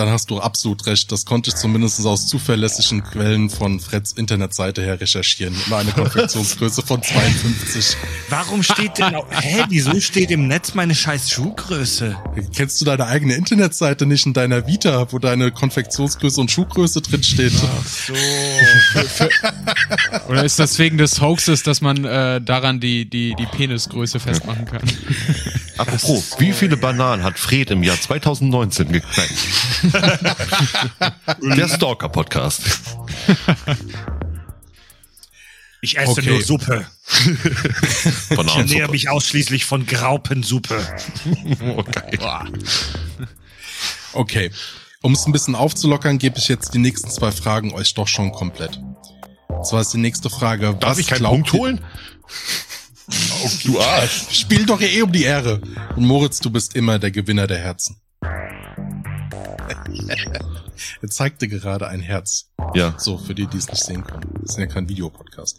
Dann 0.00 0.08
hast 0.08 0.30
du 0.30 0.40
absolut 0.40 0.86
recht. 0.86 1.12
Das 1.12 1.26
konnte 1.26 1.50
ich 1.50 1.56
zumindest 1.56 2.06
aus 2.06 2.26
zuverlässigen 2.26 3.04
Quellen 3.04 3.50
von 3.50 3.80
Freds 3.80 4.12
Internetseite 4.12 4.80
her 4.80 4.98
recherchieren. 4.98 5.54
Immer 5.66 5.76
eine 5.76 5.92
Konfektionsgröße 5.92 6.80
von 6.80 7.02
52. 7.02 7.98
Warum 8.30 8.62
steht 8.62 8.96
denn, 8.96 9.14
hä, 9.28 9.64
wieso 9.68 10.00
steht 10.00 10.30
im 10.30 10.48
Netz 10.48 10.72
meine 10.72 10.94
scheiß 10.94 11.28
Schuhgröße? 11.28 12.16
Kennst 12.56 12.80
du 12.80 12.86
deine 12.86 13.08
eigene 13.08 13.34
Internetseite 13.34 14.06
nicht 14.06 14.24
in 14.24 14.32
deiner 14.32 14.66
Vita, 14.66 15.12
wo 15.12 15.18
deine 15.18 15.50
Konfektionsgröße 15.50 16.40
und 16.40 16.50
Schuhgröße 16.50 17.02
drin 17.02 17.22
steht? 17.22 17.52
Ach 17.62 17.86
so. 17.86 18.14
Oder 20.30 20.44
ist 20.44 20.58
das 20.58 20.78
wegen 20.78 20.96
des 20.96 21.20
Hoaxes, 21.20 21.62
dass 21.62 21.82
man 21.82 22.06
äh, 22.06 22.40
daran 22.40 22.80
die, 22.80 23.04
die, 23.04 23.34
die 23.34 23.44
Penisgröße 23.44 24.18
festmachen 24.18 24.64
kann? 24.64 24.80
Apropos, 25.80 26.36
wie 26.38 26.52
viele 26.52 26.76
Bananen 26.76 27.22
hat 27.24 27.38
Fred 27.38 27.70
im 27.70 27.82
Jahr 27.82 27.98
2019 27.98 28.92
geknackt? 28.92 29.32
Der 31.56 31.68
Stalker-Podcast. 31.68 32.62
Ich 35.80 35.96
esse 35.96 36.10
Okay. 36.10 36.28
nur 36.30 36.42
Suppe. 36.42 36.86
Ich 38.30 38.56
ernähre 38.56 38.90
mich 38.90 39.08
ausschließlich 39.08 39.64
von 39.64 39.86
Graupensuppe. 39.86 40.86
Okay. 41.76 42.18
Okay. 44.12 44.50
Um 45.02 45.12
es 45.14 45.24
ein 45.26 45.32
bisschen 45.32 45.54
aufzulockern, 45.54 46.18
gebe 46.18 46.36
ich 46.38 46.48
jetzt 46.48 46.74
die 46.74 46.78
nächsten 46.78 47.10
zwei 47.10 47.32
Fragen 47.32 47.72
euch 47.72 47.94
doch 47.94 48.06
schon 48.06 48.32
komplett. 48.32 48.78
Und 49.48 49.66
zwar 49.66 49.80
ist 49.80 49.94
die 49.94 49.98
nächste 49.98 50.28
Frage, 50.30 50.74
Darf 50.78 50.90
was 50.92 50.98
ich 50.98 51.06
keinen 51.06 51.24
Punkt 51.24 51.54
ihr- 51.54 51.78
holen? 53.12 53.58
Du 53.64 53.80
Arsch. 53.80 54.26
Spiel 54.30 54.66
doch 54.66 54.80
eh 54.80 55.02
um 55.02 55.12
die 55.12 55.24
Ehre. 55.24 55.60
Und 55.96 56.06
Moritz, 56.06 56.40
du 56.40 56.50
bist 56.50 56.76
immer 56.76 56.98
der 56.98 57.10
Gewinner 57.10 57.46
der 57.46 57.58
Herzen. 57.58 58.00
er 61.02 61.08
zeigte 61.08 61.48
gerade 61.48 61.88
ein 61.88 62.00
Herz. 62.00 62.50
Ja. 62.74 62.94
So, 62.98 63.18
für 63.18 63.34
die, 63.34 63.46
die 63.46 63.56
es 63.56 63.68
nicht 63.68 63.82
sehen 63.82 64.04
können. 64.04 64.30
Das 64.42 64.52
ist 64.52 64.58
ja 64.58 64.66
kein 64.66 64.88
Videopodcast. 64.88 65.58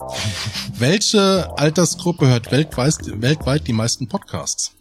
Welche 0.77 1.51
Altersgruppe 1.57 2.27
hört 2.27 2.51
weltweit, 2.51 2.97
weltweit 3.21 3.67
die 3.67 3.73
meisten 3.73 4.07
Podcasts? 4.07 4.71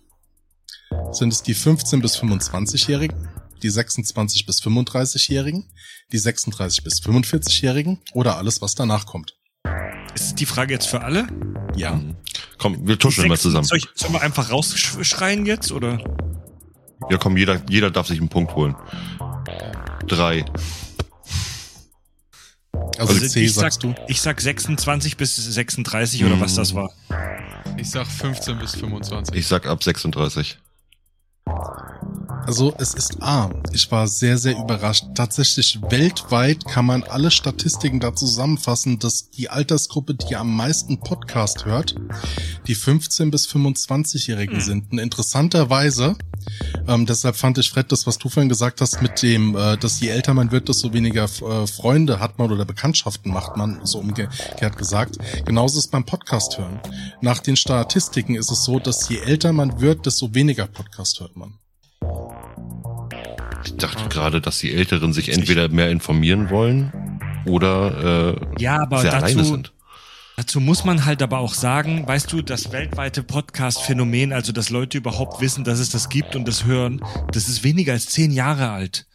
Sind 1.13 1.33
es 1.33 1.43
die 1.43 1.55
15- 1.55 2.01
bis 2.01 2.19
25-Jährigen, 2.19 3.29
die 3.63 3.71
26- 3.71 4.47
bis 4.47 4.63
35-Jährigen, 4.63 5.71
die 6.13 6.21
36- 6.21 6.83
bis 6.83 7.01
45-Jährigen 7.01 8.01
oder 8.13 8.37
alles, 8.37 8.61
was 8.63 8.75
danach 8.75 9.07
kommt? 9.07 9.37
Ist 10.15 10.41
die 10.41 10.47
Frage 10.47 10.73
jetzt 10.75 10.87
für 10.87 11.03
alle? 11.03 11.27
Ja. 11.77 12.01
Komm, 12.59 12.87
wir 12.87 12.99
tuscheln 12.99 13.29
mal 13.29 13.39
zusammen. 13.39 13.65
Soll 13.65 13.79
ich, 13.79 13.89
sollen 13.95 14.13
wir 14.13 14.23
einfach 14.23 14.51
rausschreien 14.51 15.47
jetzt, 15.47 15.73
oder? 15.73 15.99
Ja, 17.11 17.17
komm, 17.19 17.37
jeder, 17.37 17.61
jeder 17.69 17.91
darf 17.91 18.07
sich 18.07 18.19
einen 18.19 18.29
Punkt 18.29 18.55
holen. 18.55 18.75
Drei. 20.07 20.45
Also, 22.99 23.15
C, 23.27 23.41
ich 23.45 23.55
sagst 23.55 23.83
sag, 23.83 23.97
du? 23.97 24.03
Ich 24.09 24.21
sag 24.21 24.41
26 24.41 25.17
bis 25.17 25.37
36 25.37 26.25
oder 26.25 26.39
was 26.41 26.55
das 26.55 26.75
war. 26.75 26.93
Ich 27.79 27.91
sag 27.91 28.07
15 28.07 28.59
bis 28.59 28.75
25. 28.75 29.35
Ich 29.35 29.47
sag 29.47 29.67
ab 29.67 29.83
36. 29.83 30.59
Also 32.47 32.75
es 32.79 32.95
ist 32.95 33.23
A. 33.23 33.51
Ich 33.73 33.91
war 33.91 34.09
sehr, 34.09 34.39
sehr 34.39 34.57
überrascht. 34.59 35.05
Tatsächlich 35.15 35.81
weltweit 35.89 36.65
kann 36.65 36.87
man 36.87 37.03
alle 37.05 37.31
Statistiken 37.31 38.01
da 38.01 38.15
zusammenfassen, 38.15 38.99
dass 38.99 39.31
die 39.31 39.49
Altersgruppe, 39.49 40.15
die 40.15 40.37
am 40.37 40.55
meisten 40.57 41.01
Podcast 41.01 41.65
hört, 41.65 41.95
die 42.67 42.77
15- 42.77 43.31
bis 43.31 43.47
25-Jährigen 43.49 44.61
sind. 44.61 44.91
Und 44.91 44.99
interessanterweise, 44.99 46.17
ähm, 46.89 47.07
deshalb 47.07 47.37
fand 47.37 47.59
ich, 47.59 47.71
Fred, 47.71 47.93
das, 47.93 48.07
was 48.07 48.19
du 48.19 48.29
vorhin 48.29 48.49
gesagt 48.49 48.81
hast, 48.81 49.03
mit 49.03 49.23
dem, 49.23 49.57
äh, 49.57 49.77
dass 49.77 50.01
je 50.01 50.09
älter 50.09 50.35
man 50.35 50.51
wird, 50.51 50.69
desto 50.69 50.93
weniger 50.93 51.25
äh, 51.25 51.67
Freunde 51.67 52.21
hat 52.21 52.39
man 52.39 52.51
oder 52.51 52.65
Bekanntschaften 52.65 53.33
macht 53.33 53.57
man, 53.57 53.81
so 53.85 53.99
umgekehrt 53.99 54.77
gesagt. 54.77 55.19
Genauso 55.45 55.79
ist 55.79 55.91
beim 55.91 56.05
Podcast 56.05 56.59
hören. 56.59 56.81
Nach 57.21 57.39
den 57.39 57.57
Statistiken 57.57 58.35
ist 58.35 58.51
es 58.51 58.65
so, 58.65 58.79
dass 58.79 59.09
je 59.09 59.19
älter 59.19 59.53
man 59.53 59.81
wird, 59.81 60.07
desto 60.07 60.35
weniger 60.35 60.67
Podcast 60.67 61.21
hört 61.21 61.37
man. 61.37 61.55
Ich 63.65 63.77
dachte 63.77 64.09
gerade, 64.09 64.41
dass 64.41 64.59
die 64.59 64.73
Älteren 64.73 65.13
sich 65.13 65.31
entweder 65.33 65.69
mehr 65.69 65.91
informieren 65.91 66.51
wollen 66.51 66.93
oder 67.47 68.37
äh, 68.59 68.63
Ja, 68.63 68.81
aber 68.83 69.01
sehr 69.01 69.13
alleine 69.15 69.35
dazu, 69.37 69.45
sind. 69.55 69.73
dazu 70.37 70.61
muss 70.61 70.85
man 70.85 71.05
halt 71.05 71.23
aber 71.23 71.39
auch 71.39 71.55
sagen, 71.55 72.07
weißt 72.07 72.33
du, 72.33 72.43
das 72.43 72.73
weltweite 72.73 73.23
Podcast-Phänomen, 73.23 74.33
also 74.33 74.53
dass 74.53 74.71
Leute 74.71 74.99
überhaupt 74.99 75.41
wissen, 75.41 75.65
dass 75.65 75.79
es 75.79 75.91
das 75.91 76.09
gibt 76.09 76.37
und 76.37 76.47
das 76.49 76.65
hören, 76.65 77.01
das 77.33 77.49
ist 77.49 77.63
weniger 77.65 77.93
als 77.93 78.07
zehn 78.07 78.31
Jahre 78.31 78.71
alt. 78.71 79.07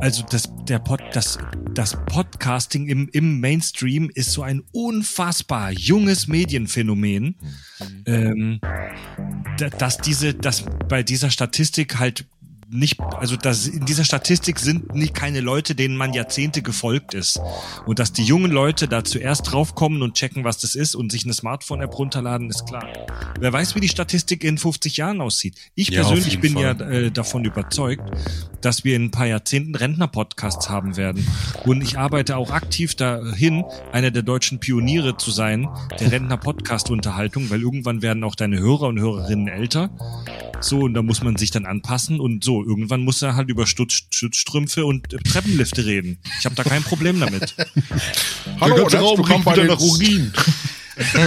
Also 0.00 0.24
das, 0.28 0.48
der 0.68 0.78
Pod, 0.78 1.00
das, 1.12 1.38
das 1.74 1.98
Podcasting 2.06 2.86
im, 2.88 3.08
im 3.12 3.40
Mainstream 3.40 4.10
ist 4.14 4.30
so 4.32 4.42
ein 4.42 4.62
unfassbar 4.72 5.70
junges 5.72 6.28
Medienphänomen, 6.28 7.36
ähm, 8.06 8.60
da- 9.58 9.68
dass 9.70 9.98
diese, 9.98 10.34
dass 10.34 10.64
bei 10.88 11.02
dieser 11.02 11.30
Statistik 11.30 11.98
halt 11.98 12.24
nicht, 12.72 13.00
also 13.00 13.36
dass 13.36 13.66
in 13.66 13.84
dieser 13.84 14.04
Statistik 14.04 14.58
sind 14.58 14.94
nicht 14.94 15.14
keine 15.14 15.40
Leute, 15.40 15.74
denen 15.74 15.96
man 15.96 16.12
Jahrzehnte 16.14 16.62
gefolgt 16.62 17.14
ist. 17.14 17.38
Und 17.86 17.98
dass 17.98 18.12
die 18.12 18.24
jungen 18.24 18.50
Leute 18.50 18.88
da 18.88 19.04
zuerst 19.04 19.52
draufkommen 19.52 20.02
und 20.02 20.14
checken, 20.14 20.44
was 20.44 20.58
das 20.58 20.74
ist 20.74 20.94
und 20.94 21.12
sich 21.12 21.24
eine 21.24 21.34
Smartphone-App 21.34 21.98
runterladen, 21.98 22.48
ist 22.48 22.66
klar. 22.66 22.88
Wer 23.38 23.52
weiß, 23.52 23.74
wie 23.74 23.80
die 23.80 23.88
Statistik 23.88 24.42
in 24.42 24.56
50 24.56 24.96
Jahren 24.96 25.20
aussieht. 25.20 25.56
Ich 25.74 25.90
Ja, 25.90 26.02
persönlich 26.02 26.40
bin 26.40 26.54
Fall. 26.54 26.62
ja 26.62 26.70
äh, 26.88 27.10
davon 27.10 27.44
überzeugt, 27.44 28.02
dass 28.62 28.84
wir 28.84 28.96
in 28.96 29.04
ein 29.04 29.10
paar 29.10 29.26
Jahrzehnten 29.26 29.74
Rentner-Podcasts 29.74 30.70
haben 30.70 30.96
werden. 30.96 31.26
Und 31.64 31.82
ich 31.82 31.98
arbeite 31.98 32.36
auch 32.36 32.50
aktiv 32.50 32.94
dahin, 32.94 33.64
einer 33.92 34.10
der 34.10 34.22
deutschen 34.22 34.60
Pioniere 34.60 35.16
zu 35.18 35.30
sein, 35.30 35.68
der 36.00 36.10
Rentner-Podcast-Unterhaltung, 36.10 37.50
weil 37.50 37.60
irgendwann 37.60 38.00
werden 38.02 38.24
auch 38.24 38.34
deine 38.34 38.58
Hörer 38.58 38.88
und 38.88 38.98
Hörerinnen 38.98 39.48
älter. 39.48 39.90
So, 40.60 40.80
und 40.80 40.94
da 40.94 41.02
muss 41.02 41.22
man 41.22 41.36
sich 41.36 41.50
dann 41.50 41.66
anpassen 41.66 42.20
und 42.20 42.44
so, 42.44 42.61
irgendwann 42.64 43.02
muss 43.02 43.22
er 43.22 43.36
halt 43.36 43.48
über 43.48 43.66
Stutz, 43.66 44.02
Schutzstrümpfe 44.10 44.84
und 44.84 45.12
äh, 45.12 45.18
Treppenlifte 45.18 45.84
reden. 45.84 46.18
Ich 46.38 46.44
habe 46.44 46.54
da 46.54 46.64
kein 46.64 46.82
Problem 46.82 47.20
damit. 47.20 47.54
Hallo, 48.60 48.74
Der 48.74 48.82
ganze 48.82 48.96
herzlich 48.96 49.00
Raum 49.00 49.18
willkommen 49.18 49.34
riecht 49.34 49.44
bei 49.44 49.52
wieder 49.52 49.62
den 49.62 49.68
nach 49.68 49.80
Urin. 49.80 50.32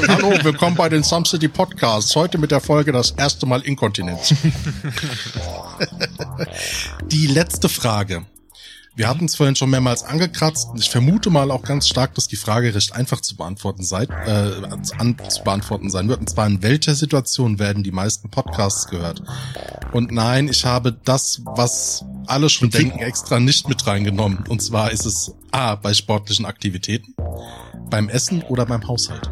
Hallo, 0.08 0.44
willkommen 0.44 0.76
bei 0.76 0.90
den 0.90 1.04
Some 1.04 1.26
City 1.26 1.48
Podcasts. 1.48 2.16
Heute 2.16 2.38
mit 2.38 2.52
der 2.52 2.62
Folge 2.62 2.92
das 2.92 3.12
erste 3.12 3.46
Mal 3.46 3.62
Inkontinenz. 3.62 4.30
Die 7.12 7.28
letzte 7.28 7.68
Frage. 7.68 8.26
Wir 8.98 9.10
hatten 9.10 9.26
es 9.26 9.36
vorhin 9.36 9.58
schon 9.58 9.70
mehrmals 9.70 10.04
angekratzt. 10.04 10.70
Ich 10.78 10.90
vermute 10.90 11.30
mal 11.30 11.52
auch 11.52 11.64
ganz 11.64 11.90
stark, 11.90 12.16
dass 12.16 12.30
die 12.30 12.38
Frage 12.38 12.74
recht 12.74 12.94
einfach 12.94 13.20
zu 13.20 13.36
beantworten 13.36 13.84
sei, 13.84 14.04
äh, 14.04 14.66
an, 14.98 15.18
zu 15.28 15.44
beantworten 15.44 15.90
sein 15.90 16.08
wird. 16.08 16.22
Und 16.22 16.30
zwar 16.30 16.48
in 16.48 16.64
welcher 16.64 16.96
Situation 16.96 17.60
werden 17.60 17.84
die 17.84 17.92
meisten 17.92 18.30
Podcasts 18.30 18.88
gehört? 18.88 19.22
Und 19.92 20.14
nein, 20.14 20.48
ich 20.48 20.64
habe 20.64 20.94
das, 20.94 21.42
was 21.44 22.06
alle 22.28 22.50
schon 22.50 22.70
denken, 22.70 23.00
extra 23.00 23.42
nicht 23.42 23.68
mit 23.68 23.86
reingenommen. 23.86 24.46
Und 24.48 24.62
zwar 24.62 24.92
ist 24.92 25.06
es 25.06 25.34
A, 25.52 25.76
bei 25.76 25.94
sportlichen 25.94 26.46
Aktivitäten, 26.46 27.16
beim 27.90 28.08
Essen 28.08 28.44
oder 28.44 28.66
beim 28.66 28.88
Haushalt. 28.88 29.30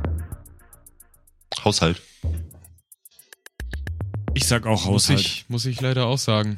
Haushalt. 1.64 2.02
Ich 4.34 4.46
sag 4.46 4.66
auch 4.66 4.86
Muss 4.86 5.06
Haushalt. 5.06 5.20
ich, 5.22 5.46
muss 5.48 5.66
ich 5.66 5.80
leider 5.80 6.08
auch 6.08 6.18
sagen. 6.18 6.58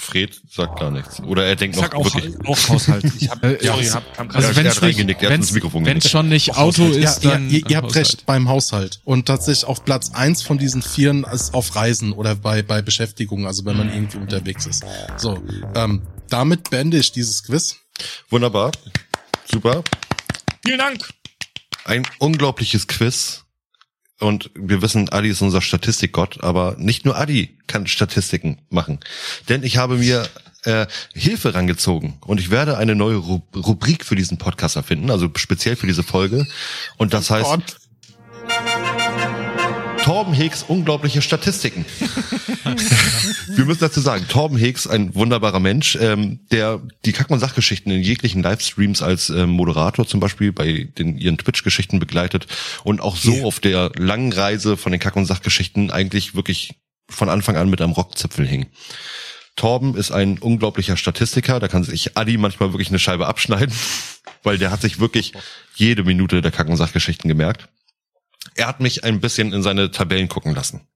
Fred 0.00 0.40
sagt 0.50 0.80
gar 0.80 0.90
nichts. 0.90 1.20
Oder 1.20 1.44
er 1.46 1.56
denkt 1.56 1.76
Ich 1.76 1.82
noch 1.82 1.92
auch, 1.94 2.04
wirklich. 2.14 2.34
auch 2.46 2.68
Haushalt. 2.68 3.04
Ich 3.18 3.28
hab, 3.30 3.42
Äh, 3.44 3.58
sorry, 3.62 3.84
ja, 3.84 3.94
hab, 3.94 4.14
kam 4.16 4.30
Also 4.30 4.48
Ja, 4.48 4.56
wenn 4.56 4.66
es 4.66 4.76
hat 4.76 4.82
reingenickt, 4.82 5.22
er 5.22 5.28
hat 5.30 5.36
ins 5.36 5.52
Mikrofon 5.52 5.84
wenn 5.84 5.90
genickt. 5.94 6.08
schon 6.08 6.28
nicht 6.28 6.56
Auto 6.56 6.86
ist, 6.88 7.22
ja, 7.24 7.30
dann 7.32 7.50
ihr, 7.50 7.68
ihr 7.68 7.76
habt 7.76 7.88
Haushalt. 7.88 8.06
recht 8.08 8.26
beim 8.26 8.48
Haushalt. 8.48 9.00
Und 9.04 9.26
tatsächlich 9.26 9.64
auf 9.66 9.84
Platz 9.84 10.10
eins 10.14 10.42
von 10.42 10.58
diesen 10.58 10.82
Vieren 10.82 11.24
ist 11.24 11.54
auf 11.54 11.76
Reisen 11.76 12.12
oder 12.12 12.34
bei, 12.34 12.62
bei 12.62 12.82
Beschäftigung, 12.82 13.46
also 13.46 13.64
wenn 13.64 13.76
man 13.76 13.92
irgendwie 13.92 14.18
unterwegs 14.18 14.66
ist. 14.66 14.84
So, 15.18 15.42
ähm, 15.74 16.02
damit 16.28 16.70
beende 16.70 16.98
ich 16.98 17.12
dieses 17.12 17.42
Quiz. 17.44 17.76
Wunderbar. 18.30 18.72
Super. 19.50 19.82
Vielen 20.64 20.78
Dank. 20.78 21.08
Ein 21.84 22.02
unglaubliches 22.18 22.86
Quiz. 22.86 23.44
Und 24.20 24.50
wir 24.54 24.82
wissen, 24.82 25.08
Adi 25.08 25.30
ist 25.30 25.40
unser 25.40 25.62
Statistikgott, 25.62 26.42
aber 26.42 26.76
nicht 26.78 27.04
nur 27.04 27.16
Adi 27.16 27.56
kann 27.66 27.86
Statistiken 27.86 28.58
machen. 28.68 29.00
Denn 29.48 29.62
ich 29.62 29.78
habe 29.78 29.96
mir 29.96 30.28
äh, 30.64 30.86
Hilfe 31.14 31.54
rangezogen 31.54 32.18
und 32.26 32.38
ich 32.38 32.50
werde 32.50 32.76
eine 32.76 32.94
neue 32.94 33.16
Ru 33.16 33.40
Rubrik 33.56 34.04
für 34.04 34.16
diesen 34.16 34.36
Podcast 34.36 34.76
erfinden, 34.76 35.10
also 35.10 35.30
speziell 35.36 35.74
für 35.74 35.86
diese 35.86 36.02
Folge. 36.02 36.46
Und 36.98 37.14
das 37.14 37.30
heißt 37.30 37.46
Gott. 37.46 37.76
Torben 40.02 40.32
Heks 40.32 40.64
unglaubliche 40.66 41.22
Statistiken. 41.22 41.84
Wir 43.48 43.64
müssen 43.64 43.80
dazu 43.80 44.00
sagen, 44.00 44.26
Torben 44.28 44.56
Heks, 44.56 44.86
ein 44.86 45.14
wunderbarer 45.14 45.60
Mensch, 45.60 45.96
ähm, 46.00 46.40
der 46.50 46.80
die 47.04 47.12
Kack- 47.12 47.30
und 47.30 47.38
Sachgeschichten 47.38 47.92
in 47.92 48.02
jeglichen 48.02 48.42
Livestreams 48.42 49.02
als 49.02 49.30
ähm, 49.30 49.50
Moderator 49.50 50.06
zum 50.06 50.20
Beispiel 50.20 50.52
bei 50.52 50.88
den 50.98 51.18
ihren 51.18 51.38
Twitch-Geschichten 51.38 51.98
begleitet 51.98 52.46
und 52.84 53.00
auch 53.00 53.16
so 53.16 53.44
auf 53.44 53.60
der 53.60 53.92
langen 53.96 54.32
Reise 54.32 54.76
von 54.76 54.92
den 54.92 55.00
Kack- 55.00 55.16
und 55.16 55.26
Sachgeschichten 55.26 55.90
eigentlich 55.90 56.34
wirklich 56.34 56.74
von 57.08 57.28
Anfang 57.28 57.56
an 57.56 57.68
mit 57.68 57.80
einem 57.80 57.92
Rockzipfel 57.92 58.46
hing. 58.46 58.66
Torben 59.56 59.96
ist 59.96 60.10
ein 60.10 60.38
unglaublicher 60.38 60.96
Statistiker, 60.96 61.60
da 61.60 61.68
kann 61.68 61.84
sich 61.84 62.16
Adi 62.16 62.38
manchmal 62.38 62.72
wirklich 62.72 62.88
eine 62.88 62.98
Scheibe 62.98 63.26
abschneiden, 63.26 63.74
weil 64.42 64.58
der 64.58 64.70
hat 64.70 64.80
sich 64.80 65.00
wirklich 65.00 65.34
jede 65.74 66.04
Minute 66.04 66.40
der 66.40 66.50
Kack- 66.50 66.68
und 66.68 66.76
Sachgeschichten 66.76 67.28
gemerkt. 67.28 67.68
Er 68.54 68.66
hat 68.66 68.80
mich 68.80 69.04
ein 69.04 69.20
bisschen 69.20 69.52
in 69.52 69.62
seine 69.62 69.90
Tabellen 69.90 70.28
gucken 70.28 70.54
lassen. 70.54 70.86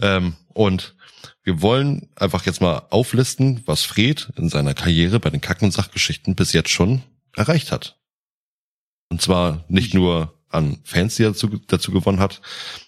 Ähm, 0.00 0.36
und 0.52 0.94
wir 1.42 1.62
wollen 1.62 2.08
einfach 2.16 2.46
jetzt 2.46 2.60
mal 2.60 2.86
auflisten, 2.90 3.62
was 3.66 3.84
Fred 3.84 4.30
in 4.36 4.48
seiner 4.48 4.74
Karriere 4.74 5.20
bei 5.20 5.30
den 5.30 5.40
Kack- 5.40 5.62
und 5.62 5.72
Sachgeschichten 5.72 6.34
bis 6.34 6.52
jetzt 6.52 6.70
schon 6.70 7.02
erreicht 7.34 7.72
hat. 7.72 7.98
Und 9.08 9.22
zwar 9.22 9.64
nicht 9.68 9.94
nur 9.94 10.34
an 10.50 10.78
Fans, 10.84 11.16
die 11.16 11.24
er 11.24 11.30
dazu, 11.30 11.48
dazu 11.66 11.92
gewonnen 11.92 12.20
hat. 12.20 12.40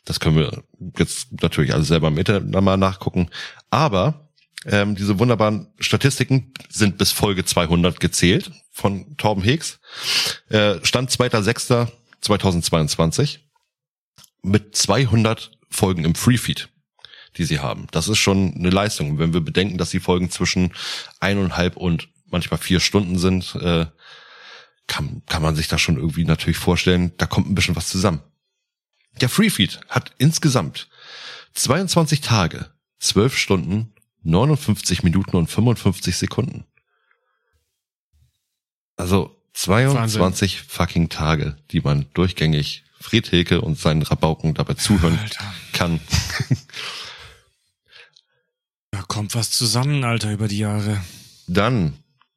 Das 0.05 0.21
können 0.21 0.37
wir 0.37 0.63
jetzt 0.99 1.43
natürlich 1.43 1.75
alle 1.75 1.85
selber 1.85 2.09
im 2.09 2.19
Internet 2.19 2.51
mal 2.51 2.77
nachgucken. 2.77 3.31
Aber 3.71 4.31
ähm, 4.67 4.95
diese 4.95 5.19
wunderbaren 5.19 5.69
Statistiken 5.79 6.53
sind 6.69 6.99
bis 6.99 7.13
Folge 7.13 7.45
200 7.45 7.99
gezählt 8.01 8.51
von 8.71 9.17
Torben 9.17 9.43
Heks. 9.43 9.81
Äh, 10.49 10.77
Stand 10.83 11.11
2.6.2022 12.25 13.39
mit 14.43 14.77
200 14.77 15.53
Folgen 15.71 16.05
im 16.05 16.15
Freefeed, 16.15 16.69
die 17.37 17.45
sie 17.45 17.61
haben. 17.61 17.87
Das 17.93 18.09
ist 18.09 18.19
schon 18.19 18.55
eine 18.55 18.71
Leistung. 18.71 19.19
Wenn 19.19 19.33
wir 19.33 19.41
bedenken, 19.41 19.79
dass 19.79 19.91
die 19.91 20.01
Folgen 20.01 20.31
zwischen 20.31 20.73
eineinhalb 21.21 21.77
und 21.77 22.09
manchmal 22.27 22.59
vier 22.59 22.81
Stunden 22.81 23.19
sind, 23.19 23.55
äh, 23.57 23.87
kann, 24.87 25.23
kann 25.27 25.43
man 25.43 25.55
sich 25.55 25.69
da 25.69 25.79
schon 25.79 25.97
irgendwie 25.97 26.25
natürlich 26.25 26.59
vorstellen, 26.59 27.13
da 27.17 27.27
kommt 27.27 27.49
ein 27.49 27.55
bisschen 27.55 27.77
was 27.77 27.89
zusammen. 27.89 28.23
Der 29.21 29.29
Freefeed 29.29 29.81
hat 29.89 30.13
insgesamt 30.19 30.89
22 31.55 32.21
Tage, 32.21 32.71
12 32.99 33.37
Stunden, 33.37 33.95
59 34.23 35.03
Minuten 35.03 35.37
und 35.37 35.49
55 35.49 36.17
Sekunden. 36.17 36.65
Also 38.97 39.40
22 39.55 40.63
fucking 40.63 41.09
Tage, 41.09 41.57
die 41.71 41.81
man 41.81 42.07
durchgängig 42.15 42.85
Fred 43.01 43.27
Hilke 43.29 43.61
und 43.61 43.79
seinen 43.79 44.03
Rabauken 44.03 44.55
dabei 44.55 44.75
zuhören 44.75 45.19
Alter. 45.19 45.55
kann. 45.73 46.01
Da 48.93 49.03
kommt 49.03 49.35
was 49.35 49.51
zusammen, 49.51 50.03
Alter, 50.05 50.33
über 50.33 50.49
die 50.49 50.59
Jahre. 50.59 51.01
Dann, 51.47 51.95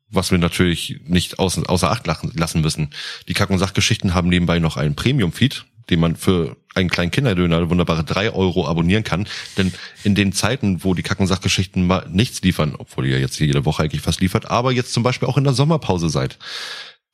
was 0.09 0.29
wir 0.31 0.37
natürlich 0.37 1.01
nicht 1.05 1.39
außer, 1.39 1.67
außer 1.67 1.89
Acht 1.89 2.05
lassen 2.05 2.61
müssen, 2.61 2.91
die 3.27 3.33
Kack- 3.33 3.49
und 3.49 3.57
Sachgeschichten 3.57 4.13
haben 4.13 4.29
nebenbei 4.29 4.59
noch 4.59 4.77
einen 4.77 4.95
Premium-Feed, 4.95 5.65
den 5.89 5.99
man 5.99 6.15
für 6.15 6.55
einen 6.75 6.89
kleinen 6.89 7.11
Kinderdöner 7.11 7.69
wunderbare 7.69 8.03
drei 8.03 8.31
Euro 8.31 8.67
abonnieren 8.67 9.03
kann. 9.03 9.27
Denn 9.57 9.73
in 10.03 10.15
den 10.15 10.31
Zeiten, 10.31 10.83
wo 10.83 10.93
die 10.93 11.03
Kack- 11.03 11.19
und 11.19 11.27
Sachgeschichten 11.27 11.85
mal 11.87 12.07
nichts 12.09 12.41
liefern, 12.41 12.75
obwohl 12.77 13.07
ihr 13.07 13.19
jetzt 13.19 13.39
jede 13.39 13.65
Woche 13.65 13.83
eigentlich 13.83 14.01
fast 14.01 14.21
liefert, 14.21 14.49
aber 14.49 14.71
jetzt 14.71 14.93
zum 14.93 15.03
Beispiel 15.03 15.27
auch 15.27 15.37
in 15.37 15.43
der 15.43 15.53
Sommerpause 15.53 16.09
seid, 16.09 16.37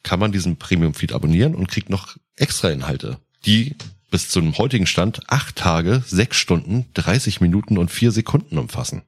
kann 0.03 0.19
man 0.19 0.31
diesen 0.31 0.57
Premium-Feed 0.57 1.11
abonnieren 1.13 1.55
und 1.55 1.67
kriegt 1.67 1.89
noch 1.89 2.17
extra 2.35 2.69
Inhalte, 2.69 3.19
die 3.45 3.75
bis 4.11 4.29
zum 4.29 4.57
heutigen 4.57 4.87
Stand 4.87 5.21
acht 5.27 5.55
Tage, 5.55 6.03
sechs 6.05 6.37
Stunden, 6.37 6.85
30 6.95 7.41
Minuten 7.41 7.77
und 7.77 7.91
vier 7.91 8.11
Sekunden 8.11 8.57
umfassen. 8.57 9.03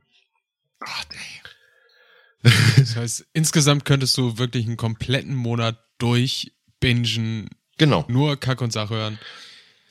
Das 2.77 2.95
heißt, 2.95 3.25
insgesamt 3.33 3.85
könntest 3.85 4.17
du 4.17 4.37
wirklich 4.37 4.65
einen 4.65 4.77
kompletten 4.77 5.35
Monat 5.35 5.77
durchbingen, 5.99 7.49
Genau. 7.77 8.05
nur 8.07 8.39
Kack 8.39 8.61
und 8.61 8.71
Sach 8.73 8.89
hören. 8.89 9.19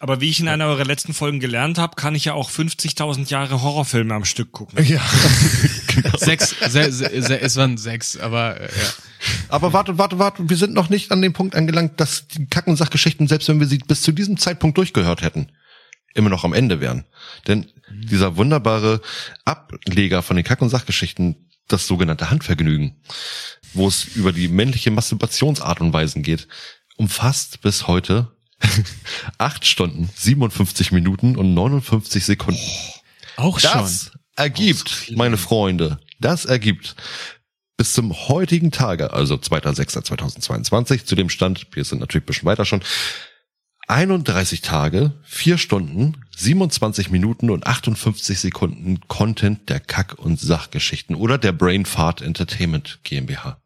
Aber 0.02 0.22
wie 0.22 0.30
ich 0.30 0.40
in 0.40 0.48
einer 0.48 0.64
eurer 0.64 0.86
letzten 0.86 1.12
Folgen 1.12 1.40
gelernt 1.40 1.76
habe, 1.76 1.94
kann 1.94 2.14
ich 2.14 2.24
ja 2.24 2.32
auch 2.32 2.50
50.000 2.50 3.28
Jahre 3.28 3.60
Horrorfilme 3.60 4.14
am 4.14 4.24
Stück 4.24 4.50
gucken. 4.50 4.82
Ja. 4.82 5.02
Sechs, 6.16 6.56
se, 6.58 6.90
se, 6.90 7.22
se, 7.22 7.38
es 7.38 7.56
waren 7.56 7.76
sechs, 7.76 8.16
aber 8.16 8.58
äh, 8.58 8.64
ja. 8.64 8.92
Aber 9.50 9.74
warte, 9.74 9.98
warte, 9.98 10.18
warte, 10.18 10.48
wir 10.48 10.56
sind 10.56 10.72
noch 10.72 10.88
nicht 10.88 11.12
an 11.12 11.20
dem 11.20 11.34
Punkt 11.34 11.54
angelangt, 11.54 12.00
dass 12.00 12.28
die 12.28 12.46
Kack- 12.46 12.66
und 12.66 12.76
Sachgeschichten, 12.76 13.28
selbst 13.28 13.48
wenn 13.48 13.60
wir 13.60 13.66
sie 13.66 13.76
bis 13.76 14.00
zu 14.00 14.12
diesem 14.12 14.38
Zeitpunkt 14.38 14.78
durchgehört 14.78 15.20
hätten, 15.20 15.52
immer 16.14 16.30
noch 16.30 16.44
am 16.44 16.54
Ende 16.54 16.80
wären. 16.80 17.04
Denn 17.46 17.66
dieser 17.90 18.38
wunderbare 18.38 19.02
Ableger 19.44 20.22
von 20.22 20.36
den 20.36 20.44
Kack- 20.46 20.62
und 20.62 20.70
Sachgeschichten, 20.70 21.50
das 21.68 21.86
sogenannte 21.86 22.30
Handvergnügen, 22.30 23.02
wo 23.74 23.86
es 23.86 24.04
über 24.04 24.32
die 24.32 24.48
männliche 24.48 24.90
Masturbationsart 24.90 25.82
und 25.82 25.92
Weisen 25.92 26.22
geht, 26.22 26.48
umfasst 26.96 27.60
bis 27.60 27.86
heute 27.86 28.32
acht 29.38 29.66
Stunden, 29.66 30.08
57 30.14 30.92
Minuten 30.92 31.36
und 31.36 31.54
59 31.54 32.24
Sekunden. 32.24 32.60
Auch 33.36 33.60
Das 33.60 34.12
ergibt, 34.36 35.12
meine 35.16 35.36
Freunde, 35.36 35.98
das 36.18 36.44
ergibt 36.44 36.96
bis 37.76 37.94
zum 37.94 38.12
heutigen 38.28 38.70
Tage, 38.70 39.14
also 39.14 39.36
2.6.2022, 39.36 41.06
zu 41.06 41.14
dem 41.14 41.30
Stand, 41.30 41.66
wir 41.72 41.82
sind 41.84 42.00
natürlich 42.00 42.24
ein 42.24 42.26
bisschen 42.26 42.46
weiter 42.46 42.66
schon, 42.66 42.82
31 43.88 44.60
Tage, 44.60 45.14
4 45.24 45.56
Stunden, 45.56 46.18
27 46.36 47.10
Minuten 47.10 47.50
und 47.50 47.66
58 47.66 48.38
Sekunden 48.38 49.00
Content 49.08 49.68
der 49.70 49.80
Kack- 49.80 50.18
und 50.18 50.38
Sachgeschichten 50.38 51.16
oder 51.16 51.38
der 51.38 51.52
Brainfart 51.52 52.20
Entertainment 52.20 53.00
GmbH. 53.02 53.59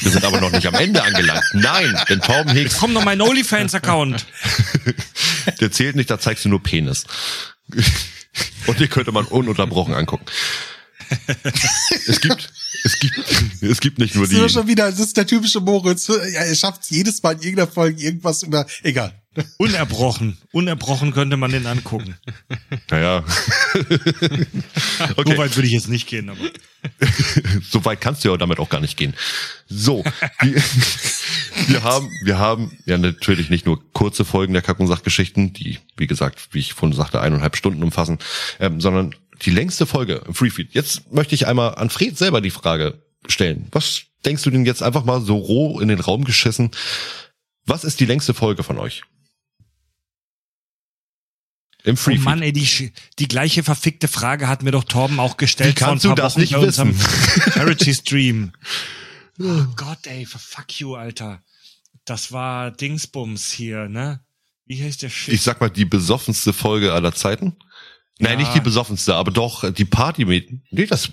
Wir 0.00 0.10
sind 0.10 0.24
aber 0.24 0.40
noch 0.40 0.50
nicht 0.50 0.66
am 0.66 0.74
Ende 0.74 1.02
angelangt. 1.02 1.44
Nein, 1.52 1.96
denn 2.08 2.20
Torben 2.20 2.52
Hicks, 2.52 2.78
Komm 2.78 2.92
noch 2.92 3.04
mein 3.04 3.20
OnlyFans-Account. 3.20 4.26
der 5.60 5.70
zählt 5.72 5.96
nicht, 5.96 6.10
da 6.10 6.18
zeigst 6.18 6.44
du 6.44 6.48
nur 6.48 6.62
Penis. 6.62 7.04
Und 8.66 8.80
den 8.80 8.88
könnte 8.88 9.12
man 9.12 9.24
ununterbrochen 9.26 9.94
angucken. 9.94 10.24
Es 12.06 12.20
gibt, 12.20 12.52
es 12.84 12.98
gibt, 12.98 13.18
es 13.60 13.80
gibt 13.80 13.98
nicht 13.98 14.14
nur 14.14 14.24
Das 14.24 14.32
ist 14.32 14.40
doch 14.40 14.46
die, 14.46 14.52
schon 14.52 14.68
wieder, 14.68 14.90
das 14.90 15.00
ist 15.00 15.16
der 15.16 15.26
typische 15.26 15.60
Moritz. 15.60 16.08
Ja, 16.08 16.14
er 16.16 16.54
schafft 16.54 16.90
jedes 16.90 17.22
Mal 17.22 17.32
in 17.34 17.42
irgendeiner 17.42 17.70
Folge 17.70 18.02
irgendwas 18.02 18.42
über, 18.42 18.66
egal. 18.82 19.21
Unerbrochen. 19.58 20.36
Unerbrochen 20.52 21.12
könnte 21.12 21.36
man 21.36 21.50
den 21.50 21.66
angucken. 21.66 22.16
naja. 22.90 23.24
So 24.98 25.14
Okay, 25.16 25.36
weit 25.38 25.56
würde 25.56 25.66
ich 25.66 25.72
jetzt 25.72 25.88
nicht 25.88 26.06
gehen, 26.06 26.28
aber. 26.30 26.38
so 27.68 27.84
weit 27.84 28.00
kannst 28.00 28.24
du 28.24 28.30
ja 28.30 28.36
damit 28.36 28.58
auch 28.58 28.68
gar 28.68 28.80
nicht 28.80 28.96
gehen. 28.96 29.14
So, 29.68 30.04
wir, 30.40 30.62
wir 31.68 31.82
haben, 31.82 32.10
wir 32.22 32.38
haben 32.38 32.76
ja 32.86 32.98
natürlich 32.98 33.50
nicht 33.50 33.66
nur 33.66 33.82
kurze 33.92 34.24
Folgen 34.24 34.52
der 34.52 34.62
Kack- 34.62 34.80
und 34.80 34.86
Sachgeschichten, 34.86 35.52
die, 35.52 35.78
wie 35.96 36.06
gesagt, 36.06 36.48
wie 36.52 36.60
ich 36.60 36.74
vorhin 36.74 36.96
sagte, 36.96 37.20
eineinhalb 37.20 37.56
Stunden 37.56 37.82
umfassen, 37.82 38.18
ähm, 38.60 38.80
sondern 38.80 39.14
die 39.42 39.50
längste 39.50 39.86
Folge 39.86 40.22
im 40.26 40.34
Freefeed. 40.34 40.72
Jetzt 40.72 41.12
möchte 41.12 41.34
ich 41.34 41.46
einmal 41.46 41.74
an 41.74 41.90
Fred 41.90 42.16
selber 42.16 42.40
die 42.40 42.50
Frage 42.50 43.02
stellen. 43.28 43.68
Was 43.72 44.02
denkst 44.24 44.42
du 44.42 44.50
denn 44.50 44.64
jetzt 44.66 44.82
einfach 44.82 45.04
mal 45.04 45.20
so 45.20 45.36
roh 45.36 45.80
in 45.80 45.88
den 45.88 46.00
Raum 46.00 46.24
geschissen? 46.24 46.70
Was 47.66 47.84
ist 47.84 48.00
die 48.00 48.06
längste 48.06 48.34
Folge 48.34 48.62
von 48.62 48.78
euch? 48.78 49.02
Im 51.84 51.94
Oh 51.94 51.96
Freefeed. 51.96 52.24
Mann, 52.24 52.42
ey, 52.42 52.52
die, 52.52 52.92
die 53.18 53.28
gleiche 53.28 53.62
verfickte 53.64 54.06
Frage 54.08 54.46
hat 54.48 54.62
mir 54.62 54.70
doch 54.70 54.84
Torben 54.84 55.18
auch 55.18 55.36
gestellt 55.36 55.78
vor 55.78 55.88
ein 55.88 55.98
du 55.98 56.08
paar 56.08 56.16
das 56.16 56.34
Wochen 56.34 56.40
nicht 56.40 56.52
bei 56.52 56.58
unserem 56.58 56.96
wissen? 56.98 57.52
Charity-Stream. 57.52 58.52
Oh 59.40 59.64
Gott, 59.76 60.06
ey, 60.06 60.26
fuck 60.26 60.78
you, 60.78 60.94
Alter. 60.94 61.42
Das 62.04 62.32
war 62.32 62.70
Dingsbums 62.70 63.50
hier, 63.50 63.88
ne? 63.88 64.20
Wie 64.66 64.84
heißt 64.84 65.02
der 65.02 65.08
Shit? 65.08 65.32
ich 65.34 65.40
sag 65.42 65.60
mal, 65.60 65.70
die 65.70 65.86
besoffenste 65.86 66.52
Folge 66.52 66.92
aller 66.92 67.14
Zeiten. 67.14 67.56
Nein, 68.18 68.38
Ja. 68.38 68.44
nicht 68.44 68.54
die 68.54 68.60
besoffenste, 68.60 69.14
aber 69.14 69.30
doch 69.32 69.72
die 69.72 69.86
Party 69.86 70.26
mit. 70.26 70.50
Nee, 70.70 70.84
das. 70.86 71.10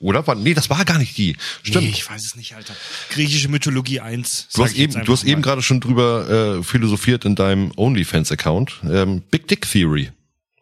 Oder 0.00 0.34
nee, 0.34 0.54
das 0.54 0.70
war 0.70 0.84
gar 0.86 0.98
nicht 0.98 1.18
die. 1.18 1.36
Stimmt. 1.62 1.84
Nee, 1.84 1.90
ich 1.90 2.08
weiß 2.08 2.24
es 2.24 2.34
nicht, 2.34 2.54
Alter. 2.54 2.74
Griechische 3.10 3.48
Mythologie 3.48 4.00
1. 4.00 4.48
du 4.54 4.64
hast 4.64 4.74
eben, 4.74 5.04
du 5.04 5.12
hast 5.12 5.24
eben 5.24 5.42
gerade 5.42 5.60
schon 5.60 5.80
drüber 5.80 6.58
äh, 6.58 6.62
philosophiert 6.62 7.26
in 7.26 7.34
deinem 7.34 7.72
OnlyFans-Account. 7.76 8.80
Ähm, 8.90 9.22
Big 9.30 9.48
Dick 9.48 9.70
Theory. 9.70 10.10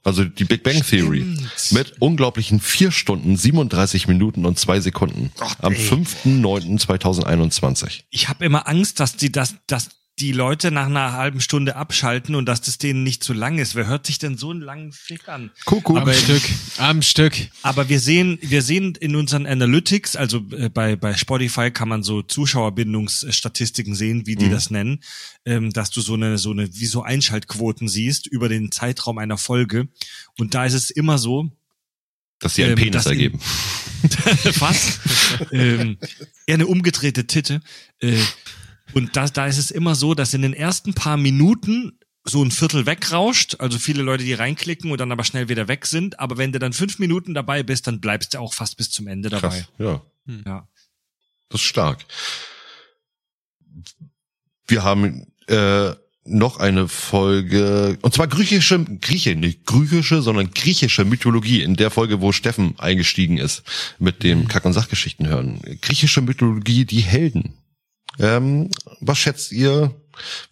Also 0.08 0.24
die 0.24 0.44
Big 0.44 0.62
Bang 0.62 0.82
Theory. 0.82 1.20
Stimmt. 1.20 1.72
Mit 1.72 2.00
unglaublichen 2.00 2.60
vier 2.60 2.90
Stunden, 2.90 3.36
37 3.36 4.08
Minuten 4.08 4.46
und 4.46 4.58
zwei 4.58 4.80
Sekunden. 4.80 5.30
Gott, 5.36 5.58
am 5.60 5.74
ey. 5.74 5.78
5.9.2021. 5.78 8.04
Ich 8.10 8.28
habe 8.28 8.44
immer 8.44 8.66
Angst, 8.66 8.98
dass 9.00 9.16
die 9.16 9.30
das, 9.30 9.54
dass 9.66 9.90
die 10.20 10.32
Leute 10.32 10.70
nach 10.70 10.86
einer 10.86 11.12
halben 11.12 11.40
Stunde 11.40 11.76
abschalten 11.76 12.34
und 12.34 12.46
dass 12.46 12.60
das 12.60 12.78
denen 12.78 13.02
nicht 13.04 13.22
zu 13.22 13.32
lang 13.32 13.58
ist. 13.58 13.74
Wer 13.74 13.86
hört 13.86 14.06
sich 14.06 14.18
denn 14.18 14.36
so 14.36 14.50
einen 14.50 14.60
langen 14.60 14.92
Fick 14.92 15.28
an? 15.28 15.50
Kuckuck. 15.64 15.98
Am 15.98 16.12
Stück, 16.12 16.42
am 16.78 17.02
Stück. 17.02 17.34
Aber 17.62 17.88
wir 17.88 18.00
sehen, 18.00 18.38
wir 18.42 18.62
sehen 18.62 18.94
in 19.00 19.14
unseren 19.16 19.46
Analytics, 19.46 20.16
also 20.16 20.44
äh, 20.50 20.68
bei, 20.68 20.96
bei 20.96 21.14
Spotify 21.14 21.70
kann 21.70 21.88
man 21.88 22.02
so 22.02 22.22
Zuschauerbindungsstatistiken 22.22 23.94
sehen, 23.94 24.26
wie 24.26 24.36
die 24.36 24.46
Mhm. 24.46 24.50
das 24.50 24.70
nennen, 24.70 25.00
ähm, 25.44 25.72
dass 25.72 25.90
du 25.90 26.00
so 26.00 26.14
eine, 26.14 26.38
so 26.38 26.50
eine, 26.50 26.68
wie 26.74 26.86
so 26.86 27.02
Einschaltquoten 27.02 27.88
siehst 27.88 28.26
über 28.26 28.48
den 28.48 28.70
Zeitraum 28.72 29.18
einer 29.18 29.38
Folge. 29.38 29.88
Und 30.36 30.54
da 30.54 30.64
ist 30.64 30.74
es 30.74 30.90
immer 30.90 31.18
so, 31.18 31.50
Dass 32.40 32.54
sie 32.54 32.64
einen 32.64 32.72
ähm, 32.78 32.84
Penis 32.84 33.06
ergeben. 33.06 33.40
fast, 34.52 35.00
ähm, 35.52 35.98
eher 36.46 36.54
eine 36.54 36.66
umgedrehte 36.66 37.26
Titte. 37.26 37.60
Äh, 38.00 38.16
und 38.94 39.16
da, 39.16 39.26
da 39.28 39.46
ist 39.46 39.58
es 39.58 39.70
immer 39.70 39.94
so, 39.94 40.14
dass 40.14 40.34
in 40.34 40.42
den 40.42 40.54
ersten 40.54 40.94
paar 40.94 41.16
Minuten 41.16 41.98
so 42.24 42.42
ein 42.42 42.50
Viertel 42.50 42.86
wegrauscht, 42.86 43.56
also 43.58 43.78
viele 43.78 44.02
Leute, 44.02 44.24
die 44.24 44.34
reinklicken 44.34 44.90
und 44.90 44.98
dann 44.98 45.12
aber 45.12 45.24
schnell 45.24 45.48
wieder 45.48 45.68
weg 45.68 45.86
sind. 45.86 46.20
Aber 46.20 46.36
wenn 46.36 46.52
du 46.52 46.58
dann 46.58 46.72
fünf 46.72 46.98
Minuten 46.98 47.34
dabei 47.34 47.62
bist, 47.62 47.86
dann 47.86 48.00
bleibst 48.00 48.34
du 48.34 48.38
auch 48.38 48.54
fast 48.54 48.76
bis 48.76 48.90
zum 48.90 49.06
Ende 49.06 49.30
dabei. 49.30 49.48
Krass. 49.48 49.68
Ja. 49.78 50.02
Ja. 50.44 50.68
Das 51.48 51.60
ist 51.60 51.66
stark. 51.66 52.04
Wir 54.66 54.84
haben 54.84 55.32
äh, 55.46 55.92
noch 56.24 56.58
eine 56.58 56.88
Folge, 56.88 57.98
und 58.02 58.12
zwar 58.12 58.28
griechische, 58.28 58.84
Grieche, 59.00 59.34
nicht 59.34 59.64
griechische, 59.64 60.20
sondern 60.20 60.50
griechische 60.50 61.04
Mythologie, 61.04 61.62
in 61.62 61.76
der 61.76 61.90
Folge, 61.90 62.20
wo 62.20 62.32
Steffen 62.32 62.78
eingestiegen 62.78 63.38
ist 63.38 63.62
mit 63.98 64.22
dem 64.22 64.46
Kack- 64.48 64.66
und 64.66 64.74
Sachgeschichten 64.74 65.26
hören. 65.26 65.60
Griechische 65.80 66.20
Mythologie, 66.20 66.84
die 66.84 67.00
Helden. 67.00 67.54
Ähm, 68.18 68.70
was 69.00 69.18
schätzt 69.18 69.52
ihr, 69.52 69.94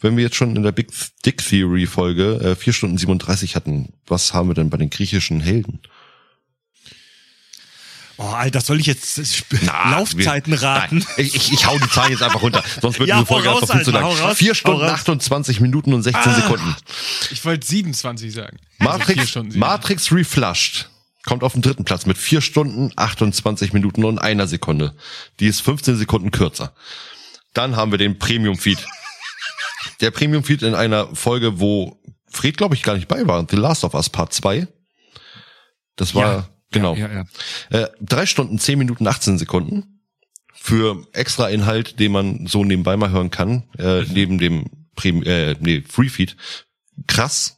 wenn 0.00 0.16
wir 0.16 0.24
jetzt 0.24 0.36
schon 0.36 0.54
in 0.56 0.62
der 0.62 0.72
Big 0.72 0.88
Dick 1.24 1.38
Theory 1.38 1.86
Folge 1.86 2.34
äh, 2.36 2.54
4 2.56 2.72
Stunden 2.72 2.98
37 2.98 3.56
hatten, 3.56 3.92
was 4.06 4.32
haben 4.32 4.48
wir 4.48 4.54
denn 4.54 4.70
bei 4.70 4.76
den 4.76 4.90
griechischen 4.90 5.40
Helden? 5.40 5.80
Oh, 8.18 8.22
Alter, 8.28 8.62
soll 8.62 8.80
ich 8.80 8.86
jetzt 8.86 9.20
Na, 9.62 9.90
Laufzeiten 9.98 10.52
wir- 10.52 10.62
raten? 10.62 10.98
Nein, 11.00 11.06
ich, 11.18 11.34
ich, 11.34 11.52
ich 11.52 11.66
hau 11.66 11.76
die 11.78 11.88
Zahlen 11.90 12.12
jetzt 12.12 12.22
einfach 12.22 12.40
runter. 12.40 12.64
Sonst 12.80 12.98
wird 12.98 13.10
Ja, 13.10 13.16
diese 13.16 13.26
Folge 13.26 13.50
hau 13.50 13.56
einfach 13.56 13.68
raus, 13.68 13.76
viel 13.76 13.84
zu 13.84 13.90
lang. 13.90 14.04
raus, 14.04 14.36
4 14.38 14.48
hau 14.50 14.54
Stunden, 14.54 14.80
raus. 14.82 14.90
28 14.92 15.60
Minuten 15.60 15.92
und 15.92 16.02
16 16.02 16.34
Sekunden. 16.34 16.74
Ich 17.30 17.44
wollte 17.44 17.66
27 17.66 18.32
sagen. 18.32 18.56
Also 18.78 18.92
vier 18.92 18.98
Matrix, 19.16 19.32
sieben. 19.32 19.58
Matrix 19.58 20.12
Reflushed 20.12 20.88
kommt 21.26 21.42
auf 21.42 21.52
den 21.52 21.60
dritten 21.60 21.84
Platz 21.84 22.06
mit 22.06 22.16
4 22.16 22.40
Stunden, 22.40 22.90
28 22.96 23.74
Minuten 23.74 24.04
und 24.04 24.18
einer 24.18 24.46
Sekunde. 24.46 24.94
Die 25.40 25.46
ist 25.48 25.60
15 25.60 25.96
Sekunden 25.96 26.30
kürzer. 26.30 26.72
Dann 27.56 27.76
haben 27.76 27.90
wir 27.90 27.98
den 27.98 28.18
Premium 28.18 28.56
Feed. 28.58 28.84
Der 30.00 30.10
Premium 30.10 30.44
Feed 30.44 30.62
in 30.62 30.74
einer 30.74 31.14
Folge, 31.14 31.58
wo 31.58 31.98
Fred, 32.30 32.58
glaube 32.58 32.74
ich, 32.74 32.82
gar 32.82 32.94
nicht 32.94 33.08
bei 33.08 33.26
war. 33.26 33.46
The 33.48 33.56
Last 33.56 33.82
of 33.82 33.94
Us 33.94 34.10
Part 34.10 34.34
2. 34.34 34.68
Das 35.96 36.14
war, 36.14 36.22
Ja, 36.22 36.48
genau. 36.70 36.94
Ja, 36.94 37.08
ja, 37.08 37.24
ja. 37.70 37.78
Äh, 37.80 37.90
drei 38.00 38.26
Stunden, 38.26 38.58
zehn 38.58 38.78
Minuten, 38.78 39.06
18 39.06 39.38
Sekunden. 39.38 40.02
Für 40.52 41.06
extra 41.12 41.48
Inhalt, 41.48 41.98
den 41.98 42.12
man 42.12 42.46
so 42.46 42.62
nebenbei 42.62 42.96
mal 42.96 43.10
hören 43.10 43.30
kann, 43.30 43.64
äh, 43.78 44.02
neben 44.02 44.38
dem 44.38 44.88
Prem 44.94 45.22
äh, 45.22 45.54
nee, 45.60 45.82
Freefeed. 45.88 46.36
Krass. 47.06 47.55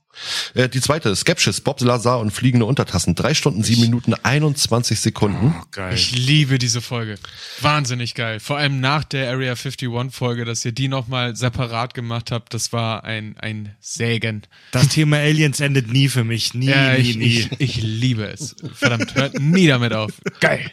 Äh, 0.54 0.68
die 0.68 0.80
zweite, 0.80 1.14
Skepsis, 1.14 1.60
Bob 1.60 1.80
Lazar 1.80 2.20
und 2.20 2.30
fliegende 2.30 2.66
Untertassen. 2.66 3.14
Drei 3.14 3.34
Stunden, 3.34 3.62
sieben 3.62 3.82
Minuten, 3.82 4.14
21 4.14 4.98
Sekunden. 5.00 5.54
Geil. 5.70 5.94
Ich 5.94 6.12
liebe 6.12 6.58
diese 6.58 6.80
Folge. 6.80 7.18
Wahnsinnig 7.60 8.14
geil. 8.14 8.40
Vor 8.40 8.58
allem 8.58 8.80
nach 8.80 9.04
der 9.04 9.30
Area 9.30 9.52
51 9.52 9.88
Folge, 10.10 10.44
dass 10.44 10.64
ihr 10.64 10.72
die 10.72 10.88
nochmal 10.88 11.36
separat 11.36 11.94
gemacht 11.94 12.30
habt, 12.30 12.54
das 12.54 12.72
war 12.72 13.04
ein, 13.04 13.36
ein 13.38 13.76
Segen. 13.80 14.42
Das 14.72 14.88
Thema 14.88 15.18
Aliens 15.18 15.60
endet 15.60 15.92
nie 15.92 16.08
für 16.08 16.24
mich. 16.24 16.54
Nie, 16.54 16.70
Ja, 16.70 16.94
nie, 16.94 16.98
ich, 17.00 17.16
nie. 17.16 17.26
ich, 17.26 17.60
ich 17.60 17.82
liebe 17.82 18.24
es. 18.24 18.56
Verdammt, 18.74 19.14
hört 19.14 19.38
nie 19.38 19.66
damit 19.66 19.92
auf. 19.92 20.12
Geil. 20.40 20.70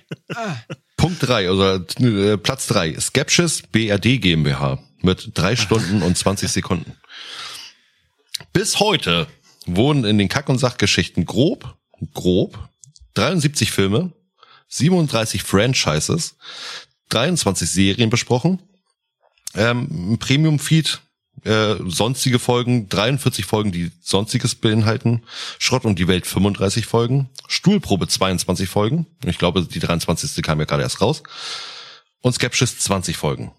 Punkt 0.97 1.17
drei 1.21 1.51
oder 1.51 1.85
äh, 1.99 2.37
Platz 2.37 2.67
drei, 2.67 2.97
Skepsis 2.99 3.63
BRD 3.63 4.21
GmbH 4.21 4.79
mit 5.01 5.31
drei 5.33 5.55
Stunden 5.55 6.01
und 6.01 6.17
20 6.17 6.49
Sekunden. 6.49 6.93
Bis 8.53 8.79
heute 8.79 9.27
wurden 9.65 10.05
in 10.05 10.17
den 10.17 10.29
Kack- 10.29 10.49
und 10.49 10.59
Sachgeschichten 10.59 11.25
grob, 11.25 11.77
grob 12.13 12.69
73 13.15 13.71
Filme, 13.71 14.11
37 14.67 15.43
Franchises, 15.43 16.35
23 17.09 17.69
Serien 17.69 18.09
besprochen, 18.09 18.61
ähm, 19.55 20.17
Premium-Feed, 20.19 21.01
äh, 21.43 21.75
sonstige 21.85 22.39
Folgen, 22.39 22.89
43 22.89 23.45
Folgen, 23.45 23.71
die 23.71 23.91
sonstiges 24.01 24.55
beinhalten, 24.55 25.23
Schrott 25.59 25.85
und 25.85 25.99
die 25.99 26.07
Welt 26.07 26.25
35 26.25 26.85
Folgen, 26.85 27.29
Stuhlprobe 27.47 28.07
22 28.07 28.67
Folgen, 28.67 29.05
ich 29.25 29.37
glaube, 29.37 29.63
die 29.63 29.79
23. 29.79 30.41
kam 30.43 30.59
ja 30.59 30.65
gerade 30.65 30.83
erst 30.83 31.01
raus, 31.01 31.23
und 32.21 32.33
Skepsis 32.33 32.79
20 32.79 33.17
Folgen. 33.17 33.51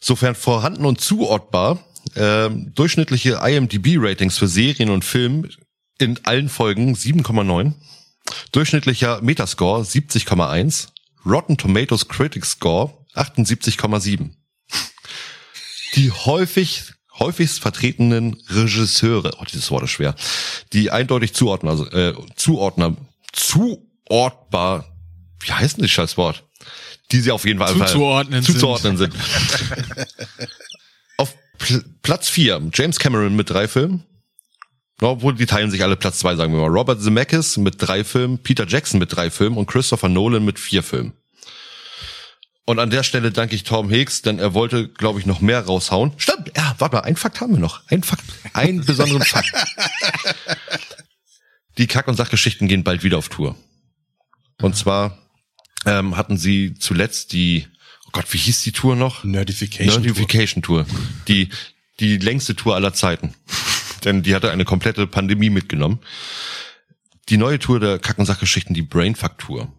Sofern 0.00 0.34
vorhanden 0.34 0.84
und 0.84 1.00
zuortbar, 1.00 1.78
ähm, 2.14 2.72
durchschnittliche 2.74 3.40
IMDb-Ratings 3.42 4.38
für 4.38 4.48
Serien 4.48 4.90
und 4.90 5.04
Film 5.04 5.48
in 5.98 6.18
allen 6.24 6.48
Folgen 6.48 6.94
7,9, 6.94 7.72
durchschnittlicher 8.52 9.20
Metascore 9.22 9.82
70,1, 9.82 10.88
Rotten 11.24 11.56
Tomatoes 11.56 12.08
Critics 12.08 12.52
Score 12.52 12.92
78,7. 13.14 14.30
Die 15.94 16.10
häufig 16.10 16.92
häufigst 17.18 17.60
vertretenen 17.60 18.36
Regisseure, 18.48 19.32
oh, 19.38 19.44
dieses 19.44 19.70
Wort 19.70 19.84
ist 19.84 19.90
schwer, 19.90 20.14
die 20.72 20.90
eindeutig 20.90 21.32
zuordnen, 21.34 21.70
also 21.70 21.86
äh, 21.90 22.14
Zuordner, 22.36 22.96
zuortbar, 23.32 24.84
wie 25.40 25.52
heißt 25.52 25.76
denn 25.76 25.82
das 25.82 25.90
scheiß 25.90 26.16
Wort? 26.16 26.44
Die 27.12 27.20
sie 27.20 27.30
auf 27.30 27.44
jeden 27.46 27.60
Fall 27.60 27.72
Zuzuordnen 27.72 28.42
sind. 28.42 28.54
zuzuordnen 28.54 28.96
sind. 28.96 29.14
Platz 32.02 32.28
vier 32.28 32.60
James 32.72 32.98
Cameron 32.98 33.36
mit 33.36 33.50
drei 33.50 33.68
Filmen. 33.68 34.04
Obwohl, 35.00 35.34
die 35.34 35.46
teilen 35.46 35.70
sich 35.70 35.82
alle 35.82 35.96
Platz 35.96 36.20
zwei, 36.20 36.36
sagen 36.36 36.54
wir 36.54 36.60
mal. 36.60 36.68
Robert 36.68 37.02
Zemeckis 37.02 37.58
mit 37.58 37.74
drei 37.78 38.02
Filmen, 38.02 38.38
Peter 38.38 38.66
Jackson 38.66 38.98
mit 38.98 39.14
drei 39.14 39.30
Filmen 39.30 39.58
und 39.58 39.66
Christopher 39.66 40.08
Nolan 40.08 40.44
mit 40.44 40.58
vier 40.58 40.82
Filmen. 40.82 41.12
Und 42.64 42.80
an 42.80 42.90
der 42.90 43.02
Stelle 43.04 43.30
danke 43.30 43.54
ich 43.54 43.62
Tom 43.62 43.90
Hicks, 43.90 44.22
denn 44.22 44.38
er 44.38 44.54
wollte, 44.54 44.88
glaube 44.88 45.20
ich, 45.20 45.26
noch 45.26 45.40
mehr 45.40 45.60
raushauen. 45.60 46.12
Stimmt, 46.16 46.50
ja, 46.56 46.74
warte 46.78 46.96
mal, 46.96 47.02
einen 47.02 47.16
Fakt 47.16 47.40
haben 47.40 47.52
wir 47.52 47.60
noch. 47.60 47.82
Ein 47.88 48.02
Fakt, 48.02 48.24
einen 48.54 48.84
besonderen 48.84 49.22
Fakt. 49.22 49.52
Die 51.78 51.86
Kack- 51.86 52.08
und 52.08 52.16
Sachgeschichten 52.16 52.66
gehen 52.66 52.82
bald 52.82 53.04
wieder 53.04 53.18
auf 53.18 53.28
Tour. 53.28 53.54
Und 54.62 54.74
zwar 54.76 55.18
ähm, 55.84 56.16
hatten 56.16 56.38
sie 56.38 56.74
zuletzt 56.74 57.32
die, 57.34 57.68
Gott, 58.16 58.32
wie 58.32 58.38
hieß 58.38 58.62
die 58.62 58.72
Tour 58.72 58.96
noch? 58.96 59.22
Nerdification. 59.24 60.02
Nerdification 60.02 60.62
Tour. 60.62 60.86
Die, 61.28 61.50
die 62.00 62.16
längste 62.16 62.56
Tour 62.56 62.74
aller 62.74 62.94
Zeiten. 62.94 63.34
Denn 64.04 64.22
die 64.22 64.34
hatte 64.34 64.50
eine 64.50 64.64
komplette 64.64 65.06
Pandemie 65.06 65.50
mitgenommen. 65.50 66.00
Die 67.28 67.36
neue 67.36 67.58
Tour 67.58 67.78
der 67.78 67.98
Kack- 67.98 68.18
und 68.18 68.24
Sachgeschichten, 68.24 68.72
die 68.72 68.80
Brainfuck 68.80 69.36
Tour, 69.36 69.70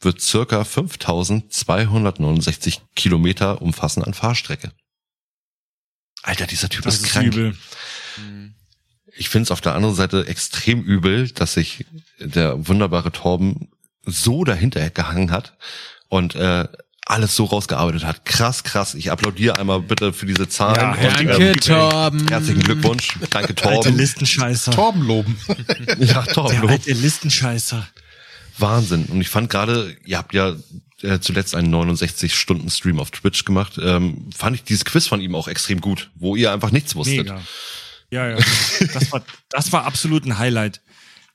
wird 0.00 0.22
circa 0.22 0.64
5269 0.64 2.80
Kilometer 2.96 3.60
umfassen 3.60 4.02
an 4.02 4.14
Fahrstrecke. 4.14 4.72
Alter, 6.22 6.46
dieser 6.46 6.70
Typ 6.70 6.84
Das 6.84 6.94
ist 6.94 7.04
ist 7.04 7.12
krank. 7.12 7.26
übel. 7.26 7.54
Ich 9.14 9.28
finde 9.28 9.42
es 9.44 9.50
auf 9.50 9.60
der 9.60 9.74
anderen 9.74 9.94
Seite 9.94 10.26
extrem 10.26 10.82
übel, 10.82 11.28
dass 11.32 11.52
sich 11.52 11.84
der 12.18 12.66
wunderbare 12.66 13.12
Torben 13.12 13.68
so 14.06 14.44
dahinter 14.44 14.88
gehangen 14.88 15.30
hat 15.30 15.58
und 16.08 16.34
äh, 16.34 16.66
alles 17.06 17.36
so 17.36 17.44
rausgearbeitet 17.44 18.04
hat. 18.04 18.24
Krass, 18.24 18.64
krass. 18.64 18.94
Ich 18.94 19.10
applaudiere 19.12 19.58
einmal 19.58 19.80
bitte 19.80 20.12
für 20.12 20.26
diese 20.26 20.48
Zahlen. 20.48 20.76
Ja, 20.80 20.90
und, 20.92 21.28
Danke, 21.28 21.50
ähm, 21.50 21.60
Torben. 21.60 22.28
Herzlichen 22.28 22.62
Glückwunsch. 22.62 23.08
Danke, 23.30 23.36
Alte 23.48 23.54
Torben. 23.54 23.96
Listenscheißer. 23.96 24.72
Torben 24.72 25.02
loben. 25.06 25.38
Ja, 25.98 26.22
Der 26.22 26.24
Torben. 26.34 26.68
alte 26.68 26.92
Listenscheißer. 26.92 27.86
Wahnsinn. 28.58 29.06
Und 29.06 29.20
ich 29.20 29.28
fand 29.28 29.50
gerade, 29.50 29.96
ihr 30.04 30.16
habt 30.16 30.32
ja 30.32 30.54
äh, 31.02 31.18
zuletzt 31.20 31.54
einen 31.54 31.74
69-Stunden-Stream 31.74 32.98
auf 33.00 33.10
Twitch 33.10 33.44
gemacht. 33.44 33.78
Ähm, 33.82 34.30
fand 34.34 34.56
ich 34.56 34.62
dieses 34.64 34.84
Quiz 34.84 35.06
von 35.06 35.20
ihm 35.20 35.34
auch 35.34 35.48
extrem 35.48 35.80
gut, 35.80 36.10
wo 36.14 36.36
ihr 36.36 36.52
einfach 36.52 36.70
nichts 36.70 36.94
wusstet. 36.94 37.18
Mega. 37.18 37.40
Ja, 38.10 38.28
ja. 38.30 38.36
Das 38.94 39.10
war, 39.12 39.22
das 39.50 39.72
war 39.72 39.84
absolut 39.84 40.24
ein 40.24 40.38
Highlight. 40.38 40.80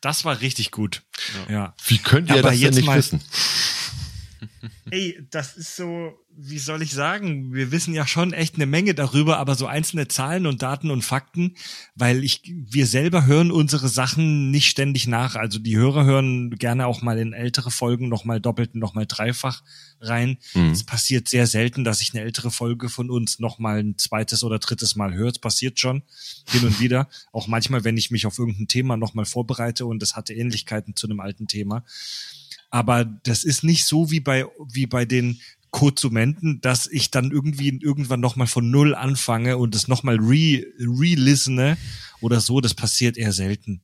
Das 0.02 0.24
war 0.24 0.40
richtig 0.40 0.72
gut. 0.72 1.02
Ja. 1.50 1.74
Wie 1.86 1.98
könnt 1.98 2.30
ihr 2.30 2.36
Aber 2.36 2.44
das 2.44 2.52
denn 2.54 2.62
jetzt 2.62 2.76
nicht 2.76 2.86
mal- 2.86 2.98
wissen? 2.98 3.22
Ey, 4.92 5.20
das 5.30 5.58
ist 5.58 5.76
so, 5.76 6.14
wie 6.36 6.60
soll 6.60 6.82
ich 6.82 6.94
sagen? 6.94 7.54
Wir 7.54 7.72
wissen 7.72 7.94
ja 7.94 8.08
schon 8.08 8.34
echt 8.34 8.56
eine 8.56 8.66
Menge 8.66 8.94
darüber, 8.94 9.38
aber 9.38 9.56
so 9.56 9.68
einzelne 9.68 10.08
Zahlen 10.08 10.46
und 10.46 10.62
Daten 10.62 10.90
und 10.90 11.04
Fakten, 11.04 11.56
weil 11.96 12.24
ich, 12.24 12.42
wir 12.46 12.88
selber 12.88 13.26
hören 13.26 13.52
unsere 13.52 13.88
Sachen 13.88 14.52
nicht 14.52 14.70
ständig 14.70 15.08
nach. 15.08 15.36
Also 15.36 15.60
die 15.60 15.78
Hörer 15.78 16.06
hören 16.06 16.52
gerne 16.52 16.88
auch 16.88 17.02
mal 17.02 17.20
in 17.20 17.34
ältere 17.34 17.72
Folgen 17.72 18.10
nochmal 18.10 18.40
doppelt, 18.40 18.76
nochmal 18.76 19.06
dreifach 19.06 19.64
rein. 20.02 20.38
Mhm. 20.54 20.72
Es 20.72 20.84
passiert 20.84 21.28
sehr 21.28 21.46
selten, 21.46 21.84
dass 21.84 22.02
ich 22.02 22.14
eine 22.14 22.24
ältere 22.24 22.52
Folge 22.52 22.90
von 22.90 23.10
uns 23.10 23.40
nochmal 23.40 23.80
ein 23.80 23.98
zweites 23.98 24.44
oder 24.44 24.60
drittes 24.60 24.96
Mal 24.96 25.14
höre. 25.14 25.30
Es 25.30 25.40
passiert 25.40 25.80
schon 25.80 26.04
hin 26.50 26.66
und 26.66 26.80
wieder. 26.80 27.10
Auch 27.32 27.48
manchmal, 27.48 27.84
wenn 27.84 27.98
ich 27.98 28.12
mich 28.12 28.26
auf 28.26 28.40
irgendein 28.40 28.68
Thema 28.68 28.98
nochmal 28.98 29.26
vorbereite 29.26 29.86
und 29.86 30.02
es 30.02 30.16
hatte 30.16 30.34
Ähnlichkeiten 30.34 30.96
zu 30.96 31.08
einem 31.08 31.20
alten 31.20 31.48
Thema. 31.48 31.84
Aber 32.70 33.06
das 33.06 33.44
ist 33.44 33.64
nicht 33.64 33.86
so 33.86 34.12
wie 34.12 34.20
bei, 34.20 34.46
wie 34.72 34.86
bei 34.86 35.06
den 35.06 35.40
Konsumenten, 35.72 36.62
dass 36.62 36.88
ich 36.88 37.12
dann 37.12 37.32
irgendwie 37.32 37.70
irgendwann 37.70 38.20
nochmal 38.20 38.48
von 38.48 38.72
Null 38.72 38.96
anfange 38.96 39.58
und 39.58 39.76
das 39.76 39.88
nochmal 39.88 40.18
re, 40.20 40.66
re-listene 40.80 41.78
oder 42.22 42.42
so. 42.42 42.60
Das 42.62 42.74
passiert 42.74 43.18
eher 43.18 43.34
selten. 43.34 43.82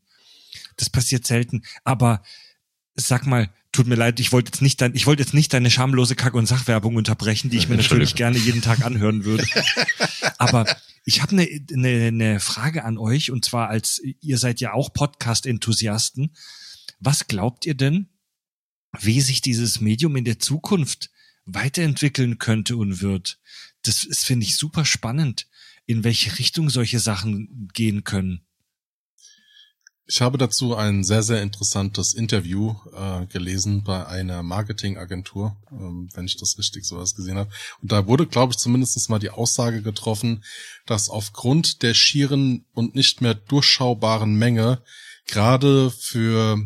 Das 0.78 0.90
passiert 0.90 1.26
selten. 1.28 1.64
Aber 1.84 2.24
sag 2.96 3.26
mal, 3.26 3.50
tut 3.72 3.88
mir 3.88 3.96
leid, 3.96 4.20
ich 4.20 4.32
wollte 4.32 4.50
jetzt 4.50 4.62
nicht 4.62 4.82
dein, 4.82 4.96
ich 4.96 5.06
wollte 5.06 5.22
jetzt 5.22 5.34
nicht 5.34 5.54
deine 5.54 5.70
schamlose 5.70 6.16
Kack- 6.16 6.34
und 6.34 6.48
Sachwerbung 6.48 6.96
unterbrechen, 6.96 7.50
die 7.50 7.58
ich 7.58 7.70
mir 7.70 7.76
natürlich 7.76 8.16
gerne 8.16 8.38
jeden 8.38 8.62
Tag 8.62 8.84
anhören 8.84 9.26
würde. 9.26 9.46
Aber 10.38 10.66
ich 11.04 11.22
habe 11.22 11.34
eine 11.34 11.48
ne, 11.72 12.12
ne 12.12 12.40
Frage 12.40 12.84
an 12.84 12.98
euch 12.98 13.32
und 13.32 13.46
zwar 13.46 13.70
als 13.70 14.02
ihr 14.22 14.38
seid 14.38 14.60
ja 14.60 14.74
auch 14.74 14.94
Podcast-Enthusiasten. 14.94 16.36
Was 17.00 17.28
glaubt 17.28 17.66
ihr 17.66 17.76
denn, 17.76 18.08
wie 19.02 19.22
sich 19.22 19.42
dieses 19.42 19.82
Medium 19.82 20.16
in 20.16 20.26
der 20.26 20.40
Zukunft 20.40 21.10
weiterentwickeln 21.46 22.38
könnte 22.38 22.78
und 22.78 23.02
wird? 23.02 23.40
Das 23.84 24.04
ist, 24.04 24.26
finde 24.26 24.46
ich, 24.46 24.58
super 24.58 24.86
spannend, 24.86 25.48
in 25.86 26.04
welche 26.04 26.38
Richtung 26.40 26.70
solche 26.70 27.00
Sachen 27.00 27.70
gehen 27.74 28.04
können. 28.04 28.46
Ich 30.08 30.22
habe 30.22 30.38
dazu 30.38 30.76
ein 30.76 31.04
sehr, 31.04 31.24
sehr 31.24 31.42
interessantes 31.42 32.14
Interview 32.14 32.76
äh, 32.96 33.26
gelesen 33.26 33.84
bei 33.84 34.06
einer 34.06 34.44
Marketingagentur, 34.44 35.58
ähm, 35.72 36.10
wenn 36.14 36.26
ich 36.26 36.38
das 36.38 36.60
richtig 36.60 36.86
sowas 36.86 37.16
gesehen 37.16 37.38
habe. 37.38 37.50
Und 37.82 37.92
da 37.92 38.06
wurde, 38.06 38.28
glaube 38.28 38.52
ich, 38.52 38.58
zumindest 38.58 39.10
mal 39.10 39.18
die 39.18 39.32
Aussage 39.32 39.82
getroffen, 39.82 40.44
dass 40.86 41.10
aufgrund 41.10 41.82
der 41.82 41.96
schieren 41.96 42.66
und 42.74 42.94
nicht 42.94 43.22
mehr 43.22 43.34
durchschaubaren 43.34 44.36
Menge 44.36 44.84
gerade 45.26 45.90
für 45.90 46.60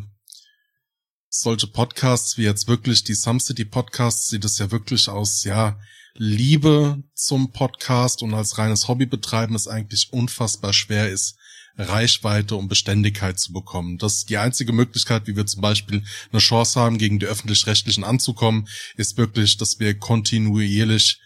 solche 1.30 1.68
Podcasts 1.68 2.38
wie 2.38 2.44
jetzt 2.44 2.68
wirklich 2.68 3.04
die 3.04 3.14
Some 3.14 3.40
City 3.40 3.64
Podcasts 3.64 4.30
sieht 4.30 4.44
es 4.46 4.58
ja 4.58 4.72
wirklich 4.72 5.10
aus, 5.10 5.44
ja, 5.44 5.80
Liebe 6.16 7.04
zum 7.14 7.52
Podcast 7.52 8.24
und 8.24 8.34
als 8.34 8.58
reines 8.58 8.88
Hobby 8.88 9.06
betreiben 9.06 9.56
es 9.56 9.68
eigentlich 9.68 10.12
unfassbar 10.12 10.74
schwer 10.74 11.10
ist, 11.10 11.38
Reichweite 11.78 12.56
und 12.56 12.68
Beständigkeit 12.68 13.40
zu 13.40 13.54
bekommen. 13.54 13.98
Das 14.00 14.16
ist 14.16 14.30
die 14.30 14.38
einzige 14.38 14.74
Möglichkeit, 14.74 15.28
wie 15.28 15.36
wir 15.36 15.46
zum 15.46 15.62
Beispiel 15.62 16.04
eine 16.32 16.40
Chance 16.42 16.80
haben, 16.80 16.98
gegen 16.98 17.20
die 17.20 17.28
öffentlich-rechtlichen 17.28 18.04
anzukommen, 18.04 18.68
ist 18.98 19.18
wirklich, 19.18 19.58
dass 19.58 19.80
wir 19.80 19.98
kontinuierlich 19.98 21.22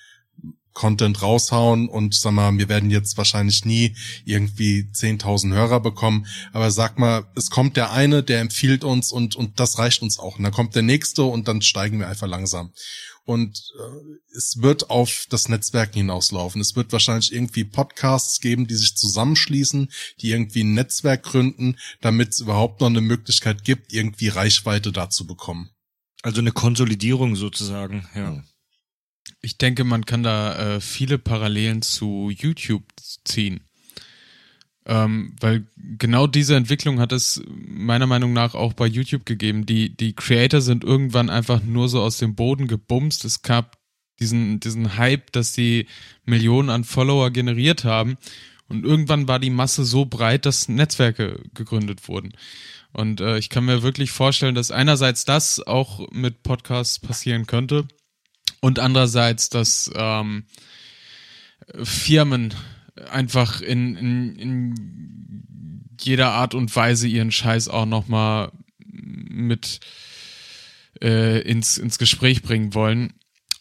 Content 0.73 1.21
raushauen 1.21 1.87
und 1.87 2.13
sag 2.15 2.33
mal, 2.33 2.57
wir 2.57 2.69
werden 2.69 2.89
jetzt 2.89 3.17
wahrscheinlich 3.17 3.65
nie 3.65 3.95
irgendwie 4.25 4.89
10.000 4.93 5.53
Hörer 5.53 5.79
bekommen, 5.79 6.25
aber 6.51 6.71
sag 6.71 6.99
mal, 6.99 7.25
es 7.35 7.49
kommt 7.49 7.77
der 7.77 7.91
eine, 7.91 8.23
der 8.23 8.41
empfiehlt 8.41 8.83
uns 8.83 9.11
und, 9.11 9.35
und 9.35 9.59
das 9.59 9.77
reicht 9.77 10.01
uns 10.01 10.19
auch. 10.19 10.37
Und 10.37 10.43
dann 10.43 10.53
kommt 10.53 10.75
der 10.75 10.81
nächste 10.81 11.23
und 11.23 11.47
dann 11.47 11.61
steigen 11.61 11.99
wir 11.99 12.07
einfach 12.07 12.27
langsam. 12.27 12.71
Und 13.25 13.71
äh, 13.79 14.35
es 14.35 14.61
wird 14.61 14.89
auf 14.89 15.27
das 15.29 15.47
Netzwerk 15.47 15.93
hinauslaufen. 15.93 16.59
Es 16.59 16.75
wird 16.75 16.91
wahrscheinlich 16.91 17.31
irgendwie 17.31 17.63
Podcasts 17.63 18.41
geben, 18.41 18.67
die 18.67 18.75
sich 18.75 18.97
zusammenschließen, 18.97 19.89
die 20.19 20.31
irgendwie 20.31 20.63
ein 20.63 20.73
Netzwerk 20.73 21.23
gründen, 21.23 21.77
damit 22.01 22.29
es 22.29 22.41
überhaupt 22.41 22.81
noch 22.81 22.87
eine 22.87 23.01
Möglichkeit 23.01 23.63
gibt, 23.63 23.93
irgendwie 23.93 24.27
Reichweite 24.27 24.91
da 24.91 25.09
zu 25.09 25.25
bekommen. 25.25 25.69
Also 26.21 26.41
eine 26.41 26.51
Konsolidierung 26.51 27.35
sozusagen, 27.35 28.07
ja. 28.15 28.43
Ich 29.41 29.57
denke, 29.57 29.83
man 29.83 30.05
kann 30.05 30.23
da 30.23 30.75
äh, 30.75 30.81
viele 30.81 31.17
Parallelen 31.17 31.81
zu 31.81 32.29
YouTube 32.29 32.83
ziehen. 33.23 33.61
Ähm, 34.85 35.35
weil 35.39 35.65
genau 35.77 36.27
diese 36.27 36.55
Entwicklung 36.55 36.99
hat 36.99 37.13
es 37.13 37.41
meiner 37.47 38.07
Meinung 38.07 38.33
nach 38.33 38.53
auch 38.53 38.73
bei 38.73 38.85
YouTube 38.85 39.25
gegeben. 39.25 39.65
Die, 39.65 39.95
die 39.95 40.13
Creator 40.13 40.61
sind 40.61 40.83
irgendwann 40.83 41.29
einfach 41.29 41.63
nur 41.63 41.87
so 41.87 42.01
aus 42.01 42.17
dem 42.17 42.35
Boden 42.35 42.67
gebumst. 42.67 43.23
Es 43.23 43.41
gab 43.41 43.77
diesen, 44.19 44.59
diesen 44.59 44.97
Hype, 44.97 45.31
dass 45.31 45.53
die 45.53 45.87
Millionen 46.25 46.69
an 46.69 46.83
Follower 46.83 47.31
generiert 47.31 47.85
haben. 47.85 48.17
Und 48.67 48.85
irgendwann 48.85 49.27
war 49.27 49.39
die 49.39 49.49
Masse 49.49 49.85
so 49.85 50.05
breit, 50.05 50.45
dass 50.45 50.67
Netzwerke 50.67 51.43
gegründet 51.53 52.07
wurden. 52.07 52.33
Und 52.91 53.21
äh, 53.21 53.37
ich 53.37 53.49
kann 53.49 53.65
mir 53.65 53.83
wirklich 53.83 54.11
vorstellen, 54.11 54.55
dass 54.55 54.71
einerseits 54.71 55.25
das 55.25 55.59
auch 55.65 56.09
mit 56.11 56.43
Podcasts 56.43 56.99
passieren 56.99 57.47
könnte 57.47 57.87
und 58.63 58.79
andererseits, 58.79 59.49
dass 59.49 59.91
ähm, 59.93 60.45
Firmen 61.83 62.53
einfach 63.11 63.59
in, 63.59 63.97
in, 63.97 64.35
in 64.37 65.85
jeder 65.99 66.29
Art 66.29 66.55
und 66.55 66.73
Weise 66.73 67.09
ihren 67.09 67.33
Scheiß 67.33 67.67
auch 67.67 67.85
nochmal 67.85 68.53
mit 68.87 69.81
äh, 71.01 71.41
ins, 71.41 71.77
ins 71.77 71.97
Gespräch 71.97 72.41
bringen 72.41 72.73
wollen. 72.73 73.11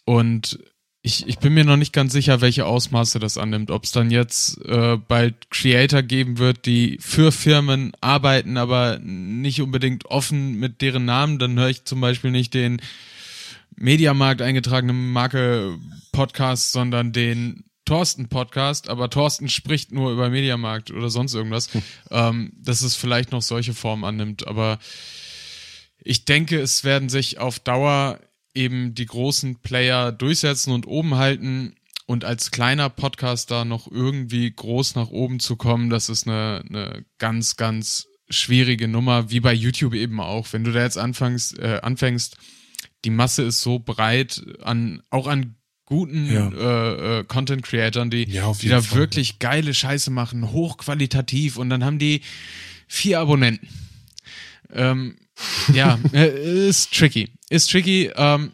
Und 0.05 0.59
ich, 1.01 1.27
ich 1.27 1.39
bin 1.39 1.53
mir 1.53 1.65
noch 1.65 1.75
nicht 1.75 1.91
ganz 1.91 2.13
sicher, 2.13 2.39
welche 2.39 2.65
Ausmaße 2.65 3.19
das 3.19 3.37
annimmt. 3.37 3.71
Ob 3.71 3.83
es 3.83 3.91
dann 3.91 4.09
jetzt 4.09 4.57
äh, 4.63 4.95
bald 4.95 5.51
Creator 5.51 6.01
geben 6.01 6.37
wird, 6.37 6.65
die 6.65 6.97
für 7.01 7.33
Firmen 7.33 7.91
arbeiten, 7.99 8.55
aber 8.55 8.99
nicht 8.99 9.61
unbedingt 9.61 10.05
offen 10.05 10.57
mit 10.61 10.81
deren 10.81 11.03
Namen. 11.03 11.39
Dann 11.39 11.59
höre 11.59 11.67
ich 11.67 11.83
zum 11.83 11.99
Beispiel 11.99 12.31
nicht 12.31 12.53
den 12.53 12.79
Mediamarkt 13.75 14.41
eingetragenen 14.41 15.11
Marke 15.11 15.77
Podcast, 16.11 16.71
sondern 16.71 17.11
den 17.11 17.65
Thorsten 17.85 18.29
Podcast, 18.29 18.89
aber 18.89 19.09
Thorsten 19.09 19.49
spricht 19.49 19.91
nur 19.91 20.11
über 20.11 20.29
Mediamarkt 20.29 20.91
oder 20.91 21.09
sonst 21.09 21.33
irgendwas, 21.33 21.69
ähm, 22.11 22.53
dass 22.55 22.81
es 22.81 22.95
vielleicht 22.95 23.31
noch 23.31 23.41
solche 23.41 23.73
Formen 23.73 24.05
annimmt. 24.05 24.47
Aber 24.47 24.79
ich 25.99 26.25
denke, 26.25 26.59
es 26.59 26.83
werden 26.83 27.09
sich 27.09 27.39
auf 27.39 27.59
Dauer 27.59 28.19
eben 28.53 28.93
die 28.95 29.05
großen 29.05 29.59
Player 29.61 30.11
durchsetzen 30.11 30.71
und 30.71 30.87
oben 30.87 31.15
halten. 31.15 31.75
Und 32.05 32.25
als 32.25 32.51
kleiner 32.51 32.89
Podcaster 32.89 33.65
noch 33.65 33.89
irgendwie 33.89 34.51
groß 34.51 34.95
nach 34.95 35.09
oben 35.09 35.39
zu 35.39 35.55
kommen, 35.55 35.89
das 35.89 36.09
ist 36.09 36.27
eine, 36.27 36.63
eine 36.67 37.05
ganz, 37.17 37.55
ganz 37.55 38.07
schwierige 38.29 38.87
Nummer, 38.87 39.29
wie 39.29 39.39
bei 39.39 39.53
YouTube 39.53 39.93
eben 39.93 40.19
auch. 40.19 40.47
Wenn 40.51 40.63
du 40.63 40.71
da 40.71 40.83
jetzt 40.83 40.97
anfängst, 40.97 41.59
äh, 41.59 41.79
anfängst, 41.81 42.37
die 43.05 43.09
Masse 43.09 43.43
ist 43.43 43.61
so 43.61 43.79
breit 43.79 44.43
an, 44.61 45.01
auch 45.09 45.27
an 45.27 45.55
guten 45.85 46.31
Ja. 46.31 46.49
äh, 46.49 47.19
äh, 47.19 47.23
Content 47.25 47.63
Creatern, 47.63 48.09
die, 48.09 48.23
Ja, 48.29 48.51
die 48.53 48.69
da 48.69 48.81
Fall. 48.81 48.99
wirklich 48.99 49.39
geile 49.39 49.73
Scheiße 49.73 50.09
machen, 50.11 50.51
hochqualitativ 50.51 51.57
und 51.57 51.69
dann 51.69 51.83
haben 51.83 51.99
die 51.99 52.21
vier 52.87 53.19
Abonnenten. 53.19 53.67
Ähm, 54.71 55.17
ja, 55.73 55.99
äh, 56.13 56.67
ist 56.69 56.93
tricky. 56.93 57.29
Ist 57.49 57.69
tricky. 57.71 58.11
Ähm, 58.15 58.53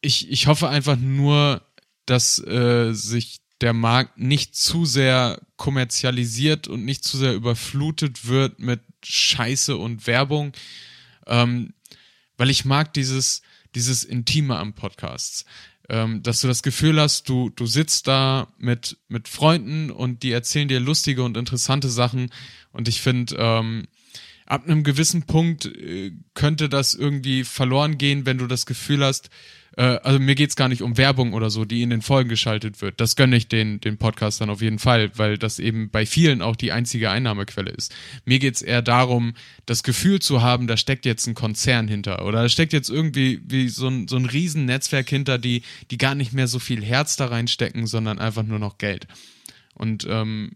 ich, 0.00 0.30
ich 0.30 0.46
hoffe 0.46 0.68
einfach 0.68 0.96
nur, 0.96 1.62
dass 2.06 2.38
äh, 2.44 2.92
sich 2.94 3.40
der 3.60 3.74
Markt 3.74 4.18
nicht 4.18 4.56
zu 4.56 4.86
sehr 4.86 5.38
kommerzialisiert 5.56 6.66
und 6.66 6.84
nicht 6.86 7.04
zu 7.04 7.18
sehr 7.18 7.34
überflutet 7.34 8.26
wird 8.26 8.58
mit 8.58 8.80
Scheiße 9.04 9.76
und 9.76 10.06
Werbung. 10.06 10.52
Ähm, 11.26 11.74
weil 12.38 12.48
ich 12.48 12.64
mag 12.64 12.94
dieses, 12.94 13.42
dieses 13.74 14.04
Intime 14.04 14.56
am 14.56 14.74
Podcast. 14.74 15.44
Ähm, 15.88 16.22
dass 16.22 16.40
du 16.40 16.46
das 16.46 16.62
Gefühl 16.62 17.00
hast, 17.00 17.28
du, 17.28 17.50
du 17.50 17.66
sitzt 17.66 18.06
da 18.06 18.46
mit, 18.58 18.96
mit 19.08 19.26
Freunden 19.26 19.90
und 19.90 20.22
die 20.22 20.30
erzählen 20.30 20.68
dir 20.68 20.78
lustige 20.78 21.24
und 21.24 21.36
interessante 21.36 21.88
Sachen. 21.88 22.30
Und 22.70 22.86
ich 22.86 23.00
finde, 23.00 23.34
ähm, 23.38 23.88
ab 24.46 24.66
einem 24.66 24.84
gewissen 24.84 25.24
Punkt 25.24 25.66
äh, 25.66 26.12
könnte 26.34 26.68
das 26.68 26.94
irgendwie 26.94 27.42
verloren 27.44 27.98
gehen, 27.98 28.24
wenn 28.24 28.38
du 28.38 28.46
das 28.46 28.66
Gefühl 28.66 29.04
hast, 29.04 29.30
äh, 29.76 29.82
also 29.82 30.18
mir 30.18 30.34
geht's 30.34 30.56
gar 30.56 30.68
nicht 30.68 30.82
um 30.82 30.96
Werbung 30.96 31.32
oder 31.32 31.50
so, 31.50 31.64
die 31.64 31.82
in 31.82 31.90
den 31.90 32.02
Folgen 32.02 32.28
geschaltet 32.28 32.80
wird. 32.82 33.00
Das 33.00 33.16
gönne 33.16 33.36
ich 33.36 33.48
den, 33.48 33.80
den 33.80 33.98
Podcastern 33.98 34.50
auf 34.50 34.62
jeden 34.62 34.78
Fall, 34.78 35.10
weil 35.16 35.38
das 35.38 35.58
eben 35.58 35.90
bei 35.90 36.06
vielen 36.06 36.42
auch 36.42 36.56
die 36.56 36.72
einzige 36.72 37.10
Einnahmequelle 37.10 37.70
ist. 37.70 37.94
Mir 38.24 38.38
geht's 38.38 38.62
eher 38.62 38.82
darum, 38.82 39.34
das 39.66 39.82
Gefühl 39.82 40.20
zu 40.20 40.42
haben, 40.42 40.66
da 40.66 40.76
steckt 40.76 41.06
jetzt 41.06 41.26
ein 41.26 41.34
Konzern 41.34 41.88
hinter 41.88 42.24
oder 42.26 42.42
da 42.42 42.48
steckt 42.48 42.72
jetzt 42.72 42.90
irgendwie 42.90 43.40
wie 43.44 43.68
so 43.68 43.88
ein, 43.88 44.08
so 44.08 44.16
ein 44.16 44.26
Riesennetzwerk 44.26 45.08
hinter, 45.08 45.38
die, 45.38 45.62
die 45.90 45.98
gar 45.98 46.14
nicht 46.14 46.32
mehr 46.32 46.48
so 46.48 46.58
viel 46.58 46.84
Herz 46.84 47.16
da 47.16 47.26
reinstecken, 47.26 47.86
sondern 47.86 48.18
einfach 48.18 48.42
nur 48.42 48.58
noch 48.58 48.78
Geld. 48.78 49.06
Und 49.74 50.06
ähm, 50.08 50.52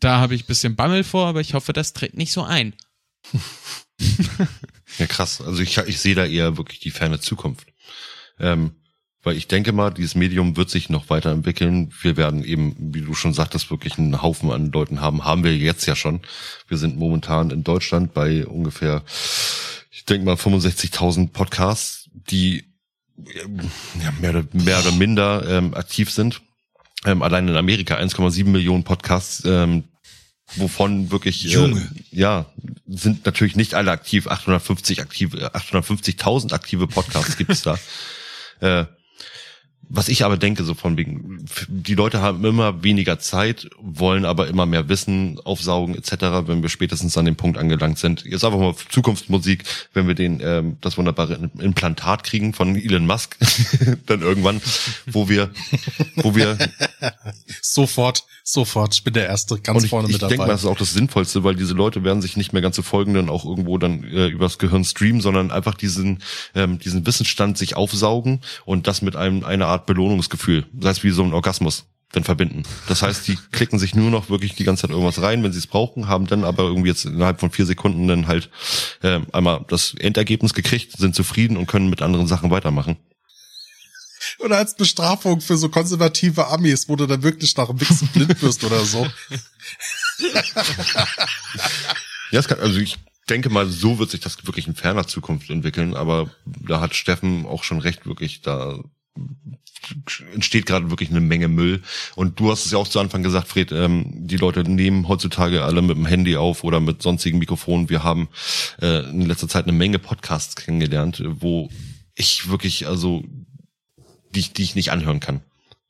da 0.00 0.18
habe 0.20 0.34
ich 0.34 0.44
ein 0.44 0.48
bisschen 0.48 0.76
Bammel 0.76 1.04
vor, 1.04 1.26
aber 1.26 1.40
ich 1.40 1.54
hoffe, 1.54 1.72
das 1.72 1.92
tritt 1.92 2.16
nicht 2.16 2.32
so 2.32 2.42
ein. 2.42 2.74
Ja, 4.98 5.06
krass. 5.06 5.40
Also 5.40 5.62
ich, 5.62 5.76
ich 5.76 5.98
sehe 5.98 6.14
da 6.14 6.24
eher 6.24 6.56
wirklich 6.56 6.80
die 6.80 6.90
ferne 6.90 7.20
Zukunft. 7.20 7.68
Ähm, 8.40 8.72
weil 9.22 9.36
ich 9.36 9.48
denke 9.48 9.72
mal, 9.72 9.90
dieses 9.90 10.14
Medium 10.14 10.56
wird 10.56 10.70
sich 10.70 10.88
noch 10.88 11.10
weiterentwickeln. 11.10 11.92
Wir 12.00 12.16
werden 12.16 12.44
eben, 12.44 12.76
wie 12.78 13.00
du 13.00 13.12
schon 13.12 13.34
sagtest, 13.34 13.70
wirklich 13.72 13.98
einen 13.98 14.22
Haufen 14.22 14.52
an 14.52 14.70
Leuten 14.70 15.00
haben. 15.00 15.24
Haben 15.24 15.42
wir 15.42 15.56
jetzt 15.56 15.84
ja 15.86 15.96
schon. 15.96 16.20
Wir 16.68 16.78
sind 16.78 16.96
momentan 16.96 17.50
in 17.50 17.64
Deutschland 17.64 18.14
bei 18.14 18.46
ungefähr, 18.46 19.02
ich 19.90 20.04
denke 20.04 20.26
mal, 20.26 20.36
65.000 20.36 21.32
Podcasts, 21.32 22.08
die 22.12 22.64
ja, 23.16 24.12
mehr, 24.20 24.30
oder, 24.30 24.44
mehr 24.52 24.78
oder 24.78 24.92
minder 24.92 25.44
ähm, 25.48 25.74
aktiv 25.74 26.12
sind. 26.12 26.40
Ähm, 27.04 27.22
allein 27.22 27.48
in 27.48 27.56
Amerika 27.56 27.96
1,7 27.96 28.44
Millionen 28.44 28.84
Podcasts, 28.84 29.44
ähm, 29.44 29.84
wovon 30.54 31.10
wirklich 31.10 31.42
Junge. 31.42 31.80
Äh, 31.80 32.16
ja 32.16 32.46
sind 32.88 33.26
natürlich 33.26 33.56
nicht 33.56 33.74
alle 33.74 33.90
aktiv 33.90 34.28
850 34.28 35.00
aktive 35.00 35.52
850.000 35.52 36.52
aktive 36.52 36.86
Podcasts 36.86 37.36
gibt 37.36 37.50
es 37.50 37.62
da 37.62 37.76
äh, 38.60 38.84
was 39.88 40.08
ich 40.08 40.24
aber 40.24 40.36
denke, 40.36 40.64
so 40.64 40.74
von 40.74 40.96
wegen, 40.96 41.44
die 41.68 41.94
Leute 41.94 42.20
haben 42.20 42.44
immer 42.44 42.82
weniger 42.82 43.18
Zeit, 43.18 43.68
wollen 43.78 44.24
aber 44.24 44.48
immer 44.48 44.66
mehr 44.66 44.88
Wissen 44.88 45.40
aufsaugen 45.44 45.94
etc., 45.94 46.46
wenn 46.46 46.62
wir 46.62 46.68
spätestens 46.68 47.16
an 47.16 47.24
dem 47.24 47.36
Punkt 47.36 47.56
angelangt 47.56 47.98
sind. 47.98 48.24
Jetzt 48.24 48.44
einfach 48.44 48.58
mal 48.58 48.74
Zukunftsmusik, 48.88 49.64
wenn 49.92 50.08
wir 50.08 50.14
den 50.14 50.40
ähm, 50.42 50.76
das 50.80 50.98
wunderbare 50.98 51.50
Implantat 51.58 52.24
kriegen 52.24 52.52
von 52.52 52.74
Elon 52.74 53.06
Musk, 53.06 53.36
dann 54.06 54.22
irgendwann, 54.22 54.60
wo 55.06 55.28
wir, 55.28 55.50
wo 56.16 56.34
wir 56.34 56.58
sofort, 57.62 58.24
sofort, 58.42 58.94
ich 58.94 59.04
bin 59.04 59.14
der 59.14 59.26
Erste, 59.26 59.60
ganz 59.60 59.84
ich, 59.84 59.90
vorne 59.90 60.08
ich 60.08 60.14
mit 60.14 60.22
dabei. 60.22 60.32
Ich 60.32 60.38
denke 60.38 60.48
mal, 60.48 60.52
das 60.52 60.64
ist 60.64 60.68
auch 60.68 60.78
das 60.78 60.94
Sinnvollste, 60.94 61.44
weil 61.44 61.54
diese 61.54 61.74
Leute 61.74 62.02
werden 62.02 62.22
sich 62.22 62.36
nicht 62.36 62.52
mehr 62.52 62.62
ganze 62.62 62.82
Folgen 62.82 63.14
dann 63.14 63.28
auch 63.28 63.44
irgendwo 63.44 63.78
dann 63.78 64.02
äh, 64.04 64.26
übers 64.26 64.58
Gehirn 64.58 64.84
streamen, 64.84 65.20
sondern 65.20 65.52
einfach 65.52 65.74
diesen, 65.74 66.22
ähm, 66.54 66.80
diesen 66.80 67.06
Wissensstand 67.06 67.56
sich 67.56 67.76
aufsaugen 67.76 68.40
und 68.64 68.88
das 68.88 69.00
mit 69.02 69.14
einem 69.14 69.44
einer 69.44 69.66
Art 69.66 69.75
Belohnungsgefühl, 69.78 70.66
sei 70.80 70.90
es 70.90 71.04
wie 71.04 71.10
so 71.10 71.22
ein 71.22 71.32
Orgasmus, 71.32 71.86
dann 72.12 72.24
verbinden. 72.24 72.62
Das 72.88 73.02
heißt, 73.02 73.28
die 73.28 73.36
klicken 73.52 73.78
sich 73.78 73.94
nur 73.94 74.10
noch 74.10 74.30
wirklich 74.30 74.54
die 74.54 74.64
ganze 74.64 74.82
Zeit 74.82 74.90
irgendwas 74.90 75.20
rein, 75.20 75.42
wenn 75.42 75.52
sie 75.52 75.58
es 75.58 75.66
brauchen, 75.66 76.08
haben 76.08 76.26
dann 76.26 76.44
aber 76.44 76.64
irgendwie 76.64 76.88
jetzt 76.88 77.04
innerhalb 77.04 77.40
von 77.40 77.50
vier 77.50 77.66
Sekunden 77.66 78.08
dann 78.08 78.26
halt 78.26 78.50
äh, 79.02 79.20
einmal 79.32 79.64
das 79.68 79.94
Endergebnis 79.94 80.54
gekriegt, 80.54 80.96
sind 80.96 81.14
zufrieden 81.14 81.56
und 81.56 81.66
können 81.66 81.90
mit 81.90 82.02
anderen 82.02 82.26
Sachen 82.26 82.50
weitermachen. 82.50 82.96
Oder 84.38 84.58
als 84.58 84.76
Bestrafung 84.76 85.40
für 85.40 85.56
so 85.56 85.68
konservative 85.68 86.48
Amis, 86.48 86.88
wo 86.88 86.96
du 86.96 87.06
dann 87.06 87.22
wirklich 87.22 87.56
nach 87.56 87.68
dem 87.68 87.80
Wichsen 87.80 88.08
blind 88.08 88.42
wirst 88.42 88.64
oder 88.64 88.84
so. 88.84 89.06
ja, 92.30 92.40
es 92.40 92.48
kann, 92.48 92.58
also 92.60 92.78
ich 92.80 92.98
denke 93.28 93.50
mal, 93.50 93.68
so 93.68 93.98
wird 93.98 94.10
sich 94.10 94.20
das 94.20 94.46
wirklich 94.46 94.66
in 94.66 94.74
ferner 94.74 95.06
Zukunft 95.06 95.50
entwickeln, 95.50 95.94
aber 95.94 96.30
da 96.44 96.80
hat 96.80 96.94
Steffen 96.94 97.46
auch 97.46 97.64
schon 97.64 97.80
recht, 97.80 98.06
wirklich, 98.06 98.40
da 98.42 98.78
entsteht 100.34 100.66
gerade 100.66 100.90
wirklich 100.90 101.10
eine 101.10 101.20
Menge 101.20 101.48
Müll. 101.48 101.82
Und 102.14 102.40
du 102.40 102.50
hast 102.50 102.66
es 102.66 102.72
ja 102.72 102.78
auch 102.78 102.88
zu 102.88 103.00
Anfang 103.00 103.22
gesagt, 103.22 103.48
Fred, 103.48 103.72
ähm, 103.72 104.06
die 104.14 104.36
Leute 104.36 104.62
nehmen 104.64 105.08
heutzutage 105.08 105.64
alle 105.64 105.82
mit 105.82 105.96
dem 105.96 106.06
Handy 106.06 106.36
auf 106.36 106.64
oder 106.64 106.80
mit 106.80 107.02
sonstigen 107.02 107.38
Mikrofonen. 107.38 107.88
Wir 107.88 108.02
haben 108.02 108.28
äh, 108.80 109.08
in 109.08 109.22
letzter 109.22 109.48
Zeit 109.48 109.64
eine 109.64 109.72
Menge 109.72 109.98
Podcasts 109.98 110.56
kennengelernt, 110.56 111.22
wo 111.26 111.70
ich 112.14 112.48
wirklich, 112.48 112.86
also, 112.86 113.24
die, 114.34 114.42
die 114.52 114.62
ich 114.62 114.74
nicht 114.74 114.90
anhören 114.90 115.20
kann. 115.20 115.42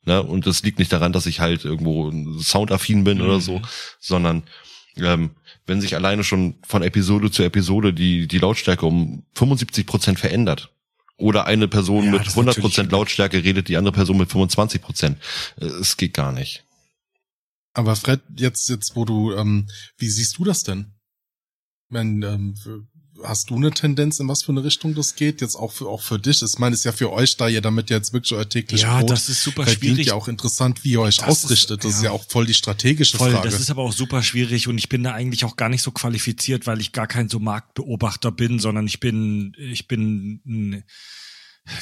Ne? 0.05 0.21
Und 0.21 0.45
das 0.47 0.63
liegt 0.63 0.79
nicht 0.79 0.91
daran, 0.91 1.13
dass 1.13 1.25
ich 1.25 1.39
halt 1.39 1.65
irgendwo 1.65 2.11
soundaffin 2.39 3.03
bin 3.03 3.17
mhm. 3.17 3.23
oder 3.25 3.41
so, 3.41 3.61
sondern 3.99 4.43
ähm, 4.97 5.31
wenn 5.65 5.81
sich 5.81 5.95
alleine 5.95 6.23
schon 6.23 6.55
von 6.65 6.81
Episode 6.81 7.29
zu 7.29 7.43
Episode 7.43 7.93
die, 7.93 8.27
die 8.27 8.39
Lautstärke 8.39 8.85
um 8.85 9.23
75 9.35 9.85
Prozent 9.85 10.19
verändert, 10.19 10.71
oder 11.17 11.45
eine 11.45 11.67
Person 11.67 12.05
ja, 12.05 12.11
mit 12.11 12.27
100 12.27 12.59
Prozent 12.59 12.91
Lautstärke 12.91 13.43
redet, 13.43 13.67
die 13.67 13.77
andere 13.77 13.93
Person 13.93 14.17
mit 14.17 14.31
25 14.31 14.81
Prozent. 14.81 15.17
Äh, 15.59 15.65
es 15.65 15.97
geht 15.97 16.13
gar 16.13 16.31
nicht. 16.31 16.63
Aber 17.73 17.95
Fred, 17.95 18.21
jetzt, 18.35 18.69
jetzt, 18.69 18.95
wo 18.95 19.05
du, 19.05 19.33
ähm, 19.33 19.67
wie 19.97 20.09
siehst 20.09 20.37
du 20.37 20.43
das 20.43 20.63
denn? 20.63 20.93
Wenn, 21.89 22.21
ähm, 22.23 22.55
hast 23.23 23.49
du 23.49 23.55
eine 23.55 23.71
Tendenz, 23.71 24.19
in 24.19 24.27
was 24.27 24.43
für 24.43 24.51
eine 24.51 24.63
Richtung 24.63 24.93
das 24.95 25.15
geht? 25.15 25.41
Jetzt 25.41 25.55
auch 25.55 25.71
für, 25.71 25.87
auch 25.87 26.01
für 26.01 26.19
dich. 26.19 26.41
Ich 26.41 26.59
meine, 26.59 26.73
es 26.73 26.81
ist 26.81 26.83
ja 26.85 26.91
für 26.91 27.11
euch 27.11 27.35
da, 27.37 27.47
ihr 27.47 27.61
damit 27.61 27.89
jetzt 27.89 28.13
wirklich 28.13 28.33
euer 28.33 28.47
täglich 28.47 28.81
Ja, 28.81 28.99
Brot 28.99 29.09
das 29.11 29.29
ist 29.29 29.43
super 29.43 29.63
verdient. 29.63 29.79
schwierig. 29.95 30.07
ja 30.07 30.13
auch 30.13 30.27
interessant, 30.27 30.83
wie 30.83 30.91
ihr 30.91 31.01
euch 31.01 31.17
Das 31.17 31.27
ausrichtet. 31.27 31.79
ist- 31.79 31.85
das 31.85 31.97
ist 31.97 32.03
ja. 32.03 32.11
auch 32.11 32.23
voll 32.27 32.45
die 32.45 32.53
strategische 32.53 33.17
Voll, 33.17 33.31
Frage. 33.31 33.49
das 33.49 33.59
ist 33.59 33.69
aber 33.69 33.83
auch 33.83 33.93
super 33.93 34.21
schwierig 34.23 34.67
und 34.67 34.77
ich 34.77 34.89
bin 34.89 35.03
da 35.03 35.13
eigentlich 35.13 35.45
auch 35.45 35.55
gar 35.55 35.69
nicht 35.69 35.81
so 35.81 35.91
qualifiziert, 35.91 36.67
weil 36.67 36.79
ich 36.81 36.91
gar 36.91 37.07
kein 37.07 37.29
so 37.29 37.39
Marktbeobachter 37.39 38.31
bin, 38.31 38.59
sondern 38.59 38.85
ich 38.87 38.99
bin, 38.99 39.53
ich 39.57 39.87
bin, 39.87 40.41
ein, 40.45 40.83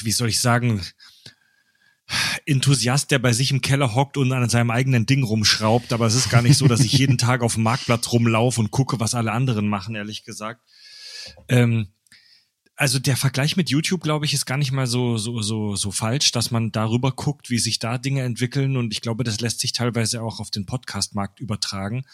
wie 0.02 0.12
soll 0.12 0.28
ich 0.28 0.40
sagen, 0.40 0.80
Enthusiast, 2.44 3.10
der 3.10 3.18
bei 3.18 3.32
sich 3.32 3.50
im 3.50 3.60
Keller 3.60 3.94
hockt 3.96 4.16
und 4.16 4.30
an 4.32 4.48
seinem 4.48 4.70
eigenen 4.70 5.06
Ding 5.06 5.24
rumschraubt. 5.24 5.92
Aber 5.92 6.06
es 6.06 6.14
ist 6.14 6.30
gar 6.30 6.40
nicht 6.42 6.56
so, 6.56 6.68
dass 6.68 6.80
ich 6.80 6.92
jeden 6.92 7.18
Tag 7.18 7.42
auf 7.42 7.54
dem 7.54 7.64
Marktplatz 7.64 8.12
rumlaufe 8.12 8.60
und 8.60 8.70
gucke, 8.70 9.00
was 9.00 9.14
alle 9.14 9.32
anderen 9.32 9.66
machen, 9.68 9.96
ehrlich 9.96 10.22
gesagt. 10.24 10.60
Ähm, 11.48 11.88
also 12.76 12.98
der 12.98 13.16
Vergleich 13.16 13.56
mit 13.56 13.70
YouTube, 13.70 14.02
glaube 14.02 14.26
ich, 14.26 14.34
ist 14.34 14.44
gar 14.44 14.58
nicht 14.58 14.70
mal 14.70 14.86
so, 14.86 15.16
so, 15.16 15.40
so, 15.40 15.76
so 15.76 15.90
falsch, 15.90 16.30
dass 16.32 16.50
man 16.50 16.72
darüber 16.72 17.10
guckt, 17.10 17.48
wie 17.48 17.58
sich 17.58 17.78
da 17.78 17.96
Dinge 17.96 18.22
entwickeln. 18.22 18.76
Und 18.76 18.92
ich 18.92 19.00
glaube, 19.00 19.24
das 19.24 19.40
lässt 19.40 19.60
sich 19.60 19.72
teilweise 19.72 20.22
auch 20.22 20.40
auf 20.40 20.50
den 20.50 20.66
Podcast-Markt 20.66 21.40
übertragen. 21.40 22.04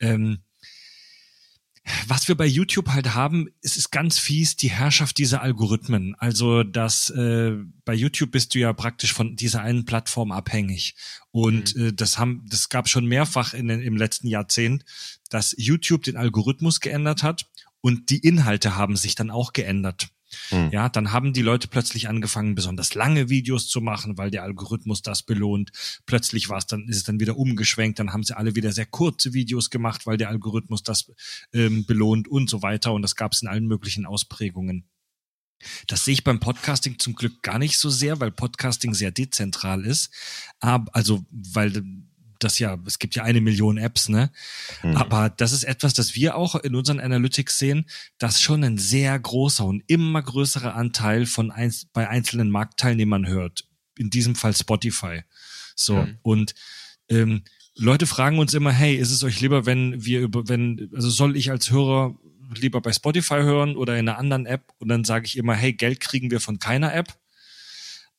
Ähm, 0.00 0.40
was 2.06 2.28
wir 2.28 2.36
bei 2.36 2.46
YouTube 2.46 2.88
halt 2.88 3.14
haben, 3.14 3.48
es 3.60 3.76
ist 3.76 3.90
ganz 3.90 4.18
fies 4.18 4.56
die 4.56 4.70
Herrschaft 4.70 5.18
dieser 5.18 5.42
Algorithmen. 5.42 6.14
Also 6.16 6.62
dass 6.62 7.10
äh, 7.10 7.56
bei 7.84 7.94
YouTube 7.94 8.30
bist 8.32 8.54
du 8.54 8.60
ja 8.60 8.72
praktisch 8.72 9.12
von 9.12 9.34
dieser 9.36 9.62
einen 9.62 9.84
Plattform 9.84 10.32
abhängig. 10.32 10.94
Und 11.30 11.74
äh, 11.76 11.92
das 11.92 12.18
haben, 12.18 12.44
das 12.48 12.68
gab 12.68 12.88
schon 12.88 13.06
mehrfach 13.06 13.54
in, 13.54 13.68
im 13.68 13.96
letzten 13.96 14.28
Jahrzehnt, 14.28 14.84
dass 15.28 15.54
YouTube 15.58 16.04
den 16.04 16.16
Algorithmus 16.16 16.80
geändert 16.80 17.22
hat 17.22 17.46
und 17.82 18.08
die 18.08 18.18
Inhalte 18.18 18.76
haben 18.76 18.96
sich 18.96 19.14
dann 19.14 19.30
auch 19.30 19.52
geändert. 19.52 20.08
Hm. 20.48 20.70
Ja, 20.70 20.88
dann 20.88 21.12
haben 21.12 21.32
die 21.32 21.42
Leute 21.42 21.68
plötzlich 21.68 22.08
angefangen, 22.08 22.54
besonders 22.54 22.94
lange 22.94 23.28
Videos 23.28 23.68
zu 23.68 23.80
machen, 23.80 24.16
weil 24.16 24.30
der 24.30 24.44
Algorithmus 24.44 25.02
das 25.02 25.22
belohnt. 25.22 25.72
Plötzlich 26.06 26.48
war 26.48 26.58
es 26.58 26.66
dann, 26.66 26.88
ist 26.88 26.96
es 26.96 27.04
dann 27.04 27.20
wieder 27.20 27.36
umgeschwenkt, 27.36 27.98
dann 27.98 28.12
haben 28.14 28.22
sie 28.22 28.36
alle 28.36 28.54
wieder 28.54 28.72
sehr 28.72 28.86
kurze 28.86 29.34
Videos 29.34 29.68
gemacht, 29.68 30.06
weil 30.06 30.16
der 30.16 30.30
Algorithmus 30.30 30.82
das 30.82 31.12
ähm, 31.52 31.84
belohnt 31.84 32.28
und 32.28 32.48
so 32.48 32.62
weiter. 32.62 32.92
Und 32.94 33.02
das 33.02 33.16
gab 33.16 33.32
es 33.32 33.42
in 33.42 33.48
allen 33.48 33.66
möglichen 33.66 34.06
Ausprägungen. 34.06 34.88
Das 35.86 36.04
sehe 36.04 36.14
ich 36.14 36.24
beim 36.24 36.40
Podcasting 36.40 36.98
zum 36.98 37.14
Glück 37.14 37.42
gar 37.42 37.58
nicht 37.58 37.78
so 37.78 37.88
sehr, 37.88 38.18
weil 38.18 38.32
Podcasting 38.32 38.94
sehr 38.94 39.12
dezentral 39.12 39.84
ist. 39.84 40.10
Aber, 40.60 40.94
also, 40.94 41.24
weil 41.30 41.84
das 42.44 42.58
ja, 42.58 42.78
es 42.86 42.98
gibt 42.98 43.14
ja 43.14 43.22
eine 43.22 43.40
Million 43.40 43.78
Apps, 43.78 44.08
ne? 44.08 44.30
Mhm. 44.82 44.96
Aber 44.96 45.30
das 45.30 45.52
ist 45.52 45.64
etwas, 45.64 45.94
das 45.94 46.14
wir 46.14 46.36
auch 46.36 46.56
in 46.56 46.74
unseren 46.74 47.00
Analytics 47.00 47.58
sehen, 47.58 47.86
dass 48.18 48.40
schon 48.40 48.64
ein 48.64 48.78
sehr 48.78 49.18
großer 49.18 49.64
und 49.64 49.82
immer 49.86 50.22
größerer 50.22 50.74
Anteil 50.74 51.26
von 51.26 51.50
eins, 51.50 51.86
bei 51.92 52.08
einzelnen 52.08 52.50
Marktteilnehmern 52.50 53.26
hört. 53.26 53.64
In 53.98 54.10
diesem 54.10 54.34
Fall 54.34 54.54
Spotify. 54.54 55.22
So. 55.74 55.96
Mhm. 55.96 56.18
Und 56.22 56.54
ähm, 57.08 57.42
Leute 57.76 58.06
fragen 58.06 58.38
uns 58.38 58.54
immer, 58.54 58.72
hey, 58.72 58.96
ist 58.96 59.10
es 59.10 59.24
euch 59.24 59.40
lieber, 59.40 59.66
wenn 59.66 60.04
wir 60.04 60.20
über, 60.20 60.48
wenn, 60.48 60.90
also 60.94 61.08
soll 61.10 61.36
ich 61.36 61.50
als 61.50 61.70
Hörer 61.70 62.14
lieber 62.54 62.80
bei 62.80 62.92
Spotify 62.92 63.40
hören 63.42 63.76
oder 63.76 63.98
in 63.98 64.08
einer 64.08 64.18
anderen 64.18 64.46
App? 64.46 64.72
Und 64.78 64.88
dann 64.88 65.04
sage 65.04 65.26
ich 65.26 65.36
immer, 65.36 65.54
hey, 65.54 65.72
Geld 65.72 66.00
kriegen 66.00 66.30
wir 66.30 66.40
von 66.40 66.58
keiner 66.58 66.94
App 66.94 67.18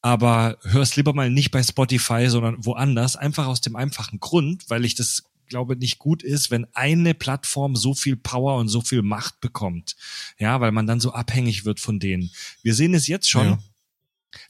aber 0.04 0.58
hör's 0.64 0.98
lieber 0.98 1.14
mal 1.14 1.30
nicht 1.32 1.50
bei 1.52 1.64
Spotify, 1.64 2.28
sondern 2.28 2.64
woanders, 2.66 3.16
einfach 3.16 3.48
aus 3.48 3.62
dem 3.62 3.78
einfachen 3.78 4.20
Grund, 4.20 4.70
weil 4.70 4.84
ich 4.84 4.96
das 4.96 5.24
glaube 5.48 5.78
nicht 5.78 5.98
gut 5.98 6.24
ist, 6.24 6.52
wenn 6.52 6.68
eine 6.74 7.14
Plattform 7.14 7.76
so 7.78 7.94
viel 7.94 8.18
Power 8.18 8.58
und 8.58 8.68
so 8.68 8.82
viel 8.82 9.02
Macht 9.02 9.40
bekommt. 9.40 9.96
Ja, 10.38 10.60
weil 10.60 10.74
man 10.74 10.88
dann 10.88 11.00
so 11.00 11.14
abhängig 11.14 11.64
wird 11.64 11.80
von 11.80 12.00
denen. 12.00 12.32
Wir 12.64 12.76
sehen 12.76 12.94
es 12.94 13.08
jetzt 13.08 13.30
schon, 13.30 13.46
Ja. 13.48 13.60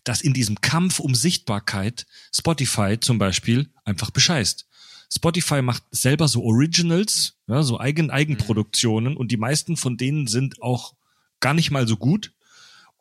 dass 0.04 0.22
in 0.22 0.34
diesem 0.34 0.60
Kampf 0.60 1.00
um 1.00 1.14
Sichtbarkeit 1.14 2.08
Spotify 2.34 2.98
zum 3.00 3.20
Beispiel 3.20 3.70
einfach 3.86 4.10
bescheißt. 4.10 4.66
Spotify 5.14 5.62
macht 5.62 5.84
selber 5.92 6.28
so 6.28 6.44
Originals, 6.44 7.36
ja, 7.46 7.62
so 7.62 7.80
Eigen 7.80 8.10
Eigenproduktionen 8.10 9.16
und 9.16 9.32
die 9.32 9.38
meisten 9.38 9.78
von 9.78 9.98
denen 9.98 10.26
sind 10.26 10.64
auch 10.64 10.96
gar 11.40 11.54
nicht 11.54 11.70
mal 11.70 11.88
so 11.88 11.98
gut. 11.98 12.32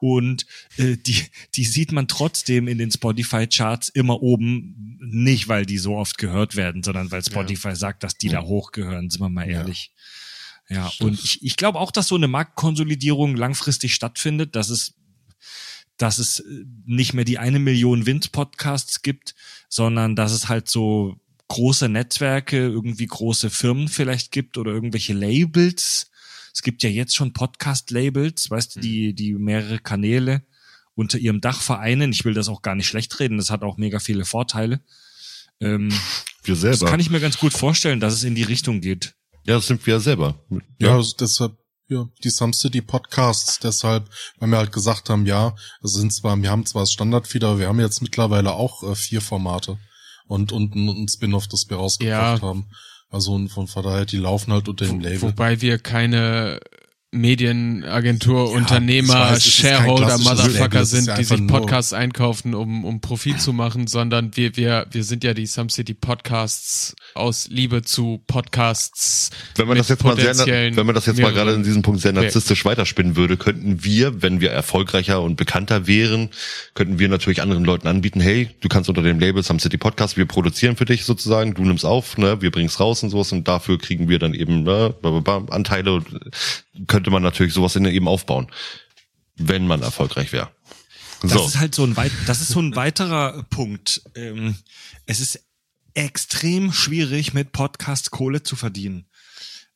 Und 0.02 0.46
äh, 0.78 0.96
die, 0.96 1.14
die 1.54 1.64
sieht 1.64 1.92
man 1.92 2.08
trotzdem 2.08 2.66
in 2.66 2.76
den 2.76 2.90
Spotify-Charts 2.90 3.88
immer 3.90 4.20
oben, 4.20 4.98
nicht 5.00 5.46
weil 5.46 5.64
die 5.64 5.78
so 5.78 5.94
oft 5.94 6.18
gehört 6.18 6.56
werden, 6.56 6.82
sondern 6.82 7.12
weil 7.12 7.24
Spotify 7.24 7.76
sagt, 7.76 8.02
dass 8.02 8.18
die 8.18 8.28
da 8.28 8.42
hochgehören, 8.42 9.10
sind 9.10 9.20
wir 9.20 9.28
mal 9.28 9.48
Ja. 9.48 9.60
ehrlich. 9.60 9.92
Ja, 10.68 10.90
und 10.98 11.22
ich, 11.22 11.44
ich 11.44 11.56
glaube 11.56 11.78
auch, 11.78 11.92
dass 11.92 12.08
so 12.08 12.16
eine 12.16 12.26
Marktkonsolidierung 12.26 13.36
langfristig 13.36 13.94
stattfindet, 13.94 14.56
dass 14.56 14.70
es, 14.70 14.94
dass 15.98 16.18
es 16.18 16.40
äh, 16.40 16.64
nicht 16.84 17.14
mehr 17.14 17.24
die 17.24 17.38
eine 17.38 17.60
Million 17.60 18.04
Wind-Podcasts 18.04 19.02
gibt, 19.02 19.36
sondern 19.68 20.16
dass 20.16 20.32
es 20.32 20.48
halt 20.48 20.68
so 20.68 21.16
große 21.46 21.88
Netzwerke, 21.88 22.56
irgendwie 22.56 23.06
große 23.06 23.50
Firmen 23.50 23.86
vielleicht 23.86 24.32
gibt 24.32 24.58
oder 24.58 24.72
irgendwelche 24.72 25.12
Labels. 25.12 26.10
Es 26.54 26.62
gibt 26.62 26.82
ja 26.82 26.90
jetzt 26.90 27.14
schon 27.16 27.32
Podcast-Labels, 27.32 28.50
weißt 28.50 28.76
du, 28.76 28.80
die, 28.80 29.14
die 29.14 29.34
mehrere 29.34 29.78
Kanäle 29.78 30.42
unter 30.94 31.18
ihrem 31.18 31.40
Dach 31.40 31.60
vereinen. 31.60 32.12
Ich 32.12 32.24
will 32.24 32.34
das 32.34 32.48
auch 32.48 32.60
gar 32.62 32.74
nicht 32.74 32.86
schlecht 32.86 33.18
reden. 33.20 33.38
Das 33.38 33.50
hat 33.50 33.62
auch 33.62 33.78
mega 33.78 33.98
viele 33.98 34.24
Vorteile. 34.24 34.80
Ähm, 35.60 35.92
Wir 36.44 36.56
selber. 36.56 36.78
das 36.78 36.90
kann 36.90 37.00
ich 37.00 37.08
mir 37.10 37.20
ganz 37.20 37.38
gut 37.38 37.52
vorstellen, 37.52 38.00
dass 38.00 38.12
es 38.14 38.24
in 38.24 38.34
die 38.34 38.42
Richtung 38.42 38.80
geht. 38.80 39.14
ja, 39.44 39.54
das 39.54 39.66
sind 39.66 39.86
wir 39.86 40.00
selber. 40.00 40.38
Ja, 40.78 40.94
also 40.96 41.14
deshalb, 41.18 41.56
ja, 41.88 42.08
die 42.22 42.30
Some 42.30 42.52
City 42.52 42.80
Podcasts, 42.82 43.58
deshalb, 43.58 44.08
weil 44.38 44.48
wir 44.50 44.58
halt 44.58 44.72
gesagt 44.72 45.08
haben, 45.08 45.24
ja, 45.26 45.54
es 45.82 45.94
sind 45.94 46.12
zwar, 46.12 46.36
wir 46.40 46.50
haben 46.50 46.66
zwar 46.66 46.82
das 46.82 46.92
Standardfeed, 46.92 47.44
aber 47.44 47.58
wir 47.58 47.68
haben 47.68 47.80
jetzt 47.80 48.02
mittlerweile 48.02 48.52
auch 48.52 48.82
äh, 48.82 48.94
vier 48.94 49.20
Formate 49.20 49.78
und, 50.26 50.52
und 50.52 50.74
ein, 50.74 50.88
ein 50.88 51.08
Spin-off, 51.08 51.48
das 51.48 51.68
wir 51.70 51.76
rausgebracht 51.78 52.42
Ja. 52.42 52.48
haben. 52.48 52.66
Also 53.12 53.34
und 53.34 53.48
von 53.50 53.66
daher, 53.66 54.06
die 54.06 54.16
laufen 54.16 54.52
halt 54.52 54.68
unter 54.68 54.86
dem 54.86 55.00
Label. 55.00 55.22
Wobei 55.22 55.60
wir 55.60 55.78
keine 55.78 56.60
Medienagentur, 57.14 58.50
Ja, 58.50 58.56
Unternehmer, 58.56 59.28
kein 59.28 59.40
Shareholder, 59.40 60.16
Motherfucker 60.16 60.78
das 60.80 60.90
sind, 60.90 61.08
ja 61.08 61.16
die 61.16 61.24
sich 61.24 61.46
Podcasts 61.46 61.92
einkaufen, 61.92 62.54
um, 62.54 62.86
um 62.86 63.02
Profit 63.02 63.38
zu 63.38 63.52
machen, 63.52 63.86
sondern 63.86 64.34
wir, 64.34 64.56
wir, 64.56 64.86
wir 64.90 65.04
sind 65.04 65.22
ja 65.22 65.34
die 65.34 65.44
Some 65.44 65.68
City 65.68 65.92
Podcasts 65.92 66.96
aus 67.12 67.48
Liebe 67.48 67.82
zu 67.82 68.22
Podcasts. 68.26 69.30
Wenn 69.56 69.68
man 69.68 69.76
das 69.76 69.90
jetzt 69.90 70.02
mal 70.04 70.16
sehr, 70.16 70.74
wenn 70.74 70.86
man 70.86 70.94
das 70.94 71.04
jetzt 71.04 71.20
mal 71.20 71.34
gerade 71.34 71.52
in 71.52 71.62
diesem 71.62 71.82
Punkt 71.82 72.00
sehr 72.00 72.14
narzisstisch 72.14 72.64
weiterspinnen 72.64 73.14
würde, 73.14 73.36
könnten 73.36 73.84
wir, 73.84 74.22
wenn 74.22 74.40
wir 74.40 74.50
erfolgreicher 74.50 75.20
und 75.20 75.36
bekannter 75.36 75.86
wären, 75.86 76.30
könnten 76.72 76.98
wir 76.98 77.10
natürlich 77.10 77.42
anderen 77.42 77.66
Leuten 77.66 77.88
anbieten, 77.88 78.20
hey, 78.20 78.48
du 78.62 78.68
kannst 78.68 78.88
unter 78.88 79.02
dem 79.02 79.20
Label 79.20 79.42
Some 79.42 79.60
City 79.60 79.76
Podcast, 79.76 80.16
wir 80.16 80.24
produzieren 80.24 80.76
für 80.76 80.86
dich 80.86 81.04
sozusagen, 81.04 81.52
du 81.52 81.62
nimmst 81.62 81.84
auf, 81.84 82.16
ne, 82.16 82.40
wir 82.40 82.50
bringen's 82.50 82.80
raus 82.80 83.02
und 83.02 83.10
sowas 83.10 83.32
und 83.32 83.46
dafür 83.46 83.76
kriegen 83.76 84.08
wir 84.08 84.18
dann 84.18 84.32
eben 84.32 84.62
ne, 84.62 84.94
Anteile 85.50 85.92
und 85.92 86.06
könnte 86.86 87.10
man 87.10 87.22
natürlich 87.22 87.54
sowas 87.54 87.76
in 87.76 87.84
eben 87.84 88.08
aufbauen, 88.08 88.48
wenn 89.36 89.66
man 89.66 89.82
erfolgreich 89.82 90.32
wäre. 90.32 90.50
Das 91.22 91.32
So. 91.32 91.46
ist 91.46 91.58
halt 91.58 91.74
so 91.74 91.84
ein 91.84 91.96
weit, 91.96 92.12
das 92.26 92.40
ist 92.40 92.50
so 92.50 92.60
ein 92.60 92.74
weiterer 92.74 93.44
Punkt. 93.44 94.02
Ähm, 94.14 94.56
es 95.06 95.20
ist 95.20 95.40
extrem 95.94 96.72
schwierig, 96.72 97.34
mit 97.34 97.52
Podcasts 97.52 98.10
Kohle 98.10 98.42
zu 98.42 98.56
verdienen. 98.56 99.06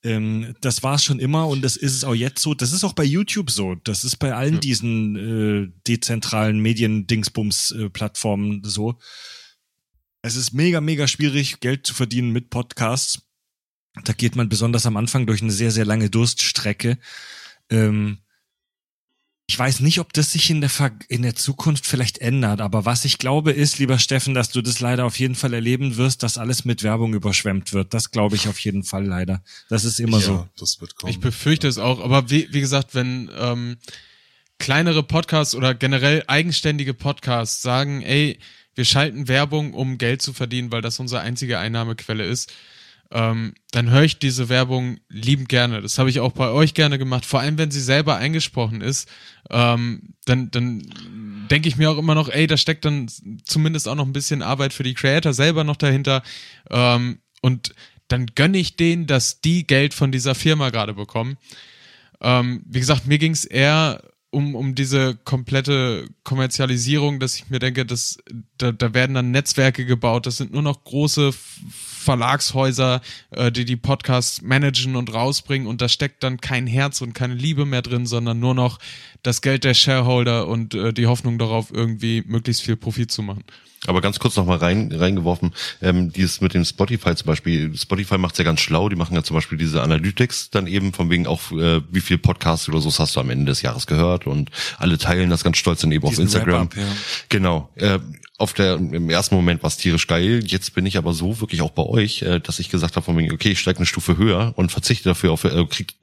Ähm, 0.02 0.55
das 0.60 0.82
war 0.82 0.97
es 0.97 1.05
schon 1.05 1.20
immer 1.20 1.47
und 1.48 1.62
das 1.62 1.77
ist 1.77 1.94
es 1.94 2.05
auch 2.05 2.14
jetzt 2.14 2.43
so. 2.43 2.55
Das 2.55 2.73
ist 2.73 2.85
auch 2.85 2.94
bei 2.94 3.05
YouTube 3.05 3.51
so. 3.51 3.74
Das 3.85 4.05
ist 4.05 4.16
bei 4.16 4.35
allen 4.35 4.60
diesen 4.60 5.16
äh, 5.16 5.68
dezentralen 5.86 6.60
Medien-Dingsbums-Plattformen 6.60 8.62
so. 8.64 8.98
Es 10.23 10.36
ist 10.36 10.52
mega, 10.52 10.81
mega 10.81 11.06
schwierig, 11.06 11.60
Geld 11.60 11.86
zu 11.86 11.94
verdienen 11.94 12.31
mit 12.31 12.51
Podcasts. 12.51 13.23
Da 14.05 14.12
geht 14.12 14.36
man 14.36 14.48
besonders 14.48 14.86
am 14.86 14.97
Anfang 14.97 15.27
durch 15.27 15.43
eine 15.43 15.52
sehr, 15.52 15.70
sehr 15.70 15.85
lange 15.85 16.10
Durststrecke. 16.10 16.98
Ähm, 17.70 18.18
ich 19.48 19.56
weiß 19.56 19.81
nicht, 19.81 20.01
ob 20.01 20.12
das 20.12 20.32
sich 20.32 20.51
in 20.51 20.60
der, 20.60 20.70
Ver 20.70 20.90
in 21.09 21.23
der 21.23 21.36
Zukunft 21.36 21.86
vielleicht 21.86 22.18
ändert, 22.18 22.60
aber 22.60 22.85
was 22.85 23.05
ich 23.05 23.18
glaube 23.18 23.52
ist, 23.52 23.78
lieber 23.78 24.01
Steffen, 24.01 24.35
dass 24.35 24.51
du 24.51 24.60
das 24.60 24.81
leider 24.81 25.05
auf 25.05 25.20
jeden 25.20 25.36
Fall 25.36 25.55
erleben 25.55 25.97
wirst, 25.97 26.24
dass 26.24 26.36
alles 26.36 26.64
mit 26.64 26.82
Werbung 26.82 27.14
überschwemmt 27.14 27.73
wird. 27.73 27.94
Das 27.94 28.10
glaube 28.10 28.35
ich 28.35 28.48
auf 28.48 28.59
jeden 28.59 28.82
Fall 28.82 29.06
leider. 29.06 29.44
Das 29.68 29.85
ist 29.85 30.01
immer 30.01 30.18
ja, 30.18 30.24
so. 30.24 30.48
das 30.59 30.81
wird 30.81 30.97
kommen. 30.97 31.12
Ich 31.12 31.20
befürchte 31.20 31.68
es 31.68 31.78
auch, 31.78 32.01
aber 32.01 32.28
wie, 32.28 32.48
wie 32.52 32.60
gesagt, 32.60 32.97
wenn 32.97 33.31
ähm, 33.39 33.77
kleinere 34.59 35.05
Podcasts 35.05 35.55
oder 35.55 35.74
generell 35.74 36.24
eigenständige 36.27 36.93
Podcasts 36.93 37.62
sagen, 37.62 38.02
ey, 38.02 38.40
wir 38.74 38.85
schalten 38.85 39.28
Werbung, 39.28 39.74
um 39.74 39.97
Geld 39.97 40.23
zu 40.23 40.32
verdienen, 40.32 40.73
weil 40.73 40.82
das 40.82 40.98
unsere 40.98 41.20
einzige 41.20 41.60
Einnahmequelle 41.60 42.24
ist, 42.24 42.52
ähm, 43.10 43.54
dann 43.70 43.90
höre 43.90 44.02
ich 44.02 44.18
diese 44.18 44.48
Werbung 44.48 44.98
liebend 45.08 45.48
gerne. 45.48 45.80
Das 45.80 45.98
habe 45.98 46.10
ich 46.10 46.20
auch 46.20 46.32
bei 46.32 46.48
euch 46.50 46.74
gerne 46.74 46.98
gemacht, 46.98 47.24
vor 47.24 47.40
allem 47.40 47.58
wenn 47.58 47.70
sie 47.70 47.80
selber 47.80 48.16
eingesprochen 48.16 48.80
ist. 48.80 49.08
Ähm, 49.50 50.14
dann 50.24 50.50
dann 50.50 50.82
denke 51.50 51.68
ich 51.68 51.76
mir 51.76 51.90
auch 51.90 51.98
immer 51.98 52.14
noch, 52.14 52.28
ey, 52.28 52.46
da 52.46 52.56
steckt 52.56 52.84
dann 52.84 53.08
zumindest 53.44 53.88
auch 53.88 53.94
noch 53.94 54.06
ein 54.06 54.12
bisschen 54.12 54.42
Arbeit 54.42 54.72
für 54.72 54.82
die 54.82 54.94
Creator 54.94 55.32
selber 55.32 55.62
noch 55.64 55.76
dahinter. 55.76 56.22
Ähm, 56.70 57.18
und 57.42 57.74
dann 58.08 58.26
gönne 58.34 58.58
ich 58.58 58.76
denen, 58.76 59.06
dass 59.06 59.40
die 59.40 59.66
Geld 59.66 59.94
von 59.94 60.10
dieser 60.10 60.34
Firma 60.34 60.70
gerade 60.70 60.94
bekommen. 60.94 61.36
Ähm, 62.20 62.62
wie 62.66 62.80
gesagt, 62.80 63.06
mir 63.06 63.18
ging 63.18 63.32
es 63.32 63.44
eher 63.44 64.02
um, 64.36 64.54
um 64.54 64.74
diese 64.74 65.16
komplette 65.16 66.10
Kommerzialisierung, 66.22 67.20
dass 67.20 67.36
ich 67.36 67.48
mir 67.48 67.58
denke, 67.58 67.86
dass 67.86 68.18
da, 68.58 68.70
da 68.70 68.92
werden 68.92 69.14
dann 69.14 69.30
Netzwerke 69.30 69.86
gebaut, 69.86 70.26
das 70.26 70.36
sind 70.36 70.52
nur 70.52 70.60
noch 70.60 70.84
große 70.84 71.32
Verlagshäuser, 71.32 73.00
äh, 73.30 73.50
die 73.50 73.64
die 73.64 73.76
Podcasts 73.76 74.42
managen 74.42 74.94
und 74.94 75.14
rausbringen 75.14 75.66
und 75.66 75.80
da 75.80 75.88
steckt 75.88 76.22
dann 76.22 76.38
kein 76.38 76.66
Herz 76.66 77.00
und 77.00 77.14
keine 77.14 77.32
Liebe 77.32 77.64
mehr 77.64 77.80
drin, 77.80 78.04
sondern 78.04 78.38
nur 78.38 78.54
noch 78.54 78.78
das 79.22 79.40
Geld 79.40 79.64
der 79.64 79.72
Shareholder 79.72 80.48
und 80.48 80.74
äh, 80.74 80.92
die 80.92 81.06
Hoffnung 81.06 81.38
darauf, 81.38 81.72
irgendwie 81.72 82.22
möglichst 82.26 82.60
viel 82.60 82.76
Profit 82.76 83.10
zu 83.10 83.22
machen. 83.22 83.42
Aber 83.86 84.00
ganz 84.00 84.18
kurz 84.18 84.36
noch 84.36 84.46
mal 84.46 84.58
rein, 84.58 84.92
reingeworfen, 84.92 85.52
ähm, 85.80 86.12
dieses 86.12 86.40
mit 86.40 86.54
dem 86.54 86.64
Spotify 86.64 87.14
zum 87.14 87.26
Beispiel, 87.26 87.76
Spotify 87.76 88.18
macht's 88.18 88.38
ja 88.38 88.44
ganz 88.44 88.60
schlau, 88.60 88.88
die 88.88 88.96
machen 88.96 89.14
ja 89.14 89.22
zum 89.22 89.34
Beispiel 89.34 89.58
diese 89.58 89.82
Analytics 89.82 90.50
dann 90.50 90.66
eben 90.66 90.92
von 90.92 91.10
wegen 91.10 91.26
auch, 91.26 91.52
äh, 91.52 91.80
wie 91.90 92.00
viel 92.00 92.18
Podcasts 92.18 92.68
oder 92.68 92.80
so 92.80 92.92
hast 92.98 93.16
du 93.16 93.20
am 93.20 93.30
Ende 93.30 93.46
des 93.46 93.62
Jahres 93.62 93.86
gehört 93.86 94.26
und 94.26 94.50
alle 94.78 94.98
teilen 94.98 95.30
das 95.30 95.44
ganz 95.44 95.56
stolz 95.56 95.80
dann 95.80 95.92
eben 95.92 96.04
auf 96.04 96.10
Diesen 96.10 96.24
Instagram. 96.24 96.70
Wrap-up, 96.72 96.76
ja. 96.76 96.96
Genau. 97.28 97.70
Äh, 97.76 97.98
auf 98.38 98.52
der 98.52 98.74
im 98.74 99.08
ersten 99.08 99.34
Moment 99.34 99.62
war 99.62 99.68
es 99.68 99.78
tierisch 99.78 100.06
geil. 100.06 100.42
Jetzt 100.44 100.74
bin 100.74 100.84
ich 100.84 100.98
aber 100.98 101.14
so 101.14 101.40
wirklich 101.40 101.62
auch 101.62 101.70
bei 101.70 101.84
euch, 101.84 102.22
äh, 102.22 102.38
dass 102.38 102.58
ich 102.58 102.68
gesagt 102.68 102.96
habe 102.96 103.04
von 103.04 103.16
wegen, 103.16 103.32
okay, 103.32 103.52
ich 103.52 103.60
steige 103.60 103.78
eine 103.78 103.86
Stufe 103.86 104.18
höher 104.18 104.52
und 104.56 104.72
verzichte 104.72 105.08
dafür 105.08 105.32
auf, 105.32 105.44
äh, 105.44 105.64
krieg, 105.66 105.94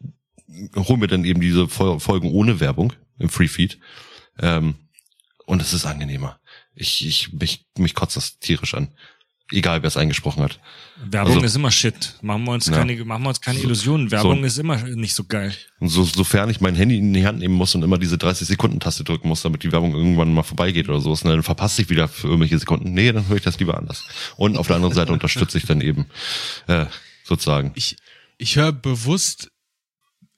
hol 0.76 0.98
mir 0.98 1.08
dann 1.08 1.26
eben 1.26 1.42
diese 1.42 1.68
Fol- 1.68 2.00
Folgen 2.00 2.32
ohne 2.32 2.60
Werbung 2.60 2.94
im 3.20 3.30
Free 3.30 3.48
Feed. 3.48 3.78
Ähm, 4.40 4.76
und 5.46 5.62
es 5.62 5.74
ist 5.74 5.86
angenehmer. 5.86 6.40
Ich, 6.76 7.06
ich, 7.06 7.34
mich, 7.34 7.66
mich 7.78 7.94
kotzt 7.94 8.18
das 8.18 8.40
tierisch 8.40 8.74
an. 8.74 8.90
Egal, 9.52 9.84
wer 9.84 9.88
es 9.90 9.98
eingesprochen 9.98 10.42
hat. 10.42 10.60
Werbung 11.04 11.34
Also- 11.34 11.46
ist 11.46 11.56
immer 11.56 11.70
Shit. 11.70 12.16
Machen 12.22 12.46
wir 12.46 12.54
uns 12.54 12.66
Ja. 12.68 12.78
keine, 12.78 13.04
machen 13.06 13.24
wir 13.24 13.30
uns 13.30 13.42
keine 13.42 13.60
Illusionen. 13.60 14.10
Werbung 14.10 14.44
ist 14.46 14.58
immer 14.58 14.78
nicht 14.78 15.14
so 15.14 15.26
geil. 15.26 15.54
Und 15.80 15.90
so, 15.90 16.04
sofern 16.06 16.50
ich 16.50 16.62
mein 16.62 16.76
Handy 16.76 16.98
in 16.98 17.14
die 17.14 17.26
Hand 17.28 17.40
nehmen 17.40 17.54
muss 17.54 17.76
und 17.76 17.84
immer 17.84 18.00
diese 18.00 18.16
30-Sekunden-Taste 18.16 19.04
drücken 19.04 19.28
muss, 19.28 19.42
damit 19.44 19.62
die 19.64 19.72
Werbung 19.72 19.94
irgendwann 19.94 20.34
mal 20.34 20.44
vorbeigeht 20.44 20.90
oder 20.90 21.02
sowas, 21.02 21.24
ne, 21.24 21.32
dann 21.32 21.44
verpasse 21.44 21.82
ich 21.84 21.90
wieder 21.90 22.08
für 22.08 22.28
irgendwelche 22.28 22.58
Sekunden. 22.58 22.94
Nee, 22.94 23.12
dann 23.12 23.28
höre 23.28 23.36
ich 23.38 23.44
das 23.44 23.60
lieber 23.60 23.78
anders. 23.78 24.06
Und 24.38 24.58
auf 24.58 24.68
der 24.68 24.78
anderen 24.78 24.96
Seite 24.96 25.12
unterstütze 25.12 25.58
ich 25.58 25.66
dann 25.66 25.82
eben 25.82 26.08
äh, 26.68 26.86
sozusagen. 27.24 27.74
Ich, 27.76 27.98
ich 28.38 28.56
höre 28.56 28.72
bewusst, 28.72 29.52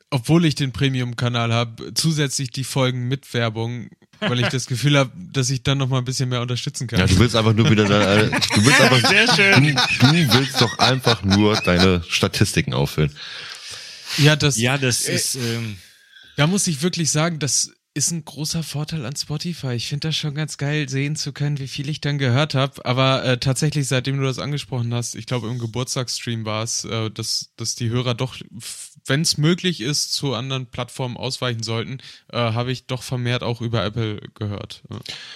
obwohl 0.10 0.46
ich 0.46 0.56
den 0.56 0.72
Premium-Kanal 0.72 1.54
habe, 1.54 1.94
zusätzlich 1.94 2.50
die 2.52 2.64
Folgen 2.64 3.08
mit 3.08 3.34
Werbung, 3.34 3.90
weil 4.20 4.40
ich 4.40 4.48
das 4.48 4.66
Gefühl 4.68 4.98
habe, 4.98 5.12
dass 5.34 5.50
ich 5.50 5.64
dann 5.64 5.78
noch 5.78 5.88
mal 5.88 6.00
ein 6.00 6.06
bisschen 6.06 6.30
mehr 6.30 6.42
unterstützen 6.42 6.88
kann. 6.88 7.00
Ja, 7.00 7.08
du 7.08 7.18
willst 7.20 7.36
einfach 7.36 7.54
nur 7.54 7.70
wieder 7.70 7.86
deine, 7.86 8.30
du 8.30 8.66
willst 8.66 8.82
einfach, 8.82 9.02
Du, 9.02 10.08
du 10.08 10.34
willst 10.34 10.62
doch 10.62 10.78
einfach 10.80 11.24
nur 11.24 11.56
deine 11.62 12.04
Statistiken 12.10 12.74
auffüllen. 12.74 13.12
ja, 14.18 14.36
das, 14.36 14.58
Ja, 14.58 14.78
das 14.78 15.06
Äh, 15.08 15.16
ist, 15.16 15.36
ähm, 15.36 15.78
Da 16.38 16.48
muss 16.48 16.68
ich 16.68 16.82
wirklich 16.82 17.12
sagen, 17.12 17.40
das 17.40 17.72
ist 17.98 18.12
ein 18.12 18.26
großer 18.26 18.62
Vorteil 18.62 19.06
an 19.06 19.16
Spotify. 19.16 19.72
Ich 19.72 19.88
finde 19.88 20.10
das 20.10 20.18
schon 20.18 20.36
ganz 20.36 20.58
geil, 20.58 20.90
sehen 20.90 21.16
zu 21.16 21.32
können, 21.32 21.60
wie 21.60 21.68
viel 21.70 21.88
ich 21.88 22.02
dann 22.02 22.18
gehört 22.18 22.54
habe. 22.54 22.86
Aber 22.86 23.24
äh, 23.24 23.38
tatsächlich, 23.38 23.88
seitdem 23.88 24.18
du 24.18 24.24
das 24.24 24.38
angesprochen 24.38 24.94
hast, 24.94 25.16
ich 25.16 25.26
glaube 25.28 25.48
im 25.48 25.60
Geburtstagsstream 25.60 26.44
war 26.44 26.62
es, 26.64 26.84
äh, 26.84 27.10
dass, 27.10 27.52
dass 27.56 27.76
die 27.76 27.88
Hörer 27.90 28.14
doch, 28.14 28.36
wenn 29.06 29.22
es 29.22 29.38
möglich 29.38 29.82
ist, 29.82 30.14
zu 30.14 30.34
anderen 30.34 30.66
Plattformen 30.66 31.18
ausweichen 31.18 31.64
sollten, 31.64 32.00
äh, 32.32 32.38
habe 32.38 32.72
ich 32.72 32.88
doch 32.88 33.04
vermehrt 33.04 33.44
auch 33.44 33.62
über 33.62 33.84
Apple 33.84 34.20
gehört. 34.34 34.84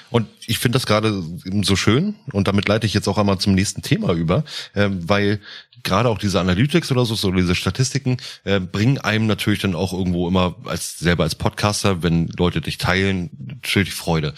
Und 0.10 0.28
ich 0.48 0.60
finde 0.60 0.78
das 0.78 0.86
gerade 0.86 1.24
so 1.64 1.76
schön 1.76 2.16
und 2.32 2.48
damit 2.48 2.68
leite 2.68 2.88
ich 2.88 2.94
jetzt 2.94 3.08
auch 3.08 3.18
einmal 3.18 3.38
zum 3.40 3.54
nächsten 3.54 3.82
Thema 3.82 4.14
über, 4.14 4.44
ähm, 4.76 5.08
weil 5.08 5.40
gerade 5.84 6.10
auch 6.10 6.18
diese 6.18 6.40
Analytics 6.40 6.92
oder 6.92 7.06
so, 7.06 7.16
so 7.16 7.32
diese 7.32 7.56
Statistiken 7.56 8.18
äh, 8.44 8.60
bringen 8.60 8.98
einem 8.98 9.28
natürlich 9.28 9.60
dann 9.60 9.76
auch 9.76 9.94
irgendwo 9.94 10.28
immer 10.28 10.56
als 10.66 11.00
selber 11.00 11.24
als 11.24 11.36
Podcaster, 11.36 12.04
wenn 12.04 12.28
Leute 12.38 12.62
dich 12.62 12.78
teilen, 12.78 13.30
natürlich 13.40 13.94
Freude. 13.94 14.34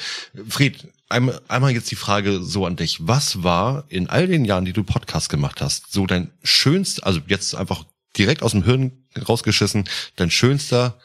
Fried, 0.48 0.88
einmal 1.10 1.72
jetzt 1.72 1.92
die 1.92 1.96
Frage 1.96 2.42
so 2.42 2.66
an 2.66 2.76
dich. 2.76 3.00
Was 3.02 3.44
war 3.44 3.86
in 3.90 4.10
all 4.10 4.28
den 4.28 4.46
Jahren, 4.46 4.66
die 4.66 4.74
du 4.74 4.84
Podcast 4.84 5.30
gemacht 5.30 5.62
hast, 5.62 5.92
so 5.92 6.06
dein 6.06 6.32
schönst, 6.44 7.04
also 7.04 7.20
jetzt 7.28 7.56
einfach 7.56 7.86
direkt 8.18 8.44
aus 8.44 8.52
dem 8.52 8.64
Hirn 8.64 9.06
rausgeschissen, 9.28 9.88
dein 10.16 10.32
schönster 10.32 11.00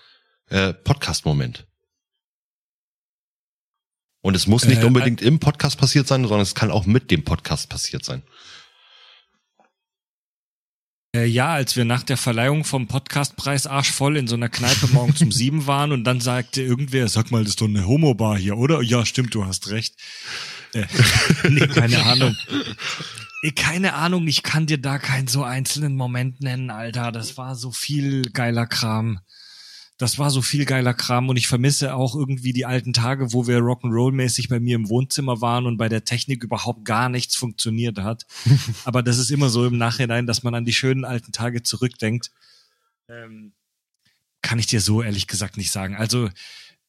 äh, 0.49 0.73
Podcast-Moment? 0.73 1.67
Und 4.23 4.35
es 4.35 4.47
muss 4.47 4.65
nicht 4.65 4.83
Äh, 4.83 4.87
unbedingt 4.87 5.23
im 5.23 5.39
Podcast 5.39 5.79
passiert 5.79 6.09
sein, 6.09 6.23
sondern 6.23 6.41
es 6.41 6.55
kann 6.55 6.71
auch 6.71 6.85
mit 6.87 7.11
dem 7.11 7.23
Podcast 7.25 7.69
passiert 7.69 8.05
sein. 8.05 8.23
Äh, 11.15 11.27
ja, 11.27 11.55
als 11.55 11.77
wir 11.77 11.85
nach 11.85 12.03
der 12.03 12.17
Verleihung 12.17 12.65
vom 12.65 12.89
Podcastpreis 12.89 13.67
arschvoll 13.67 14.17
in 14.17 14.27
so 14.27 14.35
einer 14.35 14.49
Kneipe 14.49 14.89
morgens 14.89 15.23
um 15.23 15.33
sieben 15.33 15.67
waren 15.67 15.93
und 15.93 16.05
dann 16.05 16.21
sagte 16.21 16.61
irgendwer, 16.61 17.09
sag 17.09 17.31
mal, 17.31 17.43
das 17.43 17.51
ist 17.51 17.61
doch 17.61 17.69
eine 17.69 17.87
Homo-Bar 17.87 18.37
hier, 18.37 18.59
oder? 18.59 18.83
Ja, 18.83 19.07
stimmt, 19.07 19.35
du 19.35 19.47
hast 19.47 19.71
recht. 19.71 19.95
Äh, 20.75 20.85
nee, 21.49 21.67
keine 21.69 22.03
Ahnung. 22.03 22.37
Keine 23.55 23.95
Ahnung, 23.95 24.27
ich 24.27 24.43
kann 24.43 24.67
dir 24.67 24.79
da 24.79 24.99
keinen 24.99 25.29
so 25.29 25.45
einzelnen 25.45 25.97
Moment 25.97 26.41
nennen, 26.41 26.71
Alter. 26.71 27.13
Das 27.13 27.37
war 27.37 27.55
so 27.55 27.71
viel 27.71 28.23
geiler 28.33 28.67
Kram. 28.67 29.21
das 29.99 30.19
war 30.19 30.31
so 30.31 30.43
viel 30.43 30.67
geiler 30.67 30.93
Kram 30.93 31.29
und 31.31 31.37
ich 31.37 31.49
vermisse 31.49 31.95
auch 31.95 32.15
irgendwie 32.15 32.53
die 32.53 32.67
alten 32.67 32.93
Tage, 32.93 33.33
wo 33.33 33.47
wir 33.47 33.59
Rock'n'Roll-mäßig 33.61 34.49
bei 34.51 34.61
mir 34.61 34.77
im 34.77 34.89
Wohnzimmer 34.91 35.41
waren 35.41 35.65
und 35.67 35.79
bei 35.79 35.89
der 35.89 36.05
Technik 36.05 36.45
überhaupt 36.45 36.85
gar 36.85 37.09
nichts 37.09 37.37
funktioniert 37.37 37.99
hat. 37.99 38.27
Aber 38.85 39.03
das 39.03 39.19
ist 39.19 39.31
immer 39.31 39.49
so 39.49 39.65
im 39.67 39.79
Nachhinein, 39.79 40.27
dass 40.27 40.43
man 40.43 40.55
an 40.55 40.67
die 40.67 40.75
schönen 40.75 41.05
alten 41.05 41.33
Tage 41.33 41.63
zurückdenkt. 41.63 42.31
Ähm, 43.09 43.55
kann 44.43 44.59
ich 44.59 44.67
dir 44.67 44.81
so 44.81 45.03
ehrlich 45.03 45.27
gesagt 45.27 45.57
nicht 45.57 45.71
sagen. 45.71 45.97
Also 45.97 46.29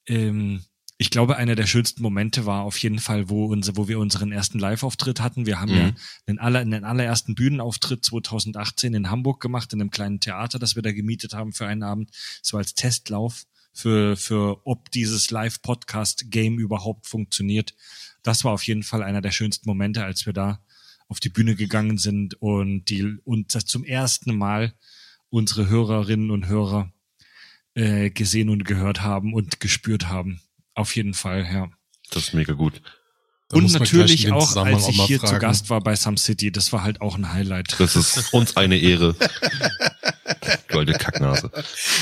ähm, 0.08 0.64
ich 1.00 1.12
glaube, 1.12 1.36
einer 1.36 1.56
der 1.56 1.68
schönsten 1.68 2.02
Momente 2.02 2.48
war 2.48 2.64
auf 2.64 2.78
jeden 2.80 2.98
Fall, 2.98 3.30
wo, 3.30 3.46
unser, 3.46 3.78
wo 3.78 3.88
wir 3.88 4.00
unseren 4.00 4.32
ersten 4.32 4.58
Live-Auftritt 4.58 5.22
hatten. 5.22 5.46
Wir 5.46 5.60
haben 5.60 5.72
mhm. 5.72 5.78
ja 5.78 5.92
den, 6.28 6.40
aller, 6.40 6.66
den 6.66 6.84
allerersten 6.84 7.36
Bühnenauftritt 7.36 8.04
2018 8.04 8.96
in 8.96 9.12
Hamburg 9.12 9.40
gemacht, 9.40 9.72
in 9.74 9.82
einem 9.82 9.92
kleinen 9.92 10.20
Theater, 10.20 10.58
das 10.58 10.76
wir 10.76 10.82
da 10.82 10.92
gemietet 10.92 11.34
haben 11.34 11.54
für 11.54 11.68
einen 11.68 11.84
Abend, 11.84 12.10
so 12.42 12.58
als 12.58 12.74
Testlauf 12.74 13.44
für, 13.74 14.18
für 14.18 14.66
ob 14.66 14.90
dieses 14.90 15.30
Live-Podcast-Game 15.30 16.58
überhaupt 16.58 17.06
funktioniert. 17.06 17.76
Das 18.24 18.44
war 18.44 18.54
auf 18.54 18.64
jeden 18.64 18.84
Fall 18.84 19.04
einer 19.04 19.22
der 19.22 19.32
schönsten 19.32 19.70
Momente, 19.70 20.04
als 20.04 20.26
wir 20.26 20.34
da 20.34 20.60
auf 21.08 21.20
die 21.20 21.30
Bühne 21.30 21.56
gegangen 21.56 22.00
sind 22.00 22.42
und 22.42 22.86
die 22.86 23.18
und 23.24 23.52
zum 23.52 23.84
ersten 23.84 24.36
Mal 24.36 24.74
unsere 25.30 25.70
Hörerinnen 25.70 26.32
und 26.32 26.48
Hörer 26.48 26.92
äh, 27.76 28.10
gesehen 28.10 28.50
und 28.50 28.66
gehört 28.66 29.02
haben 29.02 29.34
und 29.34 29.60
gespürt 29.60 30.10
haben. 30.10 30.42
Auf 30.78 30.96
jeden 30.96 31.16
Fall, 31.16 31.44
ja. 31.52 31.70
Das 32.12 32.26
ist 32.26 32.34
mega 32.36 32.54
gut. 32.54 32.84
Da 33.50 33.58
und 33.58 33.74
natürlich 33.74 34.32
auch, 34.32 34.56
als 34.58 34.88
ich 34.88 35.02
hier 35.06 35.20
fragen. 35.20 35.34
zu 35.34 35.40
Gast 35.40 35.70
war 35.72 35.82
bei 35.82 35.96
Some 35.96 36.18
City, 36.18 36.52
das 36.52 36.72
war 36.72 36.84
halt 36.84 37.02
auch 37.02 37.18
ein 37.18 37.34
Highlight. 37.34 37.80
Das 37.80 37.96
ist 37.96 38.32
uns 38.32 38.56
eine 38.58 38.78
Ehre. 38.78 39.16
Golde 40.70 40.94
Kacknase. 40.94 41.50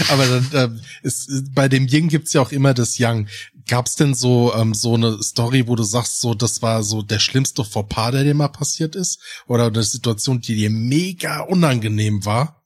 Aber 0.09 0.25
dann, 0.25 0.51
äh, 0.51 0.69
ist, 1.03 1.53
bei 1.53 1.69
dem 1.69 1.87
Ying 1.87 2.09
gibt's 2.09 2.33
ja 2.33 2.41
auch 2.41 2.51
immer 2.51 2.73
das 2.73 2.97
Yang. 2.97 3.29
Gab's 3.65 3.95
denn 3.95 4.13
so 4.13 4.53
ähm, 4.53 4.73
so 4.73 4.95
eine 4.95 5.23
Story, 5.23 5.67
wo 5.67 5.77
du 5.77 5.83
sagst, 5.83 6.19
so 6.19 6.33
das 6.33 6.61
war 6.61 6.83
so 6.83 7.01
der 7.01 7.19
schlimmste 7.19 7.63
Fauxpas, 7.63 8.11
der 8.11 8.25
dir 8.25 8.33
mal 8.33 8.49
passiert 8.49 8.93
ist, 8.95 9.21
oder 9.47 9.67
eine 9.67 9.83
Situation, 9.83 10.41
die 10.41 10.55
dir 10.55 10.69
mega 10.69 11.39
unangenehm 11.41 12.25
war? 12.25 12.61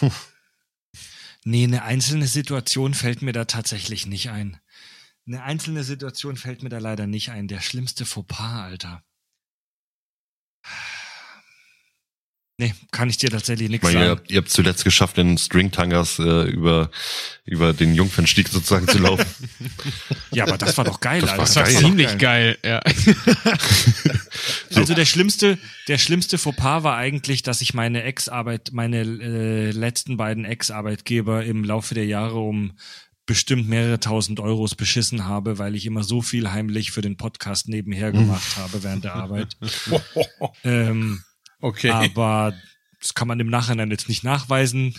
Nee, 1.48 1.62
eine 1.62 1.84
einzelne 1.84 2.26
Situation 2.26 2.92
fällt 2.92 3.22
mir 3.22 3.32
da 3.32 3.44
tatsächlich 3.44 4.08
nicht 4.08 4.30
ein. 4.30 4.58
Eine 5.28 5.44
einzelne 5.44 5.84
Situation 5.84 6.36
fällt 6.36 6.64
mir 6.64 6.70
da 6.70 6.78
leider 6.78 7.06
nicht 7.06 7.30
ein. 7.30 7.46
Der 7.46 7.60
schlimmste 7.60 8.04
Fauxpas, 8.04 8.64
Alter. 8.64 9.04
Nee, 12.58 12.74
kann 12.90 13.10
ich 13.10 13.18
dir 13.18 13.28
tatsächlich 13.28 13.68
nichts 13.68 13.86
sagen. 13.92 13.98
Ihr, 13.98 14.20
ihr 14.28 14.38
habt 14.38 14.48
zuletzt 14.48 14.82
geschafft, 14.82 15.18
in 15.18 15.36
Stringtangers 15.36 16.18
äh, 16.18 16.48
über, 16.48 16.90
über 17.44 17.74
den 17.74 17.94
Jungfernstieg 17.94 18.48
sozusagen 18.48 18.88
zu 18.88 18.96
laufen. 18.96 19.26
ja, 20.30 20.44
aber 20.44 20.56
das 20.56 20.78
war 20.78 20.86
doch 20.86 21.00
geil, 21.00 21.20
das 21.20 21.30
Alter. 21.30 21.42
Das 21.42 21.56
war 21.56 21.64
geil. 21.64 21.76
ziemlich 21.76 22.16
geil, 22.16 22.56
ja. 22.64 22.80
also 24.74 24.94
der 24.94 25.04
schlimmste, 25.04 25.58
der 25.88 25.98
schlimmste 25.98 26.38
Fauxpas 26.38 26.82
war 26.82 26.96
eigentlich, 26.96 27.42
dass 27.42 27.60
ich 27.60 27.74
meine 27.74 28.04
Ex-Arbeit, 28.04 28.70
meine 28.72 29.02
äh, 29.02 29.70
letzten 29.72 30.16
beiden 30.16 30.46
Ex-Arbeitgeber 30.46 31.44
im 31.44 31.62
Laufe 31.62 31.94
der 31.94 32.06
Jahre 32.06 32.38
um 32.38 32.72
bestimmt 33.26 33.68
mehrere 33.68 34.00
tausend 34.00 34.40
Euros 34.40 34.74
beschissen 34.76 35.26
habe, 35.26 35.58
weil 35.58 35.74
ich 35.74 35.84
immer 35.84 36.04
so 36.04 36.22
viel 36.22 36.50
heimlich 36.52 36.92
für 36.92 37.02
den 37.02 37.18
Podcast 37.18 37.68
nebenher 37.68 38.12
gemacht 38.12 38.56
habe 38.56 38.82
während 38.82 39.04
der 39.04 39.14
Arbeit. 39.14 39.58
ähm, 40.64 41.22
Okay. 41.60 41.90
Aber 41.90 42.54
das 43.00 43.14
kann 43.14 43.28
man 43.28 43.40
im 43.40 43.48
Nachhinein 43.48 43.90
jetzt 43.90 44.08
nicht 44.08 44.24
nachweisen. 44.24 44.94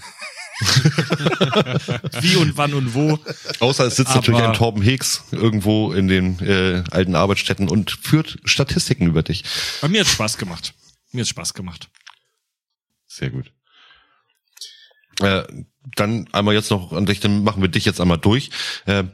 Wie 2.22 2.36
und 2.38 2.58
wann 2.58 2.74
und 2.74 2.94
wo. 2.96 3.20
Außer 3.60 3.86
es 3.86 3.96
sitzt 3.96 4.12
Aber 4.12 4.20
natürlich 4.20 4.42
ein 4.42 4.54
Torben 4.54 4.82
Hicks 4.82 5.24
irgendwo 5.32 5.92
in 5.94 6.08
den 6.08 6.40
äh, 6.40 6.84
alten 6.90 7.16
Arbeitsstätten 7.16 7.70
und 7.70 7.92
führt 7.92 8.40
Statistiken 8.44 9.06
über 9.06 9.22
dich. 9.22 9.44
Bei 9.82 9.88
mir 9.88 10.02
hat 10.02 10.08
Spaß 10.08 10.38
gemacht. 10.38 10.74
Mir 11.12 11.22
hat 11.22 11.28
Spaß 11.28 11.54
gemacht. 11.54 11.90
Sehr 13.08 13.30
gut. 13.30 13.52
Äh, 15.22 15.44
dann 15.96 16.28
einmal 16.34 16.54
jetzt 16.54 16.72
noch 16.72 16.92
an 16.92 17.06
dich, 17.06 17.20
dann 17.20 17.44
machen 17.44 17.62
wir 17.62 17.70
dich 17.70 17.86
jetzt 17.86 18.02
einmal 18.02 18.18
durch. 18.18 18.50
Äh, 18.86 19.06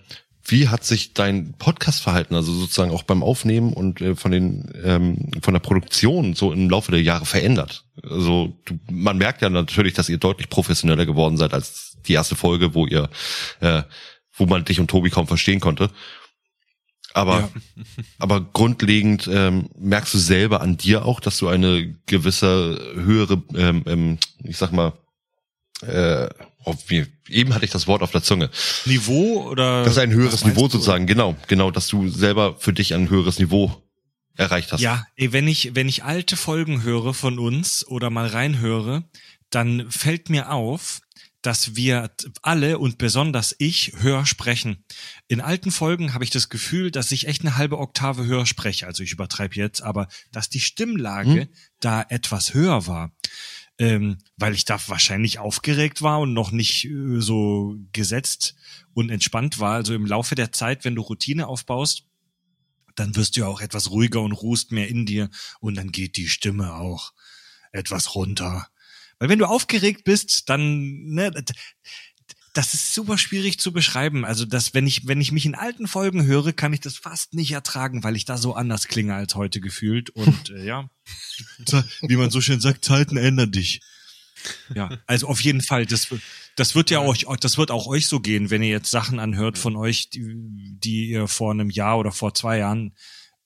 wie 0.45 0.67
hat 0.67 0.83
sich 0.83 1.13
dein 1.13 1.53
Podcast-Verhalten, 1.53 2.35
also 2.35 2.51
sozusagen 2.51 2.91
auch 2.91 3.03
beim 3.03 3.23
Aufnehmen 3.23 3.71
und 3.71 4.01
äh, 4.01 4.15
von 4.15 4.31
den 4.31 4.71
ähm, 4.83 5.31
von 5.41 5.53
der 5.53 5.61
Produktion 5.61 6.33
so 6.33 6.51
im 6.51 6.69
Laufe 6.69 6.91
der 6.91 7.01
Jahre 7.01 7.25
verändert? 7.25 7.85
Also 8.03 8.57
du, 8.65 8.77
man 8.91 9.17
merkt 9.17 9.41
ja 9.41 9.49
natürlich, 9.49 9.93
dass 9.93 10.09
ihr 10.09 10.17
deutlich 10.17 10.49
professioneller 10.49 11.05
geworden 11.05 11.37
seid 11.37 11.53
als 11.53 11.97
die 12.05 12.13
erste 12.13 12.35
Folge, 12.35 12.73
wo 12.73 12.85
ihr, 12.85 13.09
äh, 13.61 13.83
wo 14.33 14.45
man 14.45 14.65
dich 14.65 14.81
und 14.81 14.89
Tobi 14.89 15.09
kaum 15.09 15.27
verstehen 15.27 15.61
konnte. 15.61 15.89
Aber, 17.13 17.39
ja. 17.39 17.49
aber 18.19 18.41
grundlegend 18.41 19.29
ähm, 19.31 19.69
merkst 19.77 20.13
du 20.13 20.17
selber 20.17 20.59
an 20.59 20.75
dir 20.75 21.05
auch, 21.05 21.21
dass 21.21 21.37
du 21.37 21.47
eine 21.47 21.95
gewisse 22.05 22.79
höhere, 22.95 23.41
ähm, 23.55 23.83
ähm, 23.85 24.17
ich 24.43 24.57
sag 24.57 24.73
mal, 24.73 24.93
äh, 25.81 26.27
auf, 26.63 26.89
wie, 26.89 27.05
eben 27.29 27.53
hatte 27.53 27.65
ich 27.65 27.71
das 27.71 27.87
Wort 27.87 28.01
auf 28.01 28.11
der 28.11 28.23
Zunge. 28.23 28.49
Niveau 28.85 29.49
oder? 29.49 29.83
Das 29.83 29.93
ist 29.93 29.99
ein 29.99 30.11
höheres 30.11 30.45
Niveau 30.45 30.67
sozusagen, 30.67 31.07
genau, 31.07 31.35
genau, 31.47 31.71
dass 31.71 31.87
du 31.87 32.09
selber 32.09 32.55
für 32.57 32.73
dich 32.73 32.93
ein 32.93 33.09
höheres 33.09 33.39
Niveau 33.39 33.83
erreicht 34.35 34.71
hast. 34.71 34.81
Ja, 34.81 35.05
wenn 35.17 35.47
ich, 35.47 35.75
wenn 35.75 35.87
ich 35.87 36.03
alte 36.03 36.37
Folgen 36.37 36.83
höre 36.83 37.13
von 37.13 37.39
uns 37.39 37.85
oder 37.87 38.09
mal 38.09 38.27
reinhöre, 38.27 39.03
dann 39.49 39.89
fällt 39.91 40.29
mir 40.29 40.51
auf, 40.51 41.01
dass 41.43 41.75
wir 41.75 42.09
alle 42.41 42.79
und 42.79 42.97
besonders 42.97 43.53
ich 43.59 43.93
höher 43.99 44.25
sprechen. 44.25 44.85
In 45.27 45.41
alten 45.41 45.71
Folgen 45.71 46.13
habe 46.13 46.23
ich 46.23 46.29
das 46.29 46.47
Gefühl, 46.47 46.89
dass 46.89 47.11
ich 47.11 47.27
echt 47.27 47.41
eine 47.41 47.57
halbe 47.57 47.79
Oktave 47.79 48.25
höher 48.25 48.45
spreche. 48.45 48.87
Also 48.87 49.03
ich 49.03 49.11
übertreibe 49.11 49.55
jetzt, 49.55 49.81
aber 49.81 50.07
dass 50.31 50.49
die 50.49 50.61
Stimmlage 50.61 51.41
hm. 51.41 51.47
da 51.81 52.05
etwas 52.07 52.53
höher 52.53 52.87
war 52.87 53.11
ähm, 53.79 54.17
weil 54.37 54.53
ich 54.53 54.65
da 54.65 54.79
wahrscheinlich 54.87 55.39
aufgeregt 55.39 56.01
war 56.01 56.19
und 56.19 56.33
noch 56.33 56.51
nicht 56.51 56.85
äh, 56.85 57.19
so 57.19 57.75
gesetzt 57.91 58.55
und 58.93 59.09
entspannt 59.09 59.59
war. 59.59 59.73
Also 59.73 59.93
im 59.93 60.05
Laufe 60.05 60.35
der 60.35 60.51
Zeit, 60.51 60.85
wenn 60.85 60.95
du 60.95 61.01
Routine 61.01 61.47
aufbaust, 61.47 62.03
dann 62.95 63.15
wirst 63.15 63.35
du 63.35 63.41
ja 63.41 63.47
auch 63.47 63.61
etwas 63.61 63.89
ruhiger 63.89 64.21
und 64.21 64.33
ruhst 64.33 64.71
mehr 64.71 64.87
in 64.87 65.05
dir 65.05 65.29
und 65.59 65.75
dann 65.75 65.91
geht 65.91 66.15
die 66.17 66.27
Stimme 66.27 66.75
auch 66.75 67.13
etwas 67.71 68.13
runter. 68.15 68.67
Weil 69.19 69.29
wenn 69.29 69.39
du 69.39 69.45
aufgeregt 69.45 70.03
bist, 70.03 70.49
dann, 70.49 71.05
ne, 71.05 71.31
das 72.53 72.75
ist 72.75 72.93
super 72.93 73.17
schwierig 73.17 73.59
zu 73.59 73.71
beschreiben. 73.71 74.25
Also, 74.25 74.45
dass, 74.45 74.75
wenn 74.75 74.85
ich, 74.85 75.07
wenn 75.07 75.19
ich 75.19 75.31
mich 75.31 75.45
in 75.45 75.55
alten 75.55 75.87
Folgen 75.87 76.25
höre, 76.25 76.53
kann 76.53 76.71
ich 76.71 76.79
das 76.79 76.97
fast 76.97 77.33
nicht 77.33 77.51
ertragen, 77.51 78.03
weil 78.03 78.15
ich 78.15 78.25
da 78.25 78.37
so 78.37 78.53
anders 78.53 78.87
klinge 78.87 79.15
als 79.15 79.35
heute 79.35 79.59
gefühlt. 79.59 80.11
Und 80.11 80.49
äh, 80.55 80.65
ja, 80.65 80.87
wie 82.01 82.15
man 82.15 82.29
so 82.29 82.41
schön 82.41 82.61
sagt, 82.61 82.85
Zeiten 82.85 83.17
ändern 83.17 83.51
dich. 83.51 83.81
Ja, 84.75 84.89
also 85.07 85.27
auf 85.27 85.41
jeden 85.41 85.61
Fall, 85.61 85.85
das, 85.85 86.07
das 86.55 86.75
wird 86.75 86.89
ja 86.89 86.99
euch, 87.01 87.25
das 87.39 87.57
wird 87.57 87.71
auch 87.71 87.87
euch 87.87 88.07
so 88.07 88.19
gehen, 88.19 88.49
wenn 88.49 88.61
ihr 88.61 88.69
jetzt 88.69 88.91
Sachen 88.91 89.19
anhört 89.19 89.57
von 89.57 89.75
euch, 89.75 90.09
die, 90.09 90.35
die 90.83 91.09
ihr 91.09 91.27
vor 91.27 91.51
einem 91.51 91.69
Jahr 91.69 91.97
oder 91.97 92.11
vor 92.11 92.33
zwei 92.33 92.57
Jahren 92.59 92.93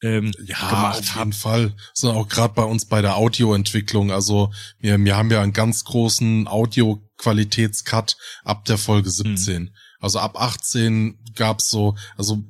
ähm, 0.01 0.31
ja, 0.45 0.69
gemacht 0.69 0.99
auf 0.99 1.15
jeden 1.15 1.33
Fall. 1.33 1.73
So 1.93 2.11
auch 2.11 2.27
gerade 2.27 2.53
bei 2.53 2.63
uns 2.63 2.85
bei 2.85 3.01
der 3.01 3.15
Audioentwicklung. 3.15 4.11
Also 4.11 4.51
wir, 4.79 4.97
wir 4.97 5.17
haben 5.17 5.31
ja 5.31 5.41
einen 5.41 5.53
ganz 5.53 5.83
großen 5.85 6.47
Audio-Qualitätscut 6.47 8.17
ab 8.43 8.65
der 8.65 8.77
Folge 8.77 9.09
17. 9.09 9.63
Mhm. 9.63 9.69
Also 9.99 10.19
ab 10.19 10.39
18 10.39 11.17
gab's 11.35 11.69
so, 11.69 11.95
also 12.15 12.43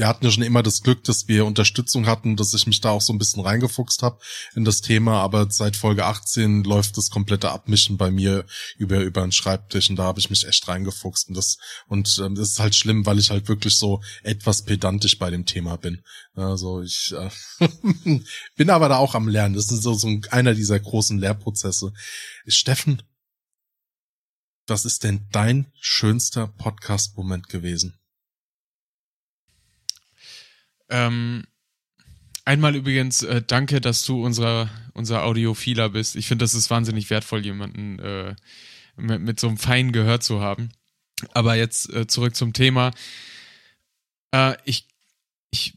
wir 0.00 0.08
hatten 0.08 0.24
ja 0.24 0.30
schon 0.30 0.42
immer 0.42 0.62
das 0.62 0.82
Glück, 0.82 1.04
dass 1.04 1.28
wir 1.28 1.44
Unterstützung 1.44 2.06
hatten, 2.06 2.34
dass 2.34 2.54
ich 2.54 2.66
mich 2.66 2.80
da 2.80 2.88
auch 2.88 3.02
so 3.02 3.12
ein 3.12 3.18
bisschen 3.18 3.42
reingefuchst 3.42 4.02
habe 4.02 4.18
in 4.54 4.64
das 4.64 4.80
Thema, 4.80 5.20
aber 5.20 5.50
seit 5.50 5.76
Folge 5.76 6.06
18 6.06 6.64
läuft 6.64 6.96
das 6.96 7.10
komplette 7.10 7.50
Abmischen 7.50 7.98
bei 7.98 8.10
mir 8.10 8.46
über 8.78 9.00
über 9.00 9.20
den 9.20 9.30
Schreibtisch 9.30 9.90
und 9.90 9.96
da 9.96 10.04
habe 10.04 10.18
ich 10.18 10.30
mich 10.30 10.48
echt 10.48 10.66
reingefuchst 10.66 11.28
und 11.28 11.36
das 11.36 11.58
und 11.86 12.18
ähm, 12.24 12.34
das 12.34 12.52
ist 12.52 12.60
halt 12.60 12.74
schlimm, 12.74 13.04
weil 13.04 13.18
ich 13.18 13.28
halt 13.28 13.48
wirklich 13.48 13.76
so 13.76 14.00
etwas 14.22 14.62
pedantisch 14.62 15.18
bei 15.18 15.28
dem 15.28 15.44
Thema 15.44 15.76
bin. 15.76 16.00
Also 16.32 16.80
ich 16.80 17.12
äh, 17.12 17.68
bin 18.56 18.70
aber 18.70 18.88
da 18.88 18.96
auch 18.96 19.14
am 19.14 19.28
Lernen. 19.28 19.54
Das 19.54 19.70
ist 19.70 19.82
so, 19.82 19.92
so 19.92 20.08
einer 20.30 20.54
dieser 20.54 20.80
großen 20.80 21.18
Lehrprozesse. 21.18 21.92
Steffen, 22.46 23.02
was 24.66 24.86
ist 24.86 25.04
denn 25.04 25.28
dein 25.30 25.70
schönster 25.78 26.46
Podcast-Moment 26.46 27.50
gewesen? 27.50 27.99
Ähm, 30.90 31.44
einmal 32.44 32.76
übrigens, 32.76 33.22
äh, 33.22 33.42
danke, 33.46 33.80
dass 33.80 34.04
du 34.04 34.24
unser, 34.24 34.68
unser 34.92 35.24
Audiophiler 35.24 35.90
bist. 35.90 36.16
Ich 36.16 36.26
finde, 36.26 36.44
das 36.44 36.54
ist 36.54 36.70
wahnsinnig 36.70 37.10
wertvoll, 37.10 37.44
jemanden 37.44 37.98
äh, 37.98 38.34
mit, 38.96 39.20
mit 39.20 39.40
so 39.40 39.48
einem 39.48 39.58
feinen 39.58 39.92
Gehör 39.92 40.20
zu 40.20 40.40
haben. 40.40 40.70
Aber 41.32 41.54
jetzt 41.54 41.92
äh, 41.92 42.06
zurück 42.06 42.34
zum 42.34 42.52
Thema. 42.52 42.92
Äh, 44.32 44.54
ich, 44.64 44.86
ich 45.50 45.74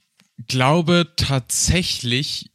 glaube 0.47 1.11
tatsächlich, 1.15 2.51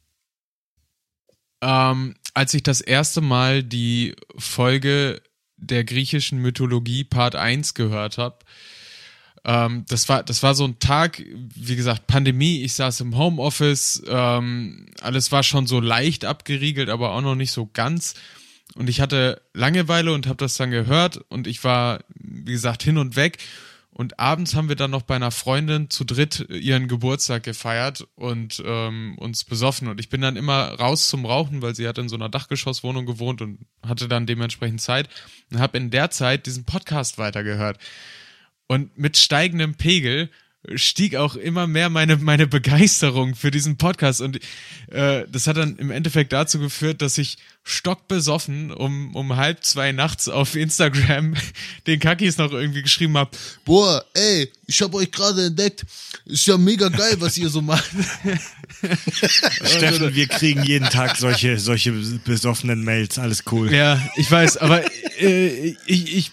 ähm, 1.61 2.15
als 2.33 2.53
ich 2.53 2.63
das 2.63 2.81
erste 2.81 3.21
Mal 3.21 3.63
die 3.63 4.15
Folge 4.37 5.21
der 5.61 5.83
griechischen 5.83 6.39
Mythologie 6.39 7.03
Part 7.03 7.35
1 7.35 7.73
gehört 7.73 8.17
habe. 8.17 8.39
Ähm, 9.45 9.85
das 9.87 10.09
war, 10.09 10.23
das 10.23 10.43
war 10.43 10.55
so 10.55 10.65
ein 10.65 10.79
Tag, 10.79 11.23
wie 11.55 11.75
gesagt, 11.75 12.07
Pandemie, 12.07 12.63
ich 12.63 12.73
saß 12.73 13.01
im 13.01 13.17
Homeoffice, 13.17 14.03
ähm, 14.07 14.87
alles 15.01 15.31
war 15.31 15.43
schon 15.43 15.67
so 15.67 15.79
leicht 15.79 16.25
abgeriegelt, 16.25 16.89
aber 16.89 17.11
auch 17.11 17.21
noch 17.21 17.35
nicht 17.35 17.51
so 17.51 17.69
ganz. 17.71 18.15
Und 18.75 18.89
ich 18.89 19.01
hatte 19.01 19.41
Langeweile 19.53 20.13
und 20.13 20.27
habe 20.27 20.37
das 20.37 20.55
dann 20.55 20.71
gehört 20.71 21.17
und 21.29 21.47
ich 21.47 21.63
war, 21.63 21.99
wie 22.15 22.51
gesagt, 22.51 22.83
hin 22.83 22.97
und 22.97 23.15
weg. 23.15 23.39
Und 23.99 24.17
abends 24.17 24.55
haben 24.55 24.69
wir 24.69 24.77
dann 24.77 24.91
noch 24.91 25.01
bei 25.01 25.17
einer 25.17 25.31
Freundin 25.31 25.89
zu 25.89 26.05
dritt 26.05 26.47
ihren 26.49 26.87
Geburtstag 26.87 27.43
gefeiert 27.43 28.07
und 28.15 28.63
ähm, 28.65 29.17
uns 29.17 29.43
besoffen. 29.43 29.89
Und 29.89 29.99
ich 29.99 30.07
bin 30.07 30.21
dann 30.21 30.37
immer 30.37 30.75
raus 30.75 31.09
zum 31.09 31.25
Rauchen, 31.25 31.61
weil 31.61 31.75
sie 31.75 31.85
hat 31.85 31.97
in 31.97 32.07
so 32.07 32.15
einer 32.15 32.29
Dachgeschosswohnung 32.29 33.05
gewohnt 33.05 33.41
und 33.41 33.59
hatte 33.85 34.07
dann 34.07 34.25
dementsprechend 34.25 34.79
Zeit 34.79 35.09
und 35.51 35.59
habe 35.59 35.77
in 35.77 35.91
der 35.91 36.11
Zeit 36.11 36.45
diesen 36.45 36.63
Podcast 36.63 37.17
weitergehört. 37.17 37.77
Und 38.71 38.95
mit 38.99 39.17
steigendem 39.17 39.73
Pegel 39.73 40.29
stieg 40.75 41.15
auch 41.15 41.35
immer 41.35 41.67
mehr 41.67 41.89
meine, 41.89 42.17
meine 42.17 42.45
Begeisterung 42.45 43.33
für 43.35 43.49
diesen 43.49 43.77
Podcast. 43.77 44.19
Und 44.19 44.39
äh, 44.91 45.23
das 45.31 45.47
hat 45.47 45.57
dann 45.57 45.77
im 45.77 45.89
Endeffekt 45.89 46.33
dazu 46.33 46.59
geführt, 46.59 47.01
dass 47.01 47.17
ich 47.17 47.37
stockbesoffen 47.63 48.71
um, 48.71 49.15
um 49.15 49.35
halb 49.35 49.63
zwei 49.63 49.91
nachts 49.91 50.27
auf 50.27 50.55
Instagram 50.55 51.35
den 51.87 51.99
Kakis 51.99 52.37
noch 52.37 52.51
irgendwie 52.51 52.81
geschrieben 52.81 53.17
habe. 53.17 53.31
Boah, 53.63 54.03
ey, 54.13 54.51
ich 54.67 54.81
hab 54.81 54.93
euch 54.93 55.11
gerade 55.11 55.45
entdeckt. 55.45 55.85
Ist 56.25 56.45
ja 56.47 56.57
mega 56.57 56.89
geil, 56.89 57.15
was 57.19 57.37
ihr 57.37 57.49
so 57.49 57.61
macht. 57.61 57.89
Steffen, 59.63 60.13
wir 60.13 60.27
kriegen 60.27 60.63
jeden 60.63 60.89
Tag 60.89 61.15
solche, 61.15 61.57
solche 61.57 61.91
besoffenen 62.25 62.83
Mails. 62.83 63.17
Alles 63.17 63.43
cool. 63.51 63.73
Ja, 63.73 64.01
ich 64.17 64.29
weiß, 64.29 64.57
aber 64.57 64.83
äh, 65.21 65.75
ich, 65.85 66.17
ich 66.17 66.31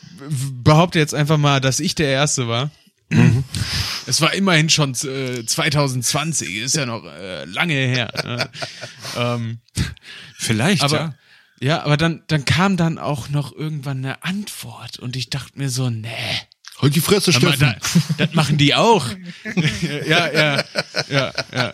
behaupte 0.64 0.98
jetzt 0.98 1.14
einfach 1.14 1.38
mal, 1.38 1.60
dass 1.60 1.78
ich 1.78 1.94
der 1.94 2.08
Erste 2.08 2.48
war. 2.48 2.70
Mhm. 3.10 3.44
Es 4.06 4.20
war 4.20 4.32
immerhin 4.34 4.70
schon 4.70 4.92
äh, 5.04 5.44
2020, 5.44 6.56
ist 6.56 6.76
ja 6.76 6.86
noch 6.86 7.04
äh, 7.04 7.44
lange 7.44 7.74
her. 7.74 8.12
Ne? 8.24 8.50
ähm, 9.16 9.58
Vielleicht, 10.38 10.82
aber, 10.82 10.96
ja. 10.96 11.14
Ja, 11.60 11.82
aber 11.84 11.96
dann, 11.96 12.22
dann 12.26 12.44
kam 12.44 12.76
dann 12.76 12.98
auch 12.98 13.30
noch 13.30 13.54
irgendwann 13.54 13.98
eine 13.98 14.22
Antwort 14.22 14.98
und 14.98 15.16
ich 15.16 15.30
dachte 15.30 15.58
mir 15.58 15.70
so, 15.70 15.88
nee. 15.88 16.10
Halt 16.78 16.94
die 16.94 17.00
Fresse, 17.00 17.32
Steffen. 17.32 17.58
da, 17.58 17.76
das 18.18 18.34
machen 18.34 18.58
die 18.58 18.74
auch. 18.74 19.06
ja, 20.06 20.30
ja, 20.30 20.64
ja, 21.08 21.32
ja. 21.54 21.72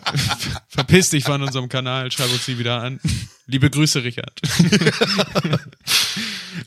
Verpiss 0.69 1.09
dich 1.09 1.25
von 1.25 1.41
unserem 1.43 1.67
Kanal, 1.67 2.09
schreib 2.13 2.31
uns 2.31 2.45
die 2.45 2.57
wieder 2.57 2.81
an. 2.81 3.01
Liebe 3.45 3.69
Grüße, 3.69 4.05
Richard. 4.05 4.39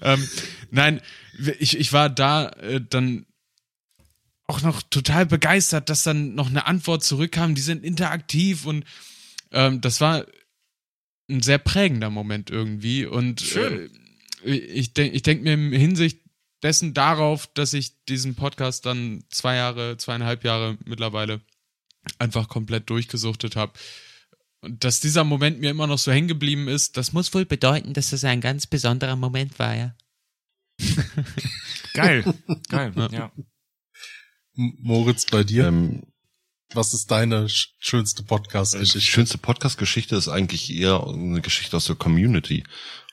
ähm, 0.02 0.28
nein, 0.70 1.00
ich, 1.58 1.78
ich 1.78 1.94
war 1.94 2.10
da 2.10 2.48
äh, 2.50 2.82
dann 2.86 3.24
auch 4.48 4.62
noch 4.62 4.82
total 4.82 5.26
begeistert, 5.26 5.88
dass 5.90 6.04
dann 6.04 6.34
noch 6.34 6.48
eine 6.48 6.66
Antwort 6.66 7.02
zurückkam. 7.02 7.54
Die 7.54 7.62
sind 7.62 7.84
interaktiv 7.84 8.64
und 8.64 8.84
ähm, 9.50 9.80
das 9.80 10.00
war 10.00 10.26
ein 11.28 11.42
sehr 11.42 11.58
prägender 11.58 12.10
Moment 12.10 12.50
irgendwie. 12.50 13.04
Und 13.06 13.40
Schön. 13.40 13.90
Äh, 14.44 14.52
ich 14.54 14.92
denke 14.94 15.16
ich 15.16 15.22
denk 15.22 15.42
mir 15.42 15.54
im 15.54 15.72
Hinsicht 15.72 16.20
dessen 16.62 16.94
darauf, 16.94 17.46
dass 17.48 17.72
ich 17.74 18.04
diesen 18.04 18.34
Podcast 18.34 18.86
dann 18.86 19.24
zwei 19.30 19.56
Jahre, 19.56 19.96
zweieinhalb 19.96 20.44
Jahre 20.44 20.78
mittlerweile 20.84 21.40
einfach 22.18 22.48
komplett 22.48 22.88
durchgesuchtet 22.88 23.56
habe. 23.56 23.72
Und 24.60 24.84
dass 24.84 25.00
dieser 25.00 25.24
Moment 25.24 25.60
mir 25.60 25.70
immer 25.70 25.86
noch 25.86 25.98
so 25.98 26.12
hängen 26.12 26.28
geblieben 26.28 26.68
ist, 26.68 26.96
das 26.96 27.12
muss 27.12 27.34
wohl 27.34 27.44
bedeuten, 27.44 27.92
dass 27.92 28.10
das 28.10 28.24
ein 28.24 28.40
ganz 28.40 28.66
besonderer 28.66 29.16
Moment 29.16 29.58
war, 29.58 29.74
ja. 29.74 29.94
Geil. 31.94 32.24
Geil, 32.68 32.92
ja. 33.12 33.32
M- 33.36 33.46
Moritz, 34.56 35.26
bei 35.26 35.44
dir? 35.44 35.66
Ähm, 35.66 36.02
Was 36.72 36.94
ist 36.94 37.10
deine 37.10 37.48
sch 37.48 37.74
schönste 37.78 38.22
die 38.22 38.28
Podcast-Geschichte? 38.28 39.00
schönste 39.00 39.38
Podcast-Geschichte 39.38 40.16
ist 40.16 40.28
eigentlich 40.28 40.74
eher 40.74 41.06
eine 41.06 41.40
Geschichte 41.40 41.76
aus 41.76 41.86
der 41.86 41.96
Community. 41.96 42.64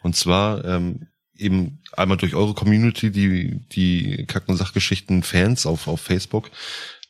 Und 0.02 0.16
zwar 0.16 0.64
ähm, 0.66 1.08
eben 1.38 1.82
einmal 1.92 2.18
durch 2.18 2.36
eure 2.36 2.54
Community, 2.54 3.12
die, 3.12 3.60
die 3.70 4.26
Kack- 4.26 4.48
und 4.48 4.58
Sachgeschichten 4.58 5.24
Fans 5.24 5.66
auf, 5.66 5.88
auf 5.88 6.02
Facebook. 6.02 6.50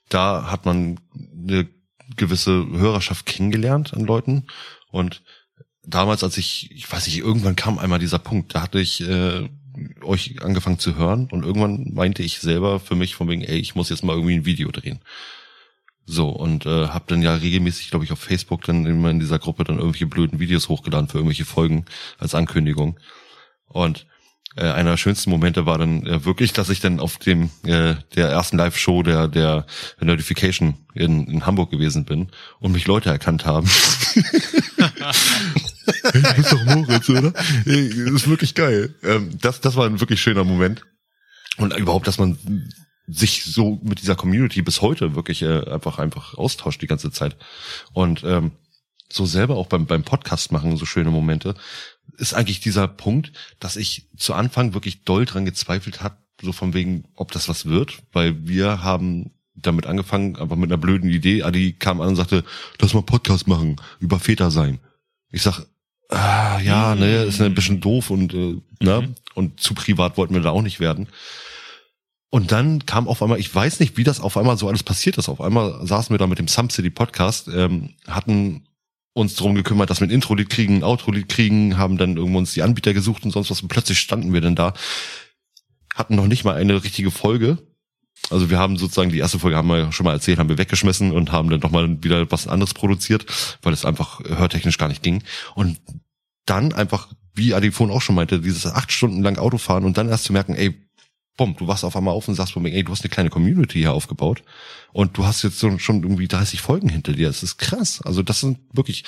Da 0.10 0.50
hat 0.52 0.66
man 0.66 1.00
eine 1.16 1.70
gewisse 2.16 2.68
Hörerschaft 2.68 3.26
kennengelernt 3.26 3.94
an 3.94 4.06
Leuten. 4.06 4.48
Und 4.92 5.24
damals, 5.84 6.24
als 6.24 6.38
ich, 6.38 6.72
ich 6.72 6.92
weiß 6.92 7.08
nicht, 7.08 7.20
irgendwann 7.20 7.56
kam 7.56 7.80
einmal 7.80 8.00
dieser 8.00 8.20
Punkt, 8.20 8.56
da 8.56 8.64
hatte 8.64 8.80
ich 8.80 9.02
äh, 9.02 9.50
euch 10.02 10.42
angefangen 10.42 10.80
zu 10.80 10.96
hören 10.96 11.28
und 11.32 11.44
irgendwann 11.44 11.94
meinte 11.94 12.24
ich 12.24 12.40
selber 12.40 12.80
für 12.80 12.96
mich 12.96 13.16
von 13.16 13.28
wegen, 13.30 13.42
ey, 13.42 13.58
ich 13.58 13.76
muss 13.76 13.90
jetzt 13.90 14.04
mal 14.04 14.14
irgendwie 14.14 14.36
ein 14.36 14.46
Video 14.46 14.72
drehen. 14.72 15.00
So, 16.06 16.30
und 16.30 16.66
äh, 16.66 16.88
habe 16.88 17.06
dann 17.08 17.22
ja 17.22 17.34
regelmäßig, 17.34 17.90
glaube 17.90 18.04
ich, 18.04 18.12
auf 18.12 18.20
Facebook 18.20 18.64
dann 18.64 18.86
immer 18.86 19.10
in 19.10 19.20
dieser 19.20 19.40
Gruppe 19.40 19.64
dann 19.64 19.78
irgendwelche 19.78 20.08
blöden 20.08 20.40
Videos 20.40 20.68
hochgeladen 20.68 21.08
für 21.08 21.18
irgendwelche 21.18 21.46
Folgen 21.46 21.86
als 22.18 22.36
Ankündigung. 22.36 23.00
Und 23.68 24.06
äh, 24.58 24.70
einer 24.70 24.92
der 24.92 24.98
schönsten 24.98 25.30
Momente 25.30 25.66
war 25.66 25.78
dann 25.78 26.06
äh, 26.06 26.26
wirklich, 26.26 26.52
dass 26.52 26.70
ich 26.70 26.82
dann 26.82 27.00
auf 27.00 27.18
dem 27.18 27.50
äh, 27.66 27.96
der 28.16 28.30
ersten 28.30 28.58
Live-Show 28.58 29.02
der 29.02 29.28
der 29.28 29.66
Notification 30.00 30.76
in, 30.94 31.26
in 31.28 31.46
Hamburg 31.46 31.72
gewesen 31.72 32.06
bin 32.06 32.28
und 32.60 32.74
mich 32.74 32.86
Leute 32.86 33.10
erkannt 33.10 33.46
haben. 33.46 33.70
du 36.12 36.34
bist 36.36 36.52
doch 36.52 36.64
Moritz, 36.66 37.10
oder? 37.10 37.34
Ist 37.66 38.30
wirklich 38.30 38.56
geil. 38.56 38.96
Ähm, 39.04 39.38
das, 39.40 39.62
das 39.62 39.76
war 39.76 39.86
ein 39.86 40.00
wirklich 40.00 40.22
schöner 40.22 40.44
Moment. 40.44 40.84
Und 41.58 41.76
überhaupt, 41.78 42.08
dass 42.08 42.18
man 42.18 42.38
sich 43.08 43.44
so 43.46 43.80
mit 43.84 44.02
dieser 44.02 44.16
Community 44.16 44.62
bis 44.62 44.82
heute 44.82 45.16
wirklich 45.16 45.42
äh, 45.42 45.70
einfach 45.70 46.00
einfach 46.00 46.36
austauscht 46.36 46.82
die 46.82 46.88
ganze 46.88 47.12
Zeit. 47.12 47.36
Und 47.92 48.24
ähm, 48.24 48.52
so 49.12 49.26
selber 49.26 49.58
auch 49.58 49.68
beim, 49.68 49.86
beim 49.86 50.04
Podcast 50.04 50.52
machen 50.52 50.78
so 50.78 50.86
schöne 50.86 51.12
Momente, 51.12 51.56
ist 52.18 52.34
eigentlich 52.34 52.60
dieser 52.62 52.88
Punkt, 52.88 53.32
dass 53.60 53.76
ich 53.76 54.10
zu 54.18 54.34
Anfang 54.34 54.74
wirklich 54.74 55.04
doll 55.04 55.26
dran 55.26 55.46
gezweifelt 55.46 56.02
hat, 56.02 56.18
so 56.42 56.52
von 56.52 56.74
wegen, 56.74 57.06
ob 57.16 57.32
das 57.32 57.48
was 57.48 57.66
wird, 57.66 58.02
weil 58.12 58.48
wir 58.48 58.84
haben 58.84 59.32
damit 59.56 59.86
angefangen, 59.86 60.36
aber 60.38 60.56
mit 60.56 60.72
einer 60.72 60.82
blöden 60.82 61.10
Idee. 61.10 61.44
Adi 61.44 61.74
kam 61.74 62.02
an 62.02 62.10
und 62.10 62.16
sagte, 62.16 62.44
lass 62.80 62.94
mal 62.94 63.04
Podcast 63.04 63.48
machen, 63.48 63.76
über 64.00 64.20
Väter 64.20 64.50
sein. 64.50 64.80
Ich 65.30 65.44
sag, 65.44 65.66
ah, 66.14 66.60
ja, 66.60 66.96
ne, 66.96 67.24
ist 67.24 67.42
ein 67.42 67.56
bisschen 67.56 67.82
doof 67.82 68.10
und, 68.10 68.34
äh, 68.34 68.58
ne, 68.80 69.14
und 69.34 69.60
zu 69.60 69.74
privat 69.74 70.18
wollten 70.18 70.34
wir 70.34 70.42
da 70.42 70.52
auch 70.52 70.62
nicht 70.62 70.80
werden. 70.80 71.08
Und 72.30 72.52
dann 72.52 72.86
kam 72.86 73.08
auf 73.08 73.22
einmal, 73.22 73.40
ich 73.40 73.54
weiß 73.54 73.80
nicht, 73.80 73.96
wie 73.98 74.04
das 74.04 74.20
auf 74.20 74.38
einmal 74.38 74.58
so 74.58 74.68
alles 74.68 74.82
passiert 74.82 75.20
ist. 75.20 75.30
Auf 75.30 75.40
einmal 75.40 75.86
saßen 75.86 76.12
wir 76.12 76.18
da 76.18 76.26
mit 76.26 76.40
dem 76.40 76.48
Some 76.48 76.72
City 76.72 76.90
Podcast, 76.90 77.48
ähm, 77.48 77.94
hatten 78.08 78.66
uns 79.14 79.36
darum 79.36 79.54
gekümmert, 79.54 79.92
dass 79.92 80.00
wir 80.00 80.08
ein 80.08 80.12
Intro-Lied 80.12 80.50
kriegen, 80.50 80.78
ein 80.78 80.84
Outro-Lied 80.84 81.30
kriegen, 81.30 81.78
haben 81.78 81.98
dann 81.98 82.18
irgendwo 82.18 82.40
uns 82.40 82.54
die 82.54 82.64
Anbieter 82.64 82.94
gesucht 82.94 83.24
und 83.24 83.32
sonst 83.32 83.52
was 83.52 83.62
und 83.62 83.68
plötzlich 83.68 84.00
standen 84.00 84.34
wir 84.34 84.42
dann 84.42 84.56
da, 84.56 84.74
hatten 85.94 86.16
noch 86.16 86.26
nicht 86.26 86.44
mal 86.44 86.56
eine 86.56 86.84
richtige 86.84 87.12
Folge. 87.12 87.60
Also 88.34 88.50
wir 88.50 88.58
haben 88.58 88.78
sozusagen 88.78 89.12
die 89.12 89.20
erste 89.20 89.40
Folge 89.40 89.56
haben 89.56 89.68
wir 89.68 89.92
schon 89.92 90.06
mal 90.06 90.14
erzählt, 90.14 90.40
haben 90.40 90.50
wir 90.50 90.58
weggeschmissen 90.58 91.12
und 91.12 91.32
haben 91.32 91.50
dann 91.50 91.60
nochmal 91.60 92.04
wieder 92.04 92.30
was 92.32 92.48
anderes 92.48 92.74
produziert, 92.74 93.26
weil 93.62 93.74
es 93.74 93.86
einfach 93.86 94.20
hörtechnisch 94.20 94.78
gar 94.78 94.88
nicht 94.90 95.04
ging. 95.04 95.24
Und 95.56 95.80
dann 96.46 96.74
einfach, 96.74 97.10
wie 97.34 97.54
Adi 97.54 97.72
vorhin 97.72 97.96
auch 97.96 98.02
schon 98.02 98.16
meinte, 98.16 98.42
dieses 98.42 98.66
acht 98.66 98.92
Stunden 98.92 99.22
lang 99.22 99.38
Autofahren 99.38 99.86
und 99.86 99.98
dann 99.98 100.10
erst 100.10 100.26
zu 100.26 100.34
merken, 100.34 100.56
ey, 100.56 100.76
bumm, 101.38 101.56
du 101.58 101.68
wachst 101.68 101.84
auf 101.84 101.96
einmal 101.96 102.14
auf 102.14 102.28
und 102.28 102.36
sagst 102.36 102.56
mir, 102.56 102.74
ey, 102.74 102.84
du 102.84 102.92
hast 102.92 103.04
eine 103.04 103.10
kleine 103.10 103.30
Community 103.30 103.80
hier 103.80 103.94
aufgebaut 103.94 104.44
und 104.92 105.18
du 105.18 105.26
hast 105.26 105.44
jetzt 105.44 105.60
schon 105.60 106.04
irgendwie 106.04 106.28
30 106.28 106.62
Folgen 106.62 106.90
hinter 106.90 107.14
dir. 107.14 107.28
Das 107.28 107.44
ist 107.44 107.58
krass. 107.58 108.02
Also 108.04 108.24
das 108.24 108.40
sind 108.40 108.60
wirklich 108.74 109.04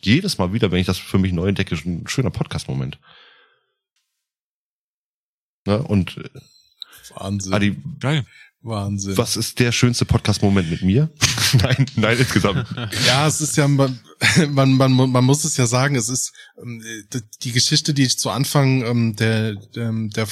jedes 0.00 0.38
Mal 0.38 0.52
wieder, 0.52 0.70
wenn 0.70 0.80
ich 0.80 0.86
das 0.86 0.98
für 0.98 1.18
mich 1.18 1.32
neu 1.32 1.48
entdecke, 1.48 1.74
ein 1.74 2.06
schöner 2.06 2.30
Podcast-Moment. 2.30 2.98
Ne? 5.66 5.82
Und 5.82 6.16
äh, 6.16 6.28
Wahnsinn. 7.14 7.52
Adi, 7.52 7.76
Geil. 8.00 8.24
Wahnsinn. 8.60 9.16
was 9.16 9.36
ist 9.36 9.60
der 9.60 9.70
schönste 9.70 10.04
Podcast-Moment 10.04 10.68
mit 10.68 10.82
mir? 10.82 11.10
nein, 11.62 11.86
nein, 11.94 12.18
insgesamt. 12.18 12.66
Ja, 13.06 13.26
es 13.28 13.40
ist 13.40 13.56
ja, 13.56 13.68
man, 13.68 14.00
man, 14.50 14.72
man, 14.72 14.92
man 14.92 15.24
muss 15.24 15.44
es 15.44 15.56
ja 15.56 15.66
sagen, 15.66 15.94
es 15.94 16.08
ist 16.08 16.32
ähm, 16.60 16.82
die 17.42 17.52
Geschichte, 17.52 17.94
die 17.94 18.02
ich 18.02 18.18
zu 18.18 18.30
Anfang 18.30 18.82
ähm, 18.82 19.14
der, 19.14 19.54
der, 19.54 19.92
der 19.92 20.26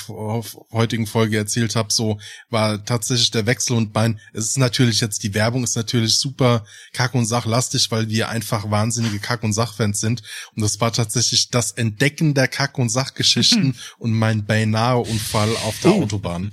heutigen 0.73 1.07
Folge 1.07 1.37
erzählt 1.37 1.77
habe, 1.77 1.93
so 1.93 2.19
war 2.51 2.85
tatsächlich 2.85 3.31
der 3.31 3.47
Wechsel 3.47 3.77
und 3.77 3.95
mein, 3.95 4.19
es 4.33 4.47
ist 4.47 4.59
natürlich 4.59 5.01
jetzt, 5.01 5.23
die 5.23 5.35
Werbung 5.35 5.63
ist 5.63 5.77
natürlich 5.77 6.19
super 6.19 6.65
kack- 6.93 7.15
und 7.15 7.27
sachlastig, 7.27 7.91
weil 7.93 8.09
wir 8.09 8.29
einfach 8.29 8.71
wahnsinnige 8.71 9.21
Kack- 9.21 9.45
und 9.45 9.53
Sachfans 9.53 10.01
sind 10.01 10.23
und 10.55 10.63
das 10.63 10.81
war 10.81 10.93
tatsächlich 10.93 11.51
das 11.51 11.71
Entdecken 11.71 12.35
der 12.35 12.49
Kack- 12.49 12.79
und 12.79 12.89
Sachgeschichten 12.89 13.77
und 13.99 14.13
mein 14.13 14.47
beinahe 14.47 14.99
Unfall 14.99 15.51
auf 15.65 15.79
der 15.81 15.93
Autobahn. 15.93 16.53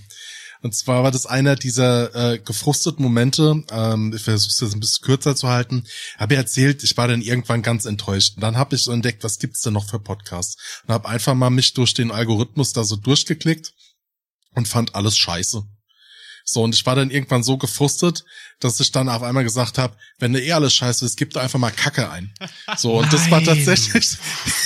Und 0.64 0.74
zwar 0.74 1.04
war 1.04 1.12
das 1.12 1.26
einer 1.26 1.58
dieser 1.58 2.16
äh, 2.16 2.40
gefrusteten 2.40 3.04
Momente, 3.04 3.66
ähm, 3.70 4.14
ich 4.16 4.22
versuche 4.22 4.50
es 4.50 4.62
jetzt 4.62 4.74
ein 4.74 4.80
bisschen 4.80 5.04
kürzer 5.04 5.36
zu 5.36 5.50
halten, 5.50 5.84
habe 6.18 6.36
ja 6.36 6.40
erzählt, 6.40 6.84
ich 6.84 6.96
war 6.96 7.10
dann 7.10 7.22
irgendwann 7.22 7.62
ganz 7.62 7.84
enttäuscht. 7.84 8.38
Und 8.38 8.44
dann 8.44 8.56
habe 8.56 8.76
ich 8.76 8.84
so 8.84 8.94
entdeckt, 8.94 9.26
was 9.26 9.40
gibt's 9.40 9.60
denn 9.60 9.74
noch 9.74 9.90
für 9.90 10.00
Podcasts? 10.00 10.82
Und 10.88 10.94
habe 10.94 11.10
einfach 11.10 11.36
mal 11.36 11.50
mich 11.50 11.74
durch 11.74 11.94
den 11.94 12.12
Algorithmus 12.12 12.72
da 12.72 12.86
so 12.86 12.96
durchgeklickt 12.96 13.74
und 14.52 14.70
fand 14.70 14.96
alles 14.96 15.18
scheiße. 15.18 15.64
So, 16.46 16.64
und 16.64 16.74
ich 16.74 16.86
war 16.86 16.96
dann 16.96 17.12
irgendwann 17.12 17.44
so 17.44 17.58
gefrustet, 17.58 18.24
dass 18.64 18.80
ich 18.80 18.92
dann 18.92 19.10
auf 19.10 19.24
einmal 19.24 19.44
gesagt 19.44 19.78
habe, 19.78 19.96
wenn 20.20 20.34
du 20.34 20.42
eh 20.42 20.54
alles 20.54 20.74
scheiße 20.74 21.06
ist, 21.06 21.18
gib 21.18 21.32
da 21.34 21.42
einfach 21.42 21.60
mal 21.60 21.72
Kacke 21.72 22.10
ein. 22.10 22.32
So, 22.78 23.00
und 23.00 23.12
das 23.12 23.30
war 23.30 23.44
tatsächlich, 23.44 24.18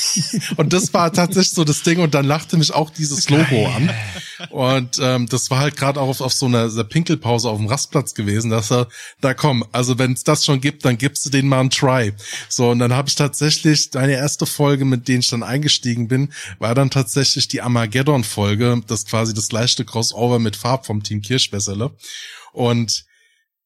und 0.58 0.74
das 0.74 0.94
war 0.94 1.12
tatsächlich 1.12 1.54
so 1.54 1.64
das 1.64 1.84
Ding, 1.84 2.00
und 2.00 2.14
dann 2.14 2.26
lachte 2.26 2.58
mich 2.58 2.74
auch 2.74 2.90
dieses 2.90 3.30
Logo 3.30 3.68
an. 3.68 3.92
Und 4.50 5.00
ähm, 5.02 5.28
das 5.28 5.50
war 5.50 5.60
halt 5.60 5.76
gerade 5.76 6.00
auch 6.00 6.10
auf, 6.10 6.22
auf 6.22 6.34
so 6.34 6.46
einer, 6.46 6.66
einer 6.66 6.84
Pinkelpause 6.84 7.50
auf 7.50 7.58
dem 7.58 7.68
Rastplatz 7.68 8.14
gewesen, 8.14 8.52
dass 8.52 8.72
er, 8.72 8.88
da 9.20 9.34
komm, 9.34 9.66
also 9.72 9.98
wenn 9.98 10.14
es 10.14 10.24
das 10.24 10.46
schon 10.46 10.62
gibt, 10.62 10.86
dann 10.86 10.98
gibst 10.98 11.26
du 11.26 11.30
den 11.30 11.48
mal 11.48 11.62
einen 11.62 11.70
Try. 11.72 12.14
So, 12.50 12.70
und 12.70 12.80
dann 12.80 12.94
habe 12.94 13.10
ich 13.10 13.16
tatsächlich, 13.16 13.90
deine 13.90 14.14
erste 14.14 14.46
Folge, 14.46 14.86
mit 14.86 15.08
denen 15.08 15.22
ich 15.22 15.30
dann 15.30 15.44
eingestiegen 15.44 16.08
bin, 16.08 16.32
war 16.60 16.76
dann 16.76 16.92
tatsächlich 16.92 17.48
die 17.48 17.62
Armageddon-Folge, 17.62 18.82
das 18.86 19.06
quasi 19.06 19.34
das 19.34 19.52
leichte 19.52 19.86
Crossover 19.86 20.40
mit 20.40 20.56
Farb 20.56 20.86
vom 20.86 21.02
Team 21.02 21.22
Kirschwässerle. 21.22 21.92
Und 22.54 23.07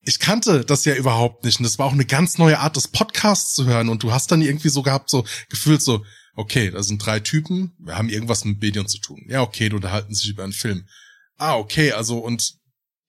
ich 0.03 0.19
kannte 0.19 0.65
das 0.65 0.85
ja 0.85 0.95
überhaupt 0.95 1.43
nicht. 1.43 1.59
Und 1.59 1.63
das 1.63 1.77
war 1.79 1.85
auch 1.85 1.93
eine 1.93 2.05
ganz 2.05 2.37
neue 2.37 2.59
Art 2.59 2.75
des 2.75 2.87
Podcasts 2.87 3.53
zu 3.53 3.65
hören. 3.65 3.89
Und 3.89 4.03
du 4.03 4.11
hast 4.11 4.31
dann 4.31 4.41
irgendwie 4.41 4.69
so 4.69 4.81
gehabt, 4.81 5.09
so 5.09 5.25
gefühlt 5.49 5.81
so, 5.81 6.03
okay, 6.35 6.71
da 6.71 6.81
sind 6.81 7.05
drei 7.05 7.19
Typen, 7.19 7.73
wir 7.79 7.97
haben 7.97 8.09
irgendwas 8.09 8.45
mit 8.45 8.61
Medien 8.61 8.87
zu 8.87 8.99
tun. 8.99 9.23
Ja, 9.27 9.41
okay, 9.41 9.69
die 9.69 9.75
unterhalten 9.75 10.15
sich 10.15 10.29
über 10.29 10.43
einen 10.43 10.53
Film. 10.53 10.87
Ah, 11.37 11.55
okay, 11.55 11.91
also 11.91 12.19
und 12.19 12.55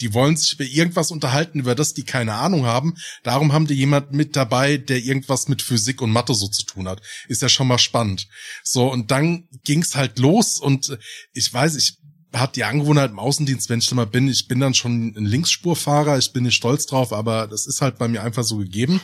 die 0.01 0.13
wollen 0.15 0.37
sich 0.37 0.55
über 0.55 0.65
irgendwas 0.65 1.13
unterhalten, 1.13 1.61
über 1.61 1.77
das 1.77 1.95
die 1.95 2.03
keine 2.05 2.35
Ahnung 2.35 2.67
haben. 2.67 2.97
Darum 3.23 3.53
haben 3.53 3.69
die 3.69 3.75
jemand 3.75 4.13
mit 4.13 4.35
dabei, 4.35 4.77
der 4.77 4.99
irgendwas 4.99 5.49
mit 5.49 5.63
Physik 5.63 6.03
und 6.03 6.11
Mathe 6.11 6.35
so 6.35 6.49
zu 6.49 6.65
tun 6.65 6.89
hat. 6.89 7.01
Ist 7.29 7.41
ja 7.41 7.49
schon 7.49 7.69
mal 7.69 7.79
spannend. 7.79 8.27
So, 8.65 8.91
und 8.91 9.13
dann 9.13 9.49
ging's 9.65 9.95
halt 9.95 10.19
los 10.19 10.59
und 10.59 10.99
ich 11.33 11.53
weiß, 11.53 11.77
ich 11.77 11.99
hat 12.33 12.57
die 12.57 12.65
Angewohnheit 12.65 13.11
im 13.11 13.19
Außendienst, 13.19 13.69
wenn 13.69 13.81
ich 13.81 13.89
da 13.89 13.95
mal 13.95 14.07
bin, 14.07 14.29
ich 14.29 14.49
bin 14.49 14.61
dann 14.61 14.75
schon 14.75 15.15
ein 15.17 15.27
Linksspurfahrer, 15.27 16.19
ich 16.19 16.33
bin 16.33 16.45
nicht 16.45 16.57
stolz 16.57 16.87
drauf, 16.87 17.13
aber 17.13 17.47
das 17.47 17.67
ist 17.67 17.83
halt 17.83 17.99
bei 17.99 18.09
mir 18.09 18.23
einfach 18.23 18.45
so 18.45 18.57
gegeben. 18.57 19.01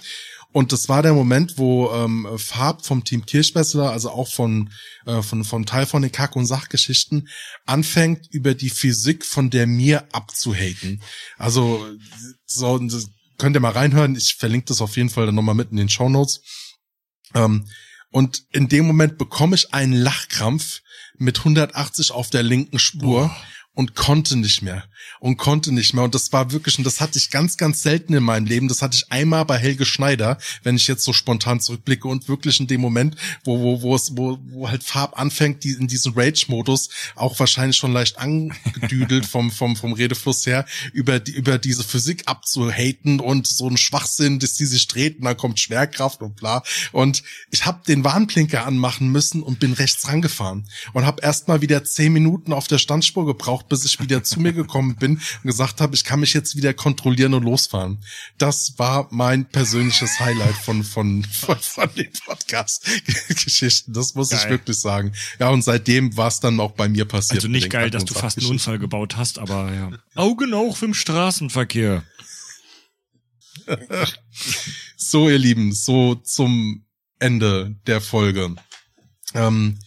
Und 0.51 0.73
das 0.73 0.89
war 0.89 1.03
der 1.03 1.13
Moment, 1.13 1.59
wo 1.59 1.91
ähm, 1.91 2.27
Farb 2.37 2.85
vom 2.87 3.05
Team 3.05 3.27
Kirchbessler, 3.27 3.93
also 3.93 4.11
auch 4.11 4.33
von, 4.33 4.71
äh, 5.05 5.21
von 5.21 5.45
vom 5.45 5.67
Teil 5.67 5.85
von 5.85 6.01
den 6.01 6.11
Kack- 6.11 6.37
und 6.37 6.47
Sachgeschichten, 6.47 7.29
anfängt 7.67 8.29
über 8.31 8.55
die 8.55 8.71
Physik 8.71 9.27
von 9.27 9.51
der 9.51 9.67
mir 9.67 10.09
abzuhaten. 10.13 11.03
Also 11.37 11.87
so 12.47 12.81
könnt 13.37 13.57
ihr 13.57 13.61
mal 13.61 13.73
reinhören. 13.73 14.17
Ich 14.17 14.37
verlinke 14.37 14.67
das 14.69 14.81
auf 14.81 14.97
jeden 14.97 15.11
Fall 15.11 15.27
dann 15.27 15.35
nochmal 15.35 15.55
mit 15.55 15.71
in 15.71 15.77
den 15.77 15.91
Show 15.91 16.09
Notes. 16.09 16.41
Ähm, 17.35 17.69
und 18.11 18.45
in 18.51 18.69
dem 18.69 18.87
Moment 18.87 19.19
bekomme 19.19 19.55
ich 19.55 19.75
einen 19.75 19.93
Lachkrampf 19.93 20.81
mit 21.19 21.39
180 21.39 22.13
auf 22.13 22.31
der 22.31 22.43
linken 22.43 22.79
Spur. 22.79 23.29
Boah 23.29 23.37
und 23.79 23.95
konnte 23.95 24.35
nicht 24.35 24.61
mehr 24.61 24.83
und 25.21 25.37
konnte 25.37 25.71
nicht 25.71 25.95
mehr. 25.95 26.03
Und 26.03 26.13
das 26.13 26.33
war 26.33 26.51
wirklich 26.51 26.79
und 26.79 26.85
das 26.85 27.01
hatte 27.01 27.17
ich 27.17 27.31
ganz 27.31 27.57
ganz 27.57 27.81
selten 27.81 28.13
in 28.13 28.25
meinem 28.25 28.45
Leben. 28.45 28.67
Das 28.67 28.83
hatte 28.83 28.97
ich 28.97 29.13
einmal 29.13 29.45
bei 29.45 29.57
Helge 29.57 29.87
Schneider 29.87 30.37
wenn 30.65 30.75
ich 30.75 30.89
jetzt 30.89 31.05
so 31.05 31.13
spontan 31.13 31.61
zurückblicke 31.61 32.09
und 32.09 32.27
wirklich 32.27 32.59
in 32.59 32.67
dem 32.67 32.81
Moment 32.81 33.15
wo 33.45 33.61
wo 33.61 33.83
wo 33.83 33.95
es 33.95 34.17
wo, 34.17 34.37
wo 34.51 34.69
halt 34.69 34.83
Farb 34.83 35.17
anfängt 35.17 35.63
die 35.63 35.71
in 35.71 35.87
diesem 35.87 36.15
Rage 36.15 36.47
Modus 36.49 36.89
auch 37.15 37.39
wahrscheinlich 37.39 37.77
schon 37.77 37.93
leicht 37.93 38.19
angedüdelt 38.19 39.27
vom 39.27 39.53
vom 39.53 39.77
vom 39.77 39.93
Redefluss 39.93 40.45
her 40.45 40.67
über 40.93 41.21
die 41.21 41.37
über 41.37 41.59
diese 41.59 41.85
Physik 41.85 42.25
abzuhaten 42.27 43.21
und 43.21 43.47
so 43.47 43.69
ein 43.69 43.77
Schwachsinn 43.77 44.41
dass 44.41 44.55
die 44.55 44.67
sich 44.67 44.89
dreht 44.89 45.19
und 45.19 45.25
dann 45.27 45.37
kommt 45.37 45.61
Schwerkraft 45.61 46.21
und 46.21 46.35
bla. 46.35 46.65
Und 46.91 47.23
ich 47.53 47.65
habe 47.65 47.85
den 47.87 48.03
Warnblinker 48.03 48.67
anmachen 48.67 49.13
müssen 49.13 49.41
und 49.41 49.61
bin 49.61 49.73
rechts 49.73 50.09
rangefahren 50.09 50.69
und 50.95 51.07
habe 51.07 51.23
erst 51.23 51.47
mal 51.47 51.61
wieder 51.61 51.85
zehn 51.85 52.13
Minuten 52.13 52.53
auf 52.53 52.67
der 52.67 52.79
Standspur 52.79 53.25
gebraucht 53.25 53.68
bis 53.69 53.85
ich 53.85 54.01
wieder 54.01 54.23
zu 54.23 54.41
mir 54.41 54.53
gekommen 54.53 54.97
bin 54.97 55.13
und 55.17 55.43
gesagt 55.43 55.81
habe, 55.81 55.95
ich 55.95 56.05
kann 56.05 56.21
mich 56.21 56.35
jetzt 56.35 56.57
wieder 56.57 56.75
kontrollieren 56.75 57.35
und 57.35 57.43
losfahren. 57.45 57.99
Das 58.39 58.79
war 58.79 59.09
mein 59.11 59.47
persönliches 59.47 60.19
Highlight 60.21 60.57
von, 60.57 60.85
von, 60.85 61.25
von, 61.25 61.59
von 61.59 61.89
den 61.97 62.13
Podcast-Geschichten. 62.25 63.93
Das 63.93 64.15
muss 64.15 64.31
geil. 64.31 64.41
ich 64.43 64.51
wirklich 64.51 64.79
sagen. 64.79 65.13
Ja, 65.39 65.51
und 65.51 65.63
seitdem 65.63 66.17
war 66.17 66.29
es 66.29 66.41
dann 66.41 66.61
auch 66.61 66.73
bei 66.73 66.89
mir 66.89 67.05
passiert. 67.05 67.39
Also 67.39 67.49
nicht 67.49 67.71
geil, 67.71 67.91
dass 67.91 68.05
du 68.05 68.15
fast 68.15 68.39
einen 68.39 68.47
Unfall 68.49 68.79
gebaut 68.79 69.17
hast, 69.17 69.39
aber 69.39 69.73
ja. 69.73 69.91
Augen 70.15 70.55
auch 70.55 70.83
im 70.83 70.95
Straßenverkehr. 70.95 72.05
so, 74.97 75.29
ihr 75.29 75.39
Lieben, 75.39 75.73
so 75.73 76.15
zum 76.15 76.85
Ende 77.19 77.77
der 77.87 78.01
Folge. 78.01 78.55
Ähm, 79.35 79.79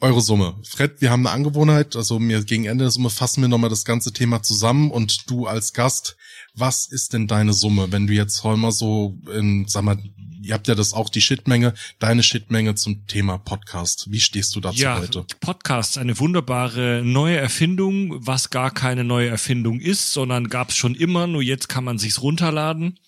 eure 0.00 0.20
Summe. 0.20 0.56
Fred, 0.62 1.00
wir 1.00 1.10
haben 1.10 1.26
eine 1.26 1.34
Angewohnheit, 1.34 1.96
also 1.96 2.18
mir 2.18 2.42
gegen 2.44 2.64
Ende 2.64 2.84
der 2.84 2.90
Summe 2.90 3.10
fassen 3.10 3.42
wir 3.42 3.48
nochmal 3.48 3.70
das 3.70 3.84
ganze 3.84 4.12
Thema 4.12 4.42
zusammen 4.42 4.90
und 4.90 5.30
du 5.30 5.46
als 5.46 5.72
Gast, 5.72 6.16
was 6.54 6.86
ist 6.86 7.12
denn 7.12 7.26
deine 7.26 7.52
Summe, 7.52 7.92
wenn 7.92 8.06
du 8.06 8.12
jetzt 8.12 8.42
heute 8.44 8.72
so 8.72 9.18
in, 9.32 9.66
sag 9.68 9.84
mal, 9.84 9.98
ihr 10.42 10.54
habt 10.54 10.68
ja 10.68 10.74
das 10.74 10.94
auch 10.94 11.08
die 11.08 11.20
Shitmenge, 11.20 11.74
deine 11.98 12.22
Shitmenge 12.22 12.74
zum 12.74 13.06
Thema 13.06 13.38
Podcast. 13.38 14.10
Wie 14.10 14.20
stehst 14.20 14.56
du 14.56 14.60
dazu 14.60 14.78
ja, 14.78 14.98
heute? 14.98 15.24
Podcast, 15.40 15.98
eine 15.98 16.18
wunderbare 16.18 17.02
neue 17.04 17.36
Erfindung, 17.36 18.26
was 18.26 18.50
gar 18.50 18.70
keine 18.70 19.04
neue 19.04 19.28
Erfindung 19.28 19.80
ist, 19.80 20.12
sondern 20.12 20.48
gab 20.48 20.70
es 20.70 20.76
schon 20.76 20.94
immer, 20.94 21.26
nur 21.26 21.42
jetzt 21.42 21.68
kann 21.68 21.84
man 21.84 21.98
sich's 21.98 22.22
runterladen. 22.22 22.98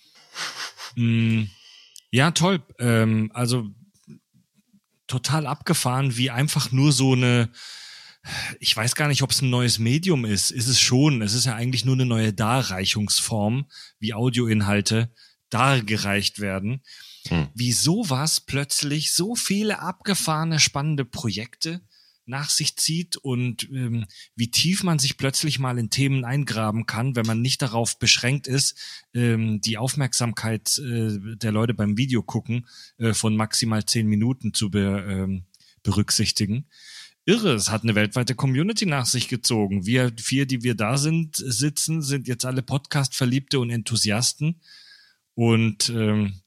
Hm, 0.95 1.49
ja, 2.11 2.31
toll. 2.33 2.61
Ähm, 2.79 3.31
also 3.33 3.71
total 5.13 5.47
abgefahren, 5.47 6.17
wie 6.17 6.31
einfach 6.31 6.73
nur 6.73 6.91
so 6.91 7.13
eine, 7.13 7.51
ich 8.61 8.75
weiß 8.75 8.95
gar 8.95 9.09
nicht, 9.09 9.23
ob 9.23 9.31
es 9.31 9.43
ein 9.43 9.51
neues 9.51 9.79
Medium 9.79 10.25
ist. 10.25 10.51
Ist 10.51 10.69
es 10.69 10.81
schon. 10.81 11.21
Es 11.21 11.35
ist 11.35 11.45
ja 11.45 11.55
eigentlich 11.55 11.85
nur 11.85 11.97
eine 11.97 12.07
neue 12.07 12.33
Darreichungsform, 12.33 13.67
wie 13.99 14.15
Audioinhalte 14.15 15.13
dargereicht 15.51 16.39
werden. 16.39 16.83
Hm. 17.29 17.49
Wie 17.55 17.73
sowas 17.73 18.41
plötzlich 18.41 19.13
so 19.13 19.35
viele 19.35 19.81
abgefahrene, 19.81 20.59
spannende 20.59 21.05
Projekte 21.05 21.83
nach 22.33 22.51
sich 22.51 22.77
zieht 22.77 23.17
und 23.17 23.69
ähm, 23.71 24.07
wie 24.35 24.51
tief 24.51 24.83
man 24.83 24.99
sich 24.99 25.17
plötzlich 25.17 25.59
mal 25.59 25.79
in 25.79 25.91
Themen 25.91 26.25
eingraben 26.25 26.87
kann, 26.87 27.15
wenn 27.15 27.27
man 27.27 27.41
nicht 27.41 27.63
darauf 27.63 27.99
beschränkt 27.99 28.49
ist, 28.49 28.77
ähm, 29.15 29.61
die 29.61 29.79
Aufmerksamkeit 29.79 30.79
äh, 30.79 31.37
der 31.37 31.53
Leute 31.53 31.75
beim 31.75 31.97
Video 31.97 32.23
gucken 32.23 32.67
äh, 32.99 33.13
von 33.13 33.37
maximal 33.37 33.85
zehn 33.85 34.07
Minuten 34.09 34.55
zu 34.55 34.71
be, 34.71 35.05
ähm, 35.09 35.45
berücksichtigen. 35.83 36.67
Irre, 37.25 37.53
es 37.53 37.71
hat 37.71 37.85
eine 37.85 37.95
weltweite 37.95 38.35
Community 38.35 38.87
nach 38.87 39.07
sich 39.07 39.29
gezogen. 39.29 39.87
Wir 39.87 40.11
vier, 40.17 40.47
die 40.47 40.65
wir 40.65 40.75
da 40.75 40.97
sind, 40.99 41.37
sitzen, 41.37 42.03
sind 42.03 42.27
jetzt 42.27 42.45
alle 42.45 42.63
Podcast-Verliebte 42.63 43.61
und 43.61 43.71
Enthusiasten. 43.71 44.61
Und 45.35 45.89
ähm, 45.91 46.42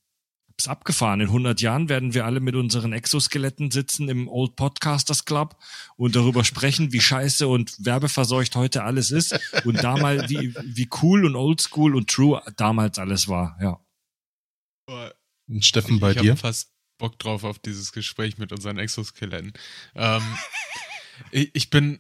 ist 0.58 0.68
abgefahren. 0.68 1.22
In 1.22 1.28
100 1.28 1.62
Jahren 1.62 1.90
werden 1.90 2.14
wir 2.14 2.26
alle 2.26 2.40
mit 2.40 2.56
unseren 2.56 2.94
Exoskeletten 2.94 3.72
sitzen 3.72 4.10
im 4.10 4.28
Old 4.28 4.56
Podcasters 4.56 5.26
Club 5.26 5.58
und 5.98 6.16
darüber 6.16 6.44
sprechen, 6.44 6.94
wie 6.94 7.02
scheiße 7.02 7.48
und 7.48 7.76
werbeverseucht 7.84 8.56
heute 8.56 8.84
alles 8.84 9.12
ist 9.12 9.38
und 9.66 9.84
damals, 9.84 10.30
wie, 10.30 10.56
wie 10.64 10.90
cool 11.02 11.26
und 11.26 11.36
oldschool 11.36 11.96
und 11.96 12.10
true 12.10 12.42
damals 12.56 13.00
alles 13.00 13.28
war, 13.28 13.58
ja. 13.62 13.80
Und 15.48 15.66
Steffen, 15.66 16.00
bei 16.00 16.12
ich 16.12 16.18
dir? 16.18 16.34
Ich 16.34 16.40
fast 16.40 16.72
Bock 16.98 17.20
drauf 17.20 17.44
auf 17.44 17.60
dieses 17.60 17.92
Gespräch 17.92 18.38
mit 18.38 18.52
unseren 18.52 18.78
Exoskeletten. 18.78 19.54
Ähm, 19.96 20.24
ich, 21.32 21.52
ich, 21.54 21.70
bin 21.70 22.00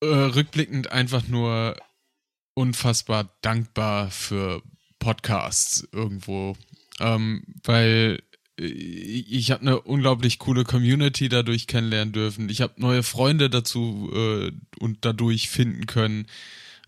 äh, 0.00 0.06
rückblickend 0.06 0.90
einfach 0.90 1.26
nur 1.28 1.76
unfassbar 2.54 3.36
dankbar 3.42 4.10
für 4.10 4.62
Podcasts 4.98 5.86
irgendwo 5.92 6.56
ähm, 7.00 7.42
weil 7.64 8.22
äh, 8.58 8.64
ich 8.64 9.50
habe 9.50 9.62
eine 9.62 9.80
unglaublich 9.80 10.38
coole 10.38 10.64
Community 10.64 11.28
dadurch 11.28 11.66
kennenlernen 11.66 12.12
dürfen. 12.12 12.48
Ich 12.48 12.60
habe 12.60 12.74
neue 12.76 13.02
Freunde 13.02 13.50
dazu 13.50 14.10
äh, 14.14 14.52
und 14.80 14.98
dadurch 15.04 15.48
finden 15.48 15.86
können. 15.86 16.26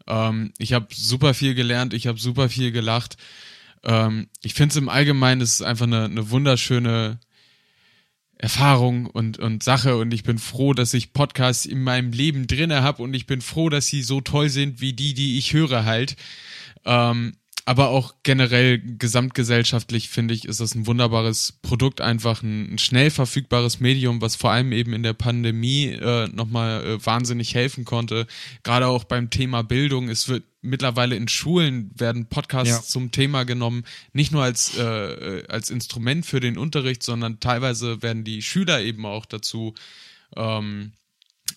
Ähm, 0.06 0.52
ich 0.58 0.72
habe 0.72 0.88
super 0.94 1.34
viel 1.34 1.54
gelernt, 1.54 1.94
ich 1.94 2.06
habe 2.06 2.18
super 2.18 2.48
viel 2.48 2.72
gelacht. 2.72 3.16
Ähm, 3.84 4.28
ich 4.42 4.54
finde 4.54 4.72
es 4.72 4.76
im 4.76 4.88
Allgemeinen 4.88 5.40
ist 5.40 5.62
einfach 5.62 5.86
eine, 5.86 6.04
eine 6.04 6.30
wunderschöne 6.30 7.18
Erfahrung 8.38 9.06
und, 9.06 9.38
und 9.38 9.62
Sache 9.62 9.96
und 9.96 10.12
ich 10.12 10.22
bin 10.22 10.38
froh, 10.38 10.74
dass 10.74 10.92
ich 10.92 11.14
Podcasts 11.14 11.64
in 11.64 11.82
meinem 11.82 12.12
Leben 12.12 12.46
drinne 12.46 12.82
habe 12.82 13.02
und 13.02 13.14
ich 13.14 13.26
bin 13.26 13.40
froh, 13.40 13.70
dass 13.70 13.86
sie 13.86 14.02
so 14.02 14.20
toll 14.20 14.50
sind 14.50 14.80
wie 14.80 14.92
die, 14.92 15.14
die 15.14 15.38
ich 15.38 15.54
höre 15.54 15.86
halt. 15.86 16.16
Ähm, 16.84 17.36
aber 17.68 17.88
auch 17.88 18.14
generell 18.22 18.78
gesamtgesellschaftlich 18.78 20.09
finde 20.09 20.34
ich, 20.34 20.44
ist 20.44 20.60
das 20.60 20.76
ein 20.76 20.86
wunderbares 20.86 21.59
Produkt, 21.62 22.01
einfach 22.01 22.43
ein, 22.44 22.74
ein 22.74 22.78
schnell 22.78 23.10
verfügbares 23.10 23.80
Medium, 23.80 24.20
was 24.20 24.36
vor 24.36 24.52
allem 24.52 24.70
eben 24.70 24.93
in 24.93 25.02
der 25.02 25.14
Pandemie 25.14 25.86
äh, 25.86 26.28
nochmal 26.28 26.84
äh, 26.84 27.05
wahnsinnig 27.05 27.56
helfen 27.56 27.84
konnte. 27.84 28.28
Gerade 28.62 28.86
auch 28.86 29.02
beim 29.02 29.30
Thema 29.30 29.62
Bildung. 29.62 30.09
Es 30.09 30.28
wird 30.28 30.44
mittlerweile 30.62 31.16
in 31.16 31.26
Schulen 31.26 31.90
werden 31.98 32.26
Podcasts 32.26 32.70
ja. 32.70 32.82
zum 32.82 33.10
Thema 33.10 33.43
genommen, 33.43 33.84
nicht 34.12 34.30
nur 34.30 34.44
als, 34.44 34.78
äh, 34.78 35.43
als 35.48 35.68
Instrument 35.68 36.24
für 36.24 36.38
den 36.38 36.59
Unterricht, 36.59 37.02
sondern 37.02 37.40
teilweise 37.40 38.01
werden 38.01 38.22
die 38.22 38.43
Schüler 38.43 38.80
eben 38.80 39.05
auch 39.05 39.26
dazu 39.26 39.74
ähm, 40.36 40.93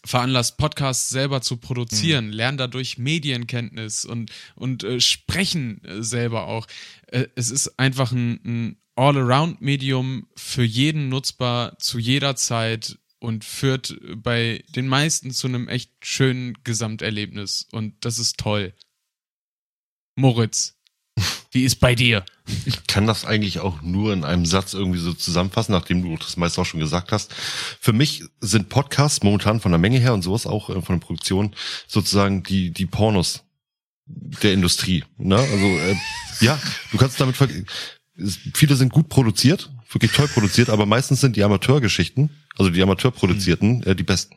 veranlasst, 0.05 0.57
Podcasts 0.57 1.09
selber 1.09 1.41
zu 1.41 1.57
produzieren, 1.57 2.27
mhm. 2.27 2.33
lernen 2.33 2.57
dadurch 2.57 2.97
Medienkenntnis 2.97 4.05
und, 4.05 4.31
und 4.55 4.83
äh, 4.83 4.99
sprechen 4.99 5.83
äh, 5.83 6.03
selber 6.03 6.47
auch. 6.47 6.67
Äh, 7.07 7.27
es 7.35 7.51
ist 7.51 7.79
einfach 7.79 8.11
ein, 8.11 8.39
ein 8.43 8.77
All-Around-Medium 8.95 10.27
für 10.35 10.63
jeden 10.63 11.09
nutzbar, 11.09 11.77
zu 11.79 11.99
jeder 11.99 12.35
Zeit 12.35 12.97
und 13.19 13.45
führt 13.45 13.97
bei 14.15 14.63
den 14.69 14.87
meisten 14.87 15.31
zu 15.31 15.47
einem 15.47 15.67
echt 15.67 15.91
schönen 16.01 16.57
Gesamterlebnis. 16.63 17.67
Und 17.71 17.93
das 18.05 18.19
ist 18.19 18.37
toll. 18.37 18.73
Moritz, 20.15 20.78
wie 21.51 21.63
ist 21.63 21.77
bei 21.77 21.95
dir? 21.95 22.23
Ich 22.65 22.87
kann 22.87 23.07
das 23.07 23.25
eigentlich 23.25 23.59
auch 23.59 23.81
nur 23.81 24.13
in 24.13 24.23
einem 24.23 24.45
Satz 24.45 24.73
irgendwie 24.73 24.99
so 24.99 25.13
zusammenfassen, 25.13 25.71
nachdem 25.71 26.03
du 26.03 26.17
das 26.17 26.37
meist 26.37 26.57
auch 26.59 26.65
schon 26.65 26.79
gesagt 26.79 27.11
hast. 27.11 27.33
Für 27.79 27.93
mich 27.93 28.23
sind 28.41 28.69
Podcasts 28.69 29.23
momentan 29.23 29.59
von 29.59 29.71
der 29.71 29.79
Menge 29.79 29.99
her 29.99 30.13
und 30.13 30.21
sowas 30.21 30.47
auch 30.47 30.69
äh, 30.69 30.81
von 30.81 30.99
der 30.99 31.05
Produktion 31.05 31.55
sozusagen 31.87 32.43
die, 32.43 32.71
die 32.71 32.85
Pornos 32.85 33.43
der 34.05 34.53
Industrie. 34.53 35.03
Ne? 35.17 35.37
Also 35.37 35.65
äh, 35.65 35.95
ja, 36.41 36.59
du 36.91 36.97
kannst 36.97 37.19
damit 37.19 37.35
viele 38.53 38.75
sind 38.75 38.91
gut 38.91 39.09
produziert, 39.09 39.71
wirklich 39.91 40.11
toll 40.11 40.27
produziert, 40.27 40.69
aber 40.69 40.85
meistens 40.85 41.21
sind 41.21 41.35
die 41.35 41.43
Amateurgeschichten, 41.43 42.29
also 42.57 42.69
die 42.71 42.81
Amateurproduzierten, 42.81 43.83
äh, 43.83 43.95
die 43.95 44.03
besten. 44.03 44.35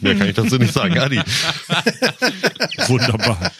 Mehr 0.00 0.16
kann 0.16 0.28
ich 0.28 0.34
dazu 0.34 0.56
nicht 0.56 0.72
sagen, 0.72 0.98
Adi. 0.98 1.20
Wunderbar. 2.88 3.52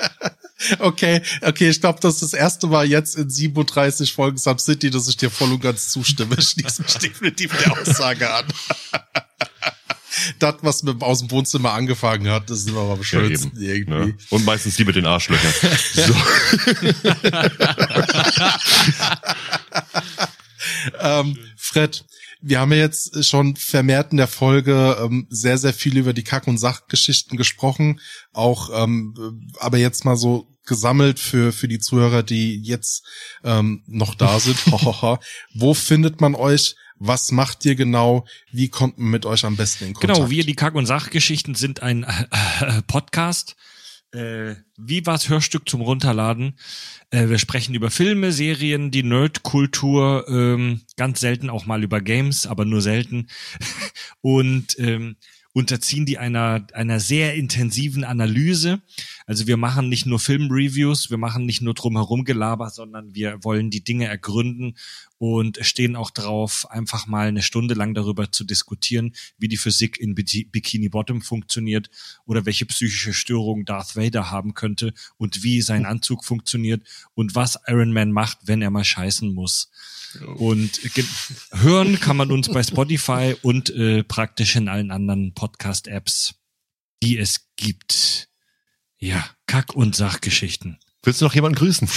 Okay, 0.78 1.22
okay, 1.42 1.68
ich 1.68 1.80
glaube, 1.80 2.00
das 2.00 2.14
ist 2.14 2.22
das 2.22 2.32
erste 2.32 2.66
Mal 2.66 2.86
jetzt 2.86 3.16
in 3.16 3.28
37 3.28 4.12
Folgen 4.12 4.38
Sub 4.38 4.60
City, 4.60 4.90
dass 4.90 5.08
ich 5.08 5.16
dir 5.16 5.30
voll 5.30 5.52
und 5.52 5.60
ganz 5.60 5.90
zustimme. 5.90 6.36
Schließe 6.40 6.82
mich 6.82 6.94
definitiv 6.94 7.56
der 7.56 7.72
Aussage 7.80 8.32
an. 8.32 8.44
das, 10.38 10.54
was 10.62 10.82
mit 10.82 11.02
aus 11.02 11.20
dem 11.20 11.30
Wohnzimmer 11.30 11.72
angefangen 11.72 12.28
hat, 12.28 12.50
das 12.50 12.60
ist 12.60 12.68
immer 12.68 12.90
am 12.90 13.02
schönsten 13.02 13.60
ja, 13.60 13.72
irgendwie. 13.72 14.12
Ne? 14.12 14.16
Und 14.30 14.44
meistens 14.44 14.76
die 14.76 14.84
mit 14.84 14.96
den 14.96 15.06
Arschlöchern. 15.06 15.52
so. 15.94 16.14
ähm, 21.00 21.38
Fred, 21.56 22.04
wir 22.40 22.60
haben 22.60 22.72
ja 22.72 22.78
jetzt 22.78 23.24
schon 23.24 23.56
vermehrt 23.56 24.12
in 24.12 24.18
der 24.18 24.28
Folge 24.28 24.98
ähm, 25.00 25.26
sehr, 25.30 25.58
sehr 25.58 25.72
viel 25.72 25.96
über 25.96 26.12
die 26.12 26.24
Kack- 26.24 26.46
und 26.46 26.58
Sachgeschichten 26.58 27.38
gesprochen. 27.38 28.00
Auch, 28.32 28.70
ähm, 28.84 29.50
aber 29.58 29.78
jetzt 29.78 30.04
mal 30.04 30.16
so 30.16 30.53
gesammelt 30.64 31.18
für, 31.18 31.52
für 31.52 31.68
die 31.68 31.78
Zuhörer, 31.78 32.22
die 32.22 32.60
jetzt 32.60 33.06
ähm, 33.42 33.82
noch 33.86 34.14
da 34.14 34.40
sind. 34.40 34.58
Wo 35.54 35.74
findet 35.74 36.20
man 36.20 36.34
euch? 36.34 36.76
Was 36.96 37.32
macht 37.32 37.64
ihr 37.64 37.74
genau? 37.74 38.24
Wie 38.50 38.68
kommt 38.68 38.98
man 38.98 39.10
mit 39.10 39.26
euch 39.26 39.44
am 39.44 39.56
besten 39.56 39.86
in 39.86 39.94
Kontakt? 39.94 40.16
Genau, 40.16 40.30
wir, 40.30 40.44
die 40.44 40.54
Kack- 40.54 40.74
und 40.74 40.86
Sachgeschichten, 40.86 41.54
sind 41.54 41.82
ein 41.82 42.04
äh, 42.04 42.24
äh, 42.60 42.82
Podcast. 42.82 43.56
Äh, 44.12 44.54
wie 44.76 45.04
war's 45.04 45.28
Hörstück 45.28 45.68
zum 45.68 45.80
Runterladen? 45.80 46.56
Äh, 47.10 47.28
wir 47.28 47.38
sprechen 47.38 47.74
über 47.74 47.90
Filme, 47.90 48.30
Serien, 48.30 48.92
die 48.92 49.02
Nerdkultur, 49.02 50.26
ähm, 50.28 50.82
ganz 50.96 51.18
selten 51.18 51.50
auch 51.50 51.66
mal 51.66 51.82
über 51.82 52.00
Games, 52.00 52.46
aber 52.46 52.64
nur 52.64 52.80
selten. 52.80 53.26
und 54.20 54.78
ähm, 54.78 55.16
unterziehen 55.52 56.06
die 56.06 56.18
einer, 56.18 56.66
einer 56.74 57.00
sehr 57.00 57.34
intensiven 57.34 58.04
Analyse. 58.04 58.82
Also 59.26 59.46
wir 59.46 59.56
machen 59.56 59.88
nicht 59.88 60.04
nur 60.04 60.18
Filmreviews, 60.18 61.10
wir 61.10 61.16
machen 61.16 61.46
nicht 61.46 61.62
nur 61.62 61.72
drumherum 61.72 62.24
Gelaber, 62.24 62.68
sondern 62.68 63.14
wir 63.14 63.42
wollen 63.42 63.70
die 63.70 63.82
Dinge 63.82 64.06
ergründen 64.06 64.76
und 65.16 65.58
stehen 65.62 65.96
auch 65.96 66.10
drauf, 66.10 66.66
einfach 66.70 67.06
mal 67.06 67.28
eine 67.28 67.42
Stunde 67.42 67.74
lang 67.74 67.94
darüber 67.94 68.30
zu 68.30 68.44
diskutieren, 68.44 69.14
wie 69.38 69.48
die 69.48 69.56
Physik 69.56 69.98
in 69.98 70.14
Bikini 70.14 70.90
Bottom 70.90 71.22
funktioniert 71.22 71.88
oder 72.26 72.44
welche 72.44 72.66
psychische 72.66 73.14
Störung 73.14 73.64
Darth 73.64 73.96
Vader 73.96 74.30
haben 74.30 74.52
könnte 74.52 74.92
und 75.16 75.42
wie 75.42 75.62
sein 75.62 75.86
Anzug 75.86 76.24
funktioniert 76.24 76.86
und 77.14 77.34
was 77.34 77.58
Iron 77.66 77.92
Man 77.92 78.12
macht, 78.12 78.38
wenn 78.42 78.60
er 78.60 78.70
mal 78.70 78.84
scheißen 78.84 79.32
muss. 79.32 79.70
Und 80.36 80.80
hören 81.52 81.98
kann 81.98 82.16
man 82.16 82.30
uns 82.30 82.48
bei 82.48 82.62
Spotify 82.62 83.34
und 83.42 83.70
äh, 83.70 84.04
praktisch 84.04 84.54
in 84.54 84.68
allen 84.68 84.90
anderen 84.90 85.34
Podcast-Apps, 85.34 86.34
die 87.02 87.18
es 87.18 87.48
gibt. 87.56 88.28
Ja, 88.98 89.24
Kack- 89.46 89.74
und 89.74 89.96
Sachgeschichten. 89.96 90.78
Willst 91.02 91.20
du 91.20 91.26
noch 91.26 91.34
jemanden 91.34 91.58
grüßen? 91.58 91.88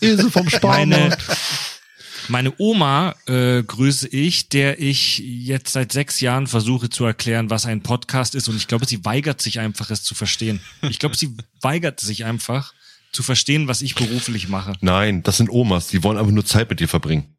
Ilse 0.00 0.30
vom 0.30 0.48
Sparmarkt. 0.48 1.28
Meine, 1.28 1.38
meine 2.28 2.52
Oma 2.58 3.14
äh, 3.26 3.62
grüße 3.62 4.08
ich, 4.08 4.48
der 4.48 4.80
ich 4.80 5.18
jetzt 5.18 5.72
seit 5.72 5.92
sechs 5.92 6.20
Jahren 6.20 6.46
versuche 6.46 6.90
zu 6.90 7.04
erklären, 7.04 7.50
was 7.50 7.66
ein 7.66 7.82
Podcast 7.82 8.34
ist. 8.34 8.48
Und 8.48 8.56
ich 8.56 8.66
glaube, 8.66 8.86
sie 8.86 9.04
weigert 9.04 9.40
sich 9.40 9.60
einfach, 9.60 9.90
es 9.90 10.02
zu 10.02 10.14
verstehen. 10.14 10.60
Ich 10.82 10.98
glaube, 10.98 11.16
sie 11.16 11.36
weigert 11.60 12.00
sich 12.00 12.24
einfach 12.24 12.74
zu 13.12 13.22
verstehen, 13.22 13.68
was 13.68 13.82
ich 13.82 13.94
beruflich 13.94 14.48
mache. 14.48 14.74
Nein, 14.80 15.22
das 15.22 15.38
sind 15.38 15.50
Omas, 15.50 15.88
die 15.88 16.02
wollen 16.02 16.18
einfach 16.18 16.32
nur 16.32 16.44
Zeit 16.44 16.68
mit 16.70 16.80
dir 16.80 16.88
verbringen. 16.88 17.34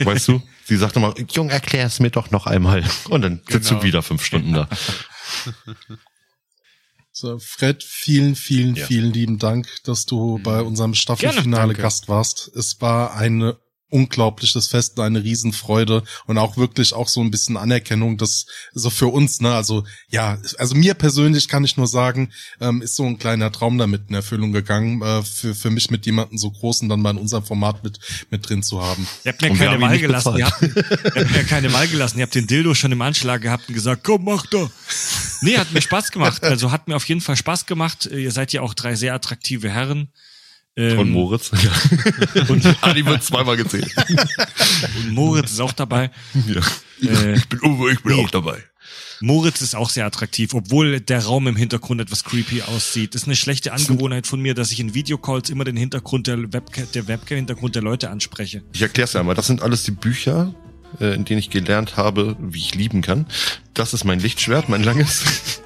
Weißt 0.00 0.28
du? 0.28 0.42
Sie 0.64 0.76
sagt 0.76 0.96
nochmal, 0.96 1.14
Jung, 1.30 1.48
erklär 1.48 1.86
es 1.86 2.00
mir 2.00 2.10
doch 2.10 2.30
noch 2.30 2.46
einmal. 2.46 2.84
Und 3.08 3.22
dann 3.22 3.40
sitzt 3.48 3.68
genau. 3.68 3.80
du 3.80 3.86
wieder 3.86 4.02
fünf 4.02 4.24
Stunden 4.24 4.52
da. 4.52 4.68
So, 7.18 7.38
Fred, 7.38 7.82
vielen, 7.82 8.36
vielen, 8.36 8.74
ja. 8.74 8.84
vielen 8.84 9.10
lieben 9.10 9.38
Dank, 9.38 9.66
dass 9.84 10.04
du 10.04 10.38
bei 10.42 10.60
unserem 10.60 10.92
Staffelfinale 10.92 11.72
Gast 11.72 12.10
warst. 12.10 12.54
Es 12.54 12.82
war 12.82 13.14
eine 13.14 13.56
unglaubliches 13.88 14.66
Fest, 14.68 14.98
eine 14.98 15.22
Riesenfreude 15.22 16.02
und 16.26 16.38
auch 16.38 16.56
wirklich 16.56 16.92
auch 16.92 17.08
so 17.08 17.20
ein 17.20 17.30
bisschen 17.30 17.56
Anerkennung, 17.56 18.16
das 18.18 18.46
so 18.74 18.90
für 18.90 19.06
uns, 19.06 19.40
ne, 19.40 19.54
also 19.54 19.84
ja, 20.08 20.38
also 20.58 20.74
mir 20.74 20.94
persönlich 20.94 21.46
kann 21.46 21.64
ich 21.64 21.76
nur 21.76 21.86
sagen, 21.86 22.32
ähm, 22.60 22.82
ist 22.82 22.96
so 22.96 23.04
ein 23.04 23.18
kleiner 23.18 23.52
Traum 23.52 23.78
damit 23.78 24.08
in 24.08 24.14
Erfüllung 24.14 24.52
gegangen, 24.52 25.02
äh, 25.02 25.22
für, 25.22 25.54
für 25.54 25.70
mich 25.70 25.90
mit 25.90 26.04
jemandem 26.04 26.36
so 26.36 26.50
großen 26.50 26.88
dann 26.88 27.00
mal 27.00 27.10
in 27.10 27.18
unserem 27.18 27.44
Format 27.44 27.84
mit, 27.84 28.00
mit 28.30 28.48
drin 28.48 28.62
zu 28.62 28.82
haben. 28.82 29.06
Ihr 29.24 29.32
habt 29.32 29.42
mir 29.42 29.50
und 29.52 29.58
keine 29.58 29.80
Wahl 29.80 29.98
gelassen, 29.98 30.36
ihr 30.36 30.46
habt, 30.46 30.62
ihr 30.62 31.22
habt 31.22 31.30
mir 31.30 31.44
keine 31.44 31.72
Wahl 31.72 31.86
gelassen, 31.86 32.18
ihr 32.18 32.24
habt 32.24 32.34
den 32.34 32.48
Dildo 32.48 32.74
schon 32.74 32.90
im 32.90 33.02
Anschlag 33.02 33.40
gehabt 33.42 33.68
und 33.68 33.74
gesagt, 33.74 34.02
komm, 34.02 34.24
mach 34.24 34.46
doch. 34.46 34.70
Nee, 35.42 35.58
hat 35.58 35.72
mir 35.72 35.80
Spaß 35.80 36.10
gemacht, 36.10 36.42
also 36.42 36.72
hat 36.72 36.88
mir 36.88 36.96
auf 36.96 37.08
jeden 37.08 37.20
Fall 37.20 37.36
Spaß 37.36 37.66
gemacht, 37.66 38.06
ihr 38.06 38.32
seid 38.32 38.52
ja 38.52 38.62
auch 38.62 38.74
drei 38.74 38.96
sehr 38.96 39.14
attraktive 39.14 39.70
Herren, 39.70 40.08
ähm, 40.76 40.98
und 40.98 41.10
Moritz. 41.10 41.50
und 42.48 42.84
Adi 42.84 43.04
wird 43.04 43.22
zweimal 43.22 43.56
gezählt. 43.56 43.94
und 44.96 45.12
Moritz 45.12 45.52
ist 45.52 45.60
auch 45.60 45.72
dabei. 45.72 46.10
Ja. 46.46 47.10
Äh, 47.10 47.36
ich 47.36 47.48
bin 47.48 47.60
Uwe, 47.62 47.92
ich 47.92 48.02
bin 48.02 48.16
nee. 48.16 48.24
auch 48.24 48.30
dabei. 48.30 48.62
Moritz 49.20 49.62
ist 49.62 49.74
auch 49.74 49.88
sehr 49.88 50.04
attraktiv, 50.04 50.52
obwohl 50.52 51.00
der 51.00 51.24
Raum 51.24 51.46
im 51.46 51.56
Hintergrund 51.56 52.00
etwas 52.00 52.24
creepy 52.24 52.62
aussieht. 52.62 53.14
Das 53.14 53.22
ist 53.22 53.28
eine 53.28 53.36
schlechte 53.36 53.72
Angewohnheit 53.72 54.26
von 54.26 54.40
mir, 54.40 54.54
dass 54.54 54.72
ich 54.72 54.80
in 54.80 54.94
Videocalls 54.94 55.48
immer 55.48 55.64
den 55.64 55.76
Hintergrund 55.76 56.26
der 56.26 56.52
Webcam, 56.52 56.86
der 56.94 57.08
Webcam-Hintergrund 57.08 57.74
der 57.74 57.82
Leute 57.82 58.10
anspreche. 58.10 58.62
Ich 58.72 58.82
erkläre 58.82 59.06
es 59.06 59.14
ja 59.14 59.20
einmal. 59.20 59.34
Das 59.34 59.46
sind 59.46 59.62
alles 59.62 59.84
die 59.84 59.92
Bücher, 59.92 60.54
äh, 61.00 61.14
in 61.14 61.24
denen 61.24 61.38
ich 61.38 61.50
gelernt 61.50 61.96
habe, 61.96 62.36
wie 62.38 62.58
ich 62.58 62.74
lieben 62.74 63.02
kann. 63.02 63.26
Das 63.74 63.92
ist 63.92 64.04
mein 64.04 64.20
Lichtschwert, 64.20 64.68
mein 64.68 64.82
langes. 64.82 65.24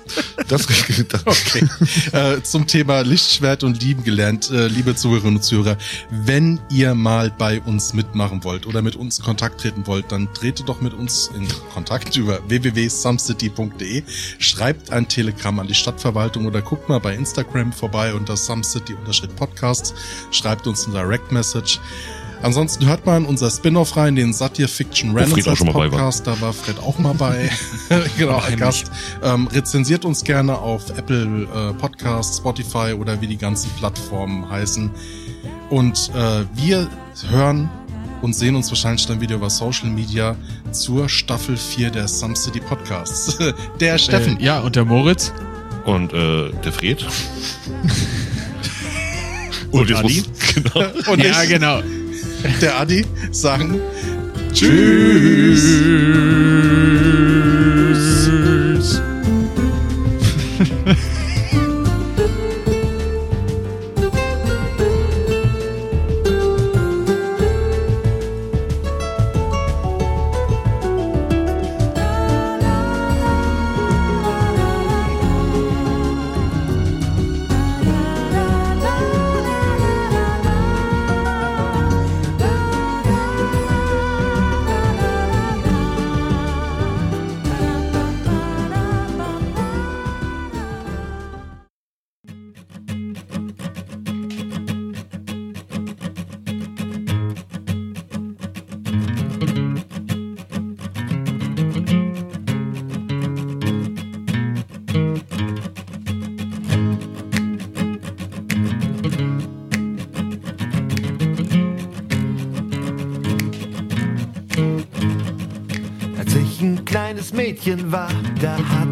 Das, 0.48 0.66
das 0.66 1.26
okay. 1.26 1.64
Äh, 2.10 2.42
zum 2.42 2.66
Thema 2.66 3.02
Lichtschwert 3.02 3.62
und 3.62 3.80
Lieben 3.80 4.02
gelernt, 4.02 4.51
äh, 4.51 4.66
liebe 4.66 4.97
Zuhörerinnen 4.97 5.36
und 5.36 5.42
Zuhörer, 5.42 5.76
wenn 6.10 6.59
ihr 6.70 6.97
mal 6.97 7.30
bei 7.30 7.60
uns 7.60 7.94
mitmachen 7.94 8.42
wollt 8.42 8.66
oder 8.66 8.82
mit 8.82 8.97
uns 8.97 9.20
in 9.20 9.24
Kontakt 9.24 9.60
treten 9.60 9.86
wollt, 9.86 10.10
dann 10.10 10.32
tretet 10.34 10.68
doch 10.68 10.80
mit 10.80 10.94
uns 10.94 11.30
in 11.36 11.47
Kontakt 11.72 12.16
über 12.16 12.40
www.sumcity.de, 12.48 14.02
schreibt 14.40 14.90
ein 14.90 15.06
Telegramm 15.06 15.60
an 15.60 15.68
die 15.68 15.74
Stadtverwaltung 15.74 16.47
oder 16.47 16.62
guckt 16.62 16.88
mal 16.88 16.98
bei 16.98 17.14
Instagram 17.14 17.72
vorbei 17.72 18.12
unter 18.12 18.36
sumcity-podcasts, 18.36 19.94
schreibt 20.32 20.66
uns 20.66 20.86
ein 20.88 20.92
Direct 20.92 21.30
Message. 21.30 21.78
Ansonsten 22.42 22.86
hört 22.86 23.04
mal 23.04 23.18
in 23.18 23.26
unser 23.26 23.50
Spin-off 23.50 23.96
rein, 23.96 24.16
den 24.16 24.32
Satire 24.32 24.68
Fiction 24.68 25.16
Renaissance 25.16 25.62
Podcast. 25.64 26.26
Da 26.26 26.40
war 26.40 26.52
Fred 26.52 26.78
auch 26.78 26.98
mal 26.98 27.14
bei. 27.14 27.50
genau, 28.18 28.38
als 28.38 28.56
Gast. 28.56 28.90
Ähm, 29.22 29.46
rezensiert 29.48 30.04
uns 30.04 30.24
gerne 30.24 30.56
auf 30.56 30.96
Apple 30.96 31.42
äh, 31.42 31.72
Podcasts, 31.74 32.38
Spotify 32.38 32.94
oder 32.98 33.20
wie 33.20 33.26
die 33.26 33.36
ganzen 33.36 33.70
Plattformen 33.72 34.48
heißen. 34.48 34.90
Und 35.68 36.10
äh, 36.14 36.44
wir 36.54 36.88
hören 37.28 37.68
und 38.22 38.34
sehen 38.34 38.56
uns 38.56 38.70
wahrscheinlich 38.70 39.06
dann 39.06 39.20
wieder 39.20 39.36
über 39.36 39.50
Social 39.50 39.88
Media 39.88 40.34
zur 40.72 41.08
Staffel 41.08 41.56
4 41.56 41.90
der 41.90 42.08
Some 42.08 42.36
City 42.36 42.60
Podcasts. 42.60 43.38
der 43.80 43.98
Steffen. 43.98 44.40
Äh, 44.40 44.44
ja, 44.44 44.60
und 44.60 44.76
der 44.76 44.86
Moritz. 44.86 45.32
Und 45.84 46.12
äh, 46.14 46.50
der 46.64 46.72
Fred. 46.72 47.06
und, 49.70 49.90
und 49.90 49.94
Adi. 49.94 50.22
Genau. 50.54 50.86
Und 51.10 51.22
ja, 51.22 51.42
ich, 51.42 51.48
genau 51.50 51.82
der 52.60 52.80
Adi 52.80 53.04
sagen 53.30 53.80
Tschüss. 54.52 55.64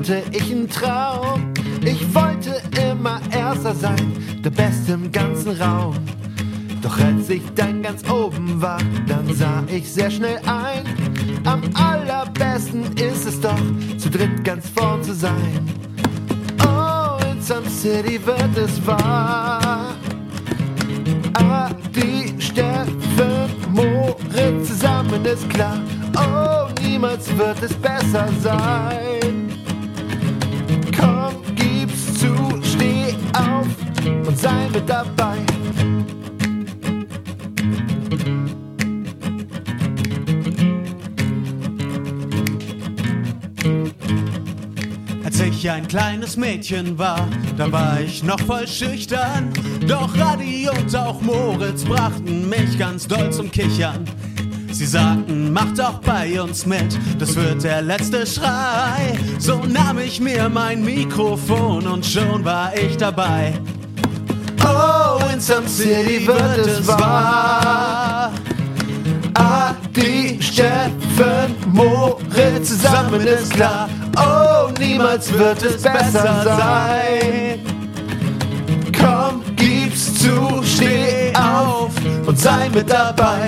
Hatte 0.08 0.22
ich 0.32 0.50
einen 0.50 0.68
Traum. 0.68 1.52
Ich 1.82 2.14
wollte 2.14 2.62
immer 2.90 3.20
Erster 3.30 3.74
sein, 3.74 4.40
der 4.42 4.50
Beste 4.50 4.92
im 4.92 5.12
ganzen 5.12 5.60
Raum. 5.60 5.96
Doch 6.80 6.98
als 6.98 7.28
ich 7.28 7.42
dann 7.54 7.82
ganz 7.82 8.08
oben 8.08 8.60
war, 8.62 8.78
dann 9.06 9.34
sah 9.34 9.62
ich 9.66 9.90
sehr 9.92 10.10
schnell 10.10 10.38
ein, 10.46 10.84
am 11.44 11.62
allerbesten 11.74 12.84
ist 12.96 13.26
es 13.26 13.40
doch, 13.40 13.58
zu 13.98 14.08
dritt 14.08 14.44
ganz 14.44 14.68
vorn 14.70 15.02
zu 15.02 15.12
sein. 15.12 15.68
Oh, 16.64 17.18
in 17.30 17.42
some 17.42 17.68
city 17.68 18.18
wird 18.24 18.56
es 18.56 18.86
wahr. 18.86 19.94
Adi, 21.34 22.34
Steffen, 22.38 23.50
Moritz, 23.72 24.68
zusammen 24.68 25.24
ist 25.24 25.48
klar. 25.50 25.78
Oh, 26.16 26.68
niemals 26.82 27.28
wird 27.36 27.62
es 27.62 27.74
besser 27.74 28.28
sein. 28.40 29.47
Sei 34.48 34.68
mit 34.72 34.88
dabei. 34.88 35.36
Als 45.24 45.40
ich 45.40 45.70
ein 45.70 45.86
kleines 45.86 46.36
Mädchen 46.36 46.98
war, 46.98 47.28
da 47.56 47.70
war 47.70 48.00
ich 48.00 48.22
noch 48.22 48.40
voll 48.40 48.66
schüchtern. 48.66 49.52
Doch 49.86 50.16
Radi 50.18 50.68
und 50.68 50.94
auch 50.96 51.20
Moritz 51.20 51.84
brachten 51.84 52.48
mich 52.48 52.78
ganz 52.78 53.06
doll 53.06 53.30
zum 53.30 53.50
Kichern. 53.50 54.04
Sie 54.70 54.86
sagten, 54.86 55.52
mach 55.52 55.72
doch 55.74 55.98
bei 56.00 56.40
uns 56.40 56.64
mit, 56.64 56.98
das 57.18 57.34
wird 57.34 57.64
der 57.64 57.82
letzte 57.82 58.26
Schrei. 58.26 59.18
So 59.38 59.60
nahm 59.66 59.98
ich 59.98 60.20
mir 60.20 60.48
mein 60.48 60.84
Mikrofon 60.84 61.86
und 61.86 62.06
schon 62.06 62.44
war 62.44 62.76
ich 62.76 62.96
dabei. 62.96 63.54
Oh, 64.68 65.18
in 65.32 65.40
some 65.40 65.66
city 65.66 66.26
wird 66.26 66.58
es 66.58 66.86
wahr. 66.86 68.30
Adi, 69.34 70.38
Steffen, 70.40 71.56
Moritz, 71.72 72.68
zusammen 72.68 73.26
ist 73.26 73.52
klar. 73.52 73.88
Oh, 74.16 74.70
niemals 74.78 75.32
wird 75.32 75.62
es 75.62 75.82
besser 75.82 76.42
sein. 76.44 77.60
Komm, 78.98 79.42
gib's 79.56 80.14
zu, 80.14 80.62
steh 80.64 81.32
auf 81.34 81.92
und 82.26 82.38
sei 82.38 82.68
mit 82.74 82.90
dabei. 82.90 83.46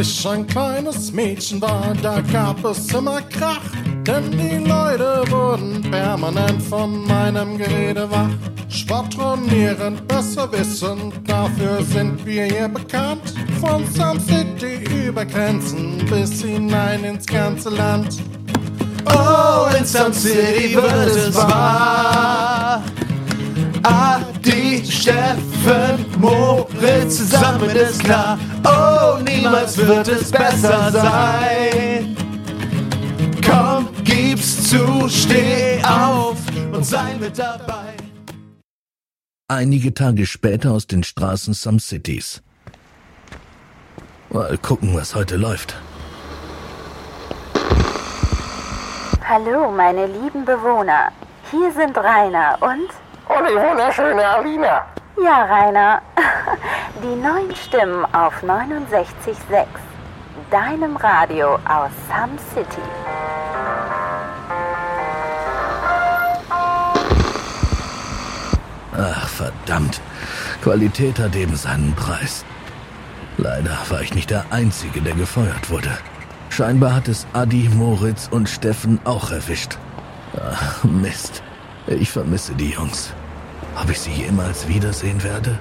Ich 0.00 0.26
ein 0.26 0.46
kleines 0.46 1.12
Mädchen 1.12 1.60
war, 1.60 1.92
da 2.02 2.20
gab 2.32 2.64
es 2.64 2.92
immer 2.92 3.20
Krach. 3.22 3.60
Denn 4.06 4.30
die 4.30 4.56
Leute 4.66 5.24
wurden 5.28 5.82
permanent 5.90 6.62
von 6.62 7.06
meinem 7.06 7.58
Gerede 7.58 8.10
wach. 8.10 8.30
Schwadronierend, 8.68 10.06
besser 10.08 10.50
wissend, 10.52 11.12
dafür 11.26 11.82
sind 11.82 12.24
wir 12.24 12.44
hier 12.44 12.68
bekannt. 12.68 13.34
Von 13.60 13.86
Sun 13.92 14.18
City 14.20 15.06
über 15.06 15.26
Grenzen 15.26 15.98
bis 16.08 16.42
hinein 16.42 17.04
ins 17.04 17.26
ganze 17.26 17.68
Land. 17.68 18.22
Oh, 19.06 19.66
in 19.76 19.84
some 19.84 20.14
city 20.14 20.74
wird 20.74 21.16
es 21.16 21.34
wahr. 21.34 22.82
Adi, 23.82 24.84
Steffen, 24.84 26.04
Moritz, 26.18 27.16
zusammen 27.16 27.70
ist 27.70 28.04
klar. 28.04 28.38
Oh, 28.64 29.22
niemals 29.22 29.76
wird 29.78 30.08
es 30.08 30.30
besser 30.30 30.92
sein. 30.92 32.16
Komm, 33.44 33.88
gib's 34.04 34.68
zu, 34.68 35.08
steh 35.08 35.82
auf 35.82 36.36
und 36.72 36.84
sei 36.84 37.14
mit 37.18 37.38
dabei. 37.38 37.94
Einige 39.48 39.94
Tage 39.94 40.26
später 40.26 40.72
aus 40.72 40.86
den 40.86 41.02
Straßen 41.02 41.54
Some 41.54 41.80
Cities. 41.80 42.42
Mal 44.28 44.58
gucken, 44.58 44.94
was 44.94 45.14
heute 45.14 45.36
läuft. 45.36 45.74
Hallo, 49.26 49.72
meine 49.72 50.06
lieben 50.06 50.44
Bewohner. 50.44 51.12
Hier 51.50 51.72
sind 51.72 51.96
Rainer 51.96 52.58
und... 52.60 52.90
Und 53.38 53.48
die 53.48 53.54
wunderschöne 53.54 54.26
Alina. 54.26 54.86
Ja, 55.22 55.44
Rainer. 55.44 56.02
Die 57.02 57.16
neuen 57.16 57.54
Stimmen 57.54 58.04
auf 58.14 58.42
69.6. 58.42 59.66
Deinem 60.50 60.96
Radio 60.96 61.54
aus 61.66 61.90
Some 62.08 62.38
City. 62.54 62.82
Ach, 68.96 69.28
verdammt. 69.28 70.00
Qualität 70.62 71.18
hat 71.18 71.36
eben 71.36 71.56
seinen 71.56 71.94
Preis. 71.94 72.44
Leider 73.38 73.78
war 73.88 74.02
ich 74.02 74.14
nicht 74.14 74.30
der 74.30 74.44
Einzige, 74.50 75.00
der 75.00 75.14
gefeuert 75.14 75.70
wurde. 75.70 75.90
Scheinbar 76.50 76.94
hat 76.94 77.08
es 77.08 77.26
Adi, 77.32 77.70
Moritz 77.74 78.28
und 78.30 78.48
Steffen 78.48 79.00
auch 79.04 79.30
erwischt. 79.30 79.78
Ach, 80.36 80.84
Mist. 80.84 81.42
Ich 81.86 82.10
vermisse 82.10 82.54
die 82.54 82.70
Jungs. 82.70 83.12
Ob 83.80 83.88
ich 83.88 84.00
sie 84.00 84.12
jemals 84.12 84.68
wiedersehen 84.68 85.22
werde? 85.22 85.58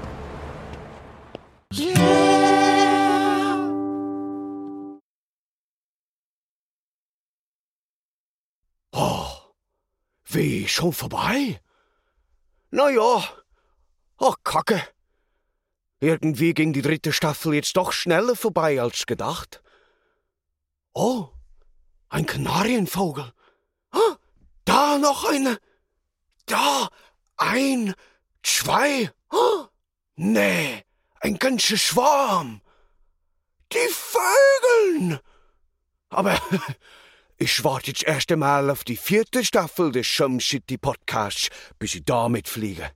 Oh, 8.92 9.26
wie, 10.26 10.68
schon 10.68 10.92
vorbei? 10.92 11.62
Na 12.72 12.90
ja, 12.90 13.24
ach 14.18 14.36
Kacke. 14.44 14.82
Irgendwie 16.02 16.54
ging 16.54 16.74
die 16.74 16.82
dritte 16.82 17.14
Staffel 17.14 17.54
jetzt 17.54 17.78
doch 17.78 17.94
schneller 17.94 18.36
vorbei 18.36 18.82
als 18.82 19.06
gedacht. 19.06 19.62
Oh, 20.94 21.30
ein 22.10 22.26
Kanarienvogel. 22.26 23.32
Da 24.66 24.98
noch 24.98 25.24
eine. 25.26 25.58
Da, 26.46 26.90
ein, 27.38 27.96
zwei. 28.44 29.12
Nee, 30.16 30.84
ein 31.22 31.38
ganzer 31.38 31.78
Schwarm. 31.78 32.62
Die 33.72 33.90
Vögeln. 33.90 35.20
Aber 36.10 36.40
ich 37.38 37.64
warte 37.64 37.88
jetzt 37.92 38.04
erst 38.04 38.32
einmal 38.32 38.70
auf 38.70 38.84
die 38.84 38.98
vierte 38.98 39.46
Staffel 39.46 39.92
des 39.92 40.08
Shum 40.08 40.40
City 40.40 40.78
Podcasts, 40.78 41.50
bis 41.78 41.96
ich 41.96 42.04
damit 42.04 42.48
fliege. 42.48 42.92